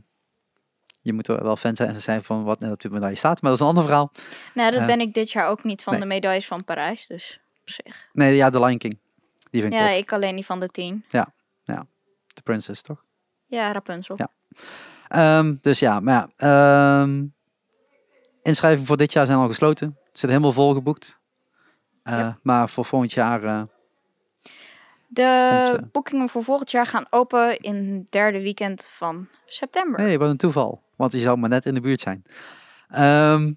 je 1.00 1.12
moet 1.12 1.28
er 1.28 1.42
wel 1.42 1.56
fan 1.56 1.76
zijn 1.76 2.00
zijn 2.00 2.22
van 2.24 2.44
wat 2.44 2.60
net 2.60 2.72
op 2.72 2.80
de 2.80 2.90
medaille 2.90 3.16
staat, 3.16 3.40
maar 3.42 3.50
dat 3.50 3.60
is 3.60 3.66
een 3.66 3.70
ander 3.70 3.84
verhaal. 3.84 4.12
Nou, 4.54 4.70
dat 4.70 4.80
Eh, 4.80 4.86
ben 4.86 5.00
ik 5.00 5.14
dit 5.14 5.30
jaar 5.30 5.48
ook 5.48 5.64
niet 5.64 5.82
van 5.82 5.92
nee. 5.92 6.02
de 6.02 6.08
medailles 6.08 6.46
van 6.46 6.64
Parijs, 6.64 7.06
dus 7.06 7.40
op 7.60 7.70
zich. 7.70 8.08
Nee, 8.12 8.36
ja, 8.36 8.50
de 8.50 8.58
Lion 8.60 8.78
King. 8.78 8.98
Die 9.50 9.60
vind 9.60 9.72
ik 9.74 9.80
Ja, 9.80 9.86
tof. 9.88 9.96
ik 9.96 10.12
alleen 10.12 10.34
die 10.34 10.44
van 10.46 10.60
de 10.60 10.68
10. 10.68 11.04
De 12.34 12.42
Princess, 12.42 12.82
toch? 12.82 13.04
Ja, 13.46 13.72
Rapunzel. 13.72 14.16
Ja. 14.18 14.28
Ehm, 15.08 15.54
dus 15.60 15.78
ja, 15.78 16.00
maar 16.00 16.28
ja. 16.36 17.00
ehm, 17.02 17.24
inschrijvingen 18.42 18.86
voor 18.86 18.96
dit 18.96 19.12
jaar 19.12 19.26
zijn 19.26 19.38
al 19.38 19.46
gesloten. 19.48 19.98
Het 20.08 20.18
zit 20.18 20.28
helemaal 20.28 20.52
vol 20.52 20.74
geboekt. 20.74 21.20
Eh, 22.02 22.18
Ja. 22.18 22.38
Maar 22.42 22.68
voor 22.68 22.84
volgend 22.84 23.12
jaar, 23.12 23.44
eh, 23.44 23.62
De 25.08 25.62
Komt, 25.66 25.80
eh, 25.82 25.90
boekingen 25.92 26.28
voor 26.28 26.42
volgend 26.42 26.70
jaar 26.70 26.86
gaan 26.86 27.06
open 27.10 27.58
in 27.58 27.94
het 27.98 28.12
derde 28.12 28.40
weekend 28.40 28.88
van 28.92 29.28
september. 29.46 30.00
hey, 30.00 30.18
wat 30.18 30.28
een 30.30 30.36
toeval. 30.36 30.82
Want 30.96 31.12
die 31.12 31.20
zou 31.20 31.36
maar 31.38 31.48
net 31.48 31.66
in 31.66 31.74
de 31.74 31.80
buurt 31.80 32.00
zijn. 32.00 32.24
Ehm, 32.88 33.52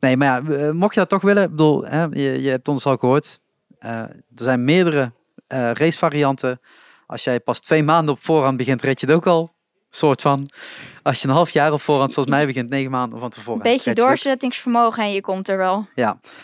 nee, 0.00 0.16
maar 0.16 0.52
ja, 0.52 0.72
mocht 0.72 0.94
je 0.94 1.00
dat 1.00 1.08
toch 1.08 1.22
willen, 1.22 1.50
bedoel, 1.50 1.84
hè, 1.84 2.02
je, 2.02 2.42
je 2.42 2.48
hebt 2.50 2.68
ons 2.68 2.86
al 2.86 2.96
gehoord. 2.96 3.40
Eh, 3.78 3.90
er 4.00 4.10
zijn 4.34 4.64
meerdere 4.64 5.12
racevarianten. 5.48 6.60
Als 7.06 7.24
jij 7.24 7.40
pas 7.40 7.60
twee 7.60 7.82
maanden 7.82 8.14
op 8.14 8.24
voorhand 8.24 8.56
begint, 8.56 8.82
red 8.82 9.00
je 9.00 9.06
het 9.06 9.14
ook 9.14 9.26
al. 9.26 9.52
Soort 9.90 10.22
van. 10.22 10.48
Als 11.02 11.22
je 11.22 11.28
een 11.28 11.34
half 11.34 11.50
jaar 11.50 11.72
op 11.72 11.80
voorhand, 11.80 12.12
zoals 12.12 12.28
mij, 12.28 12.46
begint, 12.46 12.70
negen 12.70 12.90
maanden 12.90 13.18
van 13.18 13.30
tevoren. 13.30 13.66
Een 13.66 13.72
beetje 13.72 13.94
doorzettingsvermogen 13.94 15.02
en 15.02 15.12
je 15.12 15.20
komt 15.20 15.48
er 15.48 15.56
wel. 15.56 15.86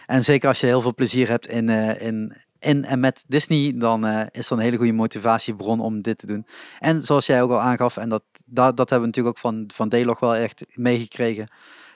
En 0.06 0.24
zeker 0.24 0.48
als 0.48 0.60
je 0.60 0.66
heel 0.66 0.80
veel 0.80 0.94
plezier 0.94 1.28
hebt 1.28 1.48
in, 1.48 1.68
eh, 1.68 2.06
in, 2.06 2.36
in 2.58 2.84
en 2.84 3.00
met 3.00 3.24
Disney, 3.28 3.72
dan 3.76 4.06
eh, 4.06 4.26
is 4.30 4.48
dat 4.48 4.58
een 4.58 4.64
hele 4.64 4.76
goede 4.76 4.92
motivatiebron 4.92 5.80
om 5.80 6.02
dit 6.02 6.18
te 6.18 6.26
doen. 6.26 6.46
En 6.78 7.02
zoals 7.02 7.26
jij 7.26 7.42
ook 7.42 7.50
al 7.50 7.60
aangaf, 7.60 7.96
en 7.96 8.08
dat, 8.08 8.22
dat, 8.44 8.76
dat 8.76 8.90
hebben 8.90 9.10
we 9.10 9.16
natuurlijk 9.16 9.36
ook 9.36 9.52
van, 9.52 9.70
van 9.74 9.88
D-Log 9.88 10.20
wel 10.20 10.36
echt 10.36 10.64
meegekregen. 10.74 11.48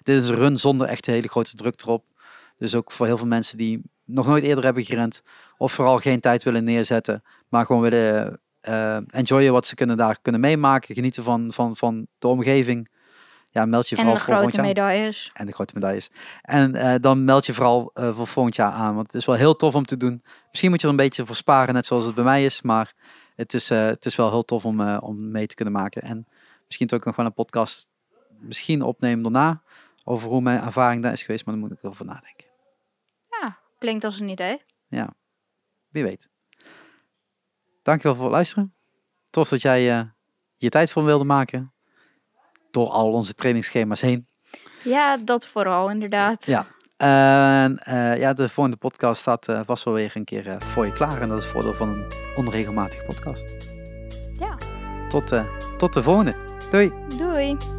Dit 0.03 0.23
is 0.23 0.29
een 0.29 0.37
run 0.37 0.59
zonder 0.59 0.87
echt 0.87 1.07
een 1.07 1.15
hele 1.15 1.29
grote 1.29 1.57
druk 1.57 1.81
erop. 1.83 2.05
Dus 2.59 2.75
ook 2.75 2.93
voor 2.93 3.07
heel 3.07 3.19
veel 3.19 3.27
mensen 3.27 3.59
die 3.59 3.83
nog 4.05 4.27
nooit 4.27 4.45
eerder 4.45 4.65
hebben 4.65 4.85
gerend, 4.85 5.23
of 5.57 5.73
vooral 5.73 5.99
geen 5.99 6.21
tijd 6.21 6.43
willen 6.43 6.65
neerzetten, 6.65 7.23
maar 7.49 7.67
gewoon 7.67 7.83
willen 7.83 8.41
eh 8.61 8.97
enjoyen 9.11 9.53
wat 9.53 9.67
ze 9.67 9.75
kunnen 9.75 9.97
daar 9.97 10.19
kunnen 10.23 10.41
meemaken, 10.41 10.95
genieten 10.95 11.25
van, 11.25 11.53
van, 11.53 11.77
van 11.77 12.07
de 12.19 12.27
omgeving. 12.27 12.89
Ja, 13.51 13.67
meld 13.67 13.89
je 13.89 13.97
En 13.97 14.03
vooral 14.03 14.19
de 14.19 14.25
voor 14.25 14.35
volgend 14.35 14.55
grote 14.55 14.67
jaar. 14.67 14.75
medailles. 14.75 15.31
En 15.33 15.47
de 15.47 15.53
grote 15.53 15.75
medailles. 15.75 16.11
En 16.43 16.75
eh, 16.75 16.95
dan 17.01 17.25
meld 17.25 17.47
je 17.47 17.55
vooral 17.55 17.91
eh, 17.95 18.15
voor 18.15 18.27
volgend 18.27 18.57
jaar 18.57 18.73
aan. 18.73 18.95
Want 18.95 19.07
het 19.07 19.15
is 19.15 19.27
wel 19.27 19.37
heel 19.37 19.57
tof 19.57 19.75
om 19.75 19.85
te 19.85 19.97
doen. 19.97 20.23
Misschien 20.49 20.71
moet 20.71 20.81
je 20.81 20.87
er 20.87 20.93
een 20.93 20.99
beetje 20.99 21.27
voor 21.27 21.37
sparen, 21.37 21.75
net 21.75 21.87
zoals 21.87 22.05
het 22.05 22.15
bij 22.15 22.25
mij 22.25 22.45
is. 22.45 22.63
Maar 22.63 22.93
het 23.35 23.55
is, 23.55 23.69
het 23.69 24.05
is 24.07 24.17
wel 24.17 24.31
heel 24.31 24.45
tof 24.45 24.65
om, 24.65 24.97
om 24.97 25.31
mee 25.31 25.47
te 25.47 25.55
kunnen 25.55 25.75
maken. 25.75 26.03
En 26.03 26.27
misschien 26.67 26.93
ook 26.93 27.05
nog 27.05 27.17
wel 27.17 27.27
een 27.27 27.35
podcast 27.35 27.89
misschien 28.39 28.83
opnemen 28.83 29.23
daarna. 29.23 29.63
Over 30.05 30.29
hoe 30.29 30.41
mijn 30.41 30.63
ervaring 30.63 31.03
daar 31.03 31.13
is 31.13 31.23
geweest. 31.23 31.45
Maar 31.45 31.55
daar 31.55 31.63
moet 31.63 31.79
ik 31.79 31.85
over 31.85 32.05
nadenken. 32.05 32.47
Ja, 33.41 33.59
klinkt 33.79 34.05
als 34.05 34.21
een 34.21 34.29
idee. 34.29 34.63
Ja, 34.89 35.15
wie 35.89 36.03
weet. 36.03 36.29
Dankjewel 37.89 38.17
voor 38.17 38.25
het 38.25 38.35
luisteren. 38.35 38.75
Tof 39.31 39.49
dat 39.49 39.63
jij 39.63 39.99
eh, 39.99 40.05
je 40.57 40.69
tijd 40.69 40.91
voor 40.91 41.05
wilde 41.05 41.25
maken. 41.25 41.73
Door 42.71 42.89
al 42.89 43.13
onze 43.13 43.35
trainingsschema's 43.35 44.01
heen. 44.01 44.27
Ja, 44.85 45.17
dat 45.17 45.47
vooral 45.47 45.91
inderdaad. 45.91 46.47
Ja. 46.47 46.67
En 46.97 47.79
eh, 47.79 48.19
ja, 48.19 48.33
de 48.33 48.49
volgende 48.49 48.79
podcast 48.79 49.21
staat 49.21 49.49
eh, 49.49 49.61
vast 49.65 49.85
wel 49.85 49.95
weer 49.95 50.13
een 50.15 50.25
keer 50.25 50.57
voor 50.59 50.87
je 50.87 50.93
klaar. 50.93 51.21
En 51.21 51.29
dat 51.29 51.39
is 51.39 51.45
het 51.45 51.53
voordeel 51.53 51.75
van 51.75 51.89
een 51.89 52.13
onregelmatige 52.37 53.05
podcast. 53.05 53.57
Ja. 54.33 54.57
Tot, 55.09 55.43
tot 55.79 55.93
de 55.93 56.03
volgende. 56.03 56.35
Doei. 56.71 56.93
Doei. 57.19 57.78